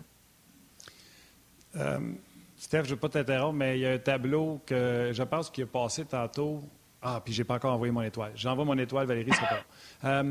Steph, 2.59 2.83
je 2.83 2.89
ne 2.89 2.95
veux 2.95 2.99
pas 2.99 3.07
t'interrompre, 3.07 3.53
mais 3.53 3.77
il 3.77 3.81
y 3.81 3.85
a 3.85 3.91
un 3.91 3.97
tableau 3.97 4.59
que 4.65 5.11
je 5.13 5.23
pense 5.23 5.49
qu'il 5.49 5.63
a 5.63 5.67
passé 5.67 6.03
tantôt. 6.03 6.61
Ah, 7.01 7.21
puis 7.23 7.33
je 7.33 7.41
n'ai 7.41 7.45
pas 7.45 7.55
encore 7.55 7.73
envoyé 7.73 7.93
mon 7.93 8.01
étoile. 8.01 8.33
J'envoie 8.35 8.65
mon 8.65 8.77
étoile, 8.77 9.07
Valérie, 9.07 9.31
c'est 9.31 9.47
pas. 9.47 10.23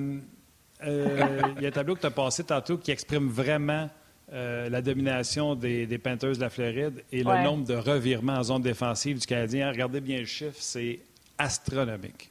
Euh, 0.85 1.41
il 1.57 1.62
y 1.62 1.66
a 1.66 1.68
un 1.68 1.72
tableau 1.72 1.95
que 1.95 2.01
tu 2.01 2.07
as 2.07 2.11
passé 2.11 2.45
tantôt 2.45 2.76
qui 2.76 2.91
exprime 2.91 3.29
vraiment 3.29 3.89
euh, 4.33 4.68
la 4.68 4.83
domination 4.83 5.55
des, 5.55 5.99
Panthers 5.99 6.37
de 6.37 6.41
la 6.41 6.51
Floride 6.51 7.03
et 7.11 7.22
le 7.22 7.43
nombre 7.43 7.64
de 7.64 7.74
revirements 7.74 8.35
en 8.35 8.43
zone 8.43 8.62
défensive 8.62 9.18
du 9.18 9.26
Canadien. 9.26 9.70
Regardez 9.70 10.01
bien 10.01 10.18
le 10.18 10.26
chiffre, 10.26 10.57
c'est 10.59 11.01
astronomique. 11.39 12.31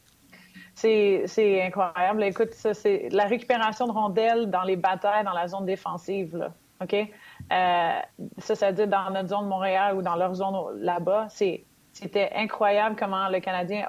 C'est 0.75 1.63
incroyable. 1.63 2.23
Écoute, 2.23 2.53
ça, 2.53 2.75
c'est 2.75 3.09
la 3.11 3.25
récupération 3.25 3.87
de 3.87 3.91
rondelles 3.91 4.51
dans 4.51 4.61
les 4.61 4.75
batailles 4.75 5.23
dans 5.23 5.33
la 5.33 5.47
zone 5.47 5.65
défensive. 5.65 6.37
Là. 6.37 6.53
OK? 6.81 6.93
Euh, 6.93 7.99
ça, 8.37 8.55
ça 8.55 8.67
veut 8.69 8.75
dire 8.75 8.87
dans 8.87 9.09
notre 9.09 9.29
zone 9.29 9.45
de 9.45 9.49
Montréal 9.49 9.95
ou 9.95 10.03
dans 10.03 10.15
leur 10.15 10.35
zone 10.35 10.55
là-bas. 10.79 11.27
C'était 11.29 12.31
incroyable 12.35 12.95
comment 12.97 13.27
le 13.27 13.39
Canadien 13.39 13.85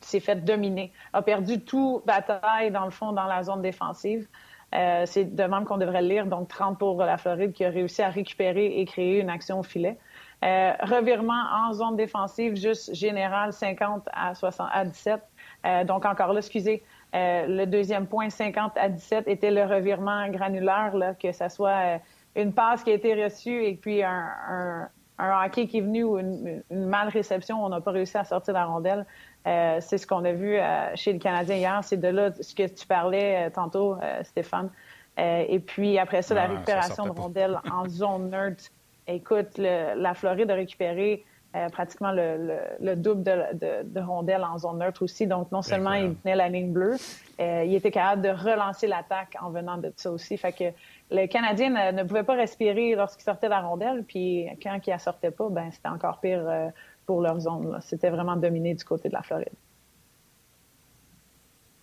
s'est 0.00 0.20
fait 0.20 0.36
dominer, 0.44 0.92
a 1.12 1.22
perdu 1.22 1.60
tout 1.60 2.02
bataille, 2.06 2.70
dans 2.70 2.84
le 2.84 2.90
fond, 2.90 3.12
dans 3.12 3.26
la 3.26 3.42
zone 3.42 3.62
défensive. 3.62 4.26
Euh, 4.72 5.02
c'est 5.04 5.24
de 5.24 5.42
même 5.42 5.64
qu'on 5.64 5.78
devrait 5.78 6.02
lire, 6.02 6.26
donc 6.26 6.48
30 6.48 6.78
pour 6.78 7.02
la 7.02 7.18
Floride 7.18 7.52
qui 7.52 7.64
a 7.64 7.70
réussi 7.70 8.02
à 8.02 8.08
récupérer 8.08 8.80
et 8.80 8.84
créer 8.84 9.20
une 9.20 9.30
action 9.30 9.58
au 9.58 9.62
filet. 9.64 9.98
Euh, 10.42 10.72
revirement 10.80 11.42
en 11.54 11.72
zone 11.72 11.96
défensive, 11.96 12.56
juste 12.56 12.94
général, 12.94 13.52
50 13.52 14.08
à, 14.12 14.34
60, 14.34 14.68
à 14.72 14.84
17. 14.84 15.20
Euh, 15.66 15.84
donc 15.84 16.06
encore 16.06 16.32
là, 16.32 16.38
excusez, 16.38 16.82
euh, 17.14 17.46
le 17.46 17.66
deuxième 17.66 18.06
point, 18.06 18.30
50 18.30 18.72
à 18.76 18.88
17, 18.88 19.28
était 19.28 19.50
le 19.50 19.64
revirement 19.64 20.28
granulaire, 20.28 20.96
là, 20.96 21.14
que 21.14 21.32
ça 21.32 21.48
soit 21.48 21.96
euh, 21.96 21.98
une 22.36 22.54
passe 22.54 22.82
qui 22.84 22.90
a 22.90 22.94
été 22.94 23.22
reçue 23.22 23.64
et 23.64 23.74
puis 23.74 24.02
un, 24.02 24.88
hockey 25.18 25.66
qui 25.66 25.78
est 25.78 25.82
venu 25.82 26.04
ou 26.04 26.18
une, 26.18 26.62
mal 26.70 27.08
réception, 27.08 27.62
on 27.62 27.68
n'a 27.68 27.82
pas 27.82 27.90
réussi 27.90 28.16
à 28.16 28.24
sortir 28.24 28.54
la 28.54 28.64
rondelle. 28.64 29.04
Euh, 29.46 29.78
c'est 29.80 29.98
ce 29.98 30.06
qu'on 30.06 30.24
a 30.24 30.32
vu 30.32 30.58
chez 30.94 31.12
le 31.12 31.18
Canadien 31.18 31.56
hier. 31.56 31.80
C'est 31.82 31.96
de 31.96 32.08
là 32.08 32.30
ce 32.40 32.54
que 32.54 32.66
tu 32.66 32.86
parlais 32.86 33.50
tantôt, 33.50 33.96
Stéphane. 34.22 34.70
et 35.16 35.60
puis 35.60 35.98
après 35.98 36.22
ça, 36.22 36.34
la 36.34 36.46
récupération 36.46 37.06
de 37.06 37.10
rondelles 37.10 37.58
en 37.70 37.88
zone 37.88 38.30
neutre. 38.30 38.64
Écoute, 39.06 39.58
la 39.58 40.14
Floride 40.14 40.50
a 40.50 40.54
récupéré 40.54 41.24
euh, 41.56 41.68
pratiquement 41.68 42.12
le, 42.12 42.94
double 42.94 43.24
de, 43.24 44.00
rondelles 44.00 44.44
en 44.44 44.56
zone 44.56 44.78
neutre 44.78 45.02
aussi. 45.02 45.26
Donc, 45.26 45.50
non 45.50 45.62
seulement 45.62 45.94
il 45.94 46.14
tenait 46.14 46.36
la 46.36 46.48
ligne 46.48 46.72
bleue, 46.72 46.94
euh, 47.40 47.64
il 47.66 47.74
était 47.74 47.90
capable 47.90 48.22
de 48.22 48.28
relancer 48.28 48.86
l'attaque 48.86 49.36
en 49.42 49.50
venant 49.50 49.76
de 49.76 49.92
ça 49.96 50.12
aussi. 50.12 50.36
Fait 50.36 50.52
que 50.52 50.64
le 51.10 51.26
Canadien 51.26 51.90
ne, 51.90 52.04
pouvait 52.04 52.22
pas 52.22 52.34
respirer 52.34 52.94
lorsqu'il 52.94 53.24
sortait 53.24 53.48
la 53.48 53.62
rondelle, 53.62 54.04
puis 54.06 54.46
quand 54.62 54.78
il 54.86 54.92
ne 54.92 54.98
sortait 54.98 55.32
pas, 55.32 55.48
ben 55.50 55.72
c'était 55.72 55.88
encore 55.88 56.20
pire 56.20 56.44
euh, 56.46 56.68
pour 57.10 57.22
leur 57.22 57.40
zone. 57.40 57.76
C'était 57.82 58.08
vraiment 58.08 58.36
dominé 58.36 58.72
du 58.72 58.84
côté 58.84 59.08
de 59.08 59.14
la 59.14 59.22
Floride. 59.22 59.48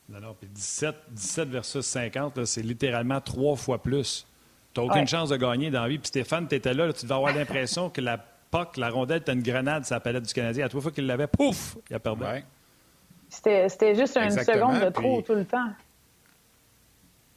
Non, 0.08 0.22
non, 0.22 0.34
puis 0.40 0.48
17, 0.48 0.96
17 1.12 1.50
versus 1.50 1.86
50, 1.86 2.46
c'est 2.46 2.62
littéralement 2.62 3.20
trois 3.20 3.58
fois 3.58 3.84
plus. 3.84 4.26
Tu 4.74 4.80
n'as 4.80 4.88
aucune 4.88 5.06
chance 5.06 5.28
de 5.28 5.36
gagner 5.36 5.70
dans 5.70 5.82
la 5.82 5.90
vie. 5.90 5.98
Puis 5.98 6.08
Stéphane, 6.08 6.48
tu 6.48 6.56
étais 6.56 6.74
là, 6.74 6.94
tu 6.94 7.04
devais 7.04 7.16
avoir 7.16 7.36
l'impression 7.36 7.90
que 7.90 8.00
la 8.00 8.24
la 8.78 8.90
rondelle 8.90 9.18
était 9.18 9.34
une 9.34 9.44
grenade 9.44 9.86
sur 9.86 9.96
la 9.96 10.00
palette 10.00 10.24
du 10.24 10.34
Canadien. 10.34 10.66
À 10.66 10.70
trois 10.70 10.82
fois 10.82 10.92
qu'il 10.92 11.06
l'avait, 11.06 11.28
pouf, 11.28 11.76
il 11.90 11.96
a 11.98 12.00
perdu. 12.00 12.24
C'était 13.28 13.96
juste 13.96 14.16
une 14.16 14.32
seconde 14.32 14.80
de 14.80 14.90
trop 14.90 15.22
tout 15.22 15.36
le 15.36 15.44
temps. 15.44 15.72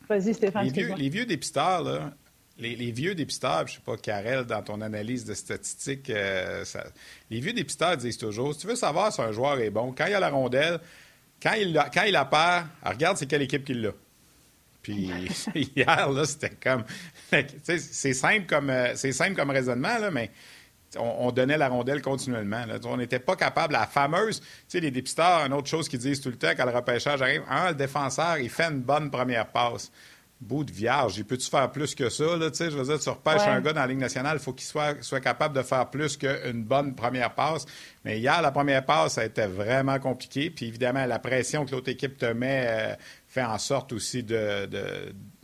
Vas-y, 0.08 0.32
Stéphane. 0.32 0.66
Les 0.66 0.70
vieux, 0.70 0.94
les 0.94 1.08
vieux 1.08 1.26
dépisteurs, 1.26 1.82
là, 1.82 2.12
les, 2.60 2.92
vieux 2.92 3.14
dépisteurs, 3.14 3.66
je 3.66 3.72
ne 3.72 3.76
sais 3.76 3.82
pas, 3.84 3.96
Karel, 3.96 4.44
dans 4.44 4.62
ton 4.62 4.80
analyse 4.80 5.24
de 5.24 5.34
statistiques, 5.34 6.10
euh, 6.10 6.64
les 7.30 7.40
vieux 7.40 7.52
dépisteurs 7.52 7.96
disent 7.96 8.18
toujours 8.18 8.54
si 8.54 8.60
tu 8.60 8.66
veux 8.66 8.76
savoir 8.76 9.12
si 9.12 9.20
un 9.20 9.32
joueur 9.32 9.58
est 9.58 9.70
bon, 9.70 9.92
quand 9.96 10.06
il 10.06 10.14
a 10.14 10.20
la 10.20 10.30
rondelle, 10.30 10.80
quand 11.42 11.54
il, 11.54 11.72
la, 11.72 11.88
quand 11.88 12.02
il 12.02 12.12
la 12.12 12.24
perd, 12.24 12.66
regarde 12.84 13.16
c'est 13.16 13.26
quelle 13.26 13.42
équipe 13.42 13.64
qui 13.64 13.74
l'a. 13.74 13.92
Puis 14.82 15.10
hier, 15.54 16.10
là, 16.10 16.24
c'était 16.24 16.50
comme. 16.50 16.84
c'est 17.62 18.14
simple 18.14 18.46
comme, 18.46 18.70
euh, 18.70 18.92
c'est 18.94 19.12
simple 19.12 19.34
comme 19.34 19.50
raisonnement, 19.50 19.98
là, 19.98 20.10
mais 20.10 20.30
on, 20.98 21.30
donnait 21.30 21.56
la 21.58 21.68
rondelle 21.68 22.02
continuellement. 22.02 22.64
On 22.84 22.96
n'était 22.96 23.20
pas 23.20 23.36
capable. 23.36 23.74
La 23.74 23.86
fameuse, 23.86 24.40
tu 24.40 24.46
sais, 24.68 24.80
les 24.80 24.90
dépisteurs, 24.90 25.44
une 25.46 25.52
autre 25.52 25.68
chose 25.68 25.88
qu'ils 25.88 26.00
disent 26.00 26.20
tout 26.20 26.30
le 26.30 26.36
temps 26.36 26.50
quand 26.56 26.64
le 26.64 26.72
repêchage 26.72 27.22
arrive, 27.22 27.42
un, 27.48 27.68
le 27.68 27.74
défenseur, 27.74 28.38
il 28.38 28.50
fait 28.50 28.64
une 28.64 28.80
bonne 28.80 29.10
première 29.10 29.46
passe. 29.46 29.92
Bout 30.40 30.64
de 30.64 30.72
vierge, 30.72 31.18
il 31.18 31.24
peut-tu 31.26 31.50
faire 31.50 31.70
plus 31.70 31.94
que 31.94 32.08
ça? 32.08 32.36
Là, 32.36 32.48
je 32.58 32.70
veux 32.70 32.84
dire, 32.84 32.98
tu 32.98 33.08
repêches 33.10 33.42
un 33.42 33.60
gars 33.60 33.74
dans 33.74 33.82
la 33.82 33.86
Ligue 33.86 33.98
nationale, 33.98 34.38
il 34.40 34.42
faut 34.42 34.54
qu'il 34.54 34.66
soit, 34.66 35.02
soit 35.02 35.20
capable 35.20 35.54
de 35.54 35.62
faire 35.62 35.90
plus 35.90 36.16
qu'une 36.16 36.64
bonne 36.64 36.94
première 36.94 37.34
passe. 37.34 37.66
Mais 38.06 38.18
hier, 38.18 38.40
la 38.40 38.50
première 38.50 38.84
passe, 38.86 39.14
ça 39.14 39.20
a 39.20 39.24
été 39.24 39.44
vraiment 39.44 39.98
compliqué. 39.98 40.48
Puis 40.48 40.66
évidemment, 40.66 41.04
la 41.04 41.18
pression 41.18 41.66
que 41.66 41.72
l'autre 41.72 41.90
équipe 41.90 42.16
te 42.16 42.32
met 42.32 42.64
euh, 42.68 42.94
fait 43.28 43.42
en 43.44 43.58
sorte 43.58 43.92
aussi 43.92 44.22
de 44.22 44.66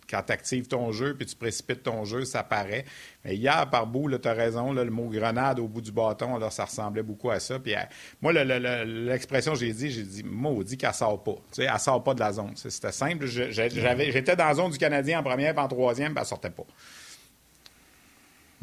quand 0.09 0.23
tu 0.23 0.33
actives 0.33 0.67
ton 0.69 0.93
jeu 0.93 1.15
puis 1.15 1.27
tu 1.27 1.37
précipites 1.37 1.83
ton 1.83 2.05
jeu, 2.05 2.25
ça 2.25 2.43
paraît. 2.43 2.85
Mais 3.25 3.37
hier, 3.37 3.69
par 3.71 3.87
bout, 3.87 4.17
tu 4.19 4.29
as 4.29 4.33
raison, 4.33 4.73
le 4.73 4.85
mot 4.91 5.09
grenade 5.09 5.59
au 5.59 5.69
bout 5.69 5.81
du 5.81 5.93
bâton, 5.93 6.39
là, 6.39 6.51
ça 6.51 6.65
ressemblait 6.65 7.03
beaucoup 7.03 7.31
à 7.31 7.41
ça. 7.41 7.59
Puis 7.59 7.75
euh, 7.75 7.81
moi, 8.21 8.33
l'expression 8.33 9.55
j'ai 9.55 9.73
dit, 9.73 9.91
j'ai 9.91 10.03
dit, 10.03 10.23
maudit 10.23 10.77
qu'elle 10.77 10.95
sort 10.95 11.23
pas. 11.23 11.35
Tu 11.53 11.63
sais, 11.63 11.69
elle 11.73 11.81
sort 11.81 12.03
pas 12.03 12.15
de 12.15 12.21
la 12.21 12.33
zone. 12.33 12.53
C'était 12.55 12.93
simple. 12.93 13.27
J'étais 13.27 14.37
dans 14.37 14.47
la 14.47 14.55
zone 14.55 14.71
du 14.71 14.79
Canadien 14.79 15.21
en 15.21 15.23
première, 15.23 15.55
puis 15.55 15.63
en 15.63 15.69
troisième, 15.69 16.13
puis 16.13 16.21
elle 16.21 16.27
sortait 16.27 16.51
pas. 16.51 16.65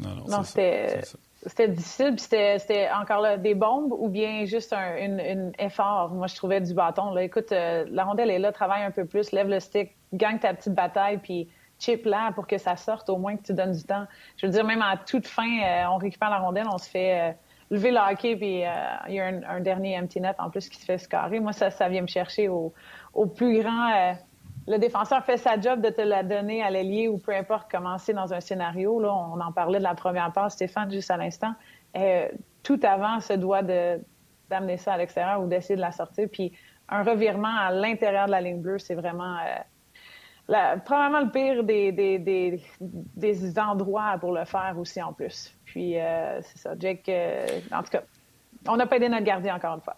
Non, 0.00 0.14
non, 0.14 0.24
non 0.28 0.42
c'était 0.42 1.02
c'était 1.46 1.68
difficile, 1.68 2.14
puis 2.16 2.24
c'était 2.58 2.88
encore 2.90 3.20
là 3.20 3.36
des 3.36 3.54
bombes 3.54 3.92
ou 3.92 4.08
bien 4.08 4.44
juste 4.44 4.72
un 4.72 5.52
effort? 5.58 6.10
Moi, 6.10 6.26
je 6.26 6.36
trouvais 6.36 6.60
du 6.60 6.74
bâton. 6.74 7.12
Là. 7.12 7.22
Écoute, 7.22 7.52
euh, 7.52 7.84
la 7.90 8.04
rondelle 8.04 8.30
est 8.30 8.38
là, 8.38 8.52
travaille 8.52 8.82
un 8.82 8.90
peu 8.90 9.04
plus, 9.04 9.32
lève 9.32 9.48
le 9.48 9.60
stick, 9.60 9.94
gagne 10.12 10.38
ta 10.38 10.54
petite 10.54 10.74
bataille, 10.74 11.18
puis 11.18 11.48
chip 11.78 12.06
là 12.06 12.32
pour 12.32 12.46
que 12.46 12.56
ça 12.56 12.76
sorte, 12.76 13.10
au 13.10 13.18
moins 13.18 13.36
que 13.36 13.42
tu 13.42 13.52
donnes 13.52 13.72
du 13.72 13.84
temps. 13.84 14.06
Je 14.36 14.46
veux 14.46 14.52
dire, 14.52 14.64
même 14.64 14.82
à 14.82 14.96
toute 14.96 15.26
fin, 15.26 15.60
euh, 15.62 15.84
on 15.90 15.98
récupère 15.98 16.30
la 16.30 16.38
rondelle, 16.38 16.66
on 16.72 16.78
se 16.78 16.88
fait 16.88 17.20
euh, 17.20 17.32
lever 17.70 17.90
le 17.90 17.98
hockey, 17.98 18.36
puis 18.36 18.62
il 19.08 19.14
y 19.14 19.20
a 19.20 19.26
un, 19.26 19.60
dernier 19.60 19.98
empty 19.98 20.20
net 20.20 20.36
en 20.38 20.50
plus 20.50 20.68
qui 20.68 20.78
se 20.78 20.84
fait 20.84 20.98
scarrer. 20.98 21.40
Moi, 21.40 21.52
ça, 21.52 21.70
ça 21.70 21.88
vient 21.88 22.02
me 22.02 22.06
chercher 22.06 22.48
au 22.48 22.72
plus 23.26 23.60
grand 23.60 24.14
le 24.66 24.78
défenseur 24.78 25.24
fait 25.24 25.36
sa 25.36 25.60
job 25.60 25.80
de 25.80 25.90
te 25.90 26.00
la 26.00 26.22
donner 26.22 26.62
à 26.62 26.70
l'ailier 26.70 27.08
ou 27.08 27.18
peu 27.18 27.34
importe 27.34 27.70
comment 27.70 27.98
c'est 27.98 28.14
dans 28.14 28.32
un 28.32 28.40
scénario. 28.40 28.98
Là, 29.00 29.12
on 29.12 29.40
en 29.40 29.52
parlait 29.52 29.78
de 29.78 29.84
la 29.84 29.94
première 29.94 30.32
passe, 30.32 30.54
Stéphane, 30.54 30.90
juste 30.90 31.10
à 31.10 31.16
l'instant. 31.16 31.54
Euh, 31.96 32.28
tout 32.62 32.80
avant 32.82 33.20
se 33.20 33.34
doit 33.34 33.62
d'amener 33.62 34.78
ça 34.78 34.94
à 34.94 34.96
l'extérieur 34.96 35.42
ou 35.42 35.48
d'essayer 35.48 35.76
de 35.76 35.82
la 35.82 35.92
sortir. 35.92 36.28
Puis 36.32 36.52
un 36.88 37.02
revirement 37.02 37.54
à 37.54 37.72
l'intérieur 37.72 38.26
de 38.26 38.30
la 38.30 38.40
ligne 38.40 38.60
bleue, 38.60 38.78
c'est 38.78 38.94
vraiment... 38.94 39.36
Euh, 39.36 40.76
probablement 40.84 41.20
le 41.20 41.30
pire 41.30 41.64
des, 41.64 41.92
des, 41.92 42.18
des, 42.78 43.58
endroits 43.58 44.16
pour 44.20 44.32
le 44.32 44.44
faire 44.44 44.74
aussi 44.78 45.00
en 45.02 45.12
plus. 45.12 45.54
Puis, 45.64 45.98
euh, 45.98 46.40
c'est 46.42 46.58
ça. 46.58 46.74
Jake, 46.78 47.10
en 47.72 47.82
tout 47.82 47.90
cas, 47.90 48.02
on 48.68 48.76
n'a 48.76 48.86
pas 48.86 48.96
aidé 48.96 49.08
notre 49.08 49.24
gardien 49.24 49.56
encore 49.56 49.76
une 49.76 49.80
fois. 49.80 49.96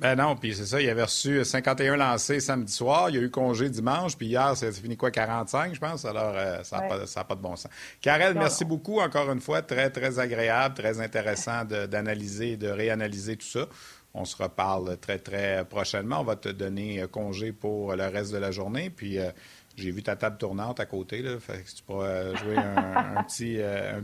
Ben 0.00 0.16
non, 0.16 0.34
puis 0.34 0.54
c'est 0.54 0.64
ça, 0.64 0.80
il 0.80 0.88
avait 0.88 1.02
reçu 1.02 1.44
51 1.44 1.94
lancés 1.96 2.40
samedi 2.40 2.72
soir, 2.72 3.10
il 3.10 3.16
y 3.16 3.18
a 3.18 3.20
eu 3.20 3.30
congé 3.30 3.68
dimanche, 3.68 4.16
puis 4.16 4.28
hier, 4.28 4.56
c'est 4.56 4.72
fini 4.72 4.96
quoi, 4.96 5.10
45, 5.10 5.74
je 5.74 5.78
pense, 5.78 6.06
alors 6.06 6.32
euh, 6.34 6.62
ça 6.62 6.78
n'a 6.78 6.88
pas, 6.88 7.24
pas, 7.24 7.34
de 7.34 7.40
bon 7.40 7.54
sens. 7.54 7.70
Karel, 8.00 8.32
merci 8.32 8.64
beaucoup 8.64 9.00
encore 9.00 9.30
une 9.30 9.40
fois, 9.40 9.60
très, 9.60 9.90
très 9.90 10.18
agréable, 10.18 10.74
très 10.74 11.02
intéressant 11.02 11.66
d'analyser, 11.66 12.56
de, 12.56 12.68
de 12.68 12.72
réanalyser 12.72 13.36
tout 13.36 13.46
ça. 13.46 13.66
On 14.14 14.24
se 14.24 14.42
reparle 14.42 14.96
très, 14.96 15.18
très 15.18 15.66
prochainement. 15.66 16.20
On 16.20 16.24
va 16.24 16.34
te 16.34 16.48
donner 16.48 17.04
congé 17.12 17.52
pour 17.52 17.94
le 17.94 18.06
reste 18.06 18.32
de 18.32 18.38
la 18.38 18.50
journée, 18.50 18.88
puis... 18.88 19.18
Euh, 19.18 19.30
j'ai 19.76 19.92
vu 19.92 20.02
ta 20.02 20.14
table 20.14 20.36
tournante 20.36 20.78
à 20.80 20.84
côté, 20.84 21.22
là. 21.22 21.38
Fait 21.38 21.62
que 21.62 21.70
tu 21.70 21.82
pourras 21.84 22.34
jouer 22.34 22.56
un, 22.56 23.22
petit, 23.22 23.56
euh, 23.60 24.00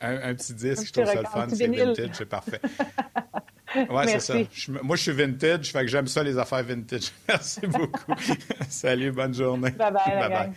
un, 0.00 0.34
petit 0.34 0.54
disque. 0.54 0.86
Je 0.86 0.92
trouve 0.92 1.06
ça 1.06 1.14
le 1.14 1.26
fun. 1.26 1.46
C'est 1.48 1.66
vintage, 1.66 2.10
c'est 2.12 2.26
parfait. 2.26 2.60
Oui, 3.74 4.04
c'est 4.06 4.20
ça. 4.20 4.34
moi, 4.82 4.96
je 4.96 5.02
suis 5.02 5.12
vintage, 5.12 5.72
fait 5.72 5.80
que 5.80 5.86
j'aime 5.88 6.06
ça, 6.06 6.22
les 6.22 6.38
affaires 6.38 6.62
vintage. 6.62 7.12
Merci 7.28 7.66
beaucoup. 7.66 8.14
Salut, 8.68 9.12
bonne 9.12 9.34
journée. 9.34 9.70
Bye-bye. 9.70 10.28
bye 10.28 10.52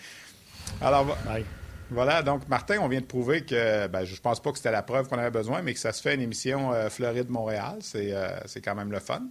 Alors, 0.81 1.17
voilà. 1.89 2.21
Donc, 2.21 2.47
Martin, 2.47 2.79
on 2.81 2.87
vient 2.87 3.01
de 3.01 3.05
prouver 3.05 3.41
que 3.41 3.87
ben, 3.87 4.03
je 4.05 4.19
pense 4.19 4.41
pas 4.41 4.51
que 4.51 4.57
c'était 4.57 4.71
la 4.71 4.83
preuve 4.83 5.07
qu'on 5.07 5.17
avait 5.17 5.31
besoin, 5.31 5.61
mais 5.61 5.73
que 5.73 5.79
ça 5.79 5.93
se 5.93 6.01
fait 6.01 6.15
une 6.15 6.21
émission 6.21 6.73
euh, 6.73 6.89
Floride-Montréal. 6.89 7.79
Euh, 7.95 8.37
c'est 8.45 8.61
quand 8.61 8.75
même 8.75 8.91
le 8.91 8.99
fun. 8.99 9.23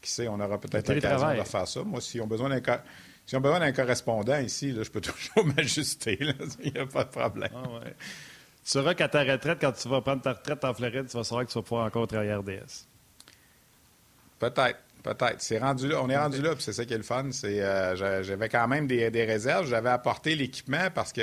Qui 0.00 0.10
sait, 0.10 0.28
on 0.28 0.38
aura 0.38 0.60
peut-être 0.60 0.92
l'occasion 0.92 1.34
de 1.34 1.42
faire 1.42 1.66
ça. 1.66 1.82
Moi, 1.82 2.00
si 2.00 2.20
on 2.20 2.26
besoin 2.26 2.50
d'un 2.50 2.60
si 3.26 3.36
on 3.36 3.38
a 3.38 3.40
besoin 3.40 3.60
d'un 3.60 3.72
correspondant 3.72 4.38
ici, 4.38 4.72
là, 4.72 4.82
je 4.82 4.90
peux 4.90 5.00
toujours 5.00 5.46
m'ajuster. 5.56 6.18
Il 6.62 6.72
n'y 6.72 6.78
a 6.78 6.86
pas 6.86 7.04
de 7.04 7.10
problème. 7.10 7.50
Ah 7.54 7.80
tu 8.64 8.70
sauras 8.70 8.94
qu'à 8.94 9.08
ta 9.08 9.22
retraite, 9.24 9.58
quand 9.60 9.72
tu 9.72 9.88
vas 9.88 10.00
prendre 10.00 10.22
ta 10.22 10.32
retraite 10.32 10.64
en 10.64 10.72
Floride, 10.72 11.06
tu 11.06 11.16
vas 11.16 11.24
savoir 11.24 11.46
que 11.46 11.52
tu 11.52 11.58
vas 11.58 11.62
pouvoir 11.62 11.86
encore 11.86 12.06
travailler 12.06 12.32
à 12.32 12.38
RDS. 12.38 12.86
Peut-être. 14.50 14.78
Peut-être. 15.04 15.42
C'est 15.42 15.58
rendu 15.58 15.86
là. 15.86 16.00
On 16.02 16.08
est 16.08 16.16
rendu 16.16 16.40
là, 16.40 16.54
puis 16.54 16.62
c'est 16.62 16.72
ça 16.72 16.86
qui 16.86 16.94
est 16.94 16.96
le 16.96 17.02
fun. 17.02 17.26
C'est, 17.30 17.60
euh, 17.60 18.22
j'avais 18.22 18.48
quand 18.48 18.66
même 18.66 18.86
des, 18.86 19.24
réserves. 19.24 19.66
J'avais 19.66 19.90
apporté 19.90 20.34
l'équipement 20.34 20.88
parce 20.94 21.12
que, 21.12 21.20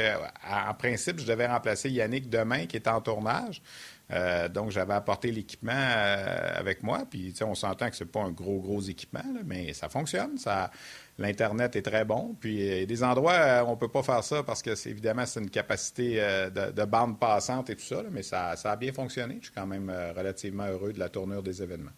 en 0.47 0.73
principe, 0.75 1.19
je 1.19 1.25
devais 1.25 1.47
remplacer 1.47 1.89
Yannick 1.89 2.29
demain, 2.29 2.67
qui 2.67 2.75
est 2.75 2.87
en 2.87 3.01
tournage. 3.01 3.63
Euh, 4.11 4.47
donc, 4.49 4.69
j'avais 4.69 4.93
apporté 4.93 5.31
l'équipement 5.31 5.71
euh, 5.73 6.59
avec 6.59 6.83
moi. 6.83 7.05
Puis, 7.09 7.33
on 7.41 7.55
s'entend 7.55 7.89
que 7.89 7.95
c'est 7.95 8.05
pas 8.05 8.21
un 8.21 8.29
gros, 8.29 8.59
gros 8.59 8.81
équipement, 8.81 9.23
mais 9.45 9.73
ça 9.73 9.89
fonctionne. 9.89 10.37
Ça, 10.37 10.69
L'Internet 11.17 11.75
est 11.75 11.81
très 11.81 12.05
bon. 12.05 12.35
Puis, 12.39 12.57
il 12.57 12.79
y 12.81 12.83
a 12.83 12.85
des 12.85 13.03
endroits 13.03 13.63
où 13.63 13.69
on 13.69 13.77
peut 13.77 13.87
pas 13.87 14.03
faire 14.03 14.23
ça 14.23 14.43
parce 14.43 14.61
que, 14.61 14.75
c'est, 14.75 14.91
évidemment, 14.91 15.25
c'est 15.25 15.39
une 15.39 15.49
capacité 15.49 16.17
de, 16.53 16.85
bande 16.85 17.19
passante 17.19 17.71
et 17.71 17.75
tout 17.75 17.85
ça. 17.85 18.03
mais 18.11 18.21
ça, 18.21 18.55
ça, 18.57 18.73
a 18.73 18.75
bien 18.75 18.93
fonctionné. 18.93 19.37
Je 19.39 19.45
suis 19.45 19.55
quand 19.55 19.67
même 19.67 19.91
relativement 20.15 20.65
heureux 20.65 20.93
de 20.93 20.99
la 20.99 21.09
tournure 21.09 21.41
des 21.41 21.63
événements. 21.63 21.91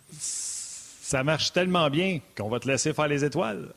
Ça 1.03 1.21
marche 1.21 1.51
tellement 1.51 1.89
bien 1.89 2.21
qu'on 2.37 2.47
va 2.47 2.61
te 2.61 2.67
laisser 2.67 2.93
faire 2.93 3.09
les 3.09 3.25
étoiles. 3.25 3.73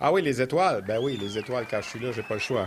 Ah 0.00 0.12
oui, 0.12 0.22
les 0.22 0.42
étoiles. 0.42 0.82
Ben 0.84 0.98
oui, 1.00 1.16
les 1.16 1.38
étoiles, 1.38 1.66
quand 1.70 1.80
je 1.80 1.88
suis 1.88 2.00
là, 2.00 2.10
j'ai 2.10 2.24
pas 2.24 2.34
le 2.34 2.40
choix. 2.40 2.66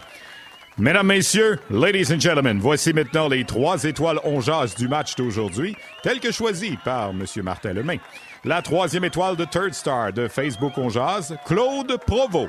Mesdames, 0.77 1.07
Messieurs, 1.07 1.59
Ladies 1.69 2.13
and 2.13 2.21
Gentlemen, 2.21 2.59
voici 2.61 2.93
maintenant 2.93 3.27
les 3.27 3.43
trois 3.43 3.83
étoiles 3.83 4.21
on 4.23 4.39
du 4.77 4.87
match 4.87 5.15
d'aujourd'hui, 5.15 5.75
telles 6.03 6.21
que 6.21 6.31
choisies 6.31 6.77
par 6.85 7.09
M. 7.09 7.25
Martin 7.43 7.73
Lemay. 7.73 7.99
La 8.45 8.61
troisième 8.61 9.03
étoile 9.03 9.35
de 9.35 9.43
Third 9.43 9.73
Star 9.73 10.13
de 10.13 10.29
Facebook 10.29 10.77
On 10.77 10.87
Claude 11.45 11.97
Provo. 12.07 12.47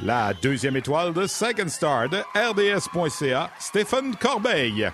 La 0.00 0.34
deuxième 0.34 0.76
étoile 0.76 1.14
de 1.14 1.26
Second 1.26 1.68
Star 1.68 2.10
de 2.10 2.18
RDS.ca, 2.36 3.50
Stéphane 3.58 4.16
Corbeil. 4.16 4.92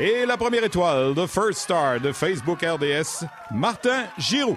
Et 0.00 0.24
la 0.26 0.36
première 0.36 0.62
étoile 0.62 1.12
de 1.12 1.26
First 1.26 1.62
Star 1.62 2.00
de 2.00 2.12
Facebook 2.12 2.60
RDS, 2.62 3.26
Martin 3.50 4.04
Giroux. 4.16 4.56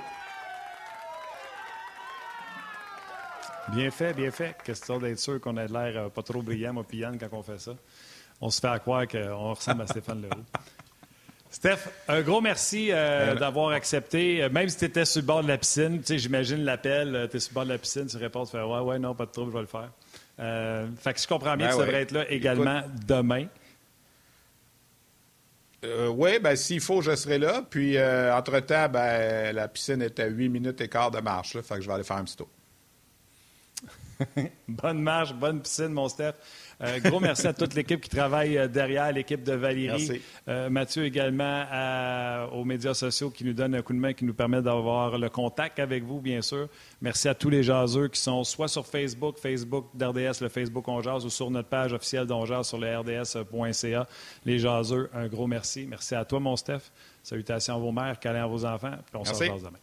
Bien 3.69 3.89
fait, 3.89 4.13
bien 4.13 4.29
fait. 4.29 4.55
Question 4.63 4.99
d'être 4.99 5.17
sûr 5.17 5.41
qu'on 5.41 5.57
ait 5.57 5.67
l'air 5.67 5.93
euh, 5.95 6.09
pas 6.09 6.21
trop 6.21 6.43
brillant, 6.43 6.73
moi, 6.73 6.83
Yann, 6.93 7.17
quand 7.17 7.29
on 7.31 7.41
fait 7.41 7.57
ça. 7.57 7.71
On 8.39 8.51
se 8.51 8.61
fait 8.61 8.67
à 8.67 8.77
croire 8.77 9.07
qu'on 9.07 9.55
ressemble 9.55 9.81
à 9.81 9.87
Stéphane 9.87 10.21
Leroux. 10.29 10.43
Steph, 11.49 11.89
un 12.07 12.21
gros 12.21 12.39
merci 12.39 12.89
euh, 12.91 13.33
d'avoir 13.33 13.69
accepté. 13.69 14.43
Euh, 14.43 14.49
même 14.49 14.69
si 14.69 14.77
tu 14.77 14.85
étais 14.85 15.05
sur 15.05 15.21
le 15.21 15.25
bord 15.25 15.41
de 15.41 15.47
la 15.47 15.57
piscine, 15.57 16.01
tu 16.01 16.05
sais, 16.05 16.17
j'imagine 16.19 16.63
l'appel, 16.63 17.27
tu 17.31 17.37
es 17.37 17.39
sur 17.39 17.49
le 17.49 17.55
bord 17.55 17.65
de 17.65 17.69
la 17.69 17.79
piscine, 17.79 18.05
tu 18.05 18.17
réponds, 18.17 18.45
tu 18.45 18.51
fais 18.51 18.61
Ouais, 18.61 18.79
ouais, 18.81 18.99
non, 18.99 19.15
pas 19.15 19.25
de 19.25 19.31
trouble, 19.31 19.51
je 19.51 19.55
vais 19.57 19.61
le 19.61 19.65
faire. 19.65 19.89
fait 21.01 21.13
que 21.13 21.19
je 21.19 21.27
comprends 21.27 21.57
bien 21.57 21.65
ben 21.65 21.71
que 21.71 21.79
ça 21.79 21.85
devrait 21.85 22.01
être 22.03 22.11
là 22.11 22.29
également 22.29 22.83
demain. 23.07 23.47
Euh, 25.83 26.09
oui, 26.09 26.39
ben, 26.39 26.55
s'il 26.55 26.79
faut, 26.79 27.01
je 27.01 27.15
serai 27.15 27.39
là. 27.39 27.63
Puis, 27.67 27.97
euh, 27.97 28.35
entre-temps, 28.35 28.89
ben, 28.89 29.55
la 29.55 29.67
piscine 29.67 30.01
est 30.01 30.19
à 30.19 30.27
8 30.27 30.49
minutes 30.49 30.81
et 30.81 30.87
quart 30.87 31.09
de 31.09 31.19
marche. 31.19 31.55
Là, 31.55 31.63
fait 31.63 31.75
que 31.75 31.81
je 31.81 31.87
vais 31.87 31.93
aller 31.93 32.03
faire 32.03 32.17
un 32.17 32.23
petit 32.23 32.37
tour. 32.37 32.49
bonne 34.67 35.01
marche, 35.01 35.33
bonne 35.33 35.61
piscine, 35.61 35.89
mon 35.89 36.07
Steph. 36.07 36.33
Euh, 36.83 36.99
gros 36.99 37.19
merci 37.19 37.47
à 37.47 37.53
toute 37.53 37.75
l'équipe 37.75 38.01
qui 38.01 38.09
travaille 38.09 38.57
euh, 38.57 38.67
derrière, 38.67 39.11
l'équipe 39.11 39.43
de 39.43 39.53
Valérie. 39.53 40.21
Euh, 40.47 40.69
Mathieu 40.69 41.05
également 41.05 41.65
aux 42.53 42.63
médias 42.63 42.93
sociaux 42.93 43.29
qui 43.29 43.43
nous 43.43 43.53
donne 43.53 43.75
un 43.75 43.81
coup 43.81 43.93
de 43.93 43.99
main, 43.99 44.13
qui 44.13 44.25
nous 44.25 44.33
permet 44.33 44.61
d'avoir 44.61 45.17
le 45.17 45.29
contact 45.29 45.79
avec 45.79 46.03
vous, 46.03 46.19
bien 46.19 46.41
sûr. 46.41 46.67
Merci 47.01 47.27
à 47.27 47.35
tous 47.35 47.49
les 47.49 47.63
jaseux 47.63 48.07
qui 48.07 48.19
sont 48.19 48.43
soit 48.43 48.67
sur 48.67 48.85
Facebook, 48.85 49.37
Facebook 49.37 49.87
d'RDS, 49.93 50.41
le 50.41 50.49
Facebook 50.49 50.87
On 50.87 51.01
ou 51.01 51.29
sur 51.29 51.49
notre 51.49 51.69
page 51.69 51.93
officielle 51.93 52.25
d'On 52.25 52.45
sur 52.63 52.77
le 52.77 52.97
rds.ca. 52.97 54.07
Les 54.45 54.59
jaseux, 54.59 55.09
un 55.13 55.27
gros 55.27 55.47
merci. 55.47 55.85
Merci 55.87 56.15
à 56.15 56.25
toi, 56.25 56.39
mon 56.39 56.55
Steph. 56.55 56.91
Salutations 57.23 57.75
à 57.75 57.77
vos 57.77 57.91
mères, 57.91 58.19
câlins 58.19 58.43
à 58.43 58.47
vos 58.47 58.65
enfants. 58.65 58.95
Puis 59.05 59.15
on 59.15 59.25
se 59.25 59.43
demain. 59.43 59.79